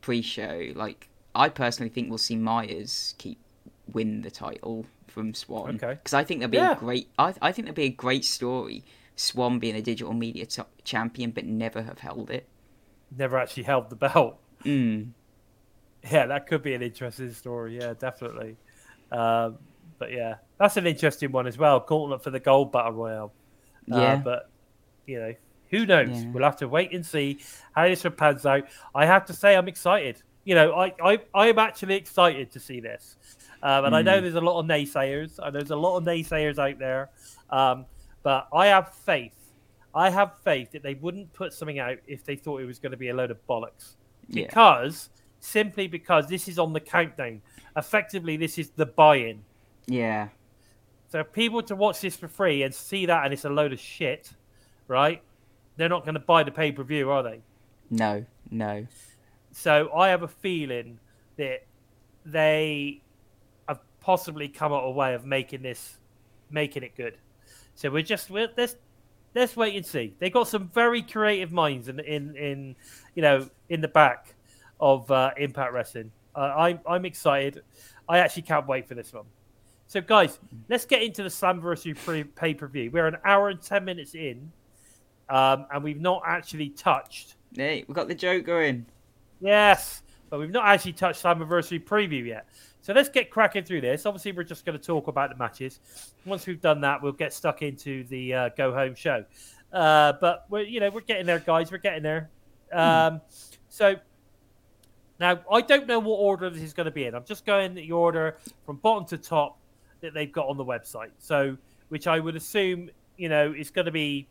pre-show. 0.00 0.72
Like 0.74 1.08
I 1.34 1.48
personally 1.48 1.90
think 1.90 2.08
we'll 2.08 2.18
see 2.18 2.36
Myers 2.36 3.14
keep 3.18 3.38
win 3.92 4.22
the 4.22 4.30
title 4.30 4.86
from 5.06 5.34
Swan. 5.34 5.76
Okay. 5.76 5.94
Because 5.94 6.14
I 6.14 6.24
think 6.24 6.40
there'll 6.40 6.50
be 6.50 6.58
Yeah. 6.58 6.72
a 6.72 6.76
great. 6.76 7.08
I 7.18 7.34
I 7.42 7.52
think 7.52 7.66
there'll 7.66 7.74
be 7.74 7.84
a 7.84 7.88
great 8.06 8.24
story. 8.24 8.84
Swan 9.16 9.58
being 9.58 9.74
a 9.74 9.82
digital 9.82 10.12
media 10.14 10.46
to 10.46 10.66
champion, 10.84 11.32
but 11.32 11.44
never 11.44 11.82
have 11.82 11.98
held 11.98 12.30
it. 12.30 12.46
never 13.16 13.38
actually 13.38 13.64
held 13.64 13.90
the 13.90 13.96
belt. 13.96 14.38
Mm. 14.64 15.10
Yeah, 16.10 16.26
that 16.26 16.46
could 16.46 16.62
be 16.62 16.74
an 16.74 16.82
interesting 16.82 17.32
story. 17.32 17.78
Yeah, 17.78 17.94
definitely. 17.98 18.56
Um, 19.10 19.58
but 19.98 20.12
yeah, 20.12 20.36
that's 20.58 20.76
an 20.76 20.86
interesting 20.86 21.32
one 21.32 21.46
as 21.48 21.58
well. 21.58 21.80
Gauntlet 21.80 22.22
for 22.22 22.30
the 22.30 22.38
gold 22.40 22.70
battle 22.72 22.92
royale. 22.92 23.32
Uh, 23.90 23.96
Yeah. 23.98 24.16
but 24.16 24.50
you 25.06 25.18
know, 25.18 25.34
who 25.70 25.86
knows? 25.86 26.08
Yeah. 26.10 26.30
We'll 26.30 26.44
have 26.44 26.56
to 26.58 26.68
wait 26.68 26.92
and 26.92 27.04
see 27.04 27.38
how 27.72 27.86
this 27.88 28.04
one 28.04 28.14
pans 28.14 28.46
out. 28.46 28.64
I 28.94 29.06
have 29.06 29.24
to 29.26 29.32
say, 29.32 29.56
I'm 29.56 29.68
excited. 29.68 30.22
You 30.44 30.54
know, 30.54 30.72
I 30.74 30.94
I, 31.02 31.18
I 31.34 31.46
am 31.48 31.58
actually 31.58 31.96
excited 31.96 32.50
to 32.52 32.60
see 32.60 32.80
this. 32.80 33.16
Um, 33.62 33.86
and 33.86 33.96
I 33.96 34.02
know 34.02 34.18
Mm. 34.18 34.22
there's 34.22 34.34
a 34.34 34.40
lot 34.40 34.60
of 34.60 34.66
naysayers. 34.66 35.38
And 35.42 35.54
there's 35.54 35.70
a 35.70 35.76
lot 35.76 35.96
of 35.98 36.04
naysayers 36.04 36.58
out 36.58 36.78
there. 36.78 37.10
Um, 37.50 37.86
but 38.22 38.48
I 38.52 38.66
have 38.68 38.94
faith. 38.94 39.34
I 39.94 40.10
have 40.10 40.38
faith 40.44 40.70
that 40.72 40.82
they 40.82 40.94
wouldn't 40.94 41.32
put 41.32 41.52
something 41.52 41.78
out 41.78 41.98
if 42.06 42.24
they 42.24 42.36
thought 42.36 42.60
it 42.62 42.66
was 42.66 42.78
going 42.78 42.92
to 42.92 42.96
be 42.98 43.08
a 43.08 43.14
load 43.14 43.30
of 43.30 43.44
bollocks 43.48 43.96
Yeah. 44.28 44.46
because 44.46 45.10
simply 45.40 45.86
because 45.88 46.28
this 46.28 46.46
is 46.48 46.58
on 46.58 46.72
the 46.72 46.80
countdown. 46.80 47.40
Effectively, 47.76 48.36
this 48.36 48.58
is 48.58 48.70
the 48.70 48.86
buy-in. 48.86 49.42
Yeah. 49.86 50.28
So 51.10 51.24
people 51.24 51.62
to 51.62 51.74
watch 51.74 52.00
this 52.00 52.16
for 52.16 52.28
free 52.28 52.62
and 52.62 52.74
see 52.74 53.06
that 53.06 53.24
and 53.24 53.32
it's 53.32 53.44
a 53.46 53.48
load 53.50 53.72
of 53.72 53.80
shit, 53.80 54.30
right? 54.88 55.22
They're 55.78 55.88
not 55.88 56.04
going 56.04 56.14
to 56.14 56.20
buy 56.20 56.42
the 56.42 56.50
pay-per-view, 56.50 57.08
are 57.10 57.22
they? 57.22 57.40
No. 57.88 58.26
No. 58.50 58.86
So 59.52 59.90
I 59.94 60.08
have 60.08 60.22
a 60.22 60.28
feeling 60.28 60.98
that 61.36 61.64
they 62.26 63.00
have 63.68 63.80
possibly 64.00 64.48
come 64.48 64.72
up 64.72 64.82
a 64.82 64.90
way 64.90 65.14
of 65.14 65.24
making 65.24 65.62
this, 65.62 65.98
making 66.50 66.82
it 66.82 66.94
good. 66.96 67.16
So 67.74 67.90
we're 67.90 68.02
just 68.02 68.28
we're, 68.28 68.48
let's 68.56 68.76
let's 69.34 69.56
wait 69.56 69.76
and 69.76 69.86
see. 69.86 70.14
They've 70.18 70.32
got 70.32 70.48
some 70.48 70.68
very 70.74 71.00
creative 71.00 71.52
minds 71.52 71.88
in 71.88 72.00
in 72.00 72.36
in 72.36 72.76
you 73.14 73.22
know 73.22 73.48
in 73.68 73.80
the 73.80 73.88
back 73.88 74.34
of 74.80 75.10
uh, 75.10 75.30
Impact 75.36 75.72
Wrestling. 75.72 76.10
Uh, 76.34 76.52
I'm 76.56 76.80
I'm 76.86 77.04
excited. 77.04 77.62
I 78.08 78.18
actually 78.18 78.42
can't 78.42 78.66
wait 78.66 78.88
for 78.88 78.94
this 78.94 79.12
one. 79.12 79.26
So 79.86 80.00
guys, 80.00 80.38
let's 80.68 80.84
get 80.84 81.02
into 81.02 81.22
the 81.22 81.28
Slamversary 81.28 82.26
pay 82.34 82.52
per 82.52 82.66
view. 82.66 82.90
We're 82.90 83.06
an 83.06 83.18
hour 83.24 83.48
and 83.48 83.62
ten 83.62 83.84
minutes 83.84 84.14
in, 84.14 84.52
um, 85.28 85.66
and 85.72 85.82
we've 85.82 86.00
not 86.00 86.22
actually 86.26 86.70
touched 86.70 87.36
Hey, 87.54 87.84
we 87.88 87.94
got 87.94 88.08
the 88.08 88.14
joke 88.14 88.44
going. 88.44 88.86
Yes, 89.40 90.02
but 90.30 90.38
we've 90.38 90.50
not 90.50 90.66
actually 90.66 90.92
touched 90.92 91.24
anniversary 91.24 91.80
preview 91.80 92.26
yet. 92.26 92.46
So 92.82 92.92
let's 92.92 93.08
get 93.08 93.30
cracking 93.30 93.64
through 93.64 93.80
this. 93.80 94.06
Obviously, 94.06 94.32
we're 94.32 94.44
just 94.44 94.64
going 94.64 94.78
to 94.78 94.84
talk 94.84 95.08
about 95.08 95.30
the 95.30 95.36
matches. 95.36 95.80
Once 96.24 96.46
we've 96.46 96.60
done 96.60 96.80
that, 96.82 97.02
we'll 97.02 97.12
get 97.12 97.32
stuck 97.32 97.62
into 97.62 98.04
the 98.04 98.34
uh, 98.34 98.48
go 98.56 98.72
home 98.72 98.94
show. 98.94 99.24
Uh, 99.72 100.14
but 100.20 100.46
we're 100.48 100.62
you 100.62 100.80
know 100.80 100.90
we're 100.90 101.00
getting 101.00 101.26
there, 101.26 101.38
guys. 101.38 101.70
We're 101.70 101.78
getting 101.78 102.02
there. 102.02 102.30
Um, 102.72 103.20
so 103.68 103.96
now 105.18 105.40
I 105.50 105.60
don't 105.62 105.86
know 105.86 105.98
what 105.98 106.16
order 106.16 106.50
this 106.50 106.62
is 106.62 106.72
going 106.72 106.86
to 106.86 106.90
be 106.90 107.04
in. 107.04 107.14
I'm 107.14 107.24
just 107.24 107.46
going 107.46 107.74
the 107.74 107.92
order 107.92 108.38
from 108.66 108.76
bottom 108.76 109.06
to 109.08 109.18
top 109.18 109.58
that 110.00 110.14
they've 110.14 110.32
got 110.32 110.48
on 110.48 110.56
the 110.56 110.64
website. 110.64 111.10
So 111.18 111.56
which 111.88 112.06
I 112.06 112.20
would 112.20 112.36
assume 112.36 112.90
you 113.16 113.28
know 113.28 113.52
is 113.52 113.70
going 113.70 113.86
to 113.86 113.92
be 113.92 114.28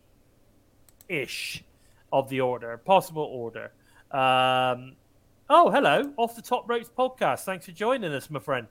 ish 1.09 1.63
of 2.11 2.29
the 2.29 2.41
order, 2.41 2.77
possible 2.77 3.23
order. 3.23 3.71
Um, 4.11 4.95
oh, 5.49 5.69
hello, 5.69 6.13
off 6.17 6.35
the 6.35 6.41
top 6.41 6.69
ropes 6.69 6.89
podcast. 6.95 7.43
Thanks 7.43 7.65
for 7.65 7.71
joining 7.71 8.13
us, 8.13 8.29
my 8.29 8.39
friend. 8.39 8.67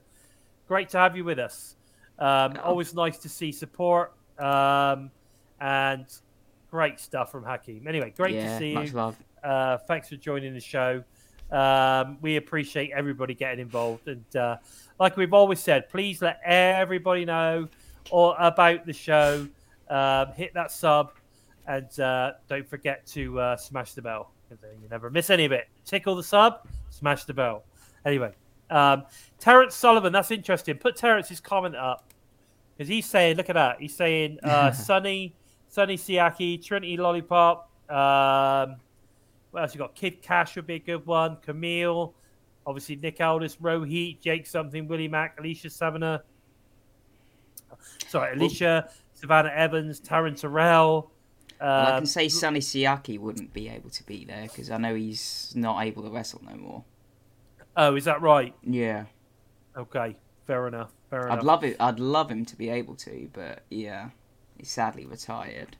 Great 0.68 0.88
to 0.90 0.98
have 0.98 1.16
you 1.16 1.24
with 1.24 1.38
us. 1.38 1.76
Um. 2.18 2.56
Always 2.64 2.94
nice 2.94 3.18
to 3.18 3.28
see 3.28 3.52
support 3.52 4.12
um, 4.38 5.10
and 5.60 6.06
great 6.70 6.98
stuff 6.98 7.30
from 7.30 7.44
Hakeem. 7.44 7.86
Anyway, 7.86 8.12
great 8.16 8.34
yeah. 8.34 8.52
to 8.52 8.58
see 8.58 8.74
much 8.74 8.88
you. 8.88 8.94
love. 8.94 9.16
Uh, 9.42 9.78
thanks 9.78 10.08
for 10.08 10.16
joining 10.16 10.54
the 10.54 10.60
show. 10.60 11.04
Um, 11.50 12.18
we 12.22 12.36
appreciate 12.36 12.90
everybody 12.94 13.34
getting 13.34 13.60
involved, 13.60 14.08
and 14.08 14.36
uh, 14.36 14.56
like 14.98 15.16
we've 15.16 15.32
always 15.32 15.60
said, 15.60 15.88
please 15.88 16.20
let 16.20 16.40
everybody 16.44 17.24
know 17.24 17.68
or 18.10 18.34
about 18.38 18.86
the 18.86 18.92
show. 18.92 19.46
Um, 19.88 20.32
hit 20.32 20.54
that 20.54 20.72
sub, 20.72 21.12
and 21.66 22.00
uh, 22.00 22.32
don't 22.48 22.68
forget 22.68 23.06
to 23.08 23.38
uh, 23.40 23.56
smash 23.56 23.92
the 23.92 24.02
bell. 24.02 24.32
'cause 24.48 24.58
then 24.60 24.70
You 24.82 24.88
never 24.88 25.10
miss 25.10 25.30
any 25.30 25.44
of 25.44 25.52
it. 25.52 25.68
Tickle 25.84 26.14
the 26.14 26.22
sub, 26.22 26.66
smash 26.90 27.24
the 27.24 27.34
bell. 27.34 27.64
Anyway, 28.04 28.32
um, 28.70 29.02
Terrence 29.40 29.74
Sullivan, 29.74 30.12
that's 30.12 30.30
interesting. 30.30 30.76
Put 30.78 30.96
Terrence's 30.96 31.40
comment 31.40 31.74
up 31.74 32.12
because 32.76 32.88
he's 32.88 33.06
saying, 33.06 33.36
look 33.36 33.48
at 33.50 33.54
that. 33.54 33.80
He's 33.80 33.96
saying 33.96 34.38
uh, 34.44 34.70
Sunny, 34.72 35.34
Sonny 35.68 35.96
Siaki, 35.96 36.64
Trinity 36.64 36.96
Lollipop. 36.96 37.68
Um, 37.90 38.76
what 39.50 39.62
else 39.62 39.74
you 39.74 39.78
got? 39.78 39.94
Kid 39.94 40.22
Cash 40.22 40.54
would 40.56 40.66
be 40.66 40.74
a 40.74 40.78
good 40.78 41.04
one. 41.06 41.36
Camille, 41.42 42.14
obviously 42.66 42.96
Nick 42.96 43.20
Aldis, 43.20 43.56
Rohit, 43.56 44.20
Jake 44.20 44.46
something, 44.46 44.86
Willie 44.86 45.08
Mack, 45.08 45.38
Alicia 45.40 45.70
Savannah. 45.70 46.22
Sorry, 48.08 48.32
Alicia, 48.34 48.90
Savannah 49.14 49.50
Evans, 49.54 50.00
Taryn 50.00 50.38
Terrell. 50.40 51.10
I 51.60 51.92
Um, 51.92 51.98
can 52.00 52.06
say 52.06 52.28
Sonny 52.28 52.60
Siaki 52.60 53.18
wouldn't 53.18 53.52
be 53.52 53.68
able 53.68 53.90
to 53.90 54.04
be 54.04 54.24
there 54.24 54.42
because 54.42 54.70
I 54.70 54.76
know 54.76 54.94
he's 54.94 55.52
not 55.56 55.84
able 55.84 56.02
to 56.02 56.10
wrestle 56.10 56.42
no 56.44 56.56
more. 56.56 56.84
oh, 57.76 57.96
is 57.96 58.04
that 58.04 58.20
right? 58.22 58.54
Yeah. 58.62 59.06
Okay, 59.76 60.16
fair 60.46 60.66
enough. 60.68 60.92
Fair 61.10 61.26
enough. 61.26 61.38
I'd 61.38 61.44
love 61.44 61.64
it. 61.64 61.76
I'd 61.80 62.00
love 62.00 62.30
him 62.30 62.44
to 62.46 62.56
be 62.56 62.68
able 62.70 62.94
to, 62.96 63.28
but 63.32 63.62
yeah, 63.70 64.10
he's 64.56 64.70
sadly 64.70 65.06
retired. 65.06 65.76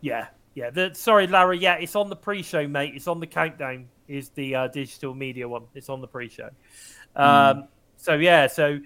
Yeah, 0.00 0.28
yeah. 0.54 0.70
The, 0.70 0.90
sorry, 0.94 1.26
Larry. 1.26 1.58
Yeah, 1.58 1.74
it's 1.74 1.94
on 1.96 2.08
the 2.08 2.16
pre-show, 2.16 2.66
mate. 2.66 2.94
It's 2.94 3.06
on 3.06 3.20
the 3.20 3.26
countdown. 3.26 3.88
Is 4.08 4.30
the 4.30 4.54
uh, 4.54 4.68
digital 4.68 5.14
media 5.14 5.48
one? 5.48 5.64
It's 5.74 5.88
on 5.88 6.00
the 6.00 6.08
pre-show. 6.08 6.50
Um, 7.14 7.68
So 7.96 8.14
yeah, 8.14 8.46
so 8.46 8.80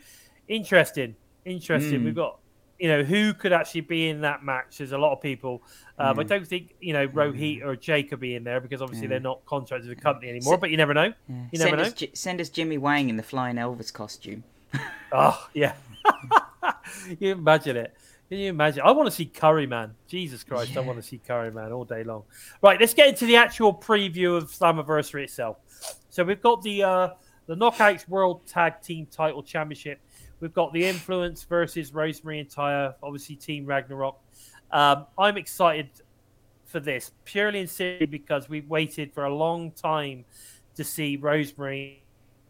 interesting, 0.49 1.15
interesting. 1.45 2.01
Mm. 2.01 2.05
We've 2.05 2.15
got 2.16 2.39
you 2.85 2.90
know 2.90 3.02
who 3.02 3.32
could 3.32 3.55
actually 3.55 3.81
be 3.81 4.11
in 4.11 4.20
that 4.20 4.44
match. 4.44 4.77
There's 4.77 4.93
a 4.93 4.98
lot 4.98 5.12
of 5.15 5.23
people. 5.23 5.62
Um, 5.98 6.19
I 6.19 6.24
Mm. 6.24 6.28
don't 6.28 6.47
think 6.47 6.74
you 6.82 6.93
know 6.93 7.09
Rohit 7.09 7.65
or 7.65 7.77
Jake 7.77 8.11
could 8.11 8.20
be 8.20 8.35
in 8.35 8.44
there 8.44 8.61
because 8.61 8.82
obviously 8.82 9.06
Yeah. 9.06 9.12
they're 9.12 9.20
not 9.20 9.43
contracted 9.47 9.89
with 9.89 9.97
the 9.97 10.02
company 10.02 10.28
anymore. 10.28 10.55
So- 10.55 10.59
but 10.59 10.70
you 10.70 10.77
never 10.77 10.93
know. 10.93 11.15
Yeah. 11.28 11.47
You 11.52 11.59
send 11.59 11.70
never 11.70 11.82
us, 11.82 11.89
know. 11.89 11.94
Ji- 11.97 12.11
send 12.15 12.40
us 12.43 12.51
Jimmy 12.51 12.77
Wang 12.77 13.09
in 13.09 13.16
the 13.16 13.23
flying 13.23 13.56
Elvis 13.56 13.90
costume. 13.90 14.44
Oh 15.12 15.48
yeah. 15.55 15.74
you 17.20 17.32
imagine 17.32 17.77
it. 17.78 17.94
Can 18.28 18.39
you 18.39 18.48
imagine? 18.51 18.82
I 18.85 18.90
want 18.90 19.06
to 19.06 19.11
see 19.11 19.27
Curry 19.27 19.66
Man. 19.66 19.94
Jesus 20.09 20.43
Christ, 20.44 20.77
I 20.77 20.81
want 20.81 20.98
to 20.98 21.02
see 21.02 21.19
Curry 21.19 21.52
Man 21.52 21.73
all 21.73 21.85
day 21.85 22.02
long. 22.05 22.24
Right, 22.62 22.81
let's 22.81 22.94
get 22.94 23.09
into 23.09 23.27
the 23.27 23.36
actual 23.36 23.73
preview 23.73 24.36
of 24.36 24.51
Slammiversary 24.51 25.23
itself. 25.24 25.56
So 26.11 26.24
we've 26.24 26.40
got 26.43 26.62
the 26.62 26.82
uh, 26.82 27.09
the 27.47 27.55
Knockouts 27.55 28.09
World 28.09 28.47
Tag 28.47 28.81
Team 28.82 29.06
Title 29.11 29.43
Championship. 29.43 30.01
We've 30.40 30.52
got 30.52 30.73
the 30.73 30.85
Influence 30.85 31.44
versus 31.44 31.94
Rosemary 31.94 32.40
and 32.40 32.48
Taya, 32.48 32.94
obviously 33.02 33.36
Team 33.36 33.66
Ragnarok. 33.66 34.19
Um, 34.70 35.06
I'm 35.19 35.36
excited 35.36 35.89
for 36.66 36.81
this 36.81 37.12
purely 37.24 37.61
and 37.61 37.70
simply 37.70 38.06
because 38.06 38.48
we've 38.48 38.69
waited 38.69 39.12
for 39.12 39.24
a 39.24 39.35
long 39.35 39.70
time 39.70 40.24
to 40.74 40.85
see 40.85 41.16
Rosemary 41.16 42.02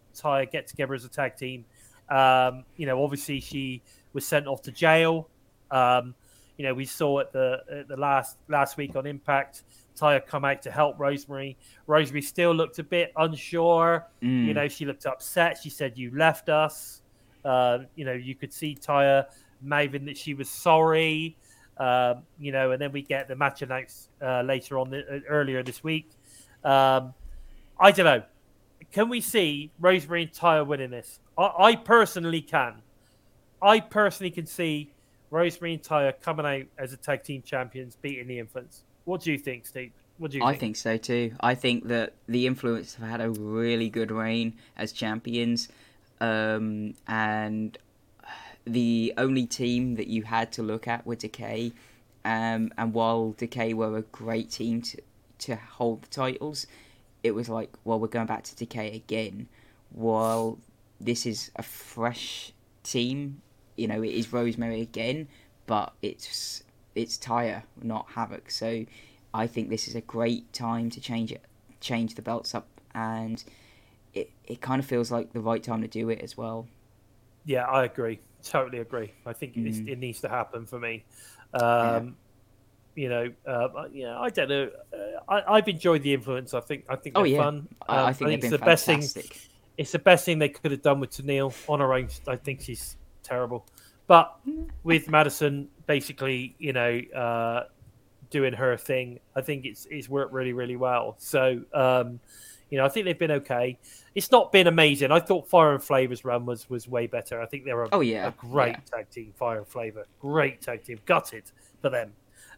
and 0.08 0.22
Taya 0.22 0.50
get 0.50 0.66
together 0.66 0.94
as 0.94 1.04
a 1.04 1.08
tag 1.08 1.36
team. 1.36 1.64
Um, 2.08 2.64
you 2.76 2.86
know, 2.86 3.02
obviously 3.02 3.40
she 3.40 3.82
was 4.12 4.26
sent 4.26 4.46
off 4.46 4.62
to 4.62 4.72
jail. 4.72 5.28
Um, 5.70 6.14
you 6.56 6.64
know, 6.64 6.72
we 6.72 6.84
saw 6.84 7.20
at 7.20 7.32
the 7.32 7.62
at 7.70 7.88
the 7.88 7.96
last 7.96 8.38
last 8.48 8.76
week 8.76 8.94
on 8.96 9.06
Impact, 9.06 9.62
Taya 9.98 10.24
come 10.24 10.44
out 10.44 10.62
to 10.62 10.70
help 10.70 10.98
Rosemary. 10.98 11.56
Rosemary 11.86 12.22
still 12.22 12.54
looked 12.54 12.78
a 12.78 12.84
bit 12.84 13.12
unsure. 13.16 14.06
Mm. 14.22 14.46
You 14.46 14.54
know, 14.54 14.68
she 14.68 14.84
looked 14.84 15.04
upset. 15.04 15.58
She 15.62 15.70
said, 15.70 15.98
"You 15.98 16.16
left 16.16 16.48
us." 16.48 17.02
Uh, 17.44 17.80
you 17.94 18.04
know, 18.04 18.12
you 18.12 18.34
could 18.34 18.52
see 18.52 18.74
Taya 18.74 19.26
mouthing 19.62 20.04
that 20.06 20.16
she 20.16 20.34
was 20.34 20.48
sorry. 20.48 21.36
Um, 21.76 22.22
you 22.38 22.52
know, 22.52 22.70
and 22.70 22.80
then 22.80 22.92
we 22.92 23.02
get 23.02 23.26
the 23.26 23.34
match 23.34 23.62
announced 23.62 24.08
uh, 24.22 24.42
later 24.42 24.78
on 24.78 24.90
the, 24.90 25.00
uh, 25.00 25.20
earlier 25.28 25.62
this 25.62 25.82
week. 25.82 26.10
Um, 26.62 27.14
I 27.78 27.90
don't 27.90 28.06
know. 28.06 28.22
Can 28.92 29.08
we 29.08 29.20
see 29.20 29.72
Rosemary 29.80 30.22
and 30.22 30.32
Taya 30.32 30.64
winning 30.64 30.90
this? 30.90 31.18
I, 31.36 31.50
I 31.58 31.76
personally 31.76 32.42
can. 32.42 32.74
I 33.60 33.80
personally 33.80 34.30
can 34.30 34.46
see 34.46 34.92
Rosemary 35.30 35.74
and 35.74 35.82
Taya 35.82 36.12
coming 36.20 36.46
out 36.46 36.62
as 36.78 36.92
a 36.92 36.96
tag 36.96 37.24
team 37.24 37.42
champions, 37.42 37.96
beating 37.96 38.28
the 38.28 38.38
Influence. 38.38 38.84
What 39.04 39.22
do 39.22 39.32
you 39.32 39.38
think, 39.38 39.66
Steve? 39.66 39.90
What 40.18 40.30
do 40.30 40.38
you 40.38 40.44
I 40.44 40.52
think? 40.52 40.60
think 40.60 40.76
so 40.76 40.96
too. 40.96 41.32
I 41.40 41.56
think 41.56 41.88
that 41.88 42.12
the 42.28 42.46
Influence 42.46 42.94
have 42.94 43.08
had 43.08 43.20
a 43.20 43.30
really 43.30 43.88
good 43.88 44.12
reign 44.12 44.54
as 44.76 44.92
champions, 44.92 45.68
um, 46.20 46.94
and 47.06 47.76
the 48.66 49.12
only 49.18 49.46
team 49.46 49.96
that 49.96 50.06
you 50.06 50.22
had 50.22 50.52
to 50.52 50.62
look 50.62 50.88
at 50.88 51.06
were 51.06 51.16
Decay, 51.16 51.72
Um, 52.24 52.72
and 52.78 52.94
while 52.94 53.32
Decay 53.32 53.74
were 53.74 53.98
a 53.98 54.02
great 54.02 54.50
team 54.50 54.80
to 54.82 55.02
to 55.36 55.56
hold 55.56 56.02
the 56.02 56.08
titles, 56.08 56.66
it 57.22 57.32
was 57.32 57.48
like, 57.48 57.70
well, 57.84 57.98
we're 58.00 58.08
going 58.08 58.26
back 58.26 58.44
to 58.44 58.56
Decay 58.56 58.94
again. 58.94 59.48
While 59.90 60.58
this 61.00 61.26
is 61.26 61.50
a 61.56 61.62
fresh 61.62 62.52
team, 62.82 63.42
you 63.76 63.86
know, 63.86 64.02
it 64.02 64.12
is 64.12 64.32
Rosemary 64.32 64.80
again, 64.80 65.28
but 65.66 65.92
it's 66.00 66.62
it's 66.94 67.18
Taya, 67.18 67.64
not 67.82 68.06
Havoc. 68.14 68.50
So 68.50 68.86
I 69.34 69.46
think 69.46 69.68
this 69.68 69.88
is 69.88 69.94
a 69.94 70.00
great 70.00 70.52
time 70.52 70.88
to 70.90 71.00
change 71.00 71.30
it, 71.32 71.42
change 71.80 72.14
the 72.14 72.22
belts 72.22 72.54
up, 72.54 72.68
and 72.94 73.44
it 74.14 74.30
it 74.44 74.60
kind 74.60 74.80
of 74.80 74.86
feels 74.86 75.10
like 75.10 75.32
the 75.32 75.40
right 75.40 75.62
time 75.62 75.82
to 75.82 75.88
do 75.88 76.08
it 76.10 76.20
as 76.20 76.36
well. 76.36 76.66
Yeah, 77.44 77.64
I 77.64 77.84
agree. 77.84 78.20
Totally 78.42 78.78
agree. 78.78 79.12
I 79.26 79.32
think 79.32 79.56
it's 79.56 79.78
Mm. 79.78 79.88
it 79.88 79.98
needs 79.98 80.20
to 80.22 80.28
happen 80.28 80.66
for 80.66 80.78
me. 80.78 81.04
Um, 81.52 82.16
You 82.96 83.08
know, 83.08 83.32
uh, 83.44 83.88
yeah, 83.92 84.20
I 84.20 84.30
don't 84.30 84.48
know. 84.48 84.70
Uh, 84.92 84.96
I, 85.28 85.56
I've 85.56 85.66
enjoyed 85.66 86.02
the 86.04 86.14
influence. 86.14 86.54
I 86.54 86.60
think 86.60 86.84
I 86.88 86.94
think 86.94 87.18
Oh, 87.18 87.22
they're 87.22 87.32
yeah. 87.32 87.42
fun. 87.42 87.68
I, 87.88 87.98
Um, 87.98 88.06
I 88.06 88.12
think 88.12 88.28
they've 88.28 88.38
it's 88.38 88.50
been 88.50 88.60
the 88.60 88.64
best 88.64 88.86
thing. 88.86 89.02
It's 89.76 89.90
the 89.90 89.98
best 89.98 90.24
thing 90.24 90.38
they 90.38 90.48
could 90.50 90.70
have 90.70 90.82
done 90.82 91.00
with 91.00 91.10
Tenille 91.10 91.52
on 91.68 91.80
her 91.80 91.92
own. 91.92 92.08
I 92.28 92.36
think 92.36 92.60
she's 92.60 92.96
terrible, 93.24 93.66
but 94.06 94.38
with 94.84 95.10
Madison, 95.10 95.68
basically, 95.88 96.54
you 96.60 96.72
know, 96.72 97.00
uh, 97.16 97.64
doing 98.30 98.52
her 98.52 98.76
thing, 98.76 99.18
I 99.34 99.40
think 99.40 99.64
it's 99.64 99.86
it's 99.90 100.08
worked 100.08 100.32
really 100.32 100.52
really 100.52 100.76
well. 100.76 101.16
So, 101.18 101.62
um, 101.72 102.20
you 102.74 102.78
know, 102.80 102.84
I 102.84 102.88
think 102.88 103.06
they've 103.06 103.16
been 103.16 103.30
okay. 103.30 103.78
It's 104.16 104.32
not 104.32 104.50
been 104.50 104.66
amazing. 104.66 105.12
I 105.12 105.20
thought 105.20 105.48
Fire 105.48 105.72
and 105.74 105.80
Flavor's 105.82 106.24
run 106.24 106.44
was 106.44 106.68
was 106.68 106.88
way 106.88 107.06
better. 107.06 107.40
I 107.40 107.46
think 107.46 107.64
they 107.64 107.72
were 107.72 107.84
a, 107.84 107.88
Oh, 107.92 108.00
yeah, 108.00 108.26
a 108.26 108.32
great 108.32 108.70
yeah. 108.74 108.80
tag 108.98 109.10
team. 109.10 109.32
Fire 109.36 109.58
and 109.58 109.68
Flavor, 109.68 110.06
great 110.18 110.60
tag 110.60 110.82
team. 110.82 110.98
Gutted 111.06 111.44
for 111.80 111.88
them, 111.88 112.12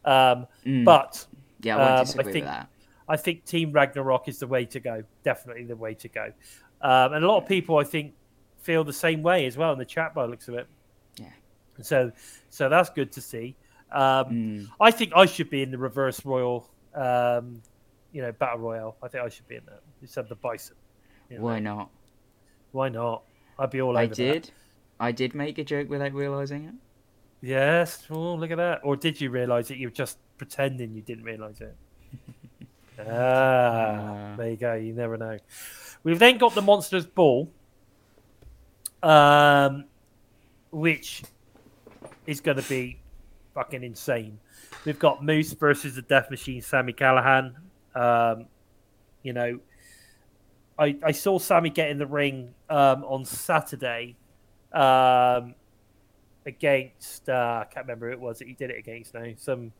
um, 0.07 0.47
Mm. 0.65 0.87
but 0.87 1.27
Yeah, 1.61 1.77
I 1.77 1.97
um, 2.01 2.07
I 2.19 2.23
think- 2.23 2.47
that. 2.47 2.71
I 3.07 3.17
think 3.19 3.45
Team 3.45 3.73
Ragnarok 3.73 4.27
is 4.27 4.39
the 4.39 4.47
way 4.47 4.65
to 4.65 4.81
go. 4.81 5.03
Definitely 5.23 5.65
the 5.65 5.77
way 5.77 5.93
to 5.95 6.09
go. 6.09 6.33
Um, 6.81 7.13
and 7.13 7.23
a 7.23 7.29
lot 7.29 7.43
of 7.43 7.47
people, 7.47 7.77
I 7.77 7.85
think, 7.85 8.15
feel 8.63 8.85
the 8.85 8.93
same 8.95 9.23
way 9.23 9.45
as 9.47 9.57
well 9.59 9.73
in 9.75 9.79
the 9.79 9.85
chat 9.85 10.15
by 10.15 10.23
the 10.25 10.31
looks 10.31 10.49
of 10.49 10.55
it. 10.55 10.67
Yeah. 11.21 11.27
So, 11.83 12.11
so 12.51 12.69
that's 12.71 12.89
good 12.91 13.13
to 13.13 13.21
see. 13.21 13.55
Um, 13.93 14.25
Mm. 14.27 14.69
I 14.81 14.91
think 14.91 15.13
I 15.15 15.27
should 15.27 15.51
be 15.51 15.63
in 15.63 15.71
the 15.71 15.79
reverse 15.79 16.25
royal, 16.25 16.69
um, 16.95 17.63
you 18.13 18.23
know, 18.23 18.33
battle 18.33 18.59
royale. 18.59 18.97
I 19.03 19.09
think 19.09 19.23
I 19.23 19.29
should 19.29 19.47
be 19.47 19.55
in 19.57 19.65
that. 19.67 19.83
Instead 20.07 20.21
of 20.21 20.29
the 20.29 20.37
bison. 20.37 20.77
You 21.29 21.39
know, 21.39 21.43
Why 21.45 21.59
not? 21.59 21.91
Why 22.71 22.89
not? 22.89 23.25
I'd 23.59 23.71
be 23.71 23.81
all 23.83 23.97
I 23.99 24.05
over 24.05 24.15
did. 24.15 24.45
That. 24.45 24.51
I 25.01 25.11
did 25.11 25.35
make 25.35 25.59
a 25.59 25.65
joke 25.65 25.91
without 25.91 26.13
realizing 26.15 26.65
it. 26.67 26.75
Yes. 27.43 28.05
Oh, 28.09 28.35
look 28.37 28.53
at 28.53 28.57
that. 28.59 28.83
Or 28.85 28.95
did 28.95 29.21
you 29.21 29.31
realize 29.31 29.69
it? 29.73 29.79
You 29.79 29.89
were 29.89 29.93
just 29.93 30.19
pretending 30.39 30.95
you 30.95 31.03
didn't 31.03 31.25
realize 31.25 31.61
it. 31.61 31.77
ah, 33.01 33.03
Ah. 33.03 34.35
there 34.37 34.51
you 34.51 34.57
go. 34.57 34.75
You 34.75 34.93
never 34.93 35.17
know. 35.17 35.39
We've 36.05 36.21
then 36.21 36.39
got 36.39 36.55
the 36.55 36.63
Monsters 36.63 37.05
Ball, 37.05 37.51
um, 39.03 39.87
which 40.71 41.25
is 42.29 42.41
going 42.41 42.59
to 42.63 42.69
be 42.69 43.01
fucking 43.55 43.83
insane. 43.83 44.39
We've 44.85 45.01
got 45.01 45.25
Moose 45.25 45.53
versus 45.55 45.97
the 45.97 46.03
Death 46.03 46.31
Machine, 46.31 46.63
Sami 46.63 46.93
Callihan. 46.93 47.55
Um, 47.97 48.47
you 49.25 49.33
know, 49.33 49.59
I, 50.79 50.97
I 51.03 51.13
saw 51.13 51.39
Sami 51.39 51.71
get 51.71 51.91
in 51.91 51.99
the 51.99 52.07
ring 52.07 52.55
um, 52.69 53.05
on 53.05 53.25
Saturday 53.25 54.17
um, 54.73 55.55
against 56.45 57.29
uh, 57.29 57.63
I 57.63 57.73
can't 57.73 57.87
remember 57.87 58.09
who 58.09 58.13
it 58.13 58.21
was 58.21 58.39
that 58.39 58.49
he 58.49 58.55
did 58.55 58.71
it 58.71 58.79
against 58.79 59.15
now. 59.15 59.33
Some 59.37 59.73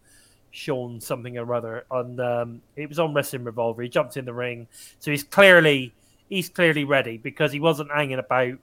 Sean 0.51 1.01
something 1.01 1.37
or 1.37 1.55
other. 1.55 1.85
On 1.91 2.19
um, 2.19 2.63
it 2.77 2.89
was 2.89 2.99
on 2.99 3.13
Wrestling 3.13 3.45
Revolver. 3.45 3.83
He 3.83 3.89
jumped 3.89 4.17
in 4.17 4.25
the 4.25 4.33
ring, 4.33 4.67
so 4.99 5.11
he's 5.11 5.25
clearly 5.25 5.95
he's 6.29 6.49
clearly 6.49 6.85
ready 6.85 7.19
because 7.19 7.53
he 7.53 7.61
wasn't 7.61 7.91
hanging 7.93 8.19
about. 8.19 8.55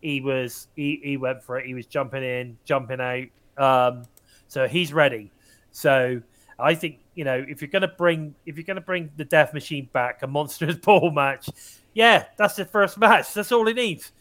He 0.00 0.20
was 0.20 0.68
he, 0.74 1.00
he 1.02 1.16
went 1.16 1.42
for 1.42 1.58
it. 1.58 1.66
He 1.66 1.74
was 1.74 1.86
jumping 1.86 2.24
in, 2.24 2.58
jumping 2.64 3.00
out. 3.00 3.26
Um, 3.56 4.04
so 4.48 4.66
he's 4.66 4.92
ready. 4.92 5.30
So 5.70 6.20
I 6.58 6.74
think 6.74 7.00
you 7.14 7.24
know 7.24 7.44
if 7.46 7.60
you're 7.60 7.70
gonna 7.70 7.88
bring 7.88 8.34
if 8.46 8.56
you're 8.56 8.64
gonna 8.64 8.80
bring 8.80 9.10
the 9.16 9.24
Death 9.24 9.52
Machine 9.52 9.88
back, 9.92 10.22
a 10.22 10.26
Monsters 10.26 10.76
Ball 10.82 11.10
match, 11.10 11.48
yeah, 11.94 12.26
that's 12.36 12.56
the 12.56 12.64
first 12.64 12.98
match. 12.98 13.34
That's 13.34 13.52
all 13.52 13.66
he 13.66 13.74
needs. 13.74 14.12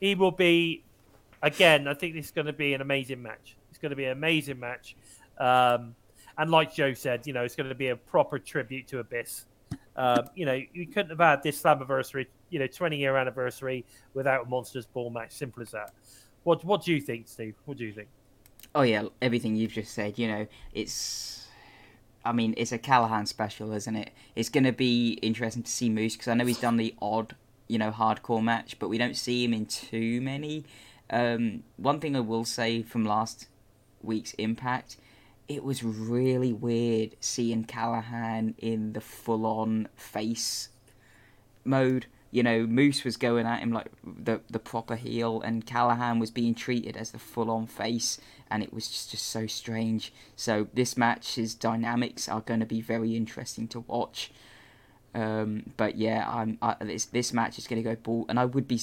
He 0.00 0.14
will 0.14 0.30
be 0.30 0.84
again. 1.42 1.88
I 1.88 1.94
think 1.94 2.14
this 2.14 2.26
is 2.26 2.30
going 2.30 2.46
to 2.46 2.52
be 2.52 2.74
an 2.74 2.80
amazing 2.80 3.22
match. 3.22 3.56
It's 3.70 3.78
going 3.78 3.90
to 3.90 3.96
be 3.96 4.04
an 4.04 4.12
amazing 4.12 4.60
match. 4.60 4.96
Um, 5.38 5.94
and 6.36 6.50
like 6.50 6.72
Joe 6.72 6.94
said, 6.94 7.26
you 7.26 7.32
know, 7.32 7.42
it's 7.42 7.56
going 7.56 7.68
to 7.68 7.74
be 7.74 7.88
a 7.88 7.96
proper 7.96 8.38
tribute 8.38 8.86
to 8.88 9.00
Abyss. 9.00 9.46
Um, 9.96 10.28
you 10.36 10.46
know, 10.46 10.60
you 10.72 10.86
couldn't 10.86 11.10
have 11.10 11.18
had 11.18 11.42
this 11.42 11.60
Slammiversary, 11.60 12.26
you 12.50 12.60
know, 12.60 12.68
20 12.68 12.96
year 12.96 13.16
anniversary 13.16 13.84
without 14.14 14.46
a 14.46 14.48
Monsters 14.48 14.86
Ball 14.86 15.10
match. 15.10 15.32
Simple 15.32 15.62
as 15.62 15.72
that. 15.72 15.92
What 16.44 16.64
What 16.64 16.84
do 16.84 16.92
you 16.92 17.00
think, 17.00 17.26
Steve? 17.26 17.56
What 17.64 17.76
do 17.76 17.84
you 17.84 17.92
think? 17.92 18.08
Oh 18.74 18.82
yeah, 18.82 19.04
everything 19.20 19.56
you've 19.56 19.72
just 19.72 19.92
said. 19.92 20.18
You 20.18 20.28
know, 20.28 20.46
it's. 20.72 21.37
I 22.24 22.32
mean, 22.32 22.54
it's 22.56 22.72
a 22.72 22.78
Callihan 22.78 23.26
special, 23.26 23.72
isn't 23.72 23.96
it? 23.96 24.10
It's 24.34 24.48
going 24.48 24.64
to 24.64 24.72
be 24.72 25.12
interesting 25.22 25.62
to 25.62 25.70
see 25.70 25.88
Moose 25.88 26.14
because 26.14 26.28
I 26.28 26.34
know 26.34 26.46
he's 26.46 26.60
done 26.60 26.76
the 26.76 26.94
odd, 27.00 27.36
you 27.68 27.78
know, 27.78 27.90
hardcore 27.90 28.42
match, 28.42 28.78
but 28.78 28.88
we 28.88 28.98
don't 28.98 29.16
see 29.16 29.44
him 29.44 29.54
in 29.54 29.66
too 29.66 30.20
many. 30.20 30.64
Um, 31.10 31.62
one 31.76 32.00
thing 32.00 32.16
I 32.16 32.20
will 32.20 32.44
say 32.44 32.82
from 32.82 33.04
last 33.04 33.48
week's 34.02 34.34
Impact, 34.34 34.96
it 35.48 35.64
was 35.64 35.82
really 35.82 36.52
weird 36.52 37.16
seeing 37.20 37.64
Callihan 37.64 38.54
in 38.58 38.92
the 38.92 39.00
full-on 39.00 39.88
face 39.96 40.68
mode. 41.64 42.06
You 42.30 42.42
know, 42.42 42.66
Moose 42.66 43.04
was 43.04 43.16
going 43.16 43.46
at 43.46 43.60
him 43.60 43.72
like 43.72 43.86
the 44.04 44.42
the 44.50 44.58
proper 44.58 44.96
heel, 44.96 45.40
and 45.40 45.64
Callihan 45.64 46.20
was 46.20 46.30
being 46.30 46.54
treated 46.54 46.94
as 46.94 47.12
the 47.12 47.18
full 47.18 47.50
on 47.50 47.66
face, 47.66 48.20
and 48.50 48.62
it 48.62 48.72
was 48.72 48.88
just, 48.88 49.10
just 49.10 49.26
so 49.26 49.46
strange. 49.46 50.12
So 50.36 50.68
this 50.74 50.96
match's 50.96 51.54
dynamics 51.54 52.28
are 52.28 52.40
going 52.40 52.60
to 52.60 52.66
be 52.66 52.80
very 52.80 53.16
interesting 53.16 53.68
to 53.68 53.80
watch. 53.80 54.30
Um, 55.14 55.72
but 55.76 55.96
yeah, 55.96 56.28
I'm 56.28 56.58
I, 56.60 56.76
this 56.80 57.06
this 57.06 57.32
match 57.32 57.58
is 57.58 57.66
going 57.66 57.82
to 57.82 57.88
go 57.88 57.96
ball, 57.96 58.26
and 58.28 58.38
I 58.38 58.44
would 58.44 58.68
be 58.68 58.80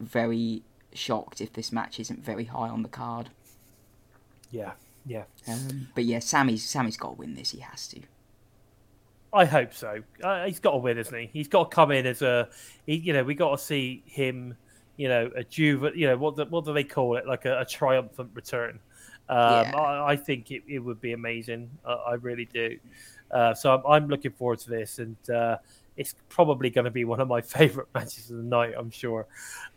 very 0.00 0.62
shocked 0.92 1.40
if 1.40 1.52
this 1.52 1.72
match 1.72 2.00
isn't 2.00 2.24
very 2.24 2.44
high 2.44 2.68
on 2.68 2.82
the 2.82 2.88
card. 2.88 3.30
Yeah, 4.50 4.72
yeah. 5.06 5.24
Um, 5.48 5.88
but 5.94 6.04
yeah, 6.04 6.18
Sami's 6.18 6.64
Sami's 6.64 6.96
got 6.96 7.10
to 7.10 7.14
win 7.14 7.34
this. 7.34 7.50
He 7.50 7.60
has 7.60 7.86
to. 7.88 8.00
I 9.34 9.46
hope 9.46 9.74
so. 9.74 10.02
Uh, 10.22 10.46
he's 10.46 10.60
got 10.60 10.72
to 10.72 10.76
win, 10.78 10.96
isn't 10.96 11.18
he? 11.18 11.28
He's 11.32 11.48
got 11.48 11.68
to 11.68 11.74
come 11.74 11.90
in 11.90 12.06
as 12.06 12.22
a, 12.22 12.48
he, 12.86 12.94
you 12.94 13.12
know, 13.12 13.24
we 13.24 13.34
got 13.34 13.58
to 13.58 13.64
see 13.64 14.04
him, 14.06 14.56
you 14.96 15.08
know, 15.08 15.30
a 15.36 15.44
juve, 15.44 15.96
you 15.96 16.06
know, 16.06 16.16
what 16.16 16.36
do, 16.36 16.44
what 16.44 16.64
do 16.64 16.72
they 16.72 16.84
call 16.84 17.16
it? 17.16 17.26
Like 17.26 17.44
a, 17.44 17.60
a 17.60 17.64
triumphant 17.64 18.30
return. 18.34 18.78
Um, 19.28 19.38
Yeah. 19.38 19.72
I, 19.76 20.12
I 20.12 20.16
think 20.16 20.50
it, 20.50 20.62
it 20.68 20.78
would 20.78 21.00
be 21.00 21.12
amazing. 21.12 21.70
Uh, 21.84 21.96
I 22.06 22.14
really 22.14 22.44
do. 22.52 22.78
Uh, 23.30 23.54
so 23.54 23.74
I'm, 23.74 23.82
I'm 23.86 24.08
looking 24.08 24.32
forward 24.32 24.60
to 24.60 24.70
this, 24.70 24.98
and 24.98 25.16
uh, 25.30 25.56
it's 25.96 26.14
probably 26.28 26.70
going 26.70 26.84
to 26.84 26.90
be 26.90 27.04
one 27.04 27.20
of 27.20 27.28
my 27.28 27.40
favorite 27.56 27.88
matches 27.94 28.30
of 28.30 28.36
the 28.36 28.42
night. 28.42 28.74
I'm 28.76 28.90
sure. 28.90 29.26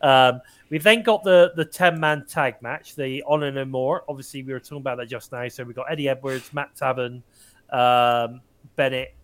Um, 0.00 0.40
we've 0.70 0.82
then 0.82 1.02
got 1.02 1.24
the 1.24 1.52
the 1.56 1.64
ten 1.64 1.98
man 1.98 2.24
tag 2.26 2.62
match, 2.62 2.94
the 2.94 3.24
Honor 3.26 3.50
No 3.50 3.64
More. 3.64 4.04
Obviously, 4.08 4.42
we 4.42 4.52
were 4.52 4.60
talking 4.60 4.78
about 4.78 4.98
that 4.98 5.08
just 5.08 5.32
now. 5.32 5.48
So 5.48 5.64
we've 5.64 5.74
got 5.74 5.90
Eddie 5.90 6.08
Edwards, 6.08 6.52
Matt 6.52 6.76
Taven, 6.76 7.22
um, 7.70 8.40
Bennett. 8.76 9.14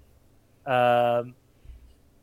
Um, 0.67 1.35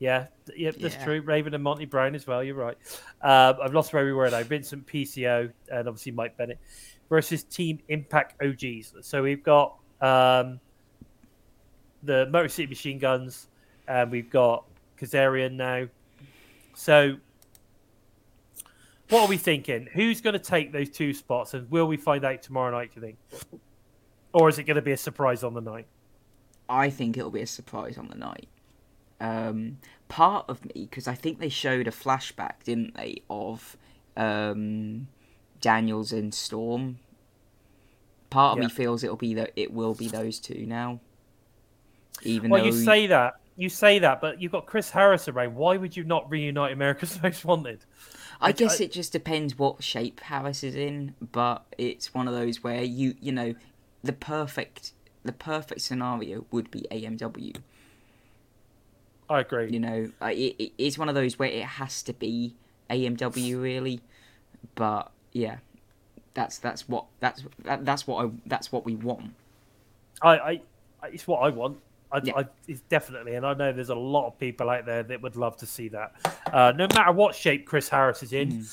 yeah, 0.02 0.26
yep, 0.58 0.76
that's 0.80 0.96
Yeah. 0.96 1.06
true. 1.06 1.22
Raven 1.22 1.54
and 1.54 1.64
Monty 1.64 1.86
Brown 1.86 2.16
as 2.16 2.26
well. 2.26 2.44
You're 2.44 2.56
right. 2.56 2.78
Um, 3.22 3.58
I've 3.62 3.74
lost 3.74 3.94
where 3.94 4.04
we 4.04 4.12
were 4.14 4.28
now. 4.32 4.42
Vincent 4.42 4.88
PCO 4.88 5.52
and 5.72 5.88
obviously 5.88 6.12
Mike 6.12 6.36
Bennett 6.38 6.58
versus 7.08 7.44
Team 7.44 7.80
Impact 7.88 8.42
OGs. 8.44 8.96
So 9.02 9.22
we've 9.22 9.44
got 9.44 9.78
um, 10.02 10.60
the 12.02 12.26
Motor 12.32 12.50
City 12.50 12.68
Machine 12.68 12.98
Guns, 12.98 13.48
and 13.88 14.10
we've 14.10 14.30
got 14.32 14.66
Kazarian 14.98 15.54
now. 15.54 15.88
So, 16.74 17.18
what 19.10 19.22
are 19.22 19.28
we 19.28 19.38
thinking? 19.38 19.88
Who's 19.94 20.20
going 20.20 20.34
to 20.34 20.40
take 20.40 20.72
those 20.72 20.90
two 20.90 21.14
spots, 21.14 21.54
and 21.54 21.70
will 21.70 21.86
we 21.86 21.98
find 21.98 22.26
out 22.26 22.42
tomorrow 22.42 22.72
night? 22.72 22.92
Do 22.96 23.02
you 23.02 23.06
think, 23.06 23.62
or 24.34 24.50
is 24.50 24.58
it 24.58 24.64
going 24.64 24.78
to 24.78 24.82
be 24.82 24.94
a 24.94 24.98
surprise 24.98 25.44
on 25.44 25.54
the 25.54 25.62
night? 25.62 25.86
I 26.68 26.90
think 26.90 27.18
it'll 27.18 27.30
be 27.30 27.42
a 27.42 27.48
surprise 27.48 27.98
on 28.00 28.08
the 28.08 28.16
night. 28.16 28.48
Um, 29.22 29.78
part 30.10 30.46
of 30.50 30.66
me, 30.66 30.88
because 30.90 31.08
I 31.08 31.14
think 31.16 31.40
they 31.40 31.48
showed 31.50 31.88
a 31.88 31.92
flashback, 31.92 32.64
didn't 32.66 32.96
they, 32.96 33.22
of 33.30 33.78
um, 34.18 35.08
Daniels 35.62 36.12
and 36.12 36.34
Storm. 36.34 36.98
Part 38.32 38.54
of 38.58 38.64
Yeah. 38.64 38.68
me 38.68 38.74
feels 38.74 39.04
it'll 39.04 39.16
be 39.18 39.34
that 39.36 39.52
it 39.56 39.72
will 39.74 39.94
be 39.94 40.08
those 40.08 40.40
two 40.40 40.66
now. 40.66 41.00
Even 42.24 42.50
Well, 42.50 42.62
though 42.62 42.68
you 42.68 42.72
say 42.74 43.08
that, 43.08 43.36
you 43.58 43.70
say 43.70 44.00
that, 44.00 44.22
but 44.22 44.42
you've 44.42 44.52
got 44.52 44.66
Chris 44.66 44.90
Harris 44.92 45.28
around. 45.28 45.56
Why 45.56 45.78
would 45.78 45.96
you 45.98 46.04
not 46.04 46.30
reunite 46.30 46.72
America's 46.72 47.20
Most 47.24 47.44
Wanted? 47.46 47.86
I 48.40 48.52
guess 48.54 48.80
I- 48.82 48.86
it 48.86 48.92
just 48.92 49.12
depends 49.12 49.58
what 49.58 49.84
shape 49.84 50.20
Harris 50.22 50.64
is 50.64 50.76
in, 50.76 51.16
but 51.32 51.66
it's 51.78 52.14
one 52.14 52.28
of 52.28 52.34
those 52.34 52.64
where 52.64 52.84
you 52.84 53.16
you 53.20 53.32
know 53.32 53.54
the 54.04 54.14
perfect 54.14 54.94
the 55.24 55.32
perfect 55.32 55.82
scenario 55.82 56.46
would 56.52 56.72
be 56.72 56.88
AMW. 56.92 57.56
I 59.32 59.40
agree. 59.40 59.72
You 59.72 59.80
know, 59.80 60.12
it, 60.24 60.56
it, 60.60 60.72
it's 60.78 60.98
one 60.98 61.08
of 61.08 61.16
those 61.16 61.40
where 61.40 61.50
it 61.50 61.64
has 61.64 62.04
to 62.04 62.14
be 62.14 62.54
AMW 62.90 63.62
really, 63.62 64.02
but 64.76 65.10
yeah, 65.32 65.58
that's 66.34 66.58
that's 66.60 66.90
what 66.90 67.06
that's 67.22 67.44
that, 67.64 67.86
that's 67.86 68.06
what 68.06 68.26
I 68.26 68.30
that's 68.46 68.74
what 68.74 68.86
we 68.86 68.96
want. 68.96 69.34
I, 70.22 70.38
I, 70.38 70.62
it's 71.08 71.26
what 71.28 71.40
I 71.40 71.50
want. 71.50 71.78
I, 72.12 72.20
Yeah. 72.22 72.34
I, 72.40 72.46
it's 72.68 72.82
definitely, 72.90 73.36
and 73.36 73.46
I 73.46 73.54
know 73.54 73.72
there's 73.72 73.88
a 73.88 73.96
lot 73.96 74.28
of 74.28 74.38
people 74.38 74.70
out 74.70 74.86
there 74.86 75.02
that 75.02 75.22
would 75.22 75.38
love 75.38 75.56
to 75.58 75.66
see 75.66 75.88
that. 75.88 76.12
Uh, 76.52 76.74
no 76.76 76.88
matter 76.94 77.14
what 77.14 77.34
shape 77.34 77.66
Chris 77.66 77.88
Harris 77.88 78.22
is 78.22 78.34
in, 78.34 78.66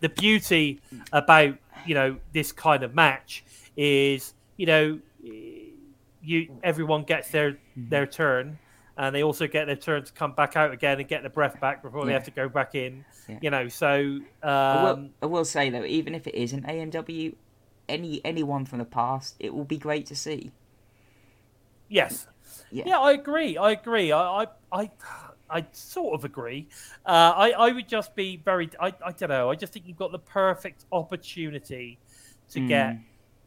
the 0.00 0.08
beauty 0.08 0.80
about 1.12 1.54
you 1.86 1.94
know 1.94 2.16
this 2.32 2.50
kind 2.50 2.82
of 2.82 2.96
match 2.96 3.44
is 3.76 4.34
you 4.56 4.66
know 4.66 4.98
you 5.22 6.58
everyone 6.64 7.04
gets 7.04 7.30
their 7.30 7.58
their 7.76 8.06
turn. 8.06 8.58
And 9.00 9.14
they 9.14 9.22
also 9.22 9.46
get 9.46 9.64
their 9.64 9.76
turn 9.76 10.04
to 10.04 10.12
come 10.12 10.32
back 10.32 10.56
out 10.56 10.72
again 10.72 11.00
and 11.00 11.08
get 11.08 11.22
their 11.22 11.30
breath 11.30 11.58
back 11.58 11.82
before 11.82 12.04
they 12.04 12.12
have 12.12 12.24
to 12.24 12.30
go 12.30 12.50
back 12.50 12.74
in. 12.74 13.02
Yeah. 13.26 13.38
You 13.40 13.48
know, 13.50 13.66
so 13.68 14.18
I, 14.42 14.82
will, 14.82 14.88
um, 14.90 15.10
I 15.22 15.26
will 15.26 15.46
say 15.46 15.70
though, 15.70 15.86
even 15.86 16.14
if 16.14 16.26
it 16.26 16.34
isn't 16.34 16.66
AMW, 16.66 17.34
any 17.88 18.20
anyone 18.26 18.66
from 18.66 18.78
the 18.78 18.84
past, 18.84 19.36
it 19.38 19.54
will 19.54 19.64
be 19.64 19.78
great 19.78 20.04
to 20.06 20.14
see. 20.14 20.52
Yes. 21.88 22.26
Yeah. 22.70 22.84
Yeah. 22.88 22.98
I 22.98 23.12
agree. 23.12 23.56
I 23.56 23.70
agree. 23.70 24.12
I 24.12 24.42
I 24.42 24.46
I, 24.70 24.90
I 25.48 25.66
sort 25.72 26.14
of 26.14 26.26
agree. 26.26 26.68
Uh, 27.06 27.32
I 27.34 27.50
I 27.52 27.72
would 27.72 27.88
just 27.88 28.14
be 28.14 28.36
very. 28.36 28.68
I 28.78 28.88
I 29.02 29.12
don't 29.12 29.30
know. 29.30 29.50
I 29.50 29.54
just 29.54 29.72
think 29.72 29.88
you've 29.88 29.96
got 29.96 30.12
the 30.12 30.18
perfect 30.18 30.84
opportunity 30.92 31.98
to 32.50 32.60
get 32.68 32.96
Mm. 32.96 33.02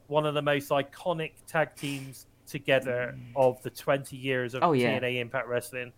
one 0.08 0.26
of 0.26 0.34
the 0.34 0.42
most 0.42 0.70
iconic 0.70 1.34
tag 1.46 1.76
teams 1.76 2.26
together 2.54 3.18
of 3.36 3.62
the 3.64 3.70
20 3.70 4.16
years 4.16 4.54
of 4.54 4.64
Oh, 4.64 4.72
yeah. 4.74 5.00
TNA 5.00 5.20
Impact 5.20 5.48
Wrestling. 5.48 5.92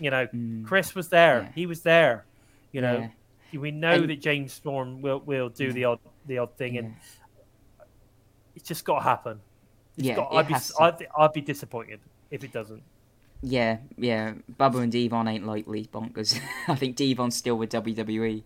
You 0.00 0.10
know, 0.10 0.26
Mm. 0.28 0.64
Chris 0.64 0.94
was 0.94 1.08
there. 1.10 1.42
Yeah. 1.42 1.52
He 1.54 1.66
was 1.66 1.82
there. 1.82 2.24
You 2.72 2.80
know, 2.80 3.10
Yeah. 3.52 3.60
we 3.60 3.70
know 3.72 3.92
And- 3.92 4.08
that 4.10 4.20
James 4.20 4.52
Storm 4.52 5.02
will 5.02 5.20
will 5.20 5.48
do 5.50 5.72
the 5.72 5.84
odd 5.84 5.98
the 6.26 6.38
odd 6.38 6.56
thing, 6.56 6.78
and 6.78 6.94
it's 8.54 8.66
just 8.66 8.84
got 8.84 8.98
to 9.00 9.04
happen. 9.04 9.40
It's 9.96 10.06
Yeah, 10.08 10.16
got, 10.16 10.32
I'd 10.34 10.48
be 10.48 10.54
to. 10.54 10.74
I'd, 10.80 11.06
I'd 11.18 11.32
be 11.32 11.40
disappointed 11.40 12.00
if 12.30 12.42
it 12.44 12.52
doesn't. 12.52 12.82
Yeah, 13.42 13.78
yeah. 13.98 14.34
Bubba 14.58 14.82
and 14.82 14.90
Devon 14.92 15.28
ain't 15.28 15.46
likely 15.46 15.86
bonkers. 15.86 16.40
I 16.68 16.74
think 16.74 16.96
Devon's 16.96 17.36
still 17.36 17.56
with. 17.56 17.70
WWE. 17.70 18.42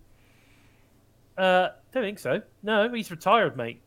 Uh, 1.38 1.68
don't 1.92 2.02
think 2.02 2.18
so. 2.18 2.42
No, 2.62 2.92
he's 2.92 3.10
retired, 3.10 3.56
mate. 3.56 3.80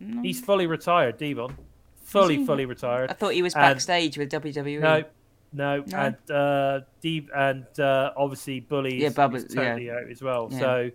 No. 0.00 0.22
He's 0.22 0.40
fully 0.40 0.66
retired, 0.66 1.18
Devon. 1.18 1.56
Fully, 2.04 2.44
fully 2.46 2.66
retired. 2.66 3.10
I 3.10 3.14
thought 3.14 3.32
he 3.34 3.42
was 3.42 3.54
And- 3.54 3.62
backstage 3.62 4.16
with 4.18 4.30
WWE. 4.30 4.80
No, 4.80 5.04
no, 5.52 5.82
No? 5.86 5.96
and 5.98 6.30
uh, 6.30 6.80
Dev 7.02 7.30
and 7.34 7.80
uh, 7.80 8.12
obviously 8.16 8.60
Bully 8.60 9.02
Yeah, 9.02 9.08
Bubba- 9.10 9.36
is 9.36 9.44
totally 9.54 9.90
out 9.90 10.08
as 10.10 10.22
well. 10.22 10.48
Yeah. 10.50 10.58
So, 10.58 10.90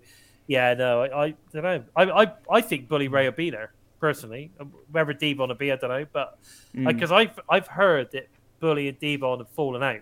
yeah, 0.47 0.73
no, 0.75 1.01
I, 1.03 1.25
I 1.25 1.33
don't 1.53 1.63
know. 1.63 1.83
I, 1.95 2.03
I, 2.23 2.33
I 2.51 2.61
think 2.61 2.87
Bully 2.87 3.07
Ray 3.07 3.25
will 3.25 3.35
be 3.35 3.49
there 3.49 3.71
personally. 3.99 4.51
Whether 4.91 5.13
Devon 5.13 5.49
will 5.49 5.55
be, 5.55 5.71
I 5.71 5.75
don't 5.75 5.89
know, 5.89 6.05
but 6.11 6.37
Mm. 6.75 6.85
because 6.87 7.11
I've 7.11 7.39
I've 7.49 7.67
heard 7.67 8.11
that 8.11 8.27
Bully 8.59 8.87
and 8.87 8.99
Devon 8.99 9.39
have 9.39 9.49
fallen 9.49 9.81
out 9.81 10.01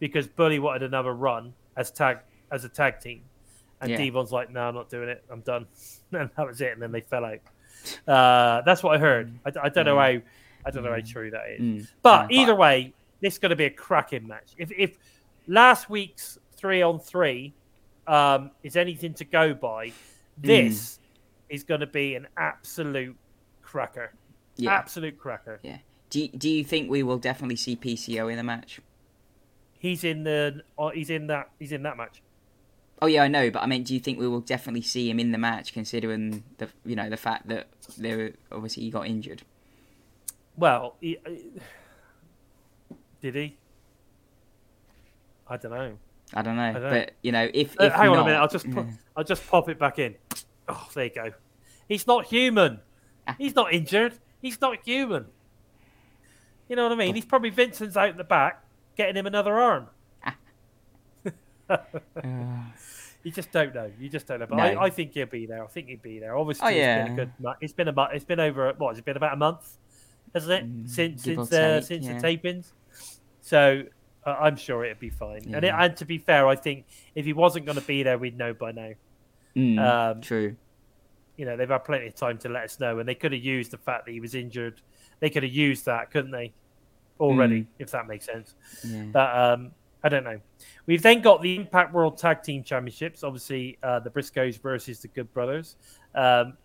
because 0.00 0.26
Bully 0.26 0.58
wanted 0.58 0.82
another 0.82 1.12
run 1.14 1.54
as 1.76 1.90
tag 1.92 2.18
as 2.50 2.64
a 2.64 2.68
tag 2.68 2.98
team, 3.00 3.22
and 3.80 3.90
Yeah. 3.90 3.96
Devon's 3.98 4.32
like, 4.32 4.50
"No, 4.50 4.62
I'm 4.68 4.74
not 4.74 4.90
doing 4.90 5.08
it. 5.08 5.22
I'm 5.30 5.40
done." 5.42 5.66
and 6.12 6.28
that 6.36 6.46
was 6.46 6.60
it. 6.60 6.72
And 6.72 6.82
then 6.82 6.90
they 6.92 7.00
fell 7.02 7.24
out. 7.24 7.38
Uh, 8.06 8.62
that's 8.62 8.82
what 8.82 8.96
I 8.96 8.98
heard. 8.98 9.32
I, 9.44 9.52
I 9.64 9.68
don't 9.68 9.84
know 9.86 9.96
how 9.98 10.18
I 10.64 10.70
don't 10.70 10.84
know 10.84 10.92
how 10.92 11.00
true 11.00 11.30
that 11.30 11.42
is. 11.50 11.60
Mm. 11.60 11.88
But 12.02 12.30
Yeah, 12.30 12.42
either 12.42 12.54
way, 12.54 12.92
this 13.20 13.34
is 13.34 13.38
going 13.38 13.50
to 13.50 13.56
be 13.56 13.64
a 13.64 13.70
cracking 13.70 14.26
match. 14.26 14.52
If 14.58 14.70
if 14.76 14.98
last 15.46 15.90
week's 15.90 16.38
three 16.56 16.82
on 16.82 16.98
three 17.00 17.52
um, 18.06 18.50
is 18.62 18.76
anything 18.76 19.14
to 19.14 19.24
go 19.24 19.54
by, 19.54 19.92
this 20.38 20.98
is 21.48 21.64
going 21.64 21.80
to 21.80 21.86
be 21.86 22.14
an 22.14 22.26
absolute 22.36 23.16
cracker. 23.62 24.12
yeah, 24.56 24.72
Absolute 24.72 25.18
cracker. 25.18 25.60
yeah. 25.62 25.78
Do 26.10 26.20
you, 26.20 26.28
do 26.28 26.50
you 26.50 26.62
think 26.62 26.90
we 26.90 27.02
will 27.02 27.16
definitely 27.16 27.56
see 27.56 27.74
PCO 27.74 28.30
in 28.30 28.36
the 28.36 28.42
match? 28.42 28.80
He's 29.78 30.04
in 30.04 30.24
the. 30.24 30.62
uh, 30.78 30.90
He's 30.90 31.08
in 31.10 31.26
that. 31.28 31.50
He's 31.58 31.72
in 31.72 31.82
that 31.84 31.96
match. 31.96 32.20
Oh 33.02 33.06
yeah, 33.06 33.24
I 33.24 33.28
know, 33.28 33.50
but 33.50 33.64
I 33.64 33.66
mean, 33.66 33.82
do 33.82 33.94
you 33.94 33.98
think 33.98 34.20
we 34.20 34.28
will 34.28 34.40
definitely 34.40 34.82
see 34.82 35.10
him 35.10 35.18
in 35.18 35.32
the 35.32 35.38
match, 35.38 35.72
considering 35.72 36.44
the 36.58 36.68
you 36.84 36.94
know 36.94 37.10
the 37.10 37.16
fact 37.16 37.48
that 37.48 37.66
there 37.98 38.30
obviously 38.52 38.84
he 38.84 38.90
got 38.90 39.08
injured? 39.08 39.42
Well, 40.56 40.94
he, 41.00 41.18
uh, 41.26 41.30
did 43.20 43.34
he? 43.34 43.56
I 45.48 45.56
don't 45.56 45.72
know. 45.72 45.98
I 46.32 46.42
don't 46.42 46.54
know, 46.56 46.72
don't 46.74 46.82
know. 46.82 46.90
but 46.90 47.12
you 47.22 47.32
know, 47.32 47.50
if, 47.52 47.78
Uh, 47.80 47.86
if 47.86 47.92
hang 47.92 48.10
on 48.10 48.18
a 48.20 48.24
minute. 48.24 48.38
I'll 48.38 48.46
just 48.46 48.70
put, 48.70 48.86
I'll 49.16 49.24
just 49.24 49.44
pop 49.48 49.68
it 49.68 49.80
back 49.80 49.98
in. 49.98 50.14
Oh, 50.68 50.88
there 50.94 51.06
you 51.06 51.10
go. 51.10 51.32
He's 51.88 52.06
not 52.06 52.26
human. 52.26 52.78
Ah. 53.26 53.34
He's 53.36 53.56
not 53.56 53.72
injured. 53.72 54.14
He's 54.40 54.60
not 54.60 54.78
human. 54.84 55.26
You 56.68 56.76
know 56.76 56.84
what 56.84 56.92
I 56.92 56.94
mean? 56.94 57.16
He's 57.16 57.24
probably 57.24 57.50
Vincent's 57.50 57.96
out 57.96 58.10
in 58.10 58.16
the 58.16 58.22
back 58.22 58.62
getting 58.96 59.16
him 59.16 59.26
another 59.26 59.58
arm. 59.58 59.88
You 63.24 63.30
just 63.30 63.52
don't 63.52 63.72
know. 63.74 63.90
You 64.00 64.08
just 64.08 64.26
don't 64.26 64.40
know. 64.40 64.46
But 64.46 64.56
No. 64.56 64.62
I, 64.64 64.84
I 64.86 64.90
think 64.90 65.14
he'll 65.14 65.26
be 65.26 65.46
there. 65.46 65.62
I 65.62 65.68
think 65.68 65.88
he'll 65.88 65.98
be 65.98 66.18
there. 66.18 66.36
Obviously, 66.36 66.64
Oh, 66.66 66.68
it's 66.70 66.76
yeah. 66.76 67.04
been 67.04 67.12
a 67.12 67.16
good. 67.16 67.32
mu- 67.38 67.52
It's 67.60 67.72
been 67.72 67.88
a. 67.88 67.92
mu- 67.92 68.06
It's 68.12 68.24
been 68.24 68.40
over. 68.40 68.72
What 68.76 68.90
has 68.90 68.98
it 68.98 69.04
been 69.04 69.16
about 69.16 69.34
a 69.34 69.36
month? 69.36 69.78
Hasn't 70.34 70.52
it? 70.52 70.90
since 70.90 71.24
Mm, 71.26 71.38
or 71.38 71.46
since 71.46 71.52
uh, 71.52 71.74
take, 71.78 71.84
since 71.84 72.06
yeah. 72.06 72.18
the 72.18 72.26
tapings. 72.38 72.72
So 73.42 73.84
uh, 74.26 74.30
I'm 74.40 74.56
sure 74.56 74.84
it'll 74.84 74.98
be 74.98 75.10
fine. 75.10 75.54
And, 75.54 75.64
it, 75.64 75.72
and 75.72 75.96
to 75.98 76.04
be 76.04 76.18
fair, 76.18 76.48
I 76.48 76.56
think 76.56 76.86
if 77.14 77.24
he 77.24 77.32
wasn't 77.32 77.64
going 77.66 77.78
to 77.78 77.84
be 77.86 78.02
there, 78.02 78.18
we'd 78.18 78.36
know 78.36 78.54
by 78.54 78.72
now. 78.72 78.90
mm, 79.54 79.78
Um, 79.78 80.20
true. 80.20 80.56
you 81.36 81.44
know, 81.44 81.56
they've 81.56 81.68
had 81.68 81.84
plenty 81.84 82.08
of 82.08 82.14
time 82.16 82.38
to 82.38 82.48
let 82.48 82.64
us 82.64 82.80
know, 82.80 82.98
and 82.98 83.08
they 83.08 83.14
could 83.14 83.32
have 83.32 83.42
used 83.44 83.70
the 83.70 83.78
fact 83.78 84.06
that 84.06 84.12
he 84.12 84.20
was 84.20 84.34
injured. 84.34 84.80
They 85.20 85.30
could 85.30 85.42
have 85.44 85.52
used 85.52 85.84
that, 85.86 86.10
couldn't 86.10 86.32
they? 86.32 86.52
Already, 87.20 87.60
Mm. 87.62 87.66
if 87.78 87.90
that 87.92 88.08
makes 88.08 88.24
sense. 88.26 88.54
Yeah. 88.84 89.04
But 89.12 89.36
um, 89.36 89.70
I 90.04 90.08
don't 90.08 90.24
know. 90.24 90.40
We've 90.86 91.02
then 91.02 91.22
got 91.22 91.42
the 91.42 91.56
Impact 91.56 91.92
World 91.92 92.18
Tag 92.18 92.42
Team 92.42 92.64
Championships. 92.64 93.22
Obviously, 93.22 93.78
uh, 93.82 94.00
the 94.00 94.10
Briscoes 94.10 94.60
versus 94.60 95.00
the 95.00 95.08
Good 95.08 95.32
Brothers. 95.32 95.76
Um, 96.14 96.56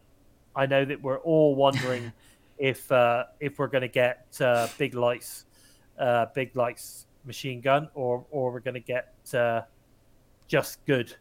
I 0.56 0.66
know 0.66 0.84
that 0.86 1.02
we're 1.02 1.20
all 1.20 1.56
wondering 1.56 2.12
if 2.58 2.92
uh, 2.92 3.26
if 3.40 3.60
we're 3.60 3.68
going 3.68 3.84
to 3.84 3.88
get 3.88 4.26
uh, 4.42 4.68
Big 4.78 4.96
Lights, 4.96 5.46
uh, 6.00 6.26
Big 6.34 6.56
Lights 6.56 7.06
Machine 7.26 7.62
Gun, 7.62 7.90
or 7.94 8.26
or 8.32 8.52
we're 8.52 8.60
going 8.60 8.74
to 8.74 8.80
get 8.80 9.14
uh, 9.36 9.62
just 10.48 10.84
good 10.86 11.16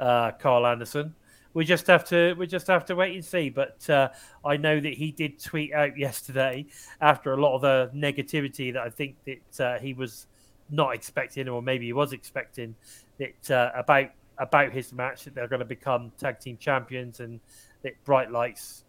uh, 0.00 0.32
Karl 0.32 0.66
Anderson. 0.66 1.14
We 1.52 1.64
just 1.64 1.86
have 1.86 2.04
to 2.08 2.34
we 2.34 2.46
just 2.46 2.66
have 2.68 2.84
to 2.86 2.96
wait 2.96 3.14
and 3.14 3.24
see. 3.24 3.50
But 3.50 3.88
uh, 3.90 4.08
I 4.44 4.56
know 4.56 4.80
that 4.80 4.94
he 4.94 5.12
did 5.12 5.38
tweet 5.38 5.72
out 5.74 5.96
yesterday 5.98 6.66
after 7.00 7.34
a 7.34 7.40
lot 7.40 7.54
of 7.54 7.60
the 7.60 7.90
negativity 7.94 8.72
that 8.72 8.82
I 8.82 8.90
think 8.90 9.16
that 9.26 9.60
uh, 9.60 9.78
he 9.78 9.92
was 9.92 10.26
not 10.70 10.94
expecting, 10.94 11.48
or 11.48 11.62
maybe 11.62 11.86
he 11.86 11.92
was 11.92 12.12
expecting, 12.12 12.74
that 13.18 13.50
uh, 13.50 13.70
about 13.74 14.10
about 14.38 14.72
his 14.72 14.92
match 14.92 15.24
that 15.24 15.34
they're 15.34 15.48
going 15.48 15.60
to 15.60 15.64
become 15.64 16.12
tag 16.18 16.40
team 16.40 16.56
champions 16.56 17.20
and 17.20 17.40
that 17.82 17.92
Bright 18.04 18.32
Lights, 18.32 18.84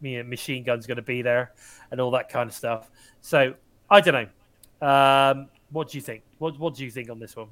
you 0.00 0.22
know, 0.22 0.28
Machine 0.28 0.64
Gun's 0.64 0.86
going 0.86 0.96
to 0.96 1.02
be 1.02 1.20
there 1.22 1.52
and 1.90 2.00
all 2.00 2.10
that 2.12 2.30
kind 2.30 2.48
of 2.48 2.54
stuff. 2.54 2.90
So 3.20 3.54
I 3.90 4.00
don't 4.00 4.14
know. 4.80 4.86
Um, 4.86 5.48
what 5.70 5.90
do 5.90 5.98
you 5.98 6.02
think? 6.02 6.22
What 6.38 6.58
What 6.58 6.74
do 6.74 6.84
you 6.84 6.90
think 6.90 7.10
on 7.10 7.18
this 7.18 7.36
one? 7.36 7.48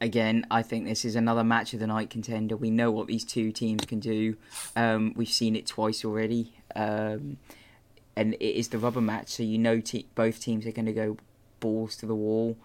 Again, 0.00 0.46
I 0.50 0.62
think 0.62 0.86
this 0.86 1.04
is 1.04 1.14
another 1.14 1.44
match 1.44 1.74
of 1.74 1.80
the 1.80 1.86
night 1.86 2.10
contender. 2.10 2.56
We 2.56 2.70
know 2.70 2.90
what 2.90 3.06
these 3.06 3.24
two 3.24 3.52
teams 3.52 3.84
can 3.84 4.00
do. 4.00 4.36
Um, 4.76 5.12
we've 5.16 5.28
seen 5.28 5.56
it 5.56 5.66
twice 5.66 6.04
already, 6.04 6.54
um, 6.74 7.38
and 8.16 8.34
it 8.34 8.58
is 8.58 8.68
the 8.68 8.78
rubber 8.78 9.00
match, 9.00 9.28
so 9.28 9.42
you 9.42 9.58
know 9.58 9.80
te- 9.80 10.08
both 10.14 10.40
teams 10.40 10.66
are 10.66 10.72
going 10.72 10.86
to 10.86 10.92
go 10.92 11.16
balls 11.60 11.96
to 11.96 12.06
the 12.06 12.14
wall. 12.14 12.56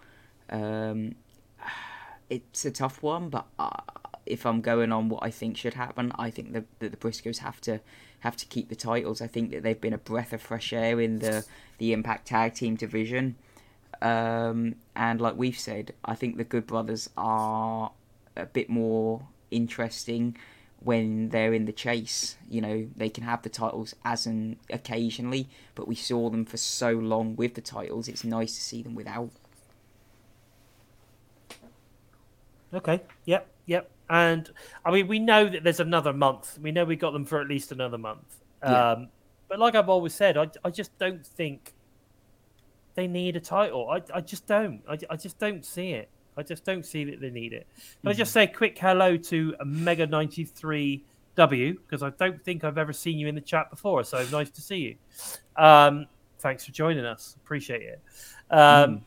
Um, 0.50 1.16
it's 2.30 2.66
a 2.66 2.72
tough 2.72 3.04
one, 3.04 3.30
but 3.30 3.46
uh, 3.60 3.82
if 4.26 4.46
I'm 4.46 4.62
going 4.62 4.92
on 4.92 5.10
what 5.10 5.24
I 5.24 5.30
think 5.30 5.58
should 5.58 5.76
happen, 5.76 6.12
I 6.18 6.30
think 6.30 6.54
that 6.54 6.66
the, 6.80 6.90
the 6.90 6.98
Briscoes 6.98 7.40
have 7.40 7.62
to 7.62 7.82
have 8.20 8.36
to 8.38 8.46
keep 8.48 8.70
the 8.70 8.76
titles. 8.76 9.22
I 9.22 9.28
think 9.28 9.52
that 9.52 9.62
they've 9.62 9.80
been 9.80 9.94
a 9.94 10.00
breath 10.00 10.34
of 10.34 10.42
fresh 10.42 10.74
air 10.74 11.00
in 11.00 11.20
the 11.20 11.46
the 11.78 11.94
Impact 11.94 12.28
Tag 12.28 12.56
Team 12.56 12.76
division. 12.76 13.36
Um, 14.02 14.76
and 14.96 15.22
like 15.22 15.38
we've 15.38 15.58
said, 15.58 15.94
I 16.04 16.16
think 16.16 16.38
the 16.38 16.44
Good 16.44 16.68
Brothers 16.68 17.10
are 17.16 17.92
a 18.36 18.46
bit 18.46 18.70
more 18.70 19.28
interesting 19.52 20.38
when 20.86 21.30
they're 21.30 21.54
in 21.54 21.66
the 21.66 21.74
chase. 21.74 22.38
You 22.48 22.62
know, 22.62 22.88
they 22.96 23.10
can 23.10 23.24
have 23.24 23.42
the 23.42 23.50
titles 23.50 23.96
as 24.06 24.26
an 24.26 24.58
occasionally, 24.70 25.50
but 25.74 25.88
we 25.88 25.96
saw 25.96 26.30
them 26.30 26.46
for 26.46 26.58
so 26.58 26.92
long 26.92 27.36
with 27.36 27.56
the 27.56 27.62
titles. 27.62 28.08
It's 28.08 28.24
nice 28.24 28.56
to 28.56 28.62
see 28.62 28.84
them 28.84 28.96
without. 28.96 29.32
Okay. 32.74 33.02
Yep. 33.26 33.48
Yep. 33.66 33.90
And 34.10 34.52
I 34.86 34.92
mean, 34.92 35.08
we 35.08 35.18
know 35.18 35.50
that 35.50 35.64
there's 35.64 35.80
another 35.80 36.14
month. 36.14 36.60
We 36.62 36.72
know 36.72 36.86
we 36.86 36.96
got 36.96 37.12
them 37.12 37.26
for 37.26 37.42
at 37.42 37.48
least 37.48 37.72
another 37.72 37.98
month. 37.98 38.38
Yeah. 38.64 38.92
Um, 38.92 39.08
but 39.48 39.58
like 39.60 39.74
I've 39.74 39.90
always 39.90 40.14
said, 40.14 40.38
I, 40.38 40.50
I 40.64 40.70
just 40.70 40.96
don't 41.00 41.26
think 41.26 41.74
they 42.94 43.08
need 43.08 43.36
a 43.36 43.40
title. 43.40 43.90
I, 43.90 44.02
I 44.14 44.22
just 44.22 44.46
don't. 44.46 44.82
I, 44.88 45.00
I 45.10 45.16
just 45.16 45.40
don't 45.40 45.66
see 45.66 45.92
it. 45.92 46.10
I 46.38 46.44
just 46.44 46.66
don't 46.66 46.86
see 46.86 47.04
that 47.06 47.22
they 47.22 47.30
need 47.30 47.54
it. 47.54 47.68
Can 48.02 48.10
I 48.10 48.14
just 48.14 48.34
say 48.34 48.44
a 48.44 48.48
quick 48.48 48.78
hello 48.78 49.18
to 49.18 49.56
Mega 49.66 50.06
ninety 50.08 50.44
three 50.44 51.04
W 51.36 51.74
because 51.74 52.04
I 52.04 52.10
don't 52.12 52.44
think 52.44 52.64
I've 52.64 52.78
ever 52.78 52.94
seen 52.94 53.18
you 53.18 53.28
in 53.28 53.36
the 53.36 53.42
chat 53.42 53.70
before. 53.70 54.04
So 54.04 54.26
nice 54.32 54.50
to 54.52 54.62
see 54.62 54.78
you. 54.78 54.96
Um, 55.56 56.08
thanks 56.40 56.66
for 56.66 56.72
joining 56.72 57.06
us. 57.06 57.36
Appreciate 57.44 57.82
it. 57.82 58.02
Um, 58.50 59.02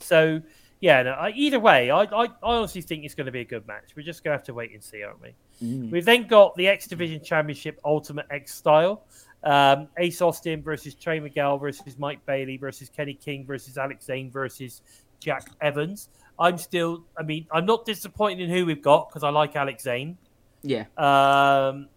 So 0.00 0.40
yeah, 0.80 1.02
no, 1.02 1.10
I, 1.10 1.30
either 1.30 1.58
way, 1.58 1.90
I, 1.90 2.02
I, 2.02 2.24
I 2.26 2.28
honestly 2.42 2.82
think 2.82 3.04
it's 3.04 3.14
going 3.14 3.26
to 3.26 3.32
be 3.32 3.40
a 3.40 3.44
good 3.44 3.66
match. 3.66 3.90
We're 3.96 4.04
just 4.04 4.22
going 4.22 4.32
to 4.32 4.38
have 4.38 4.46
to 4.46 4.54
wait 4.54 4.72
and 4.72 4.82
see, 4.82 5.02
aren't 5.02 5.20
we? 5.20 5.34
Mm. 5.60 5.90
We've 5.90 6.04
then 6.04 6.28
got 6.28 6.54
the 6.54 6.68
X 6.68 6.86
Division 6.86 7.20
Championship 7.22 7.80
Ultimate 7.84 8.26
X 8.30 8.54
Style. 8.54 9.02
Um, 9.42 9.88
Ace 9.98 10.22
Austin 10.22 10.62
versus 10.62 10.94
Trey 10.94 11.20
Miguel 11.20 11.58
versus 11.58 11.98
Mike 11.98 12.24
Bailey 12.26 12.56
versus 12.56 12.88
Kenny 12.88 13.14
King 13.14 13.44
versus 13.44 13.76
Alex 13.76 14.04
Zayne 14.04 14.30
versus 14.30 14.82
Jack 15.20 15.48
Evans. 15.60 16.10
I'm 16.38 16.58
still, 16.58 17.04
I 17.16 17.22
mean, 17.22 17.46
I'm 17.50 17.66
not 17.66 17.84
disappointed 17.84 18.40
in 18.42 18.50
who 18.50 18.64
we've 18.66 18.82
got 18.82 19.08
because 19.08 19.24
I 19.24 19.30
like 19.30 19.56
Alex 19.56 19.82
Zayne. 19.82 20.16
Yeah. 20.62 20.84
Um, 20.96 21.88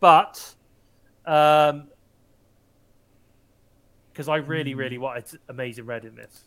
but 0.00 0.54
um, 1.24 1.88
because 4.12 4.28
I 4.28 4.36
really, 4.36 4.74
really 4.74 4.96
wanted 4.96 5.24
Amazing 5.48 5.84
Red 5.84 6.06
in 6.06 6.14
this. 6.14 6.44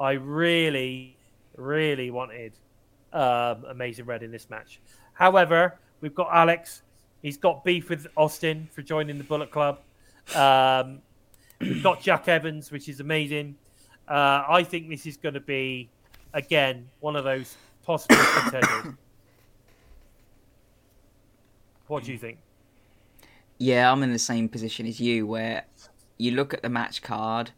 I 0.00 0.12
really, 0.12 1.16
really 1.56 2.10
wanted 2.10 2.54
um, 3.12 3.64
Amazing 3.68 4.06
Red 4.06 4.22
in 4.22 4.30
this 4.30 4.48
match. 4.48 4.80
However, 5.12 5.78
we've 6.00 6.14
got 6.14 6.28
Alex. 6.32 6.82
He's 7.20 7.36
got 7.36 7.62
beef 7.62 7.90
with 7.90 8.06
Austin 8.16 8.68
for 8.72 8.80
joining 8.80 9.18
the 9.18 9.24
Bullet 9.24 9.50
Club. 9.50 9.80
Um, 10.34 11.02
we've 11.60 11.82
got 11.82 12.00
Jack 12.00 12.26
Evans, 12.26 12.70
which 12.72 12.88
is 12.88 13.00
amazing. 13.00 13.56
Uh, 14.08 14.44
I 14.48 14.64
think 14.64 14.88
this 14.88 15.04
is 15.06 15.16
going 15.16 15.34
to 15.34 15.40
be, 15.40 15.90
again, 16.32 16.88
one 17.00 17.16
of 17.16 17.24
those 17.24 17.56
possible 17.84 18.16
contenders. 18.36 18.94
What 21.86 22.04
do 22.04 22.12
you 22.12 22.18
think? 22.18 22.38
Yeah, 23.58 23.92
I'm 23.92 24.02
in 24.02 24.12
the 24.12 24.18
same 24.18 24.48
position 24.48 24.86
as 24.86 25.00
you, 25.00 25.26
where 25.26 25.64
you 26.18 26.32
look 26.32 26.54
at 26.54 26.62
the 26.62 26.68
match 26.68 27.02
card, 27.02 27.50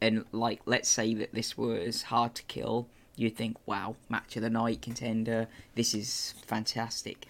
and 0.00 0.24
like, 0.32 0.60
let's 0.66 0.88
say 0.88 1.14
that 1.14 1.32
this 1.34 1.56
was 1.56 2.02
hard 2.02 2.34
to 2.36 2.42
kill, 2.44 2.88
you'd 3.16 3.36
think, 3.36 3.56
wow, 3.66 3.96
match 4.08 4.36
of 4.36 4.42
the 4.42 4.50
night 4.50 4.82
contender, 4.82 5.48
this 5.74 5.94
is 5.94 6.34
fantastic. 6.46 7.26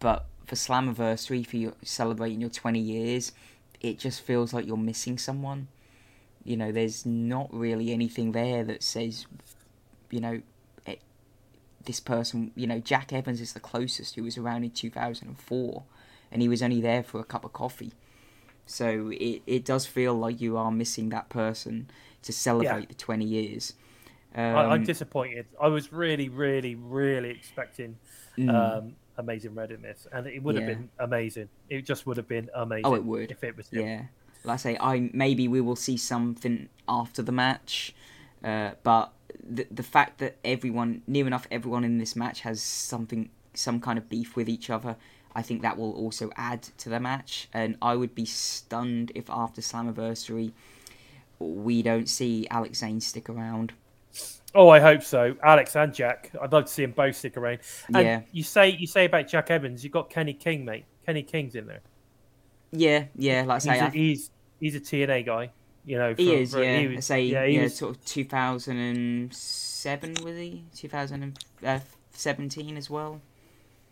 But 0.00 0.26
for 0.46 0.54
Slammiversary, 0.54 1.46
for 1.46 1.56
you 1.56 1.74
celebrating 1.82 2.40
your 2.40 2.50
20 2.50 2.78
years, 2.78 3.32
it 3.80 3.98
just 3.98 4.22
feels 4.22 4.52
like 4.52 4.66
you're 4.66 4.76
missing 4.76 5.18
someone. 5.18 5.68
You 6.42 6.56
know, 6.56 6.72
there's 6.72 7.04
not 7.04 7.52
really 7.52 7.92
anything 7.92 8.32
there 8.32 8.64
that 8.64 8.82
says, 8.82 9.26
you 10.10 10.20
know, 10.20 10.42
it, 10.86 11.00
this 11.84 12.00
person, 12.00 12.52
you 12.54 12.66
know, 12.66 12.78
Jack 12.80 13.12
Evans 13.12 13.40
is 13.40 13.52
the 13.52 13.60
closest 13.60 14.14
who 14.14 14.22
was 14.22 14.36
around 14.38 14.64
in 14.64 14.70
2004, 14.70 15.82
and 16.30 16.42
he 16.42 16.48
was 16.48 16.62
only 16.62 16.80
there 16.80 17.02
for 17.02 17.20
a 17.20 17.24
cup 17.24 17.44
of 17.44 17.52
coffee. 17.52 17.92
So 18.66 19.10
it, 19.14 19.42
it 19.46 19.64
does 19.64 19.86
feel 19.86 20.14
like 20.14 20.40
you 20.40 20.56
are 20.58 20.70
missing 20.70 21.08
that 21.08 21.28
person 21.30 21.90
to 22.22 22.32
celebrate 22.32 22.80
Yeah. 22.80 22.86
the 22.88 22.94
20 22.94 23.24
years. 23.24 23.74
Um, 24.34 24.44
I, 24.44 24.64
I'm 24.66 24.84
disappointed. 24.84 25.46
I 25.60 25.68
was 25.68 25.90
really, 25.90 26.28
really, 26.28 26.74
really 26.74 27.30
expecting 27.30 27.96
mm, 28.36 28.50
um, 28.50 28.94
Amazing 29.16 29.54
Red 29.54 29.70
in 29.72 29.82
this, 29.82 30.06
and 30.12 30.26
it 30.26 30.42
would 30.42 30.54
have 30.56 30.66
been 30.66 30.90
amazing. 30.98 31.48
It 31.70 31.86
just 31.86 32.06
would 32.06 32.18
have 32.18 32.28
been 32.28 32.50
amazing. 32.54 32.86
Oh, 32.86 32.94
it 32.94 33.04
would. 33.04 33.30
if 33.30 33.42
it 33.42 33.56
was 33.56 33.68
him. 33.68 33.86
yeah. 33.86 34.02
Like 34.44 34.54
I 34.54 34.56
say, 34.58 34.78
I 34.78 35.10
maybe 35.12 35.48
we 35.48 35.60
will 35.60 35.74
see 35.74 35.96
something 35.96 36.68
after 36.88 37.22
the 37.22 37.32
match, 37.32 37.94
uh, 38.44 38.72
but 38.84 39.12
the 39.48 39.66
the 39.70 39.82
fact 39.82 40.18
that 40.18 40.36
everyone, 40.44 41.02
near 41.06 41.26
enough 41.26 41.46
everyone 41.50 41.84
in 41.84 41.98
this 41.98 42.14
match 42.16 42.40
has 42.42 42.62
something, 42.62 43.30
some 43.54 43.80
kind 43.80 43.98
of 43.98 44.08
beef 44.08 44.36
with 44.36 44.48
each 44.48 44.70
other, 44.70 44.96
I 45.34 45.42
think 45.42 45.62
that 45.62 45.76
will 45.78 45.92
also 45.92 46.30
add 46.36 46.62
to 46.78 46.88
the 46.88 47.00
match. 47.00 47.48
And 47.52 47.76
I 47.80 47.96
would 47.96 48.14
be 48.14 48.24
stunned 48.24 49.12
if 49.14 49.28
after 49.30 49.60
Slammiversary 49.60 50.52
we 51.38 51.82
don't 51.82 52.08
see 52.08 52.46
Alex 52.50 52.78
Zayne 52.80 53.00
stick 53.00 53.28
around. 53.28 53.72
Oh, 54.54 54.68
I 54.70 54.80
hope 54.80 55.02
so. 55.02 55.36
Alex 55.42 55.76
and 55.76 55.94
Jack. 55.94 56.32
I'd 56.40 56.52
love 56.52 56.64
to 56.64 56.72
see 56.72 56.82
them 56.82 56.92
both 56.92 57.14
stick 57.16 57.36
around. 57.36 57.60
And 57.94 58.04
Yeah. 58.04 58.20
You 58.32 58.42
say 58.42 58.70
you 58.70 58.86
say 58.86 59.04
about 59.04 59.28
Jack 59.28 59.50
Evans. 59.50 59.84
You've 59.84 59.92
got 59.92 60.10
Kenny 60.10 60.32
King, 60.32 60.64
mate. 60.64 60.84
Kenny 61.06 61.22
King's 61.22 61.54
in 61.54 61.66
there. 61.66 61.80
Yeah, 62.72 63.04
yeah. 63.14 63.44
Like 63.46 63.50
I 63.50 63.54
He's 63.54 63.62
say, 63.64 63.78
a, 63.78 63.84
I- 63.84 63.90
he's 63.90 64.30
he's 64.60 64.74
a 64.74 64.80
TNA 64.80 65.24
guy. 65.26 65.50
You 65.88 65.96
know, 65.98 66.14
he 66.14 66.34
is. 66.34 66.54
Yeah, 66.54 66.78
he 66.80 66.86
was- 66.88 67.06
say 67.06 67.22
yeah, 67.24 67.44
yeah, 67.44 67.62
was- 67.62 67.76
sort 67.76 67.96
of 67.96 68.04
2007 68.04 70.14
was 70.22 70.36
he? 70.36 70.64
2017 70.76 72.76
as 72.76 72.90
well. 72.90 73.20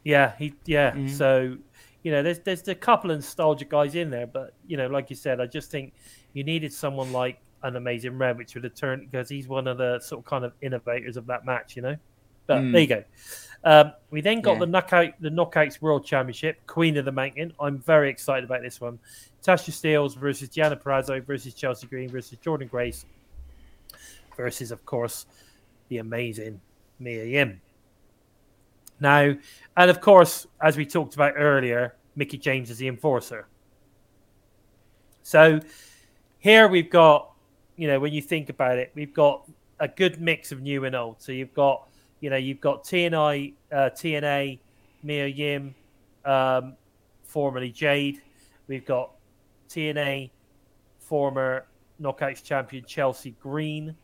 Yeah, 0.05 0.35
he 0.39 0.55
yeah. 0.67 0.93
Mhm. 0.93 1.11
So, 1.11 1.57
you 2.03 2.13
know, 2.13 2.23
there's 2.23 2.39
there's 2.41 2.67
a 2.69 2.75
couple 2.75 3.11
of 3.11 3.19
nostalgia 3.19 3.65
guys 3.65 3.95
in 3.95 4.11
there, 4.11 4.27
but 4.27 4.53
you 4.67 4.77
know, 4.77 4.87
like 4.89 5.11
you 5.11 5.17
said, 5.17 5.41
I 5.41 5.47
just 5.47 5.71
think 5.71 5.93
you 6.33 6.45
needed 6.45 6.73
someone 6.73 7.13
like 7.13 7.39
an 7.63 7.77
amazing 7.77 8.17
Red, 8.19 8.39
which 8.39 8.55
would 8.55 8.65
have 8.65 8.75
turned 8.75 9.11
because 9.11 9.29
he's 9.29 9.49
one 9.49 9.67
of 9.67 9.79
the 9.79 9.99
sort 10.01 10.21
of 10.21 10.25
kind 10.27 10.45
of 10.45 10.53
innovators 10.61 11.17
of 11.17 11.27
that 11.27 11.45
match, 11.45 11.75
you 11.77 11.83
know. 11.83 11.97
But 12.47 12.59
Mm. 12.61 12.73
there 12.73 12.81
you 12.83 12.87
go. 12.87 13.05
Um, 13.65 13.93
we 14.11 14.21
then 14.21 14.41
got 14.41 14.53
Yeah. 14.55 14.59
the 14.61 14.67
knockout 14.67 15.21
the 15.21 15.31
knockouts 15.31 15.83
world 15.83 16.07
championship, 16.07 16.65
Queen 16.69 16.97
of 16.97 17.05
the 17.05 17.11
Mountain. 17.13 17.53
I'm 17.59 17.79
very 17.79 18.09
excited 18.11 18.45
about 18.45 18.63
this 18.63 18.81
one. 18.81 19.01
Tasha 19.47 19.71
Steelz 19.71 20.17
versus 20.17 20.49
Deonna 20.49 20.81
Purrazzo 20.81 21.25
versus 21.25 21.55
Chelsea 21.55 21.87
Green 21.87 22.09
versus 22.09 22.37
Jordynne 22.45 22.69
Grace 22.69 23.05
versus, 24.37 24.73
of 24.73 24.85
course, 24.85 25.27
the 25.89 25.99
amazing 25.99 26.61
Mia 26.99 27.25
Yim. 27.25 27.61
Now, 28.99 29.35
and 29.77 29.91
of 29.91 30.01
course, 30.01 30.47
as 30.61 30.77
we 30.77 30.85
talked 30.85 31.15
about 31.15 31.35
earlier, 31.37 31.95
Mickie 32.17 32.39
James 32.39 32.71
is 32.71 32.79
the 32.79 32.89
enforcer. 32.89 33.47
So 35.23 35.61
here 36.39 36.67
we've 36.67 36.91
got, 36.91 37.31
you 37.77 37.87
know, 37.87 38.01
when 38.01 38.13
you 38.13 38.23
think 38.23 38.49
about 38.49 38.79
it, 38.79 38.91
we've 38.95 39.15
got 39.15 39.49
a 39.79 39.87
good 39.87 40.21
mix 40.21 40.51
of 40.51 40.63
new 40.63 40.85
and 40.87 40.97
old. 40.97 41.21
So 41.21 41.31
you've 41.31 41.55
got, 41.55 41.89
you 42.21 42.31
know, 42.31 42.37
you've 42.37 42.61
got 42.61 42.83
TNI, 42.85 43.53
uh, 43.71 43.91
TNA, 43.93 44.59
Mia 45.03 45.27
Yim, 45.27 45.75
um, 46.25 46.75
formerly 47.25 47.71
Jade. 47.71 48.23
We've 48.67 48.87
got 48.87 49.11
TNA, 49.69 50.31
former 50.99 51.67
Knockouts 52.01 52.43
champion 52.43 52.85
Chelsea 52.85 53.33
Green. 53.41 53.97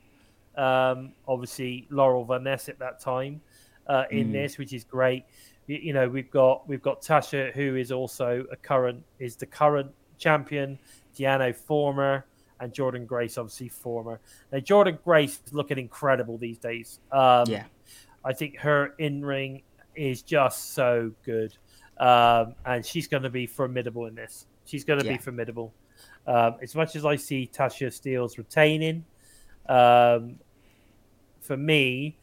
Um, 0.56 1.12
obviously 1.26 1.86
Laurel 1.90 2.24
Van 2.24 2.44
Ness 2.44 2.68
at 2.68 2.78
that 2.78 3.01
time 3.01 3.40
uh, 3.86 4.05
in 4.10 4.28
Mm. 4.28 4.32
this, 4.32 4.59
which 4.59 4.72
is 4.74 4.84
great. 4.84 5.24
You, 5.66 5.76
you 5.78 5.93
know, 5.93 6.09
we've 6.09 6.30
got 6.30 6.68
we've 6.68 6.82
got 6.82 7.01
Tasha, 7.02 7.52
who 7.52 7.76
is 7.76 7.90
also 7.93 8.44
a 8.51 8.56
current 8.56 9.02
is 9.18 9.36
the 9.36 9.47
current 9.47 9.90
champion. 10.18 10.78
Deonna 11.16 11.55
former, 11.55 12.24
and 12.60 12.72
Jordynne 12.72 13.06
Grace 13.06 13.36
obviously 13.39 13.68
former. 13.68 14.20
Now 14.51 14.59
Jordynne 14.60 15.02
Grace 15.02 15.40
is 15.47 15.52
looking 15.52 15.78
incredible 15.78 16.39
these 16.39 16.59
days. 16.59 17.01
Um, 17.10 17.44
Yeah. 17.48 17.64
I 18.24 18.32
think 18.32 18.56
her 18.59 18.94
in 18.98 19.24
ring 19.24 19.62
is 19.97 20.22
just 20.22 20.72
so 20.74 21.12
good, 21.24 21.56
um, 21.98 22.55
and 22.64 22.84
she's 22.86 23.09
going 23.09 23.24
to 23.24 23.30
be 23.30 23.47
formidable 23.47 24.06
in 24.06 24.14
this. 24.14 24.47
She's 24.73 24.85
going 24.85 25.01
to 25.01 25.05
Yeah. 25.05 25.12
be 25.12 25.19
formidable. 25.19 25.74
Um, 26.27 26.57
as 26.62 26.74
much 26.74 26.97
as 26.97 27.05
I 27.05 27.16
see 27.16 27.47
Tasha 27.53 27.89
Steelz 27.89 28.39
retaining, 28.39 29.05
um, 29.69 30.39
for 31.43 31.59
me, 31.59 32.16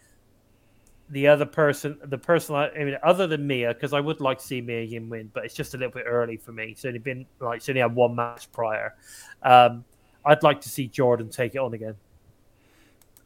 the 1.12 1.28
other 1.28 1.46
person, 1.46 2.00
the 2.06 2.18
person, 2.18 2.56
I, 2.56 2.70
I 2.72 2.84
mean, 2.86 2.98
other 3.04 3.28
than 3.28 3.46
Mia, 3.46 3.72
because 3.76 3.94
I 3.94 4.00
would 4.00 4.20
like 4.20 4.40
to 4.40 4.44
see 4.44 4.62
Mia 4.62 4.82
Yim 4.82 5.10
win, 5.10 5.30
but 5.32 5.46
it's 5.46 5.54
just 5.54 5.76
a 5.76 5.78
little 5.78 5.94
bit 5.94 6.06
early 6.08 6.38
for 6.38 6.52
me. 6.52 6.72
It's 6.72 6.86
only 6.86 6.98
been 6.98 7.28
like 7.40 7.58
it's 7.58 7.70
only 7.70 7.82
had 7.82 7.94
one 7.94 8.16
match 8.16 8.52
prior. 8.52 8.96
Um, 9.44 9.86
I'd 10.26 10.42
like 10.42 10.62
to 10.62 10.70
see 10.70 10.90
Jordynne 10.90 11.32
take 11.32 11.54
it 11.54 11.60
on 11.60 11.76
again. 11.76 11.96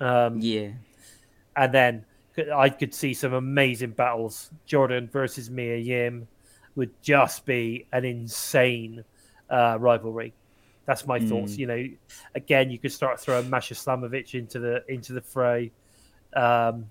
Um, 0.02 0.38
Yeah. 0.42 0.72
and 1.56 1.74
then 1.74 2.06
I 2.54 2.68
could 2.68 2.94
see 2.94 3.14
some 3.14 3.32
amazing 3.32 3.92
battles. 3.92 4.52
Jordynne 4.68 5.10
versus 5.10 5.50
Mia 5.50 5.78
Yim 5.78 6.28
would 6.76 6.92
just 7.02 7.46
be 7.46 7.86
an 7.94 8.04
insane 8.04 9.06
uh, 9.54 9.78
rivalry. 9.80 10.34
That's 10.86 11.08
my 11.08 11.20
thoughts. 11.20 11.54
Mm. 11.54 11.58
You 11.60 11.68
know, 11.68 11.88
again, 12.36 12.70
you 12.70 12.78
could 12.78 12.92
start 12.92 13.20
throwing 13.20 13.50
Masha 13.50 13.76
Slamovich 13.76 14.34
into 14.34 14.60
the 14.60 14.84
into 14.88 15.14
the 15.14 15.22
fray. 15.22 15.72
Um, 16.36 16.90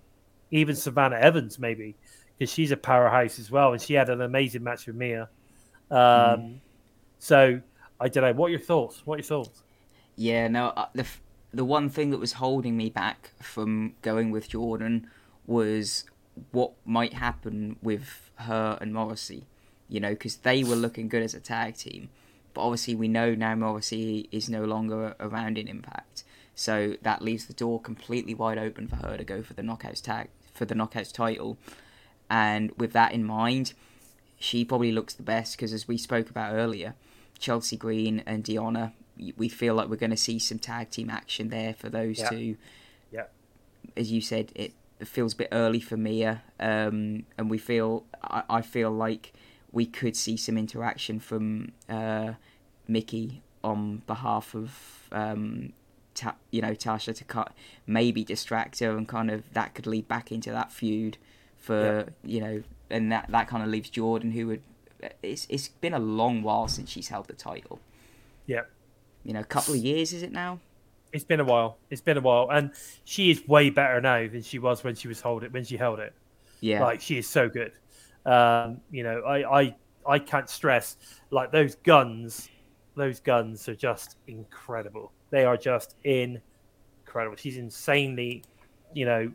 even 0.51 0.77
Savannah 0.77 1.17
Evans, 1.17 1.59
maybe, 1.59 1.95
because 2.39 2.53
she's 2.53 2.71
a 2.73 2.77
powerhouse 2.77 3.39
as 3.39 3.51
well, 3.51 3.73
and 3.73 3.81
she 3.83 3.95
had 3.95 4.09
an 4.09 4.21
amazing 4.21 4.63
match 4.63 4.87
with 4.87 4.97
Mia. 4.97 5.29
Um, 5.91 6.61
So 7.19 7.61
I 8.01 8.09
don't 8.09 8.25
know. 8.25 8.33
What 8.33 8.47
are 8.47 8.51
your 8.51 8.61
thoughts? 8.61 9.07
What 9.07 9.15
are 9.15 9.19
your 9.19 9.25
thoughts? 9.25 9.63
Yeah, 10.17 10.49
no, 10.49 10.69
uh, 10.69 10.87
the 10.93 11.03
f- 11.03 11.21
the 11.55 11.65
one 11.65 11.89
thing 11.89 12.11
that 12.11 12.19
was 12.19 12.33
holding 12.33 12.77
me 12.77 12.91
back 12.91 13.31
from 13.41 13.95
going 14.03 14.31
with 14.31 14.49
Jordynne 14.51 15.05
was 15.47 16.05
what 16.51 16.73
might 16.85 17.13
happen 17.13 17.77
with 17.83 18.31
her 18.37 18.79
and 18.81 18.93
Morrissey. 18.93 19.47
You 19.89 20.01
know, 20.01 20.11
because 20.11 20.37
they 20.39 20.65
were 20.65 20.77
looking 20.77 21.09
good 21.09 21.23
as 21.23 21.35
a 21.35 21.41
tag 21.41 21.77
team, 21.77 22.09
but 22.55 22.63
obviously 22.63 22.95
we 22.95 23.09
know 23.09 23.35
now 23.35 23.55
Morrissey 23.55 24.29
is 24.31 24.49
no 24.49 24.65
longer 24.65 25.15
around 25.21 25.59
in 25.59 25.69
Impact. 25.69 26.25
So 26.55 26.97
that 27.03 27.23
leaves 27.23 27.47
the 27.47 27.55
door 27.55 27.81
completely 27.81 28.35
wide 28.35 28.59
open 28.59 28.87
for 28.87 28.97
her 28.97 29.17
to 29.17 29.25
go 29.25 29.43
for 29.43 29.55
the 29.55 29.63
knockouts 29.63 30.03
tag 30.03 30.29
for 30.53 30.65
the 30.67 30.75
knockouts 30.75 31.13
title. 31.13 31.57
And 32.31 32.73
with 32.77 32.93
that 32.93 33.13
in 33.13 33.25
mind, 33.25 33.73
she 34.39 34.65
probably 34.65 34.93
looks 34.93 35.15
the 35.15 35.23
best 35.23 35.57
because, 35.57 35.73
as 35.73 35.89
we 35.89 35.97
spoke 35.97 36.31
about 36.31 36.55
earlier, 36.55 36.95
Chelsea 37.39 37.77
Green 37.77 38.23
and 38.27 38.45
Deonna, 38.45 38.93
we 39.37 39.49
feel 39.49 39.75
like 39.75 39.89
we're 39.89 39.97
going 39.97 40.11
to 40.11 40.17
see 40.17 40.39
some 40.39 40.59
tag 40.59 40.91
team 40.91 41.11
action 41.11 41.49
there 41.49 41.75
for 41.75 41.89
those 41.89 42.19
Yeah. 42.19 42.29
two. 42.31 42.57
Yeah. 43.11 43.25
As 43.97 44.11
you 44.11 44.21
said, 44.21 44.53
it 44.55 44.73
feels 45.05 45.35
a 45.35 45.37
bit 45.37 45.49
early 45.53 45.81
for 45.81 45.97
Mia, 45.97 46.43
um, 46.61 47.25
and 47.37 47.51
we 47.51 47.59
feel 47.59 48.05
I, 48.23 48.43
I 48.49 48.63
feel 48.63 48.91
like 48.91 49.33
we 49.73 49.87
could 49.87 50.17
see 50.17 50.37
some 50.37 50.57
interaction 50.59 51.19
from 51.19 51.73
uh, 51.89 52.33
Mickie 52.89 53.43
on 53.65 54.03
behalf 54.07 54.55
of 54.55 55.09
um, 55.13 55.73
ta- 56.15 56.37
you 56.51 56.61
know 56.61 56.73
Tasha 56.73 57.15
to 57.15 57.25
cut 57.25 57.53
maybe 57.87 58.25
distract 58.25 58.81
her 58.81 58.97
and 58.97 59.09
kind 59.09 59.31
of 59.31 59.45
that 59.55 59.75
could 59.75 59.87
lead 59.87 60.09
back 60.09 60.31
into 60.33 60.51
that 60.51 60.73
feud 60.73 61.17
for 61.57 62.07
you 62.25 62.41
know 62.41 62.63
and 62.91 63.11
that 63.13 63.27
that 63.31 63.49
kind 63.49 63.63
of 63.63 63.69
leaves 63.69 63.91
Jordynne 63.91 64.33
who 64.33 64.47
would 64.49 64.63
it's 65.23 65.47
it's 65.49 65.69
been 65.69 65.95
a 65.95 65.99
long 65.99 66.43
while 66.43 66.69
since 66.69 66.91
she's 66.91 67.09
held 67.09 67.27
the 67.29 67.33
title 67.35 67.79
Yeah. 68.47 68.63
you 69.25 69.33
know 69.33 69.41
a 69.41 69.45
couple 69.45 69.75
of 69.75 69.81
years 69.81 70.13
is 70.13 70.23
it 70.23 70.33
now 70.33 70.59
It's 71.13 71.25
been 71.25 71.41
a 71.41 71.45
while. 71.45 71.77
It's 71.91 72.01
been 72.01 72.17
a 72.17 72.21
while, 72.23 72.49
and 72.51 72.71
she 73.05 73.31
is 73.31 73.47
way 73.47 73.69
better 73.71 74.01
now 74.01 74.27
than 74.29 74.43
she 74.43 74.59
was 74.59 74.83
when 74.83 74.95
she 74.95 75.09
was 75.09 75.21
hold 75.21 75.45
it 75.45 75.53
when 75.53 75.65
she 75.65 75.77
held 75.77 75.99
it. 76.01 76.13
yeah 76.61 76.83
Like 76.83 77.01
she 77.01 77.19
is 77.19 77.29
so 77.29 77.49
good. 77.49 77.73
Um, 78.25 78.81
you 78.91 79.03
know, 79.03 79.21
I, 79.23 79.61
I 79.61 79.77
I 80.07 80.19
can't 80.19 80.49
stress 80.49 80.97
like 81.31 81.51
those 81.53 81.75
guns. 81.77 82.49
Those 82.95 83.21
guns 83.21 83.69
are 83.69 83.75
just 83.75 84.17
incredible. 84.27 85.13
They 85.31 85.45
are 85.45 85.57
just 85.57 85.97
incredible. 86.05 87.37
She's 87.37 87.57
insanely, 87.57 88.43
you 88.93 89.07
know, 89.07 89.33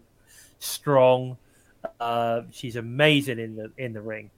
strong. 0.60 1.38
Uh, 2.00 2.42
she's 2.52 2.76
amazing 2.76 3.40
in 3.40 3.56
the 3.56 3.72
in 3.78 3.94
the 3.94 4.02
ring. 4.02 4.30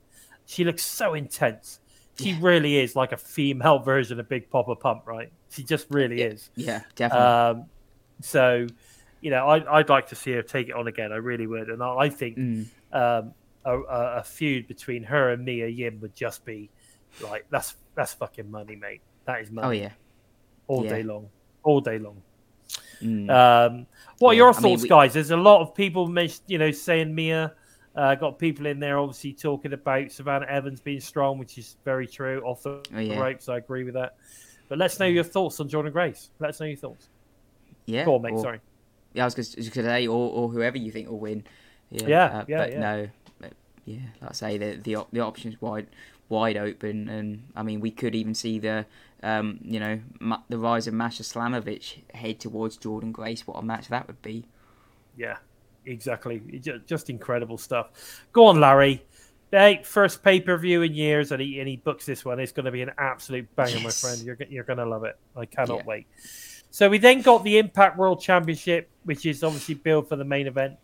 She 0.46 0.64
looks 0.64 0.84
so 0.84 1.14
intense. 1.14 1.80
She 2.20 2.34
really 2.34 2.78
is 2.78 2.96
like 2.98 3.12
a 3.14 3.18
female 3.18 3.80
version 3.94 4.20
of 4.20 4.28
Big 4.28 4.50
Papa 4.50 4.76
Pump, 4.76 5.04
right? 5.08 5.32
She 5.52 5.64
just 5.64 5.88
really 5.90 6.22
is. 6.22 6.50
yeah 6.56 6.82
definitely 6.96 7.26
Um, 7.28 7.66
so, 8.22 8.68
you 9.22 9.32
know, 9.32 9.48
I, 9.48 9.80
I'd 9.80 9.88
like 9.88 10.08
to 10.08 10.16
see 10.16 10.34
her 10.34 10.42
take 10.42 10.68
it 10.68 10.74
on 10.76 10.88
again. 10.88 11.14
I 11.14 11.16
really 11.18 11.48
would, 11.48 11.70
and 11.70 11.82
I, 11.82 11.96
I 11.96 12.10
think 12.10 12.38
Mm. 12.38 12.66
um, 12.92 13.34
a, 13.74 13.82
a, 13.82 14.18
a 14.20 14.24
feud 14.24 14.68
between 14.68 15.04
her 15.04 15.32
and 15.32 15.44
Mia 15.46 15.68
Yim 15.68 16.00
would 16.02 16.16
just 16.16 16.44
be 16.46 16.70
like 17.22 17.46
that's 17.50 17.76
that's 17.96 18.14
fucking 18.14 18.50
money, 18.50 18.76
mate. 18.76 19.02
That 19.26 19.42
is 19.42 19.52
money 19.52 19.68
oh 19.68 19.72
yeah 19.84 19.92
all 20.68 20.84
yeah. 20.84 20.90
day 20.90 21.04
long, 21.04 21.30
all 21.64 21.82
day 21.82 21.98
long. 22.00 22.22
Mm. 23.02 23.30
Um, 23.30 23.88
what 24.20 24.32
are 24.32 24.34
Yeah, 24.34 24.38
your 24.38 24.50
I 24.50 24.52
mean, 24.54 24.62
thoughts, 24.62 24.84
we- 24.84 24.90
guys? 24.90 25.14
There's 25.14 25.32
a 25.32 25.38
lot 25.38 25.62
of 25.62 25.74
people, 25.74 26.08
men- 26.08 26.30
you 26.48 26.58
know, 26.58 26.72
saying 26.72 27.14
Mia. 27.14 27.54
Uh, 27.96 28.14
got 28.16 28.38
people 28.38 28.66
in 28.68 28.80
there 28.80 28.98
obviously 29.00 29.34
talking 29.34 29.74
about 29.74 30.12
Savannah 30.12 30.46
Evans 30.46 30.80
being 30.80 31.00
strong, 31.02 31.38
which 31.40 31.58
is 31.58 31.76
very 31.84 32.08
true. 32.08 32.42
Off 32.46 32.62
the 32.64 32.82
Oh, 32.96 33.00
yeah. 33.00 33.20
ropes, 33.20 33.50
I 33.50 33.58
agree 33.58 33.84
with 33.84 33.96
that. 33.96 34.16
But 34.70 34.78
let's 34.78 35.00
know 35.00 35.08
your 35.08 35.24
thoughts 35.24 35.60
on 35.60 35.68
Jordynne 35.68 35.92
Grace. 35.92 36.30
Let's 36.40 36.60
know 36.60 36.68
your 36.68 36.78
thoughts. 36.78 37.10
yeah 37.88 38.06
Go 38.06 38.16
on, 38.16 38.22
mate. 38.22 38.34
or- 38.34 38.42
Sorry. 38.44 38.60
yeah 39.14 39.24
I 39.24 39.26
was 39.26 39.34
going 39.34 39.46
to 39.48 39.72
say 39.74 40.08
or, 40.08 40.30
or 40.32 40.50
whoever 40.50 40.78
you 40.78 40.92
think 40.92 41.10
will 41.10 41.20
win 41.20 41.44
yeah 41.90 42.08
Yeah, 42.08 42.26
uh, 42.26 42.46
yeah, 42.48 42.58
but 42.58 42.72
yeah. 42.72 42.80
no 42.80 43.08
yeah 43.90 44.00
like 44.22 44.32
I 44.32 44.34
say 44.34 44.58
the 44.58 44.76
the 44.84 44.96
op- 44.96 45.12
the 45.12 45.20
options 45.22 45.60
wide 45.62 45.88
wide 46.30 46.58
open 46.58 47.10
and 47.10 47.48
I 47.56 47.64
mean 47.64 47.80
we 47.80 47.92
could 47.92 48.14
even 48.16 48.36
see 48.36 48.60
the 48.60 48.86
um 49.24 49.60
you 49.64 49.80
know 49.80 50.00
Ma- 50.20 50.44
the 50.48 50.58
rise 50.60 50.86
of 50.88 50.94
Masha 50.94 51.24
Slamovich 51.24 51.98
head 52.14 52.40
towards 52.40 52.78
Jordynne 52.78 53.12
Grace 53.12 53.48
what 53.48 53.56
a 53.58 53.64
match 53.64 53.88
that 53.90 54.06
would 54.08 54.22
be 54.22 54.46
Yeah, 55.18 55.38
exactly. 55.86 56.40
Just 56.86 57.10
incredible 57.10 57.58
stuff. 57.58 57.88
Go 58.32 58.46
on, 58.46 58.60
Larry. 58.62 59.04
Hey, 59.52 59.82
first 59.84 60.24
pay 60.24 60.40
per 60.40 60.56
view 60.58 60.84
in 60.84 60.94
years, 60.94 61.32
and 61.32 61.42
he 61.42 61.60
and 61.60 61.68
he 61.68 61.76
books 61.78 62.06
this 62.06 62.24
one. 62.24 62.40
It's 62.40 62.52
going 62.52 62.68
to 62.68 62.72
be 62.72 62.84
an 62.84 62.92
absolute 63.00 63.54
banger, 63.56 63.80
my 63.82 63.90
friend. 63.90 64.22
You're 64.22 64.38
you're 64.48 64.64
going 64.64 64.78
to 64.78 64.86
love 64.86 65.04
it. 65.06 65.18
I 65.36 65.46
cannot 65.46 65.80
Yeah. 65.80 65.86
wait. 65.86 66.08
So 66.70 66.88
we 66.88 67.00
then 67.00 67.22
got 67.24 67.44
the 67.44 67.58
Impact 67.58 67.98
World 67.98 68.22
Championship, 68.22 68.88
which 69.04 69.26
is 69.26 69.44
obviously 69.44 69.74
billed 69.74 70.08
for 70.08 70.16
the 70.16 70.24
main 70.24 70.46
event. 70.46 70.76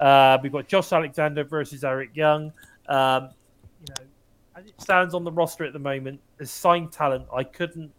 Uh, 0.00 0.38
we've 0.42 0.52
got 0.52 0.68
Josh 0.68 0.92
Alexander 0.92 1.44
versus 1.44 1.84
Eric 1.84 2.10
Young. 2.14 2.52
Um, 2.88 3.30
you 3.80 3.94
know, 3.98 4.04
as 4.56 4.66
it 4.66 4.80
stands 4.80 5.14
on 5.14 5.24
the 5.24 5.32
roster 5.32 5.64
at 5.64 5.72
the 5.72 5.78
moment, 5.78 6.20
as 6.40 6.50
signed 6.50 6.92
talent, 6.92 7.26
I 7.34 7.44
couldn't 7.44 7.92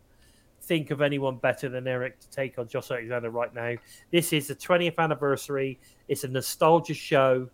think 0.62 0.92
of 0.92 1.02
anyone 1.02 1.38
better 1.38 1.70
than 1.70 1.88
Eric 1.88 2.20
to 2.20 2.30
take 2.30 2.60
on 2.60 2.68
Josh 2.68 2.92
Alexander 2.92 3.30
right 3.30 3.54
now. 3.54 3.76
This 4.12 4.34
is 4.34 4.48
the 4.48 4.56
20th 4.56 4.98
anniversary. 4.98 5.80
It's 6.08 6.24
a 6.24 6.28
nostalgia 6.28 6.94
show. 6.94 7.50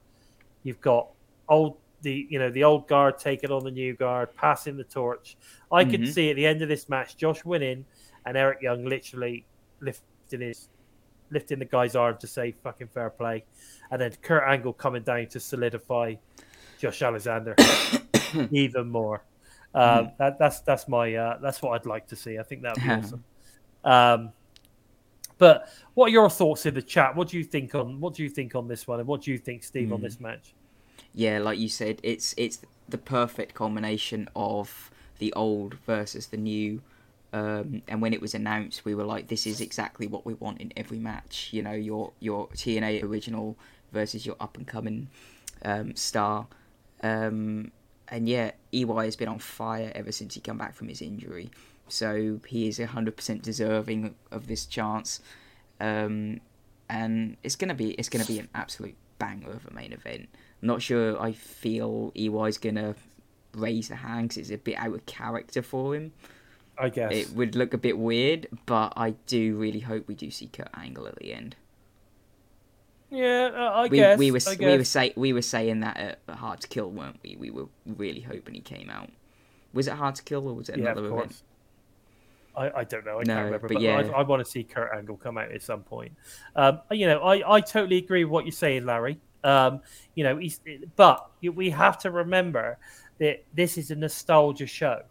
You've 0.64 0.82
got 0.82 1.08
old 1.48 1.78
the 2.02 2.28
you 2.30 2.38
know 2.38 2.52
the 2.52 2.64
old 2.64 2.88
guard 2.88 3.18
taking 3.18 3.52
on 3.52 3.64
the 3.64 3.72
new 3.72 3.94
guard, 3.96 4.36
passing 4.36 4.78
the 4.78 4.84
torch. 4.84 5.38
I 5.72 5.86
could 5.86 6.02
Mhm. 6.02 6.14
see 6.14 6.30
at 6.30 6.36
the 6.36 6.46
end 6.46 6.62
of 6.62 6.68
this 6.70 6.88
match, 6.90 7.18
Josh 7.18 7.44
winning 7.46 7.86
and 8.26 8.38
Eric 8.38 8.62
Young 8.62 8.86
literally 8.86 9.46
lifting 9.80 10.42
his 10.42 10.68
lifting 11.32 11.60
the 11.60 11.66
guy's 11.66 11.96
arm 11.96 12.18
to 12.20 12.28
say 12.28 12.52
fucking 12.52 12.88
fair 12.88 13.10
play, 13.10 13.44
and 13.92 14.00
then 14.02 14.12
Kurt 14.22 14.44
Angle 14.48 14.74
coming 14.74 15.04
down 15.04 15.28
to 15.28 15.40
solidify 15.40 16.16
Josh 16.80 17.02
Alexander 17.02 17.56
even 18.52 18.90
more. 18.90 19.24
Um, 19.74 20.12
that, 20.20 20.40
that's 20.40 20.62
that's 20.62 20.88
my 20.88 21.14
uh, 21.16 21.38
that's 21.42 21.62
what 21.62 21.72
I'd 21.72 21.86
like 21.86 22.08
to 22.08 22.16
see. 22.16 22.38
I 22.40 22.44
think 22.44 22.62
that'd 22.62 22.82
be 22.84 22.90
awesome. 22.90 23.24
Um, 23.84 24.32
but 25.38 25.68
what 25.94 26.08
are 26.08 26.12
your 26.12 26.30
thoughts 26.30 26.66
in 26.66 26.74
the 26.74 26.82
chat? 26.82 27.16
What 27.16 27.28
do 27.30 27.38
you 27.38 27.44
think 27.44 27.76
on 27.76 28.00
what 28.00 28.14
do 28.16 28.24
you 28.24 28.30
think 28.30 28.56
on 28.56 28.68
this 28.68 28.88
one, 28.88 29.00
and 29.00 29.08
what 29.08 29.22
do 29.22 29.32
you 29.32 29.38
think, 29.38 29.64
Steve, 29.64 29.92
on 29.92 30.00
Hmm. 30.00 30.04
this 30.06 30.20
match? 30.20 30.54
yeah 31.18 31.40
like 31.40 31.58
you 31.58 31.70
said 31.70 31.98
it's 32.04 32.34
it's 32.38 32.60
the 32.90 32.98
perfect 32.98 33.54
culmination 33.54 34.28
of 34.36 34.92
the 35.20 35.32
old 35.32 35.76
versus 35.86 36.28
the 36.28 36.36
new 36.38 36.82
um, 37.36 37.82
and 37.90 38.02
when 38.02 38.14
it 38.14 38.22
was 38.22 38.34
announced 38.34 38.86
we 38.86 38.96
were 38.96 39.04
like 39.04 39.28
this 39.28 39.46
is 39.46 39.60
exactly 39.60 40.08
what 40.08 40.26
we 40.26 40.34
want 40.36 40.62
in 40.62 40.72
every 40.78 41.00
match. 41.00 41.50
You 41.52 41.64
know 41.64 41.74
your 41.74 42.14
your 42.22 42.48
TNA 42.48 43.04
original 43.04 43.58
versus 43.92 44.26
your 44.26 44.38
up 44.40 44.56
and 44.56 44.66
coming 44.66 45.10
um, 45.64 45.96
star. 45.96 46.48
Um, 47.04 47.72
and 48.08 48.30
yeah 48.30 48.52
EY 48.72 48.86
has 49.04 49.18
been 49.18 49.28
on 49.28 49.40
fire 49.40 49.92
ever 49.96 50.14
since 50.14 50.36
he 50.36 50.40
come 50.40 50.58
back 50.58 50.76
from 50.76 50.88
his 50.88 51.02
injury. 51.02 51.52
So 51.90 52.40
he 52.48 52.70
is 52.70 52.80
100% 52.80 53.42
deserving 53.42 54.16
of 54.32 54.48
this 54.48 54.66
chance. 54.66 55.20
Um, 55.82 56.40
and 56.90 57.36
it's 57.44 57.58
gonna 57.58 57.76
be 57.76 57.92
it's 57.92 58.08
gonna 58.08 58.24
be 58.26 58.40
an 58.40 58.48
absolute 58.56 58.96
banger 59.20 59.52
of 59.52 59.68
a 59.68 59.74
main 59.74 59.92
event. 59.92 60.30
I'm 60.62 60.68
not 60.70 60.82
sure 60.82 61.22
I 61.22 61.34
feel 61.34 62.14
EY's 62.16 62.58
gonna 62.60 62.96
raise 63.54 63.90
the 63.90 63.96
hand 63.98 64.30
'cause 64.30 64.38
it's 64.38 64.52
a 64.52 64.58
bit 64.58 64.78
out 64.78 64.94
of 64.94 65.06
character 65.06 65.62
for 65.62 65.96
him. 65.96 66.14
I 66.78 66.90
guess. 66.90 67.12
It 67.14 67.30
would 67.32 67.56
look 67.56 67.74
a 67.74 67.78
bit 67.78 67.98
weird, 67.98 68.48
but 68.66 68.94
I 68.98 69.12
do 69.28 69.56
really 69.56 69.80
hope 69.80 70.08
we 70.08 70.16
do 70.16 70.30
see 70.32 70.48
Kurt 70.48 70.70
Angle 70.76 71.08
at 71.08 71.16
the 71.18 71.34
end. 71.34 71.56
yeah, 73.10 73.52
uh, 73.56 73.60
I 73.72 73.88
We, 73.88 73.98
guess. 73.98 74.18
we 74.18 74.32
were 74.32 74.40
I 74.48 74.56
we 74.60 74.66
were 74.66 74.78
guess. 74.80 74.90
say 74.90 75.14
we 75.16 75.32
were 75.34 75.42
saying 75.42 75.82
that 75.82 75.98
at 76.28 76.36
Hard 76.36 76.62
to 76.62 76.68
Kill, 76.68 76.90
weren't 76.92 77.20
we? 77.24 77.36
We 77.38 77.50
were 77.52 77.68
really 77.86 78.22
hoping 78.22 78.56
he 78.56 78.62
came 78.62 78.90
out. 78.90 79.10
Was 79.74 79.88
it 79.88 79.94
Hard 79.94 80.16
to 80.16 80.24
Kill 80.24 80.48
or 80.48 80.54
was 80.56 80.70
it 80.70 80.78
yeah, 80.78 80.86
another 80.86 81.06
of 81.06 81.14
event? 81.14 81.30
course. 81.30 81.44
I, 82.58 82.72
I 82.80 82.84
don't 82.86 83.06
know. 83.06 83.20
I 83.20 83.24
No, 83.24 83.34
can't 83.36 83.46
remember, 83.46 83.68
but 83.68 83.74
but, 83.76 83.82
yeah. 83.82 83.98
I, 84.14 84.20
I 84.20 84.24
want 84.24 84.44
to 84.44 84.50
see 84.50 84.64
Kurt 84.64 84.92
Angle 84.96 85.18
come 85.18 85.38
out 85.38 85.52
at 85.52 85.62
some 85.62 85.84
point. 85.84 86.14
Um, 86.56 86.80
you 86.92 87.06
know, 87.06 87.20
I, 87.22 87.56
I 87.58 87.62
totally 87.62 87.98
agree 87.98 88.24
with 88.24 88.32
what 88.32 88.46
you're 88.46 88.52
saying, 88.54 88.86
Larry. 88.86 89.20
Um, 89.44 89.82
you 90.16 90.24
know, 90.24 90.38
he's, 90.38 90.60
but 90.96 91.30
we 91.42 91.70
have 91.72 91.98
to 92.00 92.12
remember 92.12 92.78
that 93.20 93.44
this 93.54 93.78
is 93.78 93.92
a 93.92 93.96
nostalgia 93.96 94.66
show. 94.68 95.02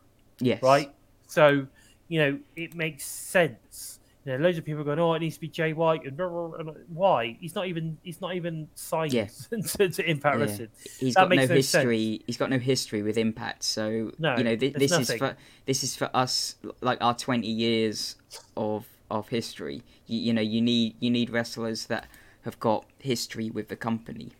Yes. 0.41 0.63
right? 0.63 0.93
So, 1.27 1.67
you 2.09 2.19
know, 2.21 2.39
it 2.57 2.75
makes 2.75 3.05
sense. 3.05 3.99
You 4.25 4.33
know, 4.33 4.45
loads 4.45 4.57
of 4.57 4.65
people 4.65 4.81
are 4.81 4.85
going, 4.85 4.99
"Oh, 4.99 5.13
it 5.15 5.19
needs 5.19 5.35
to 5.35 5.41
be 5.43 5.49
Jay 5.49 5.75
White," 5.75 6.05
and, 6.07 6.17
blah, 6.17 6.29
blah, 6.29 6.63
blah, 6.63 6.73
why? 6.89 7.37
He's 7.41 7.55
not 7.55 7.67
even 7.67 7.99
he's 8.03 8.23
not 8.23 8.35
even 8.35 8.69
signed 8.75 9.13
Yeah. 9.13 9.27
to, 9.51 9.89
to 9.91 10.11
Impact 10.11 10.37
Yeah. 10.37 10.43
Wrestling. 10.45 10.69
He's 10.99 11.15
That 11.15 11.21
got 11.23 11.29
no 11.31 11.37
no 11.37 11.47
sense. 11.47 11.73
history. 11.73 12.23
He's 12.27 12.37
got 12.39 12.49
no 12.49 12.59
history 12.59 13.03
with 13.03 13.19
Impact, 13.19 13.63
so 13.65 14.13
No, 14.19 14.37
you 14.39 14.45
know 14.45 14.57
th- 14.57 14.75
this 14.75 14.93
is 14.93 15.13
for 15.13 15.37
this 15.67 15.85
is 15.85 15.95
for 15.95 16.09
us, 16.15 16.57
like 16.81 16.99
our 17.03 17.15
twenty 17.15 17.51
years 17.51 18.17
of 18.57 18.87
of 19.11 19.29
history. 19.29 19.83
You, 20.07 20.19
you 20.21 20.33
know, 20.33 20.41
you 20.43 20.63
need 20.63 20.97
you 21.01 21.11
need 21.11 21.29
wrestlers 21.29 21.87
that 21.87 22.07
have 22.47 22.59
got 22.61 22.87
history 22.99 23.51
with 23.51 23.69
the 23.69 23.77
company. 23.77 24.33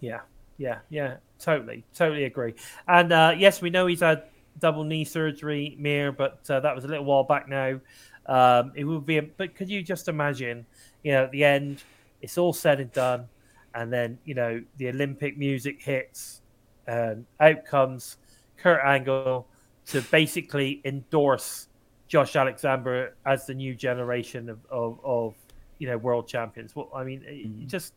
Yeah, 0.00 0.20
yeah, 0.58 0.78
yeah, 0.90 1.18
totally, 1.38 1.84
totally 1.94 2.24
agree. 2.24 2.54
And 2.88 3.12
uh, 3.12 3.34
yes, 3.38 3.62
we 3.62 3.70
know 3.70 3.86
he's 3.86 4.00
had 4.00 4.24
double 4.58 4.84
knee 4.84 5.04
surgery, 5.04 5.76
Mir, 5.78 6.12
but 6.12 6.40
uh, 6.50 6.60
that 6.60 6.74
was 6.74 6.84
a 6.84 6.88
little 6.88 7.04
while 7.04 7.24
back 7.24 7.48
now. 7.48 7.80
Um, 8.26 8.72
it 8.74 8.84
would 8.84 9.04
be, 9.06 9.18
a, 9.18 9.22
but 9.22 9.54
could 9.54 9.68
you 9.68 9.82
just 9.82 10.08
imagine, 10.08 10.64
you 11.02 11.12
know, 11.12 11.24
at 11.24 11.32
the 11.32 11.44
end, 11.44 11.82
it's 12.20 12.38
all 12.38 12.52
said 12.52 12.80
and 12.80 12.92
done, 12.92 13.26
and 13.74 13.92
then 13.92 14.18
you 14.24 14.34
know 14.34 14.62
the 14.76 14.88
Olympic 14.88 15.36
music 15.36 15.82
hits, 15.82 16.42
and 16.86 17.26
out 17.40 17.64
comes 17.64 18.18
Kurt 18.56 18.80
Angle 18.84 19.46
to 19.86 20.02
basically 20.02 20.80
endorse 20.84 21.68
Josh 22.06 22.36
Alexander 22.36 23.16
as 23.26 23.46
the 23.46 23.54
new 23.54 23.74
generation 23.74 24.48
of 24.48 24.58
of, 24.70 25.00
of 25.02 25.34
you 25.78 25.88
know, 25.88 25.98
world 25.98 26.28
champions. 26.28 26.76
Well, 26.76 26.88
I 26.94 27.02
mean, 27.02 27.24
it, 27.26 27.48
Mm. 27.48 27.66
just 27.66 27.92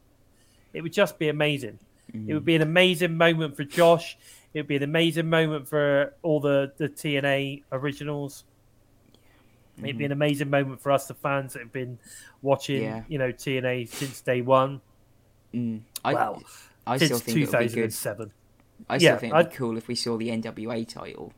it 0.73 0.82
would 0.82 0.91
just 0.94 1.19
be 1.19 1.30
amazing. 1.30 1.77
Mm. 2.11 2.30
It 2.30 2.34
would 2.34 2.45
be 2.45 2.56
an 2.56 2.64
amazing 2.64 3.15
moment 3.15 3.56
for 3.56 3.64
Josh. 3.64 4.18
It 4.56 4.60
would 4.61 4.68
be 4.68 4.77
an 4.77 4.84
amazing 4.84 5.30
moment 5.30 5.68
for 5.68 6.14
all 6.23 6.40
the 6.40 6.72
the 6.77 6.88
TNA 6.90 7.61
originals. 7.73 8.45
It'd 9.84 9.98
be 9.98 10.06
an 10.06 10.14
amazing 10.14 10.49
moment 10.49 10.82
for 10.82 10.91
us, 10.94 11.07
the 11.07 11.14
fans 11.14 11.52
that 11.53 11.60
have 11.60 11.73
been 11.73 11.99
watching, 12.41 12.82
Yeah. 12.84 13.03
you 13.10 13.18
know, 13.18 13.34
TNA 13.34 13.84
since 13.90 14.22
day 14.22 14.40
one. 14.41 14.80
Mm. 15.53 15.82
I, 16.06 16.14
Well, 16.14 16.41
I 16.88 16.95
still 16.95 17.10
since 17.19 17.22
think 17.23 17.38
it 17.38 17.41
would 17.41 17.60
be 17.60 17.65
good. 17.65 17.91
2007. 17.91 18.32
I 18.88 18.98
still 18.98 19.06
yeah, 19.06 19.18
think 19.18 19.34
it'd 19.34 19.45
be 19.45 19.49
I'd- 19.49 19.56
cool 19.57 19.76
if 19.77 19.90
we 19.90 19.95
saw 19.95 20.15
the 20.15 20.30
NWA 20.30 20.86
title. 20.88 21.34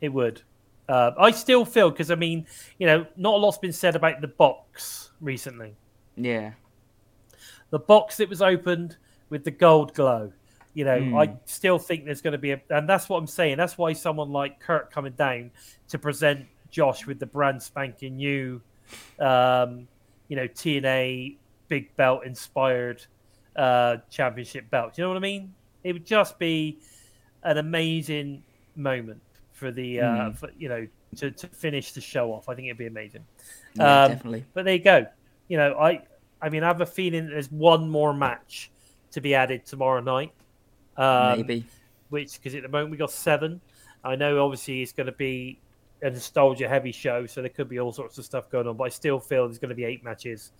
It 0.00 0.08
would. 0.08 0.42
Uh, 0.88 1.12
I 1.16 1.30
still 1.30 1.64
feel 1.64 1.90
because 1.90 2.10
I 2.10 2.16
mean, 2.16 2.46
you 2.78 2.86
know, 2.88 3.06
not 3.16 3.34
a 3.34 3.36
lot's 3.36 3.58
been 3.58 3.72
said 3.72 3.94
about 3.94 4.20
the 4.20 4.26
box 4.28 5.12
recently. 5.20 5.76
Yeah. 6.16 6.54
The 7.70 7.78
box 7.78 8.16
that 8.16 8.28
was 8.28 8.42
opened 8.42 8.96
with 9.30 9.44
the 9.44 9.50
gold 9.52 9.94
glow. 9.94 10.32
You 10.74 10.84
know, 10.84 10.98
Hmm. 11.00 11.16
I 11.16 11.32
still 11.46 11.78
think 11.78 12.04
there's 12.04 12.20
going 12.20 12.32
to 12.32 12.38
be 12.38 12.50
a, 12.52 12.60
and 12.70 12.88
that's 12.88 13.08
what 13.08 13.18
I'm 13.18 13.26
saying. 13.28 13.56
That's 13.56 13.78
why 13.78 13.92
someone 13.92 14.30
like 14.32 14.58
Kurt 14.60 14.90
coming 14.90 15.12
down 15.12 15.50
to 15.88 15.98
present 15.98 16.46
Josh 16.70 17.06
with 17.06 17.20
the 17.20 17.26
brand 17.26 17.62
spanking 17.62 18.16
new, 18.16 18.60
um, 19.20 19.86
you 20.28 20.36
know, 20.36 20.48
TNA 20.48 21.36
big 21.68 21.94
belt 21.96 22.24
inspired 22.26 23.04
uh, 23.56 23.98
championship 24.10 24.68
belt. 24.70 24.94
Do 24.94 25.02
you 25.02 25.04
know 25.06 25.10
what 25.10 25.16
I 25.16 25.20
mean? 25.20 25.54
It 25.84 25.92
would 25.92 26.04
just 26.06 26.38
be 26.38 26.78
an 27.44 27.58
amazing 27.58 28.42
moment 28.74 29.20
for 29.52 29.70
the, 29.70 30.00
uh, 30.00 30.30
Hmm. 30.30 30.32
for, 30.32 30.50
you 30.58 30.68
know, 30.68 30.86
to, 31.16 31.30
to 31.30 31.46
finish 31.46 31.92
the 31.92 32.00
show 32.00 32.32
off. 32.32 32.48
I 32.48 32.56
think 32.56 32.66
it'd 32.66 32.78
be 32.78 32.86
amazing. 32.86 33.24
Yeah, 33.74 34.04
Um, 34.04 34.10
definitely. 34.10 34.44
But 34.54 34.64
there 34.64 34.74
you 34.74 34.82
go. 34.82 35.06
You 35.46 35.56
know, 35.58 35.74
I 35.78 36.02
I 36.42 36.48
mean, 36.50 36.62
I 36.64 36.66
have 36.66 36.80
a 36.80 36.86
feeling 36.86 37.28
there's 37.28 37.50
one 37.50 37.88
more 37.88 38.12
match 38.12 38.70
to 39.12 39.20
be 39.20 39.34
added 39.34 39.64
tomorrow 39.64 40.00
night. 40.00 40.32
Um, 40.96 41.38
Maybe. 41.38 41.66
Which, 42.08 42.34
because 42.34 42.54
at 42.54 42.62
the 42.62 42.68
moment 42.68 42.90
we 42.90 42.96
got 42.96 43.10
seven. 43.10 43.60
I 44.04 44.16
know 44.16 44.44
obviously 44.44 44.82
it's 44.82 44.92
going 44.92 45.06
to 45.06 45.12
be 45.12 45.58
a 46.02 46.10
nostalgia 46.10 46.68
heavy 46.68 46.92
show, 46.92 47.26
so 47.26 47.40
there 47.40 47.50
could 47.50 47.68
be 47.68 47.80
all 47.80 47.92
sorts 47.92 48.18
of 48.18 48.24
stuff 48.24 48.50
going 48.50 48.66
on. 48.66 48.76
But 48.76 48.84
I 48.84 48.88
still 48.90 49.18
feel 49.18 49.46
there's 49.46 49.58
going 49.58 49.70
to 49.70 49.74
be 49.74 49.84
eight 49.84 50.04
matches. 50.04 50.52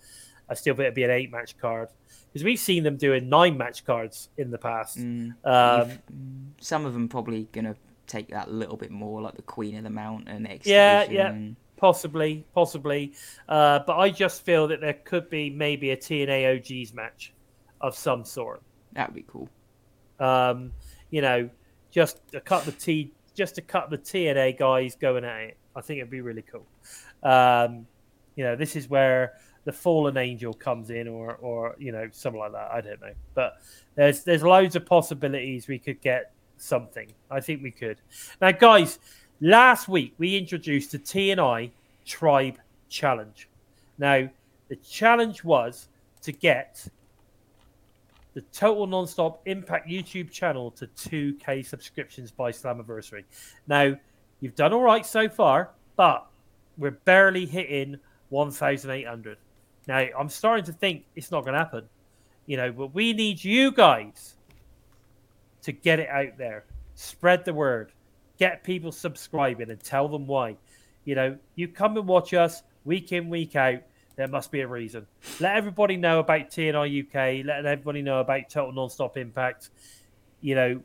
I 0.49 0.53
still 0.53 0.75
think 0.75 0.85
it'd 0.85 0.95
be 0.95 1.03
an 1.03 1.11
eight 1.11 1.31
match 1.31 1.57
card 1.57 1.89
because 2.31 2.43
we've 2.43 2.59
seen 2.59 2.83
them 2.83 2.97
doing 2.97 3.29
nine 3.29 3.57
match 3.57 3.85
cards 3.85 4.29
in 4.37 4.51
the 4.51 4.57
past. 4.57 4.99
Mm. 4.99 5.33
Um, 5.43 5.89
mm, 5.89 5.99
some 6.59 6.85
of 6.85 6.93
them 6.93 7.07
probably 7.07 7.47
gonna 7.51 7.75
take 8.07 8.29
that 8.29 8.51
little 8.51 8.77
bit 8.77 8.91
more, 8.91 9.21
like 9.21 9.35
the 9.35 9.41
Queen 9.41 9.77
of 9.77 9.83
the 9.83 9.89
Mountain. 9.89 10.45
X 10.45 10.67
Yeah, 10.67 11.09
yeah. 11.09 11.35
Possibly, 11.77 12.45
possibly. 12.53 13.13
Uh, 13.49 13.79
but 13.85 13.97
I 13.97 14.09
just 14.09 14.43
feel 14.43 14.67
that 14.67 14.81
there 14.81 14.93
could 14.93 15.29
be 15.29 15.49
maybe 15.49 15.91
a 15.91 15.97
TNA 15.97 16.57
OGs 16.57 16.93
match 16.93 17.33
of 17.81 17.95
some 17.95 18.23
sort. 18.23 18.61
That'd 18.93 19.15
be 19.15 19.25
cool. 19.27 19.49
Um, 20.19 20.71
you 21.09 21.21
know, 21.21 21.49
just 21.91 22.21
a 22.33 22.41
cut 22.41 22.67
of 22.67 22.77
T, 22.77 23.11
just 23.33 23.55
to 23.55 23.61
cut 23.61 23.89
the 23.89 23.97
TNA 23.97 24.57
guys 24.57 24.95
going 24.95 25.23
at 25.23 25.41
it. 25.41 25.57
I 25.75 25.81
think 25.81 25.99
it'd 25.99 26.09
be 26.09 26.21
really 26.21 26.43
cool. 26.43 26.65
Um, 27.23 27.85
you 28.35 28.43
know, 28.43 28.55
this 28.55 28.75
is 28.75 28.89
where 28.89 29.33
the 29.65 29.71
fallen 29.71 30.17
angel 30.17 30.53
comes 30.53 30.89
in, 30.89 31.07
or 31.07 31.35
or 31.35 31.75
you 31.79 31.91
know, 31.91 32.09
something 32.11 32.39
like 32.39 32.51
that. 32.53 32.71
I 32.71 32.81
don't 32.81 33.01
know, 33.01 33.13
but 33.33 33.57
there's 33.95 34.23
there's 34.23 34.43
loads 34.43 34.75
of 34.75 34.85
possibilities 34.85 35.67
we 35.67 35.79
could 35.79 36.01
get 36.01 36.33
something. 36.57 37.11
I 37.29 37.39
think 37.39 37.63
we 37.63 37.71
could. 37.71 37.97
Now, 38.41 38.51
guys, 38.51 38.99
last 39.41 39.87
week 39.87 40.13
we 40.17 40.37
introduced 40.37 40.91
the 40.91 40.99
TNI 40.99 41.71
Tribe 42.05 42.57
Challenge. 42.89 43.49
Now, 43.97 44.29
the 44.67 44.75
challenge 44.77 45.43
was 45.43 45.87
to 46.21 46.31
get 46.31 46.87
the 48.35 48.41
Total 48.53 48.85
Nonstop 48.85 49.37
Impact 49.45 49.87
YouTube 49.89 50.29
channel 50.29 50.69
to 50.71 50.87
2K 50.87 51.65
subscriptions 51.65 52.31
by 52.31 52.51
Slammiversary. 52.51 53.23
Now, 53.65 53.97
you've 54.41 54.55
done 54.55 54.73
all 54.73 54.83
right 54.83 55.05
so 55.05 55.29
far, 55.29 55.71
but 55.95 56.27
we're 56.77 56.91
barely 56.91 57.45
hitting 57.45 57.97
1,800. 58.29 59.37
Now, 59.87 60.05
I'm 60.19 60.27
starting 60.27 60.65
to 60.65 60.73
think 60.73 61.05
it's 61.15 61.31
not 61.31 61.45
going 61.45 61.53
to 61.53 61.59
happen. 61.59 61.85
You 62.45 62.57
know, 62.57 62.71
but 62.71 62.93
we 62.93 63.13
need 63.13 63.43
you 63.43 63.71
guys 63.71 64.35
to 65.63 65.71
get 65.71 65.99
it 65.99 66.09
out 66.09 66.37
there, 66.37 66.65
spread 66.93 67.45
the 67.45 67.53
word, 67.53 67.93
get 68.37 68.63
people 68.63 68.91
subscribing, 68.91 69.71
and 69.71 69.81
tell 69.81 70.09
them 70.09 70.27
why. 70.27 70.57
You 71.05 71.15
know, 71.15 71.37
you 71.55 71.69
come 71.69 71.97
and 71.97 72.05
watch 72.05 72.33
us 72.33 72.63
week 72.83 73.13
in, 73.13 73.29
week 73.29 73.55
out. 73.55 73.81
There 74.15 74.27
must 74.27 74.51
be 74.51 74.61
a 74.61 74.67
reason. 74.67 75.07
Let 75.39 75.55
everybody 75.55 75.97
know 75.97 76.19
about 76.19 76.49
TNI 76.49 77.05
UK. 77.05 77.45
Let 77.45 77.65
everybody 77.65 78.01
know 78.01 78.19
about 78.19 78.49
Total 78.49 78.73
Nonstop 78.73 79.17
Impact. 79.17 79.69
You 80.41 80.55
know, 80.55 80.81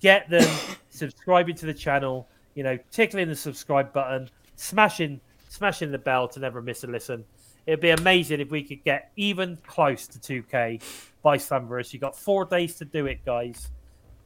get 0.00 0.28
them 0.30 0.48
subscribing 0.90 1.56
to 1.56 1.66
the 1.66 1.74
channel. 1.74 2.28
You 2.54 2.62
know, 2.62 2.78
tickling 2.92 3.28
the 3.28 3.34
subscribe 3.34 3.92
button, 3.92 4.30
smashing, 4.54 5.20
smashing 5.48 5.90
the 5.90 5.98
bell 5.98 6.28
to 6.28 6.40
never 6.40 6.62
miss 6.62 6.84
a 6.84 6.86
listen. 6.86 7.24
It'd 7.66 7.80
be 7.80 7.90
amazing 7.90 8.40
if 8.40 8.50
we 8.50 8.62
could 8.62 8.84
get 8.84 9.10
even 9.16 9.58
close 9.66 10.06
to 10.08 10.18
2K 10.18 10.82
by 11.22 11.38
Slamverse. 11.38 11.92
You 11.92 11.98
got 11.98 12.16
four 12.16 12.44
days 12.44 12.76
to 12.76 12.84
do 12.84 13.06
it, 13.06 13.24
guys. 13.24 13.70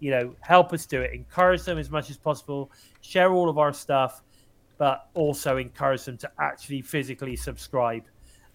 You 0.01 0.11
know, 0.11 0.35
help 0.41 0.73
us 0.73 0.87
do 0.87 1.01
it. 1.01 1.13
Encourage 1.15 1.63
them 1.63 1.79
as 1.79 1.91
much 1.91 2.11
as 2.11 2.17
possible. 2.17 2.71
Share 3.01 3.33
all 3.33 3.49
of 3.49 3.57
our 3.57 3.73
stuff, 3.73 4.23
but 4.77 5.09
also 5.15 5.57
encourage 5.57 6.05
them 6.05 6.19
to 6.19 6.31
actually 6.39 6.83
physically 6.83 7.37
subscribe. 7.37 8.05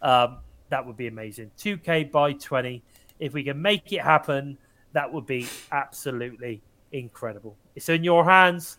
Um, 0.04 0.38
that 0.70 0.86
would 0.86 0.98
be 0.98 1.08
amazing. 1.08 1.50
2K 1.58 2.12
by 2.12 2.34
20. 2.34 2.84
If 3.20 3.34
we 3.34 3.44
can 3.44 3.62
make 3.62 3.92
it 3.92 4.02
happen, 4.02 4.58
that 4.92 5.12
would 5.12 5.26
be 5.26 5.48
absolutely 5.72 6.62
incredible. 6.92 7.56
It's 7.76 7.90
in 7.90 8.04
your 8.04 8.26
hands. 8.26 8.78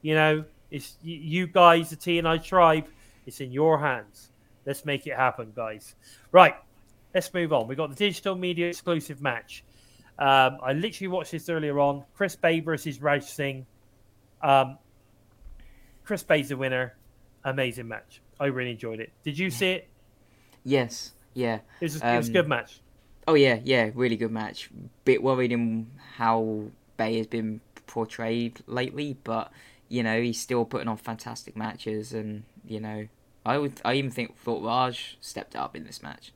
You 0.00 0.14
know, 0.14 0.44
it's 0.70 0.96
you 1.02 1.46
guys, 1.46 1.90
the 1.90 1.96
TNI 1.96 2.42
tribe. 2.42 2.86
It's 3.26 3.40
in 3.40 3.52
your 3.52 3.78
hands. 3.78 4.30
Let's 4.66 4.84
make 4.84 5.06
it 5.06 5.14
happen, 5.14 5.52
guys. 5.54 5.94
Right, 6.32 6.54
let's 7.14 7.32
move 7.34 7.52
on. 7.52 7.68
We've 7.68 7.76
got 7.76 7.90
the 7.90 7.96
digital 7.96 8.34
media 8.34 8.68
exclusive 8.68 9.20
match. 9.20 9.64
Um, 10.18 10.58
I 10.62 10.72
literally 10.72 11.08
watched 11.08 11.32
this 11.32 11.48
earlier 11.48 11.78
on. 11.80 12.04
Chris 12.14 12.36
Bey 12.36 12.60
versus 12.60 13.00
Raj 13.00 13.24
Singh. 13.24 13.66
Um, 14.42 14.78
Chris 16.04 16.22
Bey's 16.22 16.48
the 16.48 16.56
winner. 16.56 16.96
Amazing 17.44 17.88
match. 17.88 18.20
I 18.38 18.46
really 18.46 18.72
enjoyed 18.72 19.00
it. 19.00 19.12
Did 19.24 19.38
you 19.38 19.50
see 19.50 19.72
it? 19.72 19.88
Yes. 20.64 21.12
Yeah. 21.34 21.56
It 21.80 21.84
was, 21.84 21.96
it 21.96 22.02
was 22.16 22.28
a 22.28 22.30
Um, 22.30 22.32
good 22.32 22.48
match. 22.48 22.80
Oh 23.26 23.34
yeah, 23.34 23.60
yeah, 23.62 23.90
really 23.94 24.16
good 24.16 24.32
match. 24.32 24.68
Bit 25.04 25.22
worried 25.22 25.52
in 25.52 25.90
how 26.16 26.64
Bey 26.96 27.18
has 27.18 27.26
been 27.28 27.60
portrayed 27.86 28.60
lately, 28.66 29.16
but 29.22 29.52
you 29.88 30.02
know 30.02 30.20
he's 30.20 30.40
still 30.40 30.64
putting 30.64 30.88
on 30.88 30.96
fantastic 30.96 31.56
matches, 31.56 32.12
and 32.12 32.42
you 32.66 32.80
know 32.80 33.06
I 33.46 33.58
would 33.58 33.80
I 33.84 33.94
even 33.94 34.10
think 34.10 34.36
thought 34.38 34.62
Raj 34.64 35.16
stepped 35.20 35.54
up 35.54 35.76
in 35.76 35.84
this 35.84 36.02
match. 36.02 36.32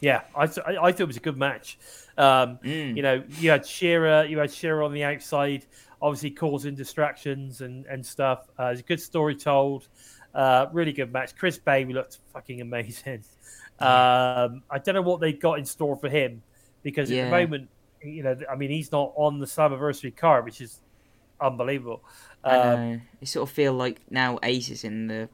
Yeah, 0.00 0.22
I, 0.34 0.46
th- 0.46 0.66
I, 0.66 0.76
I 0.86 0.92
thought 0.92 1.00
it 1.02 1.06
was 1.06 1.16
a 1.18 1.20
good 1.20 1.36
match. 1.36 1.78
Um, 2.18 2.58
Mm. 2.64 2.96
You 2.96 3.02
know, 3.02 3.22
you 3.38 3.50
had 3.50 3.64
Shera, 3.66 4.26
you 4.26 4.38
had 4.38 4.50
Shera 4.52 4.84
on 4.84 4.92
the 4.92 5.04
outside, 5.04 5.64
obviously 6.00 6.30
causing 6.30 6.74
distractions 6.74 7.60
and, 7.60 7.86
and 7.86 8.04
stuff. 8.04 8.48
Uh, 8.58 8.66
it's 8.72 8.80
a 8.80 8.84
good 8.84 9.00
story 9.00 9.36
told. 9.36 9.86
Uh, 10.34 10.66
really 10.72 10.92
good 10.92 11.12
match. 11.12 11.36
Chris 11.36 11.58
Bey 11.58 11.84
looked 11.84 12.18
fucking 12.32 12.60
amazing. 12.62 13.22
Um, 13.82 14.62
I 14.70 14.78
don't 14.78 14.94
know 14.94 15.02
what 15.02 15.20
they 15.20 15.32
got 15.32 15.58
in 15.58 15.64
store 15.64 15.96
for 15.96 16.08
him 16.08 16.42
because 16.82 17.10
at 17.10 17.16
Yeah. 17.16 17.24
the 17.26 17.30
moment, 17.30 17.68
you 18.02 18.22
know, 18.22 18.36
I 18.50 18.56
mean, 18.56 18.70
he's 18.70 18.90
not 18.92 19.12
on 19.16 19.38
the 19.38 19.46
Slammiversary 19.46 20.14
card, 20.16 20.44
which 20.44 20.60
is 20.60 20.80
unbelievable. 21.40 22.02
I 22.44 22.56
Um, 22.56 22.92
know. 22.92 23.00
I 23.20 23.24
sort 23.24 23.48
of 23.48 23.54
feel 23.54 23.72
like 23.72 24.00
now 24.10 24.38
Ace 24.42 24.68
is 24.70 24.84
in 24.84 25.06
the 25.08 25.28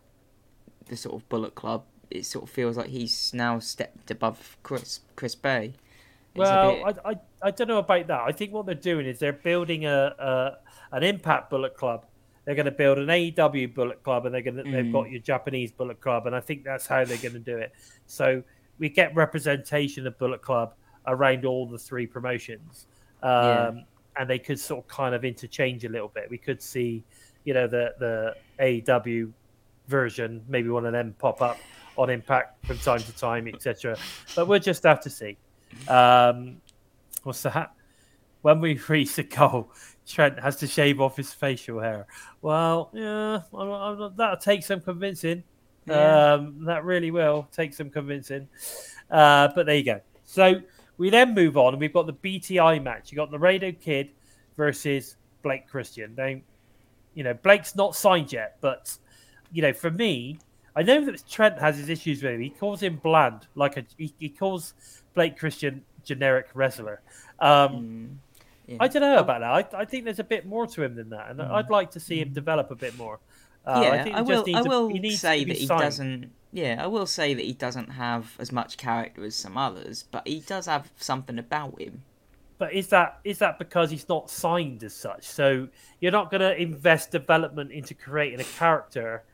the 0.87 0.97
sort 0.97 1.15
of 1.21 1.29
Bullet 1.29 1.55
Club. 1.55 1.85
It 2.11 2.25
sort 2.25 2.45
of 2.45 2.51
feels 2.51 2.77
like 2.79 2.87
he's 2.89 3.35
now 3.35 3.59
stepped 3.59 4.11
above 4.11 4.57
Chris 4.63 5.01
Chris 5.17 5.35
Bey. 5.35 5.75
It's 6.35 6.39
Well, 6.39 6.85
bit- 6.85 6.97
I, 7.05 7.11
I, 7.11 7.15
I 7.43 7.51
don't 7.51 7.69
know 7.69 7.79
about 7.79 8.07
that. 8.07 8.21
I 8.23 8.33
think 8.33 8.53
what 8.53 8.65
they're 8.67 8.75
doing 8.75 9.07
is 9.07 9.19
they're 9.19 9.33
building 9.33 9.85
a, 9.85 10.15
a 10.19 10.59
an 10.97 11.03
Impact 11.03 11.51
Bullet 11.51 11.75
Club. 11.77 12.07
They're 12.49 12.55
going 12.55 12.65
to 12.65 12.71
build 12.73 12.97
an 12.97 13.09
AEW 13.09 13.75
Bullet 13.75 14.03
Club, 14.03 14.25
and 14.25 14.35
they're 14.35 14.41
going 14.41 14.57
to 14.57 14.63
they've 14.63 14.87
Mm. 14.87 14.91
got 14.93 15.11
your 15.11 15.21
Japanese 15.21 15.71
Bullet 15.71 16.01
Club, 16.01 16.27
and 16.27 16.35
I 16.35 16.41
think 16.41 16.65
that's 16.65 16.87
how 16.87 17.05
they're 17.05 17.19
going 17.19 17.35
to 17.35 17.39
do 17.39 17.59
it. 17.59 17.75
So 18.07 18.43
we 18.79 18.89
get 18.89 19.15
representation 19.15 20.07
of 20.07 20.17
Bullet 20.17 20.41
Club 20.41 20.73
around 21.07 21.45
all 21.45 21.67
the 21.67 21.77
three 21.77 22.07
promotions, 22.07 22.87
um, 23.23 23.31
Yeah. 23.31 23.73
and 24.17 24.31
they 24.31 24.39
could 24.39 24.59
sort 24.59 24.83
of 24.83 24.89
kind 24.89 25.15
of 25.15 25.27
interchange 25.27 25.85
a 25.85 25.91
little 25.91 26.09
bit. 26.09 26.31
We 26.31 26.39
could 26.39 26.63
see, 26.63 27.05
you 27.45 27.53
know, 27.53 27.67
the 27.67 27.95
the 27.99 28.35
AEW 28.59 29.31
version, 29.89 30.43
maybe 30.49 30.71
one 30.71 30.87
of 30.87 30.93
them 30.93 31.15
pop 31.19 31.43
up 31.43 31.59
on 31.99 32.09
Impact 32.09 32.65
from 32.65 32.79
time 32.79 33.01
to 33.01 33.13
time, 33.15 33.47
etc. 33.47 33.95
But 34.35 34.49
we'll 34.49 34.59
just 34.59 34.85
have 34.85 35.01
to 35.03 35.11
see. 35.11 35.37
Um, 35.87 36.63
what's 37.25 37.43
that? 37.43 37.75
When 38.41 38.63
we 38.63 38.75
reach 38.89 39.17
the 39.17 39.25
goal, 39.25 39.71
Trent 40.09 40.41
has 40.41 40.57
to 40.57 40.67
shave 40.67 41.01
off 41.01 41.17
his 41.17 41.33
facial 41.33 41.81
hair. 41.81 42.07
Well, 42.41 42.91
yeah, 42.95 43.43
I'm, 43.55 43.71
I'm, 43.71 44.17
that'll 44.17 44.37
take 44.39 44.63
some 44.65 44.81
convincing. 44.81 45.45
Yeah. 45.87 46.35
Um, 46.35 46.65
that 46.65 46.85
really 46.85 47.11
will 47.11 47.49
take 47.53 47.75
some 47.75 47.91
convincing. 47.91 48.49
Uh, 49.11 49.49
but 49.55 49.67
there 49.67 49.77
you 49.77 49.85
go. 49.85 50.01
So 50.25 50.61
we 50.97 51.11
then 51.11 51.35
move 51.35 51.57
on, 51.57 51.75
and 51.75 51.81
we've 51.81 51.93
got 51.93 52.07
the 52.07 52.13
BTI 52.15 52.83
match. 52.83 53.13
You 53.13 53.17
got 53.17 53.31
the 53.31 53.37
Laredo 53.37 53.73
Kid 53.73 54.11
versus 54.57 55.17
Blake 55.43 55.69
Christian. 55.69 56.15
Now, 56.17 56.35
you 57.15 57.25
know, 57.25 57.35
Blake's 57.35 57.77
not 57.77 57.95
signed 57.95 58.33
yet, 58.33 58.57
but 58.61 58.97
you 59.53 59.63
know, 59.63 59.73
for 59.73 59.91
me, 59.91 60.39
I 60.77 60.83
know 60.83 61.05
that 61.05 61.27
Trent 61.29 61.59
has 61.59 61.77
his 61.77 61.89
issues 61.89 62.23
with 62.23 62.33
him. 62.33 62.41
He 62.41 62.51
calls 62.51 62.83
him 62.83 62.97
bland, 62.97 63.47
like 63.55 63.77
a 63.77 63.85
he, 63.97 64.15
he 64.19 64.29
calls 64.29 64.75
Blake 65.15 65.39
Christian 65.39 65.85
generic 66.05 66.49
wrestler. 66.55 67.03
Um, 67.41 68.19
Mm, 68.19 68.28
yeah. 68.69 68.77
I 68.81 68.89
don't 68.89 69.03
know 69.03 69.19
about 69.19 69.41
that. 69.41 69.75
I, 69.75 69.81
I 69.81 69.85
think 69.87 70.05
there's 70.05 70.19
a 70.19 70.25
bit 70.25 70.47
more 70.47 70.67
to 70.67 70.83
him 70.83 70.95
than 70.95 71.11
that, 71.11 71.31
and 71.31 71.41
I'd 71.41 71.71
like 71.71 71.93
to 71.93 72.01
see 72.01 72.21
him 72.21 72.33
develop 72.33 72.71
a 72.71 72.77
bit 72.77 72.97
more. 72.99 73.19
Uh, 73.65 73.81
yeah, 73.83 73.91
I, 73.93 74.03
think 74.03 74.17
I 74.17 74.21
will. 74.21 74.45
I 74.55 74.63
will 74.63 74.91
say 75.11 75.45
that 75.45 75.57
he 75.57 75.67
signed. 75.67 75.81
doesn't. 75.81 76.33
Yeah, 76.53 76.77
I 76.83 76.87
will 76.87 77.07
say 77.07 77.35
that 77.35 77.45
he 77.45 77.55
doesn't 77.55 77.91
have 77.93 78.35
as 78.39 78.53
much 78.53 78.77
character 78.77 79.25
as 79.25 79.35
some 79.35 79.57
others, 79.57 80.05
but 80.11 80.27
he 80.27 80.41
does 80.41 80.67
have 80.67 80.91
something 80.97 81.39
about 81.39 81.81
him. 81.81 82.03
But 82.59 82.73
is 82.73 82.89
that 82.89 83.21
is 83.25 83.39
that 83.39 83.59
because 83.59 83.91
he's 83.91 84.09
not 84.09 84.31
signed 84.31 84.83
as 84.83 84.95
such? 84.95 85.25
So 85.25 85.69
you're 86.01 86.13
not 86.13 86.31
going 86.31 86.41
to 86.41 86.55
invest 86.61 87.11
development 87.11 87.73
into 87.73 87.95
creating 87.95 88.41
a 88.41 88.45
character 88.45 89.25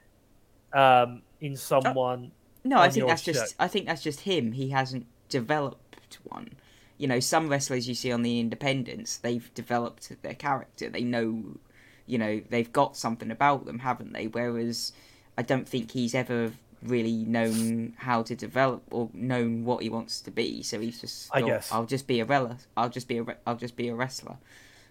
um, 0.73 1.23
in 1.41 1.57
someone. 1.57 2.33
No, 2.65 2.79
I 2.79 2.89
think 2.89 3.07
that's 3.07 3.23
show. 3.23 3.33
just. 3.33 3.55
I 3.59 3.67
think 3.67 3.87
that's 3.87 4.03
just 4.03 4.21
him. 4.21 4.53
He 4.53 4.71
hasn't 4.71 5.07
developed 5.29 6.19
one. 6.25 6.51
You 6.99 7.09
know, 7.09 7.21
some 7.21 7.49
wrestlers 7.49 7.89
you 7.89 7.95
see 7.95 8.13
on 8.13 8.23
the 8.23 8.39
independents, 8.39 9.17
they've 9.17 9.53
developed 9.55 10.11
their 10.23 10.35
character. 10.35 10.89
They 10.89 11.03
know, 11.03 11.59
you 12.07 12.19
know, 12.19 12.41
they've 12.49 12.73
got 12.73 12.97
something 12.97 13.31
about 13.31 13.67
them, 13.67 13.81
haven't 13.81 14.13
they? 14.13 14.29
Whereas, 14.29 14.93
I 15.37 15.43
don't 15.43 15.69
think 15.69 15.91
he's 15.91 16.15
ever 16.15 16.53
really 16.83 17.25
known 17.25 17.95
how 17.97 18.23
to 18.23 18.37
develop 18.37 18.83
or 18.91 19.09
known 19.15 19.65
what 19.65 19.83
he 19.83 19.89
wants 19.89 20.21
to 20.21 20.31
be. 20.31 20.63
So 20.63 20.79
he's 20.81 21.01
just, 21.01 21.31
I 21.33 21.43
guess, 21.43 21.73
I'll 21.73 21.87
just 21.87 22.07
be 22.07 22.21
a 22.21 22.25
wrestler. 22.25 22.59
I'll 22.77 22.91
just 22.91 23.09
be 23.09 23.19
a. 23.19 23.23
re- 23.23 23.37
I'll 23.47 23.57
just 23.57 23.77
be 23.77 23.89
a 23.89 23.95
wrestler. 23.95 24.37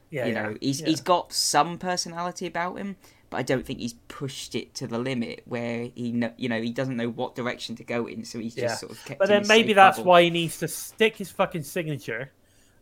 Yeah, 0.09 0.25
you 0.25 0.33
yeah, 0.33 0.43
know, 0.43 0.57
he's 0.61 0.81
yeah. 0.81 0.87
he's 0.87 1.01
got 1.01 1.33
some 1.33 1.77
personality 1.77 2.45
about 2.45 2.77
him, 2.77 2.97
but 3.33 3.39
I 3.39 3.41
don't 3.43 3.65
think 3.65 3.79
he's 3.79 3.93
pushed 4.07 4.55
it 4.55 4.73
to 4.75 4.87
the 4.87 4.97
limit 4.99 5.41
where 5.45 5.89
he 5.95 6.11
know, 6.11 6.31
you 6.37 6.47
know 6.49 6.61
he 6.61 6.71
doesn't 6.71 6.95
know 6.95 7.09
what 7.09 7.35
direction 7.35 7.75
to 7.77 7.83
go 7.83 8.05
in, 8.07 8.23
so 8.23 8.39
he's 8.39 8.55
just 8.55 8.63
Yeah. 8.63 8.75
sort 8.75 8.91
of 8.93 9.03
kept. 9.05 9.19
But 9.19 9.27
then 9.27 9.47
maybe 9.47 9.73
that's 9.73 9.97
bubble. 9.97 10.09
why 10.09 10.23
he 10.23 10.29
needs 10.29 10.59
to 10.59 10.67
stick 10.67 11.17
his 11.17 11.29
fucking 11.31 11.63
signature 11.63 12.31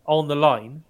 on 0.06 0.28
the 0.28 0.36
line, 0.36 0.84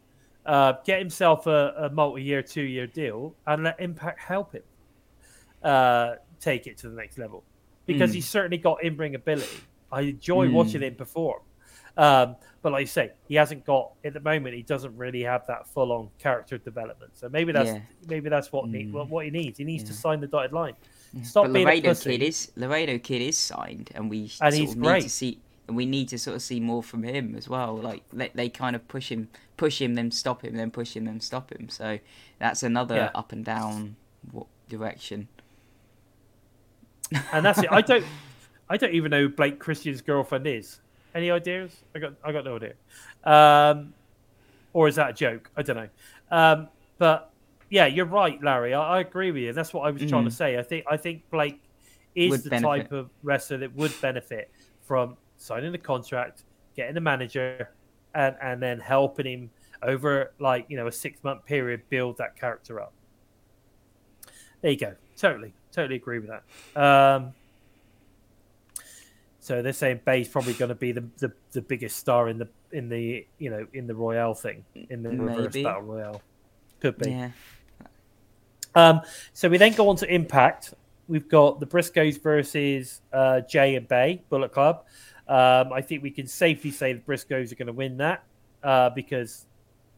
uh, 0.45 0.73
get 0.83 0.99
himself 0.99 1.45
a, 1.47 1.73
a 1.77 1.89
multi-year, 1.91 2.41
two-year 2.41 2.87
deal, 2.87 3.35
and 3.45 3.63
let 3.63 3.79
Impact 3.79 4.19
help 4.19 4.53
him 4.53 4.63
uh, 5.63 6.15
take 6.39 6.65
it 6.67 6.77
to 6.79 6.89
the 6.89 6.95
next 6.95 7.17
level. 7.19 7.43
Because 7.85 8.11
Mm. 8.11 8.15
he's 8.15 8.27
certainly 8.27 8.57
got 8.57 8.83
in-ring 8.83 9.13
ability. 9.15 9.57
I 9.91 10.01
enjoy 10.01 10.47
Mm. 10.47 10.53
watching 10.53 10.81
him 10.81 10.95
perform. 10.95 11.41
Um, 11.97 12.35
but 12.61 12.71
like 12.71 12.81
you 12.81 12.87
say, 12.87 13.11
he 13.27 13.35
hasn't 13.35 13.65
got 13.65 13.91
at 14.03 14.13
the 14.13 14.19
moment. 14.19 14.55
He 14.55 14.61
doesn't 14.61 14.95
really 14.95 15.23
have 15.23 15.45
that 15.47 15.67
full-on 15.67 16.09
character 16.19 16.57
development. 16.57 17.17
So 17.17 17.27
maybe 17.29 17.51
that's 17.51 17.69
Yeah. 17.69 17.81
maybe 18.07 18.29
that's 18.29 18.51
what 18.51 18.69
need, 18.69 18.89
Mm. 18.89 18.91
what, 18.93 19.09
what 19.09 19.25
he 19.25 19.31
needs. 19.31 19.57
He 19.57 19.63
needs 19.63 19.83
to 19.85 19.93
sign 19.93 20.19
the 20.21 20.27
dotted 20.27 20.53
line. 20.53 20.73
Stop 21.23 21.45
but 21.45 21.53
being 21.53 21.65
a 21.67 21.69
Laredo 21.69 21.89
pussy. 21.89 22.11
Kid 22.11 22.23
is 22.23 22.51
Laredo 22.55 22.97
Kid 22.99 23.21
is 23.21 23.37
signed, 23.37 23.89
and 23.95 24.09
we 24.09 24.21
And 24.21 24.31
sort 24.31 24.53
he's 24.53 24.71
of 24.71 24.77
need 24.77 24.87
great. 24.87 25.03
to 25.03 25.09
see, 25.09 25.39
and 25.67 25.75
we 25.75 25.85
need 25.85 26.07
to 26.09 26.17
sort 26.19 26.35
of 26.35 26.41
see 26.41 26.59
more 26.59 26.81
from 26.83 27.03
him 27.03 27.35
as 27.35 27.49
well. 27.49 27.75
Like 27.75 28.03
they, 28.13 28.29
they 28.35 28.47
kind 28.49 28.75
of 28.75 28.87
push 28.87 29.11
him, 29.11 29.27
push 29.57 29.81
him, 29.81 29.95
then 29.95 30.11
stop 30.11 30.43
him, 30.43 30.55
then 30.55 30.71
push 30.71 30.95
him, 30.95 31.05
then 31.05 31.19
stop 31.19 31.51
him. 31.51 31.67
So 31.69 31.99
that's 32.39 32.63
another 32.63 32.95
Yeah. 32.95 33.09
up 33.15 33.31
and 33.31 33.43
down 33.43 33.95
wa- 34.31 34.45
direction. 34.69 35.27
and 37.33 37.45
that's 37.45 37.59
it. 37.59 37.71
I 37.71 37.81
don't, 37.91 38.05
I 38.69 38.77
don't 38.77 38.93
even 38.93 39.11
know 39.11 39.21
who 39.23 39.29
Blake 39.29 39.59
Christian's 39.59 40.01
girlfriend 40.01 40.47
is. 40.47 40.79
Any 41.13 41.31
ideas? 41.31 41.75
I 41.95 41.99
got, 41.99 42.13
I 42.23 42.31
got 42.31 42.45
no 42.45 42.55
idea. 42.55 42.73
Um, 43.23 43.93
or 44.73 44.87
is 44.87 44.95
that 44.95 45.09
a 45.09 45.13
joke? 45.13 45.49
I 45.57 45.61
don't 45.61 45.75
know. 45.75 45.89
Um, 46.31 46.69
but 46.97 47.31
yeah, 47.69 47.85
you're 47.85 48.05
right, 48.05 48.41
Larry. 48.41 48.73
I, 48.73 48.97
I 48.97 48.99
agree 49.01 49.31
with 49.31 49.43
you. 49.43 49.53
That's 49.53 49.73
what 49.73 49.81
I 49.81 49.91
was 49.91 50.01
trying 50.05 50.23
to 50.25 50.29
Mhm. 50.29 50.33
say. 50.33 50.57
I 50.57 50.63
think, 50.63 50.85
I 50.89 50.97
think 50.97 51.29
Blake 51.29 51.61
is 52.15 52.29
Would 52.31 52.43
the 52.43 52.49
benefit. 52.49 52.67
type 52.83 52.91
of 52.91 53.09
wrestler 53.23 53.57
that 53.57 53.75
would 53.75 53.93
benefit 54.01 54.51
from 54.83 55.17
signing 55.37 55.71
the 55.71 55.77
contract, 55.77 56.43
getting 56.75 56.93
the 56.95 57.01
manager, 57.01 57.69
and 58.13 58.35
and 58.41 58.61
then 58.61 58.79
helping 58.79 59.25
him 59.25 59.49
over 59.83 60.33
like 60.39 60.65
you 60.67 60.75
know 60.77 60.87
a 60.87 60.91
six 60.91 61.23
month 61.23 61.45
period 61.45 61.81
build 61.89 62.17
that 62.17 62.37
character 62.37 62.79
up. 62.81 62.91
There 64.61 64.71
you 64.71 64.77
go. 64.77 64.93
Totally, 65.17 65.53
totally 65.71 65.95
agree 65.95 66.19
with 66.19 66.29
that. 66.29 66.43
Um, 66.81 67.33
so 69.51 69.61
they're 69.61 69.73
saying 69.73 69.99
Bey's 70.05 70.29
probably 70.29 70.53
going 70.53 70.69
to 70.69 70.75
be 70.75 70.93
the, 70.93 71.03
the, 71.17 71.33
the 71.51 71.61
biggest 71.61 71.97
star 71.97 72.29
in 72.29 72.37
the 72.37 72.47
in 72.71 72.87
the 72.87 73.27
you 73.37 73.49
know 73.49 73.67
in 73.73 73.85
the 73.85 73.93
Royale 73.93 74.33
thing 74.33 74.63
in 74.89 75.03
the 75.03 75.09
reverse 75.09 75.53
battle 75.63 75.81
Royale. 75.81 76.21
Could 76.79 76.97
be. 76.97 77.09
Yeah, 77.11 77.31
Um, 78.75 79.01
so 79.33 79.49
we 79.49 79.57
then 79.57 79.73
go 79.73 79.89
on 79.89 79.97
to 79.97 80.07
Impact. 80.13 80.73
We've 81.09 81.27
got 81.27 81.59
the 81.59 81.65
Briscoes 81.67 82.21
versus 82.23 83.01
uh, 83.11 83.41
Jay 83.41 83.75
and 83.75 83.85
Bey 83.89 84.23
Bullet 84.29 84.53
Club. 84.53 84.85
Um, 85.27 85.73
I 85.73 85.81
think 85.81 86.01
we 86.01 86.11
can 86.11 86.27
safely 86.27 86.71
say 86.71 86.93
the 86.93 87.01
Briscoes 87.01 87.51
are 87.51 87.55
going 87.55 87.67
to 87.67 87.73
win 87.73 87.97
that 87.97 88.23
uh, 88.63 88.89
because 88.91 89.45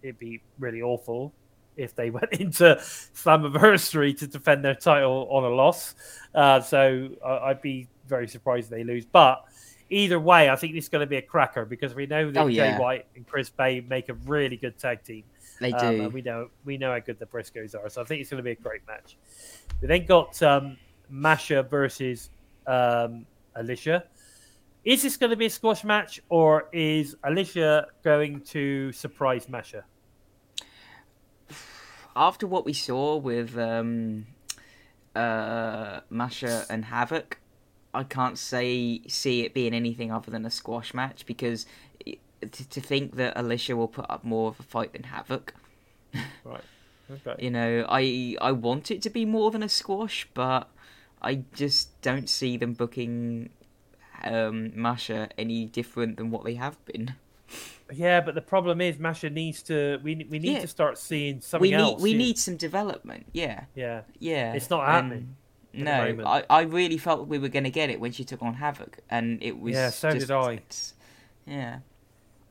it'd 0.02 0.18
be 0.18 0.42
really 0.58 0.82
awful 0.82 1.32
if 1.78 1.96
they 1.96 2.10
went 2.18 2.34
into 2.34 2.76
Slammiversary 2.82 4.18
to 4.18 4.26
defend 4.26 4.66
their 4.66 4.76
title 4.76 5.28
on 5.30 5.44
a 5.44 5.50
loss. 5.50 5.94
Uh, 6.34 6.60
so 6.60 7.10
I- 7.24 7.50
I'd 7.52 7.62
be 7.62 7.88
very 8.08 8.28
surprised 8.28 8.70
they 8.70 8.84
lose. 8.84 9.06
But 9.06 9.44
either 9.90 10.20
way, 10.20 10.50
I 10.50 10.56
think 10.56 10.74
this 10.74 10.86
is 10.86 10.90
going 10.90 11.02
to 11.02 11.08
be 11.08 11.18
a 11.18 11.22
cracker 11.22 11.66
because 11.66 11.94
we 11.96 12.06
know 12.06 12.32
that 12.32 12.40
Oh, 12.42 12.50
Jay. 12.50 12.76
White 12.78 13.06
and 13.16 13.28
Chris 13.28 13.50
Bey 13.50 13.82
make 13.88 14.10
a 14.10 14.14
really 14.14 14.58
good 14.58 14.78
tag 14.78 15.04
team. 15.04 15.24
they 15.60 15.72
do. 15.72 15.78
Um, 15.78 16.00
and 16.02 16.14
we 16.14 16.22
know 16.22 16.50
we 16.66 16.78
know 16.78 16.92
how 16.92 17.00
good 17.00 17.20
the 17.20 17.26
Briscoes 17.26 17.76
are, 17.76 17.90
so 17.90 18.02
I 18.02 18.06
think 18.06 18.22
it's 18.22 18.30
going 18.30 18.40
to 18.40 18.44
be 18.44 18.52
a 18.52 18.56
great 18.56 18.86
match. 18.88 19.18
We 19.82 19.88
then 19.88 20.06
got 20.06 20.42
um, 20.42 20.78
Masha 21.10 21.64
versus 21.64 22.30
um, 22.68 23.26
Alisha. 23.56 24.04
Is 24.84 25.04
this 25.04 25.16
going 25.16 25.30
to 25.30 25.38
be 25.38 25.46
a 25.46 25.50
squash 25.50 25.84
match, 25.86 26.22
or 26.28 26.68
is 26.74 27.16
Alisha 27.24 27.86
going 28.04 28.42
to 28.42 28.92
surprise 28.92 29.48
Masha? 29.48 29.86
after 32.16 32.46
what 32.46 32.64
we 32.66 32.74
saw 32.74 33.16
with 33.18 33.58
um, 33.58 34.28
uh, 35.16 36.00
Masha 36.10 36.66
and 36.70 36.86
Havok, 36.86 37.34
I 37.94 38.04
can't 38.04 38.38
say 38.38 39.02
see 39.08 39.42
it 39.46 39.54
being 39.54 39.74
anything 39.74 40.12
other 40.12 40.32
than 40.32 40.46
a 40.46 40.50
squash 40.52 40.94
match 40.94 41.26
because 41.26 41.66
it, 42.06 42.20
to, 42.52 42.68
to 42.70 42.82
think 42.82 43.16
that 43.16 43.36
Alisha 43.36 43.76
will 43.76 43.88
put 43.88 44.06
up 44.10 44.24
more 44.24 44.50
of 44.50 44.60
a 44.60 44.64
fight 44.64 44.94
than 44.94 45.04
Havok. 45.04 45.50
Right. 46.44 46.62
Okay. 47.12 47.44
You 47.44 47.52
know, 47.52 47.86
I 47.90 48.36
I 48.42 48.52
want 48.54 48.90
it 48.92 49.02
to 49.04 49.10
be 49.10 49.26
more 49.26 49.52
than 49.52 49.62
a 49.64 49.70
squash, 49.70 50.28
but 50.34 50.70
I 51.22 51.44
just 51.54 52.02
don't 52.02 52.30
see 52.30 52.56
them 52.58 52.74
booking 52.74 53.50
um, 54.24 54.72
Masha 54.74 55.30
any 55.38 55.66
different 55.66 56.18
than 56.18 56.32
what 56.32 56.44
they 56.46 56.54
have 56.56 56.84
been. 56.86 57.16
Yeah, 57.94 58.22
but 58.22 58.36
the 58.36 58.42
problem 58.42 58.80
is 58.82 58.98
Masha 59.00 59.30
needs 59.30 59.62
to. 59.64 60.00
We 60.04 60.16
we 60.30 60.40
need 60.40 60.54
Yeah. 60.54 60.60
to 60.62 60.68
start 60.68 60.98
seeing 60.98 61.42
something 61.42 61.62
We 61.72 61.76
need 61.76 61.82
else. 61.84 62.02
we 62.02 62.12
You- 62.12 62.18
need 62.18 62.38
some 62.40 62.56
development. 62.58 63.26
Yeah, 63.34 63.66
Yeah. 63.76 64.02
yeah. 64.20 64.54
It's 64.54 64.70
not 64.70 64.86
happening 64.88 65.36
the 65.36 65.43
No. 65.74 66.24
I, 66.26 66.44
I 66.50 66.62
really 66.62 66.98
felt 66.98 67.28
we 67.28 67.40
were 67.40 67.50
going 67.50 67.64
to 67.64 67.72
get 67.72 67.90
it 67.90 68.00
when 68.00 68.12
she 68.12 68.24
took 68.24 68.42
on 68.44 68.56
Havok, 68.56 68.96
and 69.10 69.42
it 69.42 69.60
was. 69.60 69.74
Yeah, 69.74 69.90
so 69.90 70.12
just, 70.12 70.28
did 70.28 70.34
I. 70.34 70.60
Yeah, 71.48 71.80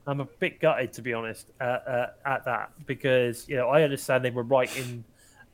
I'm 0.07 0.21
a 0.21 0.25
bit 0.25 0.61
gutted 0.61 0.93
to 0.95 1.03
be 1.03 1.13
honest 1.13 1.47
uh, 1.61 1.65
uh, 1.65 2.07
at 2.25 2.45
that 2.45 2.73
because 2.87 3.49
you 3.49 3.57
know 3.57 3.69
I 3.69 3.83
understand 3.83 4.25
they 4.25 4.31
were 4.31 4.43
writing 4.43 5.05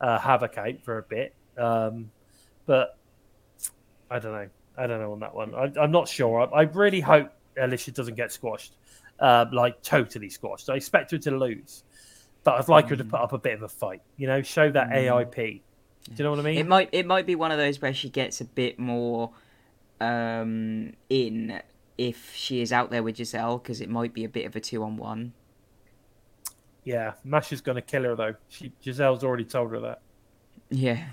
uh, 0.01 0.19
Havok 0.19 0.57
out 0.57 0.81
for 0.82 0.99
a 0.99 1.03
bit, 1.03 1.35
um, 1.59 2.11
but 2.66 2.97
I 4.11 4.19
don't 4.19 4.32
know. 4.32 4.49
I 4.77 4.86
don't 4.86 5.01
know 5.01 5.12
on 5.12 5.20
that 5.20 5.35
one. 5.35 5.55
I, 5.55 5.70
I'm 5.81 5.90
not 5.90 6.09
sure. 6.09 6.40
I, 6.40 6.61
I 6.61 6.62
really 6.62 7.01
hope 7.01 7.32
Alisha 7.57 7.93
doesn't 7.93 8.15
get 8.15 8.32
squashed, 8.32 8.77
uh, 9.20 9.45
like 9.53 9.82
totally 9.82 10.31
squashed. 10.31 10.70
I 10.70 10.77
expect 10.77 11.11
her 11.11 11.19
to 11.19 11.31
lose, 11.32 11.85
but 12.45 12.55
I'd 12.55 12.69
like 12.69 12.89
her 12.89 12.97
to 12.97 13.05
put 13.05 13.20
up 13.20 13.35
a 13.35 13.39
bit 13.39 13.55
of 13.55 13.62
a 13.62 13.69
fight. 13.69 14.01
You 14.16 14.28
know, 14.28 14.40
show 14.40 14.70
that 14.70 14.89
AIP. 14.89 15.61
Do 16.09 16.14
you 16.16 16.24
know 16.24 16.30
what 16.30 16.40
I 16.40 16.43
mean? 16.43 16.59
it 16.59 16.66
might 16.66 16.89
it 16.93 17.06
might 17.06 17.26
be 17.26 17.35
one 17.35 17.52
of 17.52 17.59
those 17.59 17.80
where 17.82 17.93
she 17.94 18.09
gets 18.09 18.40
a 18.40 18.44
bit 18.44 18.78
more 18.78 19.30
um, 20.01 20.94
in 21.09 21.60
if 21.97 22.35
she 22.35 22.60
is 22.60 22.72
out 22.72 22.90
there 22.90 23.02
with 23.02 23.16
Gisele 23.16 23.59
because 23.59 23.80
it 23.80 23.89
might 23.90 24.14
be 24.14 24.24
a 24.24 24.28
bit 24.28 24.47
of 24.47 24.55
a 24.56 24.60
two 24.60 24.82
on 24.82 24.97
one. 24.97 25.32
yeah, 26.85 27.12
Masha's 27.24 27.60
going 27.60 27.76
to 27.76 27.82
kill 27.82 28.05
her 28.05 28.14
though. 28.16 28.35
She, 28.48 28.72
Gisele's 28.82 29.22
already 29.24 29.44
told 29.44 29.72
her 29.72 29.80
that. 29.80 30.01
Yeah, 30.70 31.09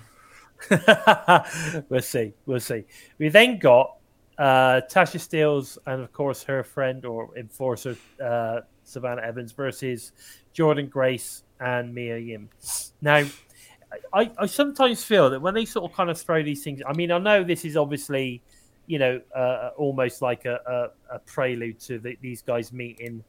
we'll 1.89 2.01
see. 2.01 2.33
We'll 2.45 2.59
see. 2.59 2.83
We 3.17 3.29
then 3.29 3.59
got 3.59 3.97
uh, 4.37 4.81
Tasha 4.89 5.19
Steelz 5.19 5.77
and, 5.85 6.01
of 6.01 6.11
course, 6.11 6.43
her 6.43 6.63
friend 6.63 7.05
or 7.05 7.37
enforcer, 7.37 7.95
uh, 8.23 8.61
Savannah 8.83 9.21
Evans, 9.21 9.51
versus 9.51 10.11
Jordynne 10.53 10.89
Grace 10.89 11.43
and 11.59 11.93
Mia 11.93 12.17
Yim. 12.17 12.49
Now, 13.01 13.25
I, 14.13 14.31
I 14.37 14.45
sometimes 14.45 15.03
feel 15.03 15.29
that 15.29 15.41
when 15.41 15.53
they 15.53 15.65
sort 15.65 15.89
of 15.89 15.95
kind 15.95 16.09
of 16.09 16.19
throw 16.19 16.43
these 16.43 16.63
things, 16.63 16.81
I 16.87 16.93
mean, 16.93 17.11
I 17.11 17.17
know 17.17 17.43
this 17.43 17.65
is 17.65 17.77
obviously 17.77 18.41
you 18.87 18.99
know, 18.99 19.21
uh, 19.35 19.71
almost 19.77 20.21
like 20.21 20.45
a, 20.45 20.59
a, 21.09 21.15
a 21.15 21.19
prelude 21.19 21.79
to 21.81 21.99
the, 21.99 22.17
these 22.21 22.41
guys 22.41 22.71
meeting 22.71 23.23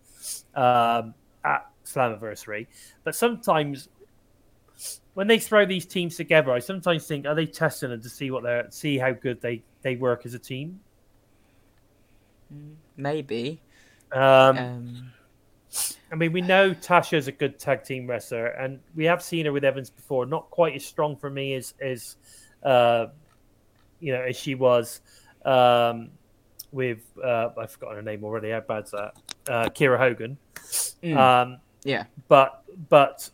um, 0.55 1.15
at 1.45 1.67
Slammiversary. 1.85 2.67
But 3.05 3.15
sometimes 3.15 3.89
when 5.15 5.27
they 5.27 5.39
throw 5.39 5.65
these 5.65 5.87
teams 5.87 6.17
together, 6.17 6.53
I 6.53 6.59
sometimes 6.59 7.07
think, 7.07 7.27
are 7.27 7.35
they 7.35 7.47
testing 7.47 7.91
them 7.91 8.03
to 8.03 8.09
see 8.09 8.31
what 8.31 8.43
they're 8.43 8.71
see 8.71 8.99
how 8.99 9.13
good 9.13 9.41
they 9.41 9.63
they 9.83 9.97
work 9.97 10.27
as 10.27 10.35
a 10.35 10.39
team? 10.39 10.81
Maybe. 12.97 13.61
Um, 14.13 14.59
Um, 14.59 15.13
I 16.11 16.15
mean, 16.15 16.33
we 16.33 16.41
know 16.41 16.73
Tasha's 16.73 17.27
a 17.29 17.33
good 17.33 17.59
tag 17.59 17.83
team 17.83 18.07
wrestler, 18.07 18.47
and 18.47 18.79
we 18.95 19.05
have 19.07 19.23
seen 19.23 19.47
her 19.47 19.53
with 19.53 19.65
Evans 19.65 19.91
before. 19.91 20.25
Not 20.27 20.51
quite 20.51 20.75
as 20.75 20.85
strong 20.85 21.17
for 21.17 21.31
me 21.31 21.55
as 21.55 21.75
as 21.81 22.17
uh, 22.63 23.07
you 24.01 24.13
know 24.13 24.23
as 24.23 24.37
she 24.37 24.55
was 24.55 25.01
um, 25.45 26.11
with 26.73 27.01
uh, 27.23 27.51
I've 27.59 27.73
forgotten 27.73 27.97
her 27.97 28.03
name 28.03 28.23
already. 28.25 28.51
How 28.51 28.61
bad's 28.61 28.93
that? 28.93 29.15
Uh, 29.49 29.69
Kiera 29.71 29.99
Hogan. 29.99 30.37
mm, 31.03 31.17
Um, 31.17 31.59
yeah. 31.85 32.05
but 32.29 32.63
but 32.89 33.29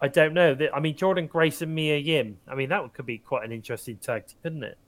I 0.00 0.08
don't 0.08 0.34
know. 0.34 0.56
I 0.74 0.80
mean, 0.80 0.96
Jordynne 0.96 1.28
Grace 1.28 1.62
and 1.62 1.74
Mia 1.74 1.96
Yim. 1.98 2.38
I 2.48 2.54
mean, 2.54 2.70
that 2.70 2.92
could 2.94 3.06
be 3.06 3.18
quite 3.18 3.44
an 3.44 3.52
interesting 3.52 3.96
tag, 3.98 4.26
team, 4.26 4.36
couldn't 4.42 4.64
it? 4.64 4.78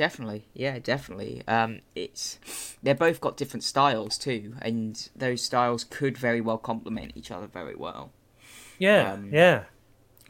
Definitely, 0.00 0.46
yeah, 0.54 0.78
definitely. 0.78 1.42
Um, 1.46 1.80
it's 1.94 2.38
they're 2.82 2.94
both 2.94 3.20
got 3.20 3.36
different 3.36 3.62
styles 3.64 4.16
too, 4.16 4.54
and 4.62 5.10
those 5.14 5.42
styles 5.42 5.84
could 5.84 6.16
very 6.16 6.40
well 6.40 6.56
complement 6.56 7.12
each 7.16 7.30
other 7.30 7.46
very 7.46 7.74
well. 7.74 8.10
Yeah, 8.78 9.12
Um, 9.12 9.28
yeah. 9.30 9.64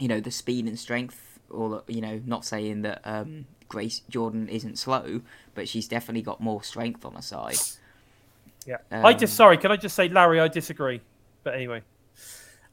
You 0.00 0.08
know, 0.08 0.18
the 0.18 0.32
speed 0.32 0.66
and 0.66 0.76
strength, 0.76 1.38
or 1.48 1.84
you 1.86 2.00
know, 2.00 2.20
not 2.26 2.44
saying 2.44 2.82
that 2.82 3.00
um, 3.04 3.46
Grace 3.68 4.02
Jordynne 4.10 4.48
isn't 4.48 4.76
slow, 4.76 5.20
but 5.54 5.68
she's 5.68 5.86
definitely 5.86 6.22
got 6.22 6.40
more 6.40 6.64
strength 6.64 7.04
on 7.04 7.14
her 7.14 7.22
side. 7.22 7.58
Yeah. 8.66 8.78
I 8.90 9.12
just 9.12 9.34
Um, 9.34 9.36
sorry, 9.36 9.56
can 9.56 9.70
I 9.70 9.76
just 9.76 9.94
say, 9.94 10.08
Larry, 10.08 10.40
I 10.40 10.48
disagree. 10.48 11.00
But 11.44 11.54
anyway, 11.54 11.82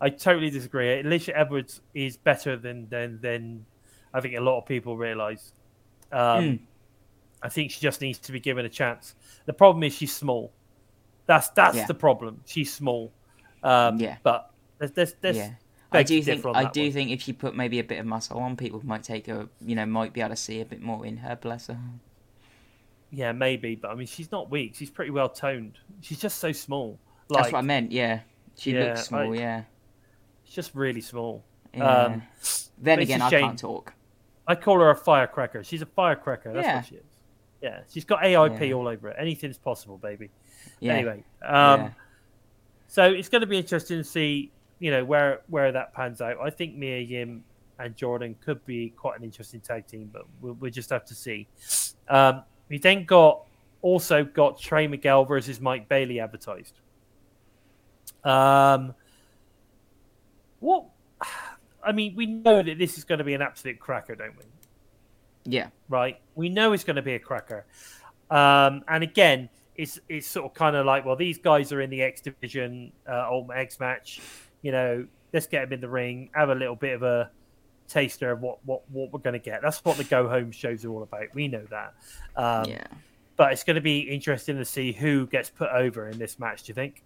I 0.01 0.09
totally 0.09 0.49
disagree. 0.49 0.87
Alisha 1.03 1.31
Edwards 1.35 1.79
is 1.93 2.17
better 2.17 2.57
than 2.57 2.89
than 2.89 3.21
than 3.21 3.67
I 4.15 4.19
think 4.19 4.33
a 4.33 4.41
lot 4.41 4.57
of 4.57 4.65
people 4.65 4.97
realise. 4.97 5.51
Um, 6.11 6.43
Mm. 6.43 6.59
I 7.41 7.49
think 7.49 7.71
she 7.71 7.79
just 7.79 8.01
needs 8.01 8.17
to 8.19 8.31
be 8.31 8.39
given 8.39 8.65
a 8.65 8.69
chance. 8.69 9.15
The 9.45 9.53
problem 9.53 9.83
is 9.83 9.93
she's 9.93 10.15
small. 10.15 10.51
That's 11.27 11.49
that's 11.49 11.77
Yeah. 11.77 11.85
the 11.85 11.93
problem. 11.93 12.41
She's 12.45 12.73
small. 12.73 13.11
Um, 13.63 13.99
Yeah. 13.99 14.17
But 14.23 14.51
there's 14.79 14.91
there's, 14.91 15.13
there's 15.21 15.37
yeah. 15.37 15.51
I 15.91 16.03
do 16.03 16.21
think 16.21 16.45
I 16.45 16.65
do 16.65 16.83
one. 16.83 16.91
think 16.91 17.11
if 17.11 17.21
she 17.21 17.31
put 17.33 17.55
maybe 17.55 17.79
a 17.79 17.83
bit 17.83 17.99
of 17.99 18.05
muscle 18.05 18.39
on, 18.39 18.57
people 18.57 18.81
might 18.85 19.03
take 19.03 19.27
her. 19.27 19.47
You 19.61 19.75
know, 19.75 19.85
might 19.85 20.13
be 20.13 20.21
able 20.21 20.31
to 20.31 20.35
see 20.35 20.59
a 20.61 20.65
bit 20.65 20.81
more 20.81 21.05
in 21.05 21.17
her. 21.17 21.35
Bless 21.35 21.67
her. 21.67 21.77
Yeah, 23.09 23.31
maybe, 23.31 23.75
but 23.75 23.91
I 23.91 23.95
mean, 23.95 24.07
she's 24.07 24.31
not 24.31 24.49
weak. 24.51 24.75
She's 24.75 24.89
pretty 24.89 25.11
well 25.11 25.29
toned. 25.29 25.77
She's 26.01 26.19
just 26.19 26.39
so 26.39 26.51
small. 26.51 26.99
Like, 27.29 27.43
That's 27.43 27.53
what 27.53 27.59
I 27.59 27.61
meant. 27.61 27.91
Yeah, 27.93 28.19
she 28.57 28.73
Yeah, 28.73 28.85
looks 28.85 29.05
small. 29.05 29.33
I- 29.33 29.37
yeah. 29.37 29.63
she's 30.43 30.55
just 30.55 30.75
really 30.75 31.01
small. 31.01 31.45
yeah. 31.73 31.85
Um, 31.85 32.23
then 32.77 32.99
again, 32.99 33.21
I 33.21 33.29
can't 33.29 33.57
talk. 33.57 33.93
I 34.45 34.55
call 34.55 34.79
her 34.79 34.89
a 34.89 34.95
firecracker. 34.95 35.63
She's 35.63 35.81
a 35.81 35.85
firecracker. 35.85 36.51
That's 36.53 36.65
Yeah. 36.67 36.75
what 36.77 36.85
she 36.85 36.95
is. 36.95 37.05
Yeah, 37.61 37.81
she's 37.89 38.05
got 38.05 38.21
AIP 38.21 38.69
Yeah. 38.69 38.73
all 38.75 38.87
over 38.87 39.09
it. 39.09 39.15
Anything's 39.19 39.57
possible, 39.57 39.97
baby. 39.97 40.29
Yeah. 40.79 40.93
Anyway, 40.93 41.23
um, 41.43 41.81
yeah. 41.81 41.89
so 42.87 43.11
it's 43.11 43.29
going 43.29 43.41
to 43.41 43.47
be 43.47 43.57
interesting 43.57 43.97
to 43.97 44.03
see, 44.03 44.51
you 44.79 44.91
know, 44.91 45.03
where 45.03 45.41
where 45.47 45.71
that 45.71 45.93
pans 45.93 46.21
out. 46.21 46.37
I 46.39 46.49
think 46.49 46.75
Mia 46.75 46.99
Yim 46.99 47.43
and 47.79 47.95
Jordynne 47.95 48.35
could 48.41 48.63
be 48.65 48.89
quite 48.89 49.17
an 49.17 49.23
interesting 49.23 49.59
tag 49.59 49.87
team, 49.87 50.09
but 50.11 50.23
we'll, 50.41 50.53
we'll 50.53 50.71
just 50.71 50.89
have 50.89 51.05
to 51.05 51.15
see. 51.15 51.47
Um, 52.09 52.43
we 52.69 52.77
then 52.77 53.05
got 53.05 53.43
also 53.81 54.23
got 54.23 54.59
Trey 54.59 54.87
Miguel 54.87 55.25
versus 55.25 55.59
Mike 55.59 55.87
Bailey 55.87 56.19
advertised. 56.19 56.79
Um, 58.23 58.93
what? 60.59 60.85
I 61.83 61.93
mean, 61.93 62.15
we 62.15 62.25
know 62.25 62.61
that 62.61 62.77
this 62.77 62.97
is 62.97 63.05
going 63.05 63.19
to 63.19 63.23
be 63.23 63.33
an 63.33 63.41
absolute 63.41 63.79
cracker, 63.79 64.13
don't 64.13 64.35
we? 64.37 64.43
Yeah. 65.47 65.69
right? 65.89 66.19
We 66.35 66.49
know 66.49 66.73
it's 66.73 66.83
going 66.83 66.97
to 66.97 67.01
be 67.01 67.13
a 67.13 67.19
cracker. 67.19 67.65
Um, 68.29 68.83
and 68.87 69.03
again, 69.03 69.49
it's 69.75 69.99
it's 70.09 70.27
sort 70.27 70.45
of 70.45 70.53
kind 70.53 70.75
of 70.75 70.85
like, 70.85 71.05
well, 71.05 71.15
these 71.15 71.37
guys 71.37 71.71
are 71.71 71.81
in 71.81 71.89
the 71.89 72.01
X 72.01 72.21
division, 72.21 72.91
uh, 73.07 73.27
Ultimate 73.29 73.57
X 73.57 73.79
match. 73.79 74.21
You 74.61 74.71
know, 74.71 75.07
let's 75.33 75.47
get 75.47 75.65
them 75.65 75.73
in 75.73 75.81
the 75.81 75.89
ring, 75.89 76.29
have 76.33 76.49
a 76.49 76.55
little 76.55 76.75
bit 76.75 76.93
of 76.93 77.03
a 77.03 77.29
taster 77.87 78.31
of 78.31 78.41
what 78.41 78.59
what, 78.65 78.81
what 78.91 79.13
we're 79.13 79.19
going 79.19 79.33
to 79.33 79.39
get. 79.39 79.61
That's 79.61 79.83
what 79.85 79.97
the 79.97 80.03
go 80.03 80.27
home 80.27 80.51
shows 80.51 80.83
are 80.83 80.89
all 80.89 81.03
about. 81.03 81.33
We 81.33 81.47
know 81.47 81.65
that. 81.69 81.93
Um, 82.35 82.69
yeah. 82.69 82.87
But 83.37 83.53
it's 83.53 83.63
going 83.63 83.75
to 83.75 83.81
be 83.81 83.99
interesting 83.99 84.57
to 84.57 84.65
see 84.65 84.91
who 84.91 85.27
gets 85.27 85.49
put 85.49 85.69
over 85.69 86.09
in 86.09 86.17
this 86.17 86.39
match. 86.39 86.63
Do 86.63 86.71
you 86.71 86.73
think? 86.73 87.03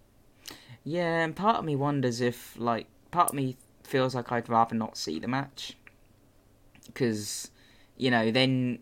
Yeah, 0.82 1.20
and 1.20 1.36
part 1.36 1.58
of 1.58 1.64
me 1.66 1.76
wonders 1.76 2.22
if, 2.22 2.54
like, 2.58 2.86
part 3.10 3.28
of 3.28 3.34
me 3.34 3.56
feels 3.84 4.14
like 4.14 4.32
I'd 4.32 4.48
rather 4.48 4.74
not 4.74 4.96
see 4.96 5.20
the 5.20 5.28
match. 5.28 5.76
Because, 6.86 7.50
you 7.96 8.10
know, 8.10 8.30
then. 8.30 8.80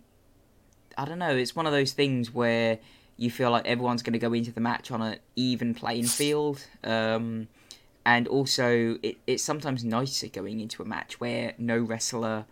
I 0.99 1.05
don't 1.07 1.19
know, 1.21 1.35
it's 1.35 1.57
one 1.57 1.65
of 1.67 1.73
those 1.73 1.93
things 1.93 2.35
where 2.35 2.79
you 3.17 3.31
feel 3.31 3.51
like 3.51 3.65
everyone's 3.67 4.03
going 4.03 4.13
to 4.13 4.19
go 4.19 4.35
into 4.35 4.53
the 4.53 4.61
match 4.61 4.91
on 4.91 5.01
an 5.01 5.19
even 5.35 5.73
playing 5.73 6.05
field. 6.05 6.67
Um, 6.85 7.49
and 8.05 8.29
also, 8.29 8.99
it, 9.03 9.17
it's 9.27 9.43
sometimes 9.43 9.83
nicer 9.83 10.27
going 10.27 10.61
into 10.61 10.83
a 10.83 10.85
match 10.85 11.19
where 11.19 11.55
no 11.57 11.79
wrestler 11.79 12.45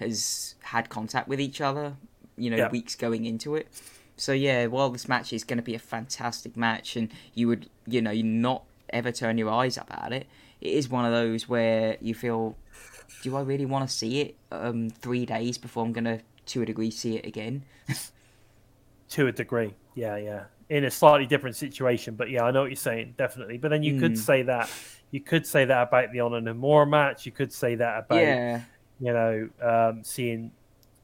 has 0.00 0.54
had 0.64 0.90
contact 0.90 1.28
with 1.28 1.40
each 1.40 1.62
other, 1.62 1.94
you 2.36 2.50
know, 2.50 2.56
Yeah. 2.56 2.68
weeks 2.68 2.94
going 2.94 3.24
into 3.24 3.54
it. 3.54 3.68
So 4.16 4.32
yeah, 4.32 4.66
while 4.66 4.90
this 4.90 5.08
match 5.08 5.32
is 5.32 5.42
going 5.44 5.58
to 5.58 5.62
be 5.62 5.74
a 5.74 5.78
fantastic 5.78 6.56
match, 6.58 6.96
and 6.96 7.10
you 7.32 7.48
would, 7.48 7.70
you 7.86 8.02
know, 8.02 8.12
not 8.12 8.64
ever 8.90 9.12
turn 9.12 9.38
your 9.38 9.50
eyes 9.50 9.78
up 9.78 9.90
at 9.90 10.12
it, 10.12 10.26
it 10.60 10.70
is 10.72 10.90
one 10.90 11.06
of 11.06 11.12
those 11.12 11.48
where 11.48 11.96
you 12.02 12.14
feel, 12.14 12.56
do 13.22 13.36
I 13.36 13.40
really 13.42 13.66
want 13.66 13.88
to 13.88 13.94
see 13.94 14.20
it 14.20 14.36
um, 14.52 14.90
three 14.90 15.26
days 15.26 15.58
before 15.58 15.84
I'm 15.84 15.92
going 15.92 16.04
to, 16.04 16.20
to 16.46 16.62
a 16.62 16.66
degree, 16.66 16.90
see 16.90 17.16
it 17.16 17.26
again? 17.26 17.64
To 19.10 19.26
a 19.28 19.32
degree, 19.32 19.74
yeah, 19.94 20.16
yeah. 20.16 20.44
In 20.70 20.84
a 20.84 20.90
slightly 20.90 21.26
different 21.26 21.54
situation, 21.56 22.16
but 22.16 22.30
yeah, 22.30 22.42
I 22.42 22.50
know 22.50 22.62
what 22.62 22.70
you're 22.70 22.76
saying, 22.76 23.14
definitely. 23.16 23.58
But 23.58 23.68
then 23.68 23.82
you 23.82 24.00
could 24.00 24.12
Mm. 24.14 24.18
say 24.18 24.42
that 24.42 24.70
you 25.12 25.20
could 25.20 25.46
say 25.46 25.66
that 25.66 25.82
about 25.88 26.10
the 26.10 26.20
Honor 26.20 26.40
No 26.40 26.54
More 26.54 26.84
match. 26.86 27.26
You 27.26 27.30
could 27.30 27.52
say 27.52 27.76
that 27.76 27.98
about 28.06 28.18
yeah, 28.22 28.60
you 28.98 29.12
know, 29.12 29.48
um, 29.62 30.02
seeing 30.02 30.50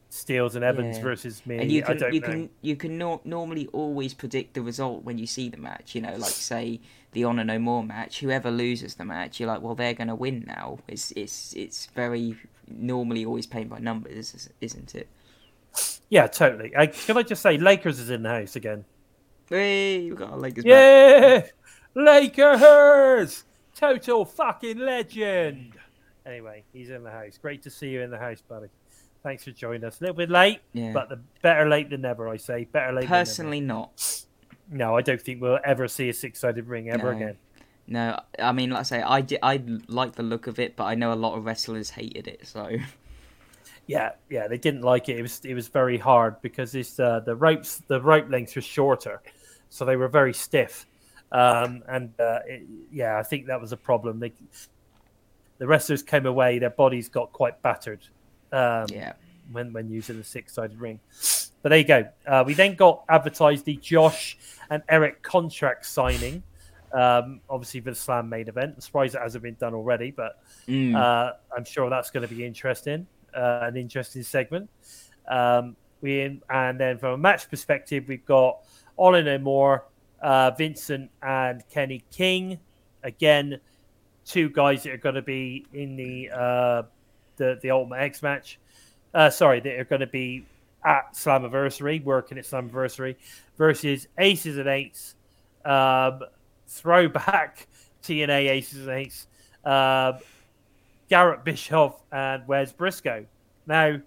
Steelz 0.09 0.55
and 0.55 0.63
Evans 0.65 0.97
Yeah. 0.97 1.03
versus 1.03 1.45
me. 1.45 1.57
and 1.59 1.71
you 1.71 1.83
I 1.83 1.85
can 1.85 1.97
don't 1.99 2.13
you 2.13 2.19
know. 2.19 2.27
can 2.27 2.49
you 2.61 2.75
can 2.75 2.97
nor 2.97 3.21
normally 3.23 3.67
always 3.67 4.13
predict 4.13 4.55
the 4.55 4.61
result 4.61 5.03
when 5.03 5.17
you 5.17 5.27
see 5.27 5.47
the 5.47 5.57
match. 5.57 5.95
You 5.95 6.01
know, 6.01 6.15
like 6.17 6.31
say 6.33 6.81
the 7.13 7.23
Honor 7.25 7.43
No 7.43 7.59
More 7.59 7.83
match, 7.83 8.19
whoever 8.19 8.49
loses 8.49 8.95
the 8.95 9.05
match, 9.05 9.39
you're 9.39 9.47
like, 9.47 9.61
well, 9.61 9.75
they're 9.75 9.93
going 9.93 10.07
to 10.07 10.15
win 10.15 10.45
now. 10.47 10.79
It's 10.87 11.11
it's 11.11 11.53
it's 11.53 11.87
very 11.87 12.37
normally 12.67 13.25
always 13.25 13.45
paid 13.47 13.69
by 13.69 13.79
numbers, 13.79 14.49
isn't 14.61 14.95
it? 14.95 15.07
Yeah, 16.09 16.27
totally. 16.27 16.75
I, 16.75 16.87
can 16.87 17.17
I 17.17 17.23
just 17.23 17.41
say, 17.41 17.57
Lakers 17.57 17.99
is 17.99 18.09
in 18.09 18.23
the 18.23 18.29
house 18.29 18.55
again? 18.55 18.83
Hey, 19.47 20.09
we 20.09 20.15
got 20.15 20.31
our 20.31 20.37
Lakers 20.37 20.63
back. 20.63 20.69
Yeah, 20.71 21.45
Lakers, 21.95 23.43
total 23.75 24.25
fucking 24.25 24.77
legend. 24.77 25.73
Anyway, 26.25 26.63
he's 26.73 26.89
in 26.89 27.03
the 27.03 27.11
house. 27.11 27.37
Great 27.41 27.63
to 27.63 27.69
see 27.69 27.89
you 27.89 28.01
in 28.01 28.11
the 28.11 28.17
house, 28.17 28.41
buddy. 28.41 28.67
Thanks 29.23 29.43
for 29.43 29.51
joining 29.51 29.83
us. 29.83 29.99
A 29.99 30.03
little 30.03 30.15
bit 30.15 30.29
late, 30.29 30.59
Yeah. 30.73 30.93
but 30.93 31.09
the 31.09 31.19
better 31.41 31.67
late 31.69 31.89
than 31.89 32.01
never. 32.01 32.27
I 32.27 32.37
say 32.37 32.65
better 32.65 32.93
late. 32.93 33.07
Personally, 33.07 33.61
not. 33.61 34.25
No, 34.71 34.95
I 34.97 35.01
don't 35.01 35.21
think 35.21 35.41
we'll 35.41 35.59
ever 35.63 35.87
see 35.87 36.09
a 36.09 36.13
six-sided 36.13 36.67
ring 36.67 36.89
ever 36.89 37.11
No. 37.11 37.17
again. 37.17 37.37
No, 37.87 38.19
I 38.39 38.51
mean, 38.53 38.69
like 38.69 38.79
I 38.79 38.83
say, 38.83 39.01
I, 39.01 39.21
di- 39.21 39.39
I 39.43 39.61
like 39.87 40.13
the 40.15 40.23
look 40.23 40.47
of 40.47 40.59
it, 40.59 40.75
but 40.77 40.85
I 40.85 40.95
know 40.95 41.11
a 41.11 41.15
lot 41.15 41.35
of 41.37 41.45
wrestlers 41.45 41.89
hated 41.89 42.27
it. 42.27 42.47
So 42.47 42.69
Yeah, 43.87 44.11
yeah, 44.29 44.47
they 44.47 44.57
didn't 44.57 44.81
like 44.83 45.09
it. 45.09 45.17
It 45.17 45.21
was 45.21 45.41
it 45.43 45.53
was 45.53 45.67
very 45.67 45.97
hard 45.97 46.41
because 46.41 46.73
it's 46.75 46.99
uh, 46.99 47.19
the 47.19 47.35
ropes 47.35 47.81
the 47.87 47.99
rope 47.99 48.29
lengths 48.29 48.55
were 48.55 48.61
shorter, 48.61 49.21
so 49.69 49.83
they 49.83 49.97
were 49.97 50.07
very 50.07 50.33
stiff. 50.33 50.85
Um, 51.33 51.83
and 51.89 52.13
uh, 52.19 52.39
it, 52.45 52.63
yeah, 52.91 53.17
I 53.17 53.23
think 53.23 53.47
that 53.47 53.59
was 53.59 53.73
a 53.73 53.77
problem. 53.77 54.19
They, 54.19 54.31
the 55.57 55.67
wrestlers 55.67 56.03
came 56.03 56.25
away; 56.25 56.59
their 56.59 56.69
bodies 56.69 57.09
got 57.09 57.33
quite 57.33 57.61
battered 57.61 58.07
um, 58.53 58.85
yeah, 58.89 59.13
when 59.51 59.73
when 59.73 59.89
using 59.89 60.17
the 60.17 60.23
six 60.23 60.53
sided 60.53 60.79
ring. 60.79 60.99
But 61.61 61.69
there 61.69 61.77
you 61.79 61.85
go. 61.85 62.09
Uh, 62.25 62.43
we 62.45 62.53
then 62.53 62.75
got 62.75 63.03
advertised 63.09 63.65
the 63.65 63.75
Josh 63.77 64.37
and 64.69 64.81
Eric 64.89 65.21
contract 65.21 65.85
signing. 65.85 66.43
Um, 66.93 67.39
obviously 67.49 67.79
for 67.79 67.91
the 67.91 67.95
Slam 67.95 68.27
main 68.27 68.49
event. 68.49 68.73
I'm 68.75 68.81
surprised 68.81 69.15
it 69.15 69.21
hasn't 69.21 69.43
been 69.43 69.55
done 69.55 69.73
already, 69.73 70.11
but 70.11 70.41
Mm. 70.67 70.93
uh, 70.95 71.33
I'm 71.55 71.63
sure 71.63 71.89
that's 71.89 72.09
going 72.11 72.27
to 72.27 72.33
be 72.35 72.45
interesting, 72.45 73.07
uh, 73.33 73.59
an 73.63 73.77
interesting 73.77 74.23
segment. 74.23 74.69
Um, 75.27 75.77
we 76.01 76.41
and 76.49 76.79
then 76.79 76.97
from 76.97 77.13
a 77.13 77.17
match 77.17 77.49
perspective, 77.49 78.05
we've 78.09 78.25
got 78.25 78.59
Honor 78.97 79.23
No 79.23 79.37
More, 79.37 79.85
uh, 80.21 80.51
Vincent 80.51 81.09
and 81.21 81.63
Kenny 81.69 82.03
King. 82.11 82.59
Again, 83.03 83.61
two 84.25 84.49
guys 84.49 84.83
that 84.83 84.91
are 84.93 84.97
going 84.97 85.15
to 85.15 85.21
be 85.21 85.65
in 85.73 85.95
the 85.95 86.29
uh, 86.31 86.83
the 87.37 87.57
the 87.61 87.71
Ultimate 87.71 87.99
X 88.01 88.21
match. 88.21 88.59
Uh, 89.13 89.29
sorry, 89.29 89.59
that 89.61 89.79
are 89.79 89.85
going 89.85 90.01
to 90.01 90.07
be 90.07 90.45
at 90.83 91.13
Slammiversary, 91.13 92.03
working 92.03 92.37
at 92.37 92.45
Slammiversary, 92.45 93.15
versus 93.57 94.07
Aces 94.17 94.57
and 94.57 94.67
Eights, 94.67 95.15
um, 95.65 96.21
throwback 96.67 97.67
TNA 98.03 98.49
Aces 98.49 98.87
and 98.87 98.97
Eights, 98.97 99.27
um, 99.63 100.17
Garrett 101.09 101.43
Bischoff 101.43 102.01
and 102.11 102.47
Wes 102.47 102.71
Briscoe. 102.71 103.25
Now, 103.67 104.01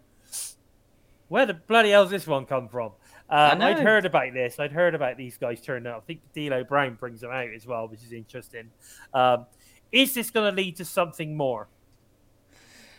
where 1.29 1.47
the 1.47 1.55
bloody 1.55 1.91
hell's 1.91 2.11
this 2.11 2.27
one 2.27 2.47
come 2.47 2.69
from? 2.69 2.93
Um, 3.31 3.59
know. 3.59 3.67
I'd 3.67 3.81
heard 3.81 4.05
about 4.05 4.33
this. 4.35 4.61
I'd 4.61 4.73
heard 4.73 4.95
about 4.95 5.17
these 5.17 5.39
guys 5.39 5.61
turning 5.61 5.87
up. 5.87 6.05
I 6.05 6.07
think 6.07 6.21
D'Lo 6.35 6.63
Brown 6.65 6.95
brings 6.95 7.21
them 7.21 7.31
out 7.31 7.49
as 7.55 7.67
well, 7.67 7.89
which 7.89 8.03
is 8.03 8.13
interesting. 8.13 8.71
Um, 9.13 9.47
is 9.91 10.15
this 10.15 10.31
going 10.31 10.51
to 10.51 10.57
lead 10.57 10.77
to 10.77 10.85
something 10.85 11.37
more? 11.37 11.69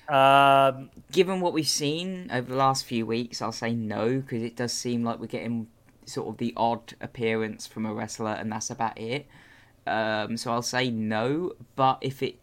Um, 0.10 0.90
Given 1.12 1.40
what 1.42 1.54
we've 1.54 1.68
seen 1.68 2.30
over 2.32 2.50
the 2.50 2.56
last 2.58 2.86
few 2.86 3.06
weeks, 3.06 3.42
I'll 3.42 3.52
say 3.52 3.74
no 3.74 4.20
because 4.20 4.44
it 4.44 4.56
does 4.56 4.74
seem 4.74 5.04
like 5.04 5.20
we're 5.20 5.28
getting 5.28 5.68
sort 6.06 6.28
of 6.28 6.38
the 6.38 6.54
odd 6.58 6.94
appearance 7.02 7.66
from 7.68 7.86
a 7.86 7.94
wrestler, 7.94 8.32
and 8.32 8.52
that's 8.52 8.70
about 8.70 8.98
it. 9.00 9.28
Um, 9.88 10.38
so 10.38 10.52
I'll 10.52 10.62
say 10.62 10.90
no. 10.90 11.54
But 11.76 12.00
if 12.02 12.22
it, 12.22 12.38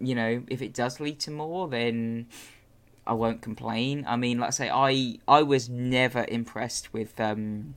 you 0.00 0.14
know, 0.14 0.42
if 0.48 0.62
it 0.62 0.72
does 0.74 1.00
lead 1.00 1.18
to 1.20 1.30
more, 1.30 1.68
then 1.68 2.26
I 3.06 3.14
won't 3.14 3.42
complain. 3.42 4.04
I 4.06 4.16
mean, 4.16 4.38
like 4.38 4.48
I 4.48 4.50
say, 4.50 4.70
I 4.70 5.18
I 5.26 5.42
was 5.42 5.68
never 5.68 6.24
impressed 6.28 6.92
with 6.92 7.18
um, 7.20 7.74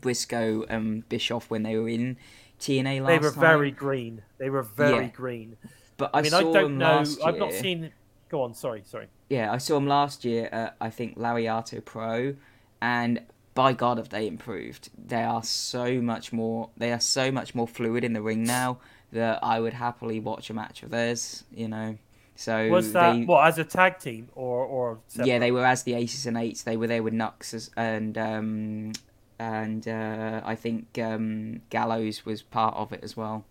Briscoe 0.00 0.64
and 0.68 1.08
Bischoff 1.08 1.50
when 1.50 1.62
they 1.62 1.76
were 1.76 1.88
in 1.88 2.16
TNA 2.60 3.00
last 3.02 3.08
they 3.08 3.18
were 3.18 3.30
time. 3.32 3.40
very 3.40 3.70
green. 3.70 4.22
They 4.38 4.48
were 4.50 4.62
very 4.62 5.04
Yeah. 5.04 5.10
green. 5.10 5.56
But 5.98 6.10
I, 6.14 6.18
I, 6.18 6.22
mean, 6.22 6.34
I 6.34 6.40
don't 6.42 6.78
know. 6.78 7.04
I've 7.24 7.38
not 7.38 7.52
seen. 7.52 7.92
Go 8.28 8.42
on. 8.42 8.54
Sorry. 8.54 8.82
Sorry. 8.84 9.08
Yeah, 9.28 9.52
I 9.52 9.58
saw 9.58 9.76
him 9.76 9.86
last 9.86 10.24
year 10.24 10.48
at 10.52 10.76
I 10.80 10.90
think 10.90 11.18
Lariato 11.18 11.84
Pro, 11.84 12.34
and 12.80 13.20
by 13.54 13.72
God, 13.72 13.98
have 13.98 14.10
they 14.10 14.26
improved? 14.26 14.90
They 14.96 15.22
are 15.22 15.42
so 15.42 16.00
much 16.00 16.32
more. 16.32 16.70
They 16.76 16.92
are 16.92 17.00
so 17.00 17.32
much 17.32 17.54
more 17.54 17.66
fluid 17.66 18.04
in 18.04 18.12
the 18.12 18.22
ring 18.22 18.44
now 18.44 18.78
that 19.12 19.42
I 19.42 19.60
would 19.60 19.72
happily 19.74 20.20
watch 20.20 20.50
a 20.50 20.54
match 20.54 20.82
of 20.82 20.90
theirs. 20.90 21.44
You 21.52 21.68
know, 21.68 21.98
so 22.36 22.68
Was 22.68 22.92
that 22.92 23.14
they, 23.14 23.24
what 23.24 23.46
as 23.46 23.58
a 23.58 23.64
tag 23.64 23.98
team 23.98 24.28
or 24.34 24.64
or 24.64 24.98
yeah, 25.24 25.38
they 25.38 25.50
were 25.50 25.64
as 25.64 25.84
the 25.84 25.94
Aces 25.94 26.26
and 26.26 26.36
Eights. 26.36 26.62
They 26.62 26.76
were 26.76 26.86
there 26.86 27.02
with 27.02 27.14
Knux 27.14 27.54
as, 27.54 27.70
and 27.76 28.16
um, 28.18 28.92
and 29.38 29.88
uh, 29.88 30.42
I 30.44 30.54
think 30.54 30.98
um, 30.98 31.62
Gallows 31.70 32.24
was 32.26 32.42
part 32.42 32.76
of 32.76 32.92
it 32.92 33.00
as 33.02 33.16
well. 33.16 33.44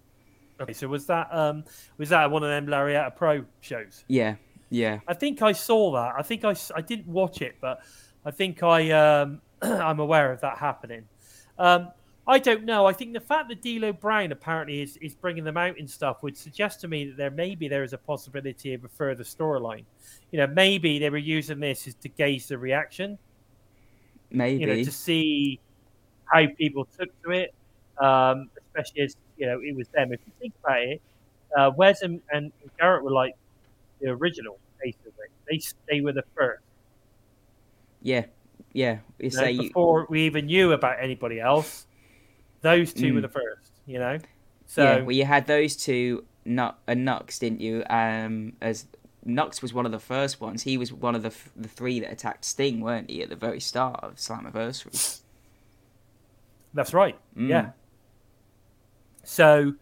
Okay, 0.60 0.74
so 0.74 0.88
was 0.88 1.08
that 1.08 1.28
um 1.32 1.66
was 1.98 2.10
that 2.10 2.32
one 2.32 2.44
of 2.44 2.50
them 2.50 2.68
Lariata 2.68 3.16
Pro 3.16 3.46
shows? 3.60 4.06
Yeah, 4.08 4.36
yeah, 4.70 5.00
I 5.08 5.14
think 5.14 5.42
I 5.42 5.52
saw 5.52 5.94
that. 5.94 6.16
I 6.18 6.22
think 6.22 6.44
I, 6.44 6.56
I 6.76 6.82
didn't 6.82 7.08
watch 7.08 7.42
it, 7.42 7.56
but 7.62 7.82
I 8.26 8.32
think 8.32 8.64
I 8.64 8.92
um 8.92 9.42
I'm 9.62 10.00
aware 10.00 10.32
of 10.32 10.42
that 10.42 10.58
happening. 10.58 11.08
Um, 11.58 11.90
I 12.28 12.40
don't 12.40 12.64
know. 12.64 12.88
I 12.88 12.94
think 12.94 13.14
the 13.14 13.20
fact 13.20 13.50
that 13.50 13.62
D'Lo 13.62 13.94
Brown 13.94 14.32
apparently 14.32 14.82
is, 14.82 14.98
is 14.98 15.14
bringing 15.14 15.44
them 15.44 15.58
out 15.58 15.78
and 15.78 15.88
stuff 15.88 16.24
would 16.24 16.36
suggest 16.36 16.82
to 16.82 16.88
me 16.88 17.06
that 17.06 17.18
there 17.18 17.30
maybe 17.30 17.68
there 17.68 17.84
is 17.84 17.94
a 17.94 18.00
possibility 18.00 18.74
of 18.74 18.84
a 18.84 18.88
further 18.88 19.24
storyline. 19.24 19.86
You 20.32 20.40
know, 20.40 20.48
maybe 20.48 20.98
they 20.98 21.12
were 21.12 21.18
using 21.18 21.60
this 21.60 21.88
as 21.88 21.94
to 21.96 22.10
gauge 22.10 22.48
the 22.48 22.58
reaction. 22.58 23.20
maybe. 24.32 24.62
you 24.62 24.68
know, 24.68 24.84
to 24.84 24.92
see 24.92 25.60
how 26.26 26.48
people 26.58 26.88
took 26.98 27.10
to 27.24 27.32
it, 27.32 27.54
um, 28.00 28.50
especially 28.58 29.02
as 29.04 29.16
you 29.38 29.46
know 29.46 29.60
it 29.62 29.76
was 29.76 29.88
them. 29.90 30.12
If 30.12 30.20
you 30.26 30.34
think 30.40 30.54
about 30.64 30.82
it, 30.82 31.02
uh, 31.56 31.72
Wes 31.78 32.02
and, 32.02 32.22
and 32.32 32.52
Garrett 32.80 33.04
were 33.04 33.12
like 33.12 33.36
the 34.06 34.12
original, 34.12 34.60
basically. 34.84 35.28
They 35.50 35.60
they 35.90 36.02
were 36.02 36.14
the 36.14 36.24
first 36.36 36.62
yeah, 38.02 38.26
yeah. 38.74 39.00
You 39.20 39.30
you 39.30 39.30
know, 39.30 39.44
say 39.44 39.52
you, 39.52 39.62
before 39.64 40.06
we 40.10 40.22
even 40.26 40.46
knew 40.46 40.74
about 40.74 40.98
anybody 41.00 41.40
else. 41.40 41.88
Those 42.62 42.94
two 42.94 43.14
were 43.14 43.20
Mm. 43.20 43.24
the 43.24 43.30
first, 43.30 43.72
you 43.86 44.00
know. 44.00 44.18
So 44.68 44.84
yeah, 44.84 45.02
well, 45.02 45.16
you 45.16 45.26
had 45.26 45.46
those 45.48 45.76
two, 45.76 46.26
Knux, 46.46 46.76
uh, 46.88 46.92
Knux, 46.94 47.40
didn't 47.40 47.62
you? 47.62 47.84
Um, 47.90 48.54
as 48.62 48.86
Knux 49.26 49.62
was 49.62 49.74
one 49.74 49.86
of 49.86 49.92
the 49.92 50.00
first 50.00 50.40
ones. 50.42 50.64
He 50.64 50.78
was 50.78 50.92
one 50.94 51.16
of 51.16 51.22
the 51.22 51.30
f- 51.30 51.50
the 51.56 51.68
three 51.68 52.00
that 52.00 52.12
attacked 52.12 52.46
Sting, 52.46 52.82
weren't 52.82 53.10
he, 53.10 53.22
at 53.24 53.30
the 53.30 53.36
very 53.36 53.60
start 53.60 54.00
of 54.04 54.16
Slammiversary? 54.16 55.22
that's 56.74 56.94
right. 56.94 57.18
Mm. 57.38 57.50
Yeah. 57.50 57.70
So 59.24 59.74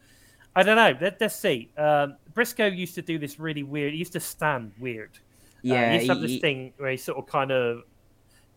I 0.56 0.64
don't 0.64 0.76
know. 0.76 0.98
Let, 1.02 1.20
let's 1.20 1.36
see. 1.36 1.70
Um, 1.78 2.16
Briscoe 2.34 2.68
used 2.68 2.96
to 2.96 3.02
do 3.02 3.18
this 3.20 3.40
really 3.40 3.64
weird. 3.64 3.94
He 3.94 4.00
used 4.00 4.14
to 4.14 4.20
stand 4.20 4.72
weird. 4.80 5.12
Uh, 5.16 5.20
Yeah, 5.62 5.90
he 5.92 5.96
used 5.96 6.08
to 6.08 6.14
have 6.14 6.22
he- 6.24 6.28
this 6.34 6.42
thing 6.42 6.74
where 6.78 6.92
he 6.92 6.98
sort 6.98 7.18
of 7.18 7.26
kind 7.28 7.52
of 7.52 7.84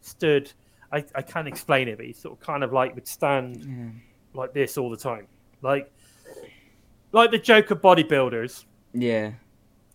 stood. 0.01 0.53
I, 0.93 1.05
I 1.15 1.23
can't 1.23 1.48
explain 1.48 1.89
it, 1.89 1.97
but 1.97 2.07
he 2.07 2.12
sort 2.12 2.39
of 2.39 2.40
kind 2.47 2.62
of 2.65 2.73
like 2.73 2.94
would 2.94 3.07
stand 3.09 3.65
Yeah. 3.65 4.40
like 4.40 4.53
this 4.55 4.78
all 4.78 4.89
the 4.90 4.97
time, 4.97 5.27
like 5.62 5.90
like 7.12 7.31
the 7.31 7.39
Joker 7.39 7.77
bodybuilders. 7.77 8.65
yeah, 8.93 9.32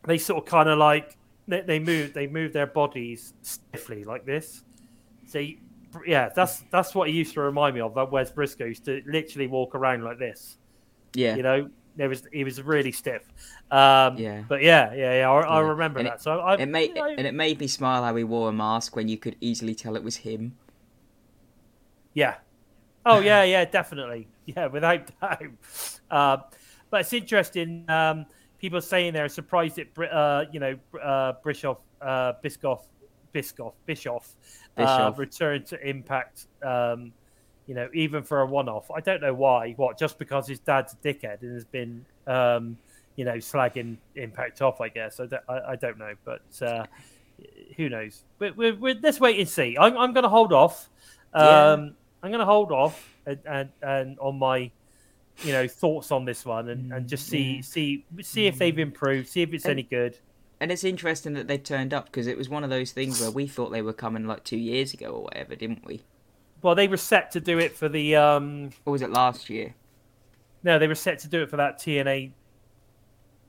They 0.05 0.17
sort 0.17 0.43
of 0.43 0.49
kind 0.49 0.69
of 0.69 0.77
like 0.79 1.17
they, 1.47 1.61
they 1.61 1.79
move 1.79 2.13
they 2.13 2.27
move 2.27 2.53
their 2.53 2.67
bodies 2.67 3.33
stiffly 3.41 4.03
like 4.03 4.25
this. 4.25 4.63
So 5.27 5.39
you- 5.39 5.57
yeah, 6.05 6.29
that's 6.35 6.63
that's 6.71 6.95
what 6.95 7.09
he 7.09 7.15
used 7.15 7.33
to 7.33 7.41
remind 7.41 7.75
me 7.75 7.81
of. 7.81 7.93
That 7.95 8.11
Wes 8.11 8.31
Briscoe 8.31 8.65
used 8.65 8.85
to 8.85 9.01
literally 9.05 9.47
walk 9.47 9.75
around 9.75 10.03
like 10.03 10.19
this. 10.19 10.57
yeah, 11.13 11.35
You 11.35 11.43
know, 11.43 11.69
there 11.95 12.09
was 12.09 12.23
he 12.31 12.43
was 12.43 12.61
really 12.61 12.91
stiff. 12.91 13.27
Um, 13.69 14.17
Yeah. 14.17 14.43
But 14.47 14.61
yeah, 14.63 14.93
yeah, 14.93 15.19
yeah. 15.19 15.29
I, 15.29 15.41
I 15.41 15.59
remember 15.59 15.99
And 15.99 16.07
that. 16.09 16.21
So 16.21 16.39
I, 16.39 16.55
It 16.55 16.67
made 16.67 16.89
you 16.89 16.95
know, 16.95 17.05
and 17.05 17.27
it 17.27 17.33
made 17.33 17.59
me 17.59 17.67
smile 17.67 18.03
how 18.03 18.15
he 18.15 18.23
wore 18.23 18.49
a 18.49 18.53
mask 18.53 18.95
when 18.95 19.07
you 19.07 19.17
could 19.17 19.35
easily 19.41 19.75
tell 19.75 19.95
it 19.95 20.03
was 20.03 20.17
him. 20.17 20.57
Yeah. 22.13 22.35
Oh 23.05 23.19
yeah, 23.19 23.43
yeah, 23.43 23.65
definitely. 23.65 24.27
Yeah, 24.43 24.67
without 24.67 25.07
doubt. 25.21 25.99
Uh, 26.09 26.37
but 26.89 27.01
it's 27.01 27.13
interesting. 27.13 27.85
Um, 27.87 28.25
people 28.57 28.81
saying 28.81 29.13
they're 29.13 29.29
surprised 29.29 29.77
that 29.77 30.11
uh, 30.11 30.45
you 30.51 30.59
know 30.59 30.77
uh, 31.01 31.33
Bischoff, 31.45 31.77
uh, 32.01 32.33
Biscoff, 32.43 32.81
Biscoff, 33.33 33.73
Bischoff, 33.85 34.35
uh, 34.77 34.81
Bischoff. 34.81 35.19
returned 35.19 35.67
to 35.67 35.87
Impact. 35.87 36.47
Um, 36.63 37.13
you 37.67 37.75
know, 37.75 37.89
even 37.93 38.23
for 38.23 38.41
a 38.41 38.45
one-off. 38.45 38.89
I 38.91 38.99
don't 39.01 39.21
know 39.21 39.33
why. 39.33 39.73
What? 39.73 39.97
Just 39.97 40.17
because 40.19 40.47
his 40.47 40.59
dad's 40.59 40.93
a 40.93 40.95
dickhead 40.97 41.41
and 41.41 41.53
has 41.53 41.65
been, 41.65 42.05
um, 42.27 42.77
you 43.15 43.25
know, 43.25 43.35
slagging 43.35 43.97
Impact 44.15 44.61
off. 44.61 44.81
I 44.81 44.89
guess. 44.89 45.19
I 45.19 45.25
don't, 45.27 45.43
I, 45.47 45.59
I 45.69 45.75
don't 45.75 45.97
know, 45.97 46.13
but 46.25 46.41
uh, 46.61 46.85
who 47.77 47.89
knows? 47.89 48.23
But 48.39 48.57
we're, 48.57 48.75
we're, 48.75 48.95
let's 49.01 49.19
wait 49.19 49.39
and 49.39 49.47
see. 49.47 49.77
I'm, 49.79 49.97
I'm 49.97 50.13
going 50.13 50.23
to 50.23 50.29
hold 50.29 50.53
off. 50.53 50.89
Um, 51.33 51.43
Yeah. 51.45 51.89
I'm 52.23 52.29
going 52.29 52.39
to 52.39 52.45
hold 52.45 52.71
off 52.71 53.07
and, 53.25 53.39
and, 53.45 53.69
and 53.81 54.19
on 54.19 54.37
my, 54.37 54.69
you 55.43 55.53
know, 55.53 55.67
thoughts 55.67 56.11
on 56.11 56.25
this 56.25 56.45
one 56.45 56.69
and, 56.69 56.93
and 56.93 57.07
just 57.09 57.25
see 57.27 57.55
yeah. 57.55 57.61
see 57.61 58.05
see 58.21 58.45
if 58.45 58.59
they've 58.59 58.77
improved, 58.77 59.27
see 59.27 59.41
if 59.41 59.53
it's 59.53 59.65
And- 59.65 59.71
any 59.71 59.83
good. 59.83 60.17
And 60.59 60.71
it's 60.71 60.83
interesting 60.83 61.33
that 61.33 61.47
they 61.47 61.57
turned 61.57 61.91
up 61.91 62.05
because 62.05 62.27
it 62.27 62.37
was 62.37 62.47
one 62.47 62.63
of 62.63 62.69
those 62.69 62.91
things 62.91 63.19
where 63.19 63.31
we 63.31 63.47
thought 63.47 63.71
they 63.71 63.81
were 63.81 63.93
coming 63.93 64.27
like 64.27 64.43
two 64.43 64.59
years 64.59 64.93
ago 64.93 65.07
or 65.07 65.23
whatever, 65.23 65.55
didn't 65.55 65.83
we? 65.83 66.03
Well, 66.61 66.75
they 66.75 66.87
were 66.87 66.97
set 66.97 67.31
to 67.31 67.39
do 67.39 67.57
it 67.59 67.75
for 67.75 67.89
the 67.89 68.15
um 68.15 68.69
Or 68.85 68.91
was 68.93 69.01
it 69.01 69.09
last 69.11 69.49
year? 69.49 69.73
no, 70.63 70.77
they 70.77 70.87
were 70.87 70.95
set 70.95 71.19
to 71.19 71.27
do 71.27 71.41
it 71.41 71.49
for 71.49 71.57
that 71.57 71.79
TNA. 71.79 72.31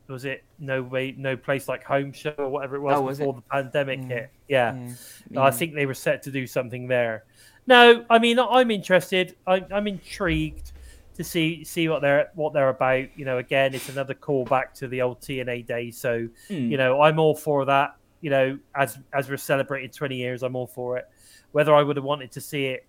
Was 0.08 0.24
it 0.24 0.44
no 0.58 0.82
way, 0.82 1.14
no 1.16 1.36
place 1.36 1.68
like 1.68 1.84
home 1.84 2.12
show 2.12 2.34
or 2.36 2.48
whatever 2.48 2.76
it 2.76 2.80
was, 2.80 2.94
Oh, 2.98 3.02
was 3.02 3.18
before 3.18 3.34
it? 3.34 3.36
the 3.36 3.42
pandemic 3.42 4.00
Yeah. 4.00 4.06
hit? 4.08 4.30
Yeah. 4.48 4.74
Yeah. 4.74 4.92
No, 5.30 5.42
I 5.42 5.50
think 5.50 5.74
they 5.74 5.86
were 5.86 5.94
set 5.94 6.22
to 6.24 6.30
do 6.30 6.46
something 6.46 6.86
there. 6.88 7.24
No, 7.66 8.04
I 8.10 8.18
mean 8.18 8.38
I'm 8.38 8.70
interested. 8.70 9.36
I, 9.46 9.64
I'm 9.70 9.86
intrigued 9.86 10.72
to 11.14 11.22
see 11.24 11.62
see 11.64 11.88
what 11.88 12.00
they're 12.02 12.30
what 12.34 12.52
they're 12.52 12.70
about. 12.70 13.06
You 13.16 13.24
know, 13.24 13.38
again, 13.38 13.74
it's 13.74 13.88
another 13.88 14.14
callback 14.14 14.72
to 14.74 14.88
the 14.88 15.02
old 15.02 15.20
TNA 15.20 15.66
days. 15.66 15.98
So 15.98 16.28
Hmm. 16.48 16.70
you 16.70 16.76
know, 16.76 17.00
I'm 17.00 17.18
all 17.18 17.34
for 17.34 17.64
that. 17.66 17.96
You 18.20 18.30
know, 18.30 18.58
as 18.74 18.98
as 19.12 19.28
we're 19.30 19.36
celebrating 19.36 19.90
20 19.90 20.16
years, 20.16 20.42
I'm 20.42 20.56
all 20.56 20.66
for 20.66 20.96
it. 20.98 21.08
Whether 21.52 21.74
I 21.74 21.82
would 21.82 21.96
have 21.96 22.04
wanted 22.04 22.32
to 22.32 22.40
see 22.40 22.66
it 22.66 22.84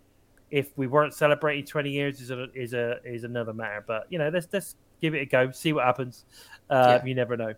if 0.54 0.72
we 0.78 0.86
weren't 0.86 1.16
celebrating 1.16 1.66
20 1.66 1.90
years 1.90 2.22
is 2.22 2.30
a 2.30 2.48
is 2.54 2.74
a 2.74 3.00
is 3.04 3.24
another 3.24 3.54
matter. 3.54 3.84
But 3.86 4.06
you 4.10 4.20
know, 4.20 4.30
let's 4.30 4.48
let's 4.54 4.76
give 5.02 5.16
it 5.16 5.22
a 5.22 5.26
go, 5.26 5.50
see 5.50 5.74
what 5.74 5.84
happens. 5.84 6.26
Uh, 6.70 7.00
Yeah. 7.00 7.06
You 7.06 7.16
never 7.16 7.36
know. 7.36 7.54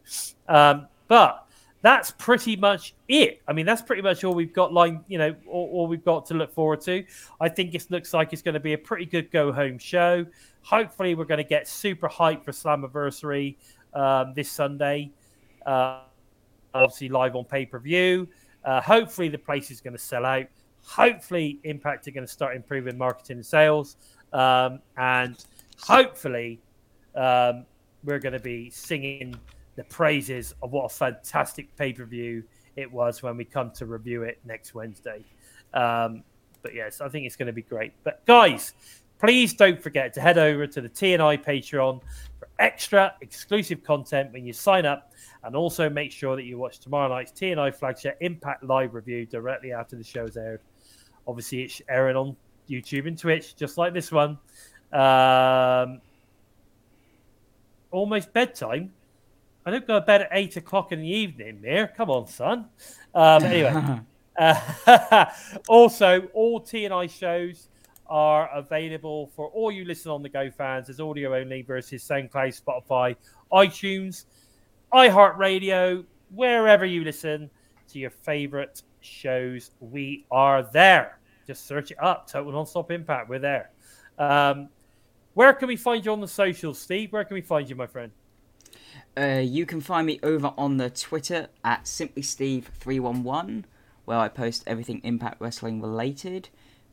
Um, 0.47 0.87
but 1.09 1.45
that's 1.81 2.11
pretty 2.11 2.55
much 2.55 2.95
it. 3.09 3.41
I 3.49 3.53
mean, 3.53 3.65
that's 3.65 3.81
pretty 3.81 4.01
much 4.01 4.23
all 4.23 4.33
we've 4.33 4.53
got 4.53 4.71
line. 4.71 5.03
You 5.09 5.17
know, 5.17 5.35
all, 5.45 5.69
all 5.73 5.87
we've 5.87 6.05
got 6.05 6.25
to 6.27 6.35
look 6.35 6.53
forward 6.53 6.79
to. 6.81 7.03
I 7.41 7.49
think 7.49 7.75
it 7.75 7.85
looks 7.91 8.13
like 8.13 8.31
it's 8.31 8.41
going 8.41 8.53
to 8.53 8.61
be 8.61 8.73
a 8.73 8.77
pretty 8.77 9.05
good 9.05 9.29
go 9.29 9.51
home 9.51 9.77
show. 9.77 10.25
Hopefully, 10.61 11.15
we're 11.15 11.25
going 11.25 11.43
to 11.43 11.43
get 11.43 11.67
super 11.67 12.07
hyped 12.07 12.45
for 12.45 12.53
Slammiversary 12.53 13.57
um, 13.93 14.33
this 14.33 14.49
Sunday. 14.49 15.11
Uh, 15.65 15.99
obviously, 16.73 17.09
live 17.09 17.35
on 17.35 17.43
pay 17.43 17.65
per 17.65 17.77
view. 17.77 18.29
Uh, 18.63 18.79
hopefully, 18.79 19.27
the 19.27 19.37
place 19.37 19.69
is 19.69 19.81
going 19.81 19.97
to 19.97 20.01
sell 20.01 20.25
out. 20.25 20.47
Hopefully, 20.87 21.59
Impact 21.63 22.07
are 22.07 22.11
going 22.11 22.25
to 22.25 22.31
start 22.31 22.55
improving 22.55 22.97
marketing 22.97 23.37
and 23.37 23.45
sales. 23.45 23.97
Um, 24.33 24.79
and 24.97 25.43
hopefully, 25.79 26.59
um, 27.15 27.65
we're 28.03 28.19
going 28.19 28.33
to 28.33 28.39
be 28.39 28.69
singing 28.69 29.35
the 29.75 29.83
praises 29.85 30.53
of 30.61 30.71
what 30.71 30.85
a 30.85 30.89
fantastic 30.89 31.75
pay 31.75 31.91
per 31.91 32.05
view 32.05 32.43
it 32.75 32.91
was 32.91 33.23
when 33.23 33.37
we 33.37 33.45
come 33.45 33.71
to 33.71 33.85
review 33.85 34.23
it 34.23 34.39
next 34.45 34.73
Wednesday. 34.75 35.23
Um, 35.73 36.23
But 36.61 36.73
yes, 36.73 37.01
I 37.01 37.09
think 37.09 37.25
it's 37.25 37.35
going 37.35 37.47
to 37.47 37.53
be 37.53 37.61
great. 37.61 37.93
But 38.03 38.25
guys, 38.25 38.73
please 39.19 39.53
don't 39.53 39.81
forget 39.81 40.13
to 40.13 40.21
head 40.21 40.37
over 40.37 40.65
to 40.67 40.81
the 40.81 40.89
TNI 40.89 41.43
Patreon 41.43 42.01
for 42.39 42.47
extra 42.59 43.13
exclusive 43.21 43.83
content 43.83 44.33
when 44.33 44.45
you 44.45 44.53
sign 44.53 44.85
up. 44.85 45.11
And 45.43 45.55
also 45.55 45.89
make 45.89 46.11
sure 46.11 46.35
that 46.35 46.43
you 46.43 46.57
watch 46.57 46.79
tomorrow 46.79 47.07
night's 47.07 47.31
TNI 47.31 47.73
flagship 47.75 48.17
Impact 48.19 48.63
Live 48.63 48.95
review 48.95 49.25
directly 49.27 49.71
after 49.73 49.95
the 49.95 50.03
show's 50.03 50.37
aired. 50.37 50.61
Obviously, 51.27 51.63
it's 51.63 51.81
airing 51.89 52.15
on 52.15 52.35
YouTube 52.69 53.07
and 53.07 53.17
Twitch, 53.17 53.55
just 53.55 53.77
like 53.77 53.93
this 53.93 54.11
one. 54.11 54.37
Um, 54.91 56.01
almost 57.91 58.31
bedtime. 58.33 58.91
I 59.65 59.71
don't 59.71 59.87
go 59.87 59.99
to 59.99 60.05
bed 60.05 60.21
at 60.21 60.29
eight 60.31 60.57
o'clock 60.57 60.91
in 60.91 61.01
the 61.01 61.09
evening, 61.09 61.59
Mir. 61.61 61.87
Come 61.87 62.11
on, 62.11 62.27
son. 62.27 62.65
Um, 63.15 63.43
anyway, 63.43 63.99
uh, 64.37 65.25
also, 65.67 66.21
all 66.33 66.61
TNI 66.61 67.09
shows 67.09 67.69
are 68.07 68.49
available 68.55 69.31
for 69.35 69.47
all 69.47 69.71
you 69.71 69.83
listen 69.85 70.11
on 70.11 70.21
the 70.21 70.29
Go 70.29 70.51
fans 70.51 70.89
as 70.89 70.99
audio 70.99 71.35
only 71.35 71.63
versus 71.63 72.03
SoundCloud, 72.03 72.61
Spotify, 72.61 73.15
iTunes, 73.51 74.25
iHeartRadio, 74.93 76.05
wherever 76.29 76.85
you 76.85 77.03
listen 77.03 77.49
to 77.89 77.99
your 77.99 78.11
favorite 78.11 78.83
shows. 79.05 79.71
We 79.79 80.25
are 80.31 80.63
there. 80.63 81.19
Just 81.47 81.67
search 81.67 81.91
it 81.91 82.01
up. 82.01 82.29
Total 82.29 82.51
Nonstop 82.51 82.91
Impact. 82.91 83.29
We're 83.29 83.39
there. 83.39 83.69
Um, 84.17 84.69
where 85.33 85.53
can 85.53 85.67
we 85.67 85.75
find 85.75 86.03
you 86.05 86.11
on 86.11 86.21
the 86.21 86.27
socials, 86.27 86.79
Steve? 86.79 87.11
Where 87.11 87.23
can 87.23 87.35
we 87.35 87.41
find 87.41 87.69
you, 87.69 87.75
my 87.75 87.87
friend? 87.87 88.11
Uh, 89.17 89.41
you 89.43 89.65
can 89.65 89.81
find 89.81 90.07
me 90.07 90.19
over 90.23 90.53
on 90.57 90.77
the 90.77 90.89
Twitter 90.89 91.47
at 91.63 91.83
simplysteve311, 91.83 93.63
where 94.05 94.17
I 94.17 94.27
post 94.27 94.63
everything 94.67 95.01
Impact 95.03 95.39
Wrestling 95.39 95.81
related. 95.81 96.49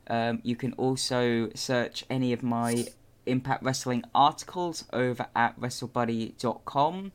Um, 0.08 0.40
you 0.42 0.56
can 0.56 0.72
also 0.74 1.50
search 1.54 2.04
any 2.10 2.32
of 2.32 2.42
my 2.42 2.86
Impact 3.26 3.62
Wrestling 3.62 4.04
articles 4.14 4.84
over 4.92 5.26
at 5.34 5.58
WrestleBuddy.com. 5.60 7.12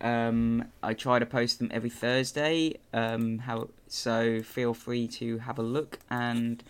Um, 0.00 0.64
I 0.82 0.94
try 0.94 1.18
to 1.18 1.26
post 1.26 1.58
them 1.58 1.70
every 1.72 1.90
Thursday, 1.90 2.76
um, 2.92 3.38
how, 3.38 3.68
so 3.88 4.42
feel 4.42 4.74
free 4.74 5.08
to 5.08 5.38
have 5.38 5.58
a 5.58 5.62
look. 5.62 5.98
And 6.10 6.62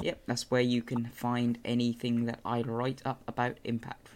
yep, 0.00 0.20
that's 0.26 0.50
where 0.50 0.60
you 0.60 0.82
can 0.82 1.06
find 1.06 1.58
anything 1.64 2.26
that 2.26 2.40
I 2.44 2.62
write 2.62 3.02
up 3.04 3.22
about 3.28 3.58
Impact. 3.64 4.10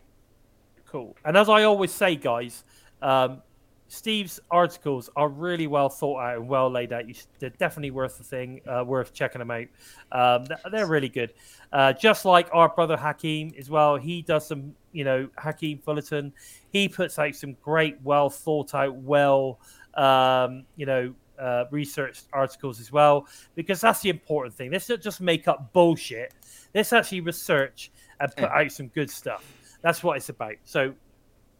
Cool. 0.86 1.16
And 1.24 1.36
as 1.36 1.48
I 1.48 1.62
always 1.64 1.92
say, 1.92 2.16
guys, 2.16 2.64
um, 3.00 3.42
Steve's 3.90 4.38
articles 4.52 5.10
are 5.16 5.28
really 5.28 5.66
well 5.66 5.88
thought 5.88 6.20
out 6.20 6.36
and 6.36 6.48
well 6.48 6.70
laid 6.70 6.92
out. 6.92 7.08
You, 7.08 7.14
they're 7.40 7.50
definitely 7.50 7.90
worth 7.90 8.18
the 8.18 8.24
thing, 8.24 8.60
uh, 8.68 8.84
worth 8.84 9.12
checking 9.12 9.40
them 9.40 9.50
out. 9.50 9.66
Um, 10.12 10.46
they're 10.70 10.86
really 10.86 11.08
good. 11.08 11.34
Uh, 11.72 11.92
just 11.92 12.24
like 12.24 12.48
our 12.52 12.68
brother 12.68 12.96
Hakeem 12.96 13.52
as 13.58 13.68
well, 13.68 13.96
he 13.96 14.22
does 14.22 14.46
some, 14.46 14.76
you 14.92 15.02
know, 15.02 15.28
Hakeem 15.38 15.78
Fullerton. 15.78 16.32
He 16.72 16.88
puts 16.88 17.18
out 17.18 17.34
some 17.34 17.56
great, 17.62 18.00
well 18.02 18.30
thought 18.30 18.74
out, 18.76 18.94
well, 18.94 19.58
um, 19.94 20.64
you 20.76 20.86
know, 20.86 21.12
uh, 21.40 21.64
researched 21.70 22.26
articles 22.32 22.80
as 22.80 22.92
well, 22.92 23.26
because 23.54 23.80
that's 23.80 24.00
the 24.00 24.10
important 24.10 24.54
thing. 24.54 24.70
Let's 24.70 24.88
not 24.88 25.00
just 25.00 25.20
make 25.20 25.48
up 25.48 25.72
bullshit. 25.72 26.34
Let's 26.74 26.92
actually 26.92 27.22
research 27.22 27.90
and 28.20 28.34
put 28.36 28.50
out 28.50 28.70
some 28.70 28.88
good 28.88 29.10
stuff. 29.10 29.44
That's 29.82 30.02
what 30.04 30.16
it's 30.18 30.28
about. 30.28 30.56
So 30.64 30.94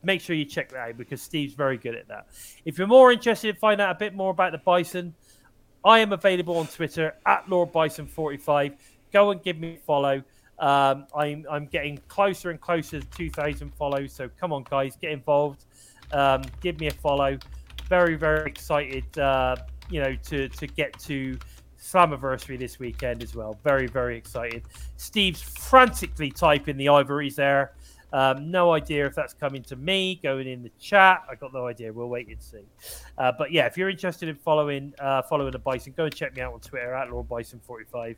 make 0.02 0.20
sure 0.20 0.36
you 0.36 0.44
check 0.44 0.70
that 0.70 0.78
out 0.78 0.98
because 0.98 1.22
Steve's 1.22 1.54
very 1.54 1.78
good 1.78 1.94
at 1.94 2.08
that. 2.08 2.26
If 2.64 2.78
you're 2.78 2.86
more 2.86 3.12
interested 3.12 3.48
in 3.48 3.56
finding 3.56 3.84
out 3.84 3.96
a 3.96 3.98
bit 3.98 4.14
more 4.14 4.30
about 4.30 4.52
the 4.52 4.58
Bison, 4.58 5.14
I 5.84 6.00
am 6.00 6.12
available 6.12 6.56
on 6.58 6.66
Twitter 6.66 7.14
at 7.26 7.48
Lord 7.48 7.72
Bison 7.72 8.06
45. 8.06 8.74
Go 9.12 9.30
and 9.30 9.42
give 9.42 9.58
me 9.58 9.76
a 9.76 9.78
follow. 9.78 10.22
Um, 10.58 11.06
I'm 11.16 11.46
I'm 11.50 11.66
getting 11.66 11.98
closer 12.08 12.50
and 12.50 12.60
closer 12.60 13.00
to 13.00 13.06
2,000 13.06 13.74
follows. 13.74 14.12
So 14.12 14.28
come 14.38 14.52
on, 14.52 14.64
guys, 14.68 14.96
get 15.00 15.10
involved. 15.10 15.64
Um, 16.12 16.42
give 16.60 16.78
me 16.78 16.88
a 16.88 16.92
follow. 16.92 17.38
Very 17.90 18.14
very 18.14 18.48
excited. 18.48 19.18
Uh, 19.18 19.56
you 19.90 20.00
know 20.00 20.14
to 20.14 20.48
to 20.48 20.66
get 20.68 20.98
to 21.00 21.36
Slammiversary 21.78 22.56
this 22.58 22.78
weekend 22.78 23.22
as 23.22 23.34
well. 23.34 23.58
Very 23.64 23.88
very 23.88 24.16
excited. 24.16 24.62
Steve's 24.96 25.42
frantically 25.42 26.30
typing 26.30 26.76
the 26.76 26.88
ivories 26.88 27.36
there. 27.36 27.72
Um, 28.12 28.50
no 28.50 28.72
idea 28.72 29.06
if 29.06 29.14
that's 29.14 29.34
coming 29.34 29.62
to 29.64 29.76
me, 29.76 30.20
going 30.22 30.46
in 30.48 30.62
the 30.62 30.70
chat. 30.80 31.22
I 31.28 31.34
got 31.34 31.52
no 31.52 31.66
idea. 31.66 31.92
We'll 31.92 32.08
wait 32.08 32.28
and 32.28 32.40
see. 32.40 32.64
Uh, 33.18 33.32
but 33.36 33.52
yeah, 33.52 33.66
if 33.66 33.76
you're 33.76 33.90
interested 33.90 34.28
in 34.28 34.36
following 34.36 34.94
uh, 35.00 35.22
following 35.22 35.50
the 35.50 35.58
Bison, 35.58 35.92
go 35.96 36.04
and 36.04 36.14
check 36.14 36.36
me 36.36 36.42
out 36.42 36.54
on 36.54 36.60
Twitter 36.60 36.94
at 36.94 37.10
Lord 37.10 37.28
Bison 37.28 37.60
45. 37.64 38.16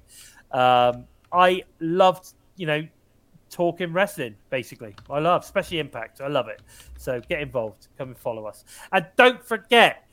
Um, 0.50 1.06
I 1.32 1.62
loved, 1.80 2.34
you 2.56 2.66
know, 2.66 2.86
talking 3.52 3.92
wrestling. 3.92 4.34
Basically, 4.50 4.96
I 5.08 5.20
love, 5.20 5.44
especially 5.44 5.78
Impact. 5.78 6.20
I 6.20 6.26
love 6.26 6.48
it. 6.48 6.60
So 6.98 7.20
get 7.28 7.40
involved. 7.40 7.86
Come 7.96 8.08
and 8.08 8.18
follow 8.18 8.46
us, 8.46 8.64
and 8.90 9.06
don't 9.16 9.44
forget, 9.44 10.08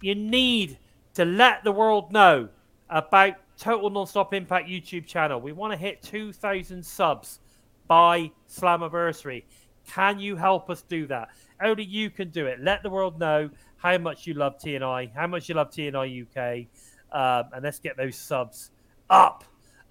you 0.00 0.16
need 0.16 0.78
to 1.14 1.24
let 1.24 1.62
the 1.62 1.70
world 1.70 2.12
know 2.12 2.48
about 2.90 3.34
Total 3.56 3.90
Nonstop 3.90 4.32
Impact 4.32 4.68
YouTube 4.68 5.06
channel. 5.06 5.40
We 5.40 5.52
want 5.52 5.72
to 5.72 5.76
hit 5.76 6.02
2,000 6.02 6.84
subs 6.84 7.40
by 7.86 8.30
Slammiversary. 8.50 9.44
Can 9.86 10.18
you 10.18 10.36
help 10.36 10.70
us 10.70 10.82
do 10.82 11.06
that? 11.06 11.28
Only 11.62 11.84
you 11.84 12.10
can 12.10 12.30
do 12.30 12.46
it. 12.46 12.60
Let 12.60 12.82
the 12.82 12.90
world 12.90 13.20
know 13.20 13.50
how 13.76 13.96
much 13.98 14.26
you 14.26 14.34
love 14.34 14.58
TNI, 14.58 15.14
how 15.14 15.26
much 15.26 15.48
you 15.48 15.54
love 15.54 15.70
TNI 15.70 16.22
UK, 16.22 16.66
um, 17.12 17.50
and 17.52 17.62
let's 17.62 17.78
get 17.78 17.96
those 17.96 18.16
subs 18.16 18.70
up. 19.10 19.44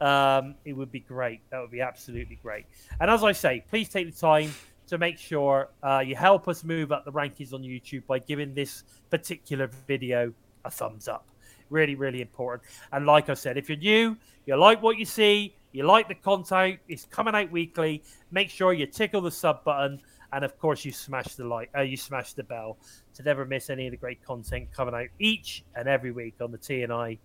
Um, 0.03 0.55
it 0.65 0.73
would 0.73 0.91
be 0.91 0.99
great. 0.99 1.39
That 1.49 1.61
would 1.61 1.71
be 1.71 1.79
absolutely 1.79 2.37
great. 2.43 2.65
And 2.99 3.09
as 3.09 3.23
I 3.23 3.31
say, 3.31 3.63
please 3.69 3.87
take 3.87 4.13
the 4.13 4.19
time 4.19 4.51
to 4.87 4.97
make 4.97 5.17
sure 5.17 5.69
uh, 5.81 6.03
you 6.05 6.13
help 6.13 6.49
us 6.49 6.65
move 6.65 6.91
up 6.91 7.05
the 7.05 7.11
rankings 7.11 7.53
on 7.53 7.61
YouTube 7.61 8.05
by 8.05 8.19
giving 8.19 8.53
this 8.53 8.83
particular 9.09 9.67
video 9.87 10.33
a 10.65 10.69
thumbs 10.69 11.07
up. 11.07 11.25
Really, 11.69 11.95
really 11.95 12.21
important. 12.21 12.63
And 12.91 13.05
like 13.05 13.29
I 13.29 13.33
said, 13.33 13.57
if 13.57 13.69
you're 13.69 13.77
new, 13.77 14.17
you 14.45 14.57
like 14.57 14.83
what 14.83 14.97
you 14.97 15.05
see, 15.05 15.55
you 15.71 15.85
like 15.85 16.09
the 16.09 16.15
content, 16.15 16.79
it's 16.89 17.05
coming 17.05 17.33
out 17.33 17.49
weekly. 17.49 18.03
Make 18.29 18.49
sure 18.49 18.73
you 18.73 18.85
tickle 18.85 19.21
the 19.21 19.31
sub 19.31 19.63
button, 19.63 20.01
and 20.33 20.43
of 20.43 20.59
course, 20.59 20.83
you 20.83 20.91
smash 20.91 21.35
the 21.35 21.45
like, 21.45 21.69
uh, 21.77 21.81
you 21.81 21.95
smash 21.95 22.33
the 22.33 22.43
bell 22.43 22.77
to 23.15 23.23
never 23.23 23.45
miss 23.45 23.69
any 23.69 23.87
of 23.87 23.91
the 23.91 23.97
great 23.97 24.21
content 24.21 24.67
coming 24.75 24.93
out 24.93 25.07
each 25.17 25.63
and 25.75 25.87
every 25.87 26.11
week 26.11 26.35
on 26.41 26.51
the 26.51 26.57
TNI 26.57 27.17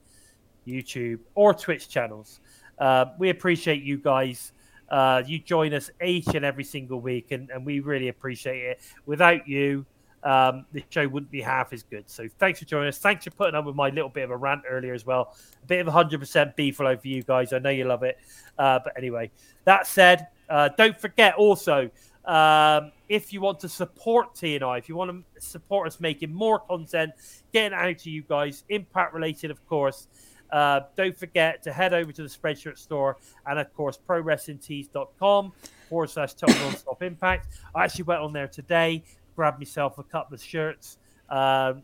YouTube 0.68 1.18
or 1.34 1.54
Twitch 1.54 1.88
channels. 1.88 2.40
Uh, 2.78 3.06
we 3.18 3.30
appreciate 3.30 3.82
you 3.82 3.98
guys. 3.98 4.52
Uh, 4.88 5.22
you 5.26 5.38
join 5.38 5.74
us 5.74 5.90
each 6.04 6.28
and 6.28 6.44
every 6.44 6.64
single 6.64 7.00
week, 7.00 7.30
and, 7.30 7.50
and 7.50 7.64
we 7.64 7.80
really 7.80 8.08
appreciate 8.08 8.62
it. 8.62 8.80
Without 9.06 9.46
you, 9.46 9.84
um, 10.22 10.66
the 10.72 10.82
show 10.90 11.06
wouldn't 11.06 11.30
be 11.30 11.40
half 11.40 11.72
as 11.72 11.82
good. 11.82 12.08
So 12.08 12.26
thanks 12.38 12.58
for 12.58 12.64
joining 12.64 12.88
us. 12.88 12.98
Thanks 12.98 13.24
for 13.24 13.30
putting 13.30 13.54
up 13.54 13.66
with 13.66 13.76
my 13.76 13.90
little 13.90 14.08
bit 14.08 14.24
of 14.24 14.30
a 14.30 14.36
rant 14.36 14.62
earlier 14.68 14.94
as 14.94 15.06
well. 15.06 15.36
A 15.62 15.66
bit 15.66 15.86
of 15.86 15.92
100% 15.92 16.56
beef 16.56 16.80
all 16.80 16.86
over 16.86 17.06
you 17.06 17.22
guys. 17.22 17.52
I 17.52 17.58
know 17.58 17.70
you 17.70 17.84
love 17.84 18.02
it. 18.02 18.18
Uh, 18.58 18.80
but 18.82 18.96
anyway, 18.96 19.30
that 19.64 19.86
said, 19.86 20.28
uh, 20.48 20.70
don't 20.76 20.98
forget 20.98 21.34
also, 21.34 21.90
um, 22.24 22.92
if 23.08 23.32
you 23.32 23.40
want 23.40 23.60
to 23.60 23.68
support 23.68 24.34
TNI, 24.34 24.78
if 24.78 24.88
you 24.88 24.96
want 24.96 25.10
to 25.10 25.40
support 25.40 25.86
us 25.86 26.00
making 26.00 26.32
more 26.32 26.58
content, 26.58 27.12
getting 27.52 27.76
out 27.76 27.98
to 27.98 28.10
you 28.10 28.22
guys, 28.22 28.64
impact 28.68 29.14
related, 29.14 29.50
of 29.50 29.66
course, 29.66 30.08
uh, 30.50 30.80
don't 30.96 31.16
forget 31.16 31.62
to 31.62 31.72
head 31.72 31.92
over 31.92 32.12
to 32.12 32.22
the 32.22 32.28
Spreadshirt 32.28 32.78
store 32.78 33.18
and, 33.46 33.58
of 33.58 33.72
course, 33.74 33.98
prowrestlingtees.com 34.08 35.52
forward 35.88 36.10
slash 36.10 36.34
total 36.34 36.54
nonstop 36.56 37.02
impact. 37.02 37.48
I 37.74 37.84
actually 37.84 38.04
went 38.04 38.20
on 38.20 38.32
there 38.32 38.48
today, 38.48 39.04
grabbed 39.36 39.58
myself 39.58 39.98
a 39.98 40.02
couple 40.02 40.34
of 40.34 40.42
shirts. 40.42 40.98
Um, 41.28 41.82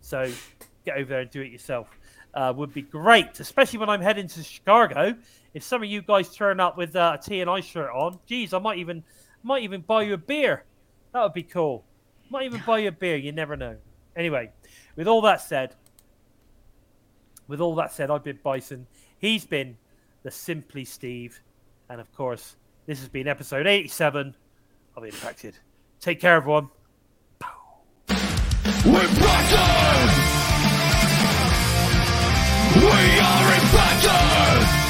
so 0.00 0.30
get 0.84 0.96
over 0.96 1.08
there 1.08 1.20
and 1.20 1.30
do 1.30 1.42
it 1.42 1.50
yourself. 1.50 1.88
Uh, 2.34 2.52
would 2.54 2.74
be 2.74 2.82
great, 2.82 3.40
especially 3.40 3.78
when 3.78 3.88
I'm 3.88 4.02
heading 4.02 4.28
to 4.28 4.42
Chicago. 4.42 5.14
If 5.54 5.62
some 5.62 5.82
of 5.82 5.88
you 5.88 6.02
guys 6.02 6.34
turn 6.34 6.60
up 6.60 6.76
with 6.76 6.94
uh, 6.94 7.16
a 7.18 7.18
TNI 7.18 7.62
shirt 7.62 7.90
on, 7.94 8.18
geez, 8.26 8.52
I 8.52 8.58
might 8.58 8.76
even 8.78 9.02
might 9.42 9.62
even 9.62 9.80
buy 9.80 10.02
you 10.02 10.14
a 10.14 10.18
beer. 10.18 10.64
That 11.14 11.22
would 11.22 11.32
be 11.32 11.42
cool. 11.42 11.84
Might 12.28 12.44
even 12.44 12.62
buy 12.66 12.80
you 12.80 12.88
a 12.88 12.92
beer. 12.92 13.16
You 13.16 13.32
never 13.32 13.56
know. 13.56 13.76
Anyway, 14.16 14.50
with 14.96 15.08
all 15.08 15.22
that 15.22 15.40
said, 15.40 15.74
with 17.48 17.60
all 17.60 17.74
that 17.76 17.92
said, 17.92 18.10
I've 18.10 18.24
been 18.24 18.38
Bison. 18.42 18.86
He's 19.18 19.44
been 19.44 19.76
the 20.22 20.30
Simply 20.30 20.84
Steve, 20.84 21.40
and 21.88 22.00
of 22.00 22.12
course, 22.12 22.56
this 22.86 22.98
has 23.00 23.08
been 23.08 23.28
episode 23.28 23.66
87 23.66 24.34
of 24.96 25.04
Impacted. 25.04 25.58
Take 26.00 26.20
care, 26.20 26.36
everyone. 26.36 26.70
We're 28.84 28.92
Brighton! 28.92 30.08
We 32.76 33.18
are 33.20 33.60
Brighton! 33.70 34.85